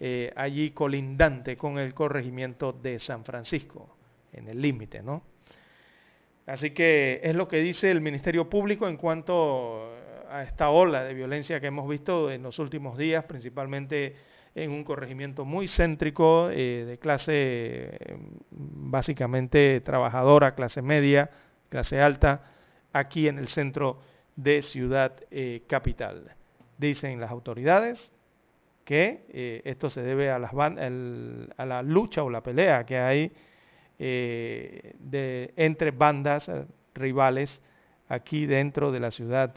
eh, 0.00 0.32
allí 0.36 0.70
colindante 0.70 1.56
con 1.56 1.78
el 1.78 1.94
corregimiento 1.94 2.72
de 2.72 2.98
San 2.98 3.24
Francisco, 3.24 3.96
en 4.32 4.48
el 4.48 4.60
límite, 4.60 5.02
¿no? 5.02 5.22
Así 6.46 6.72
que 6.72 7.20
es 7.22 7.34
lo 7.34 7.48
que 7.48 7.58
dice 7.58 7.90
el 7.90 8.00
Ministerio 8.00 8.50
Público 8.50 8.86
en 8.88 8.96
cuanto 8.96 9.90
a 10.28 10.42
esta 10.42 10.70
ola 10.70 11.04
de 11.04 11.14
violencia 11.14 11.60
que 11.60 11.68
hemos 11.68 11.88
visto 11.88 12.30
en 12.30 12.42
los 12.42 12.58
últimos 12.58 12.98
días, 12.98 13.24
principalmente 13.24 14.14
en 14.54 14.70
un 14.70 14.84
corregimiento 14.84 15.44
muy 15.44 15.66
céntrico 15.68 16.48
eh, 16.50 16.84
de 16.86 16.98
clase 16.98 17.98
básicamente 18.50 19.80
trabajadora, 19.80 20.54
clase 20.54 20.80
media, 20.80 21.30
clase 21.68 22.00
alta, 22.00 22.42
aquí 22.92 23.26
en 23.26 23.38
el 23.38 23.48
centro 23.48 23.98
de 24.36 24.62
Ciudad 24.62 25.12
eh, 25.30 25.62
Capital. 25.66 26.36
Dicen 26.78 27.20
las 27.20 27.30
autoridades 27.30 28.12
que 28.84 29.24
eh, 29.30 29.62
esto 29.64 29.90
se 29.90 30.02
debe 30.02 30.30
a, 30.30 30.38
las 30.38 30.52
a 30.54 31.66
la 31.66 31.82
lucha 31.82 32.22
o 32.22 32.30
la 32.30 32.42
pelea 32.42 32.84
que 32.84 32.98
hay 32.98 33.32
de, 33.98 35.54
entre 35.56 35.90
bandas 35.92 36.50
rivales 36.94 37.62
aquí 38.08 38.44
dentro 38.44 38.92
de 38.92 39.00
la 39.00 39.10
ciudad 39.10 39.54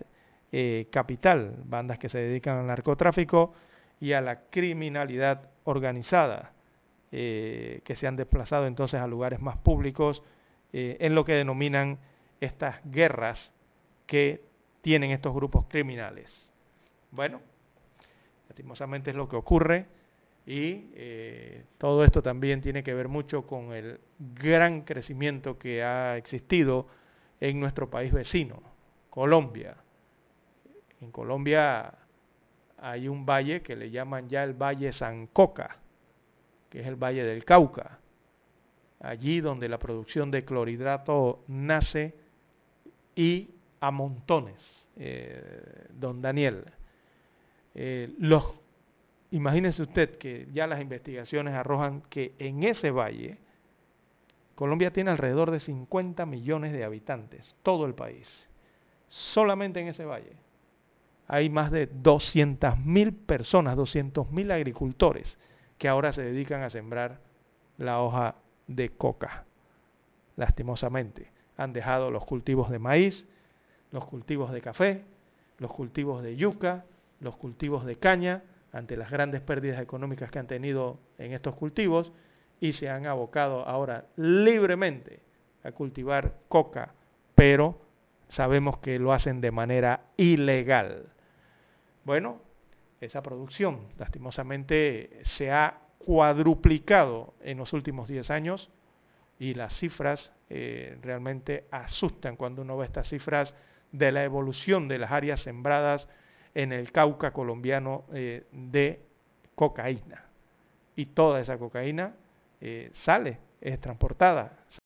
capital, 0.89 1.55
bandas 1.65 1.99
que 1.99 2.07
se 2.07 2.19
dedican 2.19 2.59
al 2.59 2.67
narcotráfico 2.67 3.53
y 3.99 4.13
a 4.13 4.21
la 4.21 4.41
criminalidad 4.49 5.49
organizada, 5.63 6.53
que 7.09 7.93
se 7.95 8.05
han 8.07 8.15
desplazado 8.15 8.67
entonces 8.67 8.99
a 8.99 9.07
lugares 9.07 9.39
más 9.39 9.57
públicos 9.57 10.23
en 10.73 11.15
lo 11.15 11.23
que 11.23 11.33
denominan 11.33 11.99
estas 12.41 12.79
guerras 12.85 13.53
que 14.05 14.43
tienen 14.81 15.11
estos 15.11 15.33
grupos 15.33 15.65
criminales. 15.67 16.51
Bueno, 17.11 17.41
lastimosamente 18.47 19.11
es 19.11 19.15
lo 19.15 19.27
que 19.27 19.35
ocurre 19.35 19.85
y 20.45 20.89
eh, 20.95 21.65
todo 21.77 22.03
esto 22.05 22.23
también 22.23 22.61
tiene 22.61 22.83
que 22.83 22.93
ver 22.93 23.09
mucho 23.09 23.45
con 23.45 23.73
el 23.73 23.99
gran 24.17 24.81
crecimiento 24.83 25.57
que 25.57 25.83
ha 25.83 26.15
existido 26.15 26.87
en 27.41 27.59
nuestro 27.59 27.89
país 27.89 28.13
vecino, 28.13 28.61
Colombia. 29.09 29.75
En 31.01 31.11
Colombia 31.11 31.93
hay 32.77 33.07
un 33.07 33.25
valle 33.25 33.61
que 33.61 33.75
le 33.75 33.89
llaman 33.89 34.29
ya 34.29 34.43
el 34.43 34.53
Valle 34.53 34.91
Sancoca, 34.91 35.77
que 36.69 36.81
es 36.81 36.87
el 36.87 36.95
Valle 36.95 37.23
del 37.23 37.43
Cauca, 37.43 37.99
allí 38.99 39.41
donde 39.41 39.69
la 39.69 39.79
producción 39.79 40.31
de 40.31 40.45
clorhidrato 40.45 41.43
nace 41.47 42.13
y 43.15 43.49
a 43.79 43.91
montones, 43.91 44.87
eh, 44.95 45.87
don 45.89 46.21
Daniel. 46.21 46.65
Eh, 47.73 48.11
usted 49.79 50.17
que 50.17 50.47
ya 50.53 50.67
las 50.67 50.81
investigaciones 50.81 51.53
arrojan 51.53 52.01
que 52.09 52.33
en 52.39 52.63
ese 52.63 52.91
valle, 52.91 53.37
Colombia 54.55 54.91
tiene 54.91 55.11
alrededor 55.11 55.51
de 55.51 55.59
50 55.59 56.25
millones 56.25 56.73
de 56.73 56.83
habitantes, 56.83 57.55
todo 57.61 57.85
el 57.85 57.93
país. 57.93 58.49
Solamente 59.09 59.79
en 59.79 59.87
ese 59.87 60.05
valle 60.05 60.46
hay 61.27 61.49
más 61.49 61.71
de 61.71 61.87
200 61.87 62.77
mil 62.79 63.13
personas, 63.13 63.75
200 63.75 64.31
mil 64.31 64.51
agricultores 64.51 65.37
que 65.77 65.87
ahora 65.87 66.13
se 66.13 66.23
dedican 66.23 66.63
a 66.63 66.69
sembrar 66.69 67.19
la 67.77 68.01
hoja 68.01 68.35
de 68.67 68.89
coca. 68.89 69.45
Lastimosamente, 70.35 71.31
han 71.57 71.73
dejado 71.73 72.11
los 72.11 72.25
cultivos 72.25 72.69
de 72.69 72.79
maíz, 72.79 73.27
los 73.91 74.05
cultivos 74.05 74.51
de 74.51 74.61
café, 74.61 75.03
los 75.57 75.73
cultivos 75.73 76.23
de 76.23 76.35
yuca, 76.35 76.85
los 77.19 77.35
cultivos 77.35 77.85
de 77.85 77.97
caña, 77.97 78.43
ante 78.71 78.95
las 78.95 79.09
grandes 79.09 79.41
pérdidas 79.41 79.81
económicas 79.81 80.29
que 80.29 80.39
han 80.39 80.47
tenido 80.47 80.99
en 81.17 81.33
estos 81.33 81.55
cultivos, 81.55 82.11
y 82.59 82.73
se 82.73 82.89
han 82.89 83.05
abocado 83.05 83.67
ahora 83.67 84.05
libremente 84.15 85.19
a 85.63 85.71
cultivar 85.71 86.35
coca, 86.47 86.93
pero 87.35 87.79
sabemos 88.29 88.77
que 88.79 88.99
lo 88.99 89.13
hacen 89.13 89.41
de 89.41 89.51
manera 89.51 90.01
ilegal. 90.17 91.07
Bueno, 92.07 92.39
esa 93.01 93.21
producción 93.21 93.81
lastimosamente 93.97 95.19
se 95.23 95.51
ha 95.51 95.77
cuadruplicado 95.97 97.33
en 97.41 97.57
los 97.57 97.73
últimos 97.73 98.07
10 98.07 98.31
años 98.31 98.69
y 99.39 99.55
las 99.55 99.77
cifras 99.77 100.31
eh, 100.49 100.97
realmente 101.01 101.65
asustan 101.69 102.37
cuando 102.37 102.61
uno 102.61 102.77
ve 102.77 102.85
estas 102.85 103.09
cifras 103.09 103.55
de 103.91 104.13
la 104.13 104.23
evolución 104.23 104.87
de 104.87 104.99
las 104.99 105.11
áreas 105.11 105.41
sembradas 105.41 106.07
en 106.55 106.71
el 106.71 106.93
Cauca 106.93 107.33
colombiano 107.33 108.05
eh, 108.13 108.45
de 108.53 109.01
cocaína. 109.53 110.27
Y 110.95 111.07
toda 111.07 111.41
esa 111.41 111.57
cocaína 111.57 112.15
eh, 112.61 112.87
sale, 112.93 113.37
es 113.59 113.81
transportada, 113.81 114.59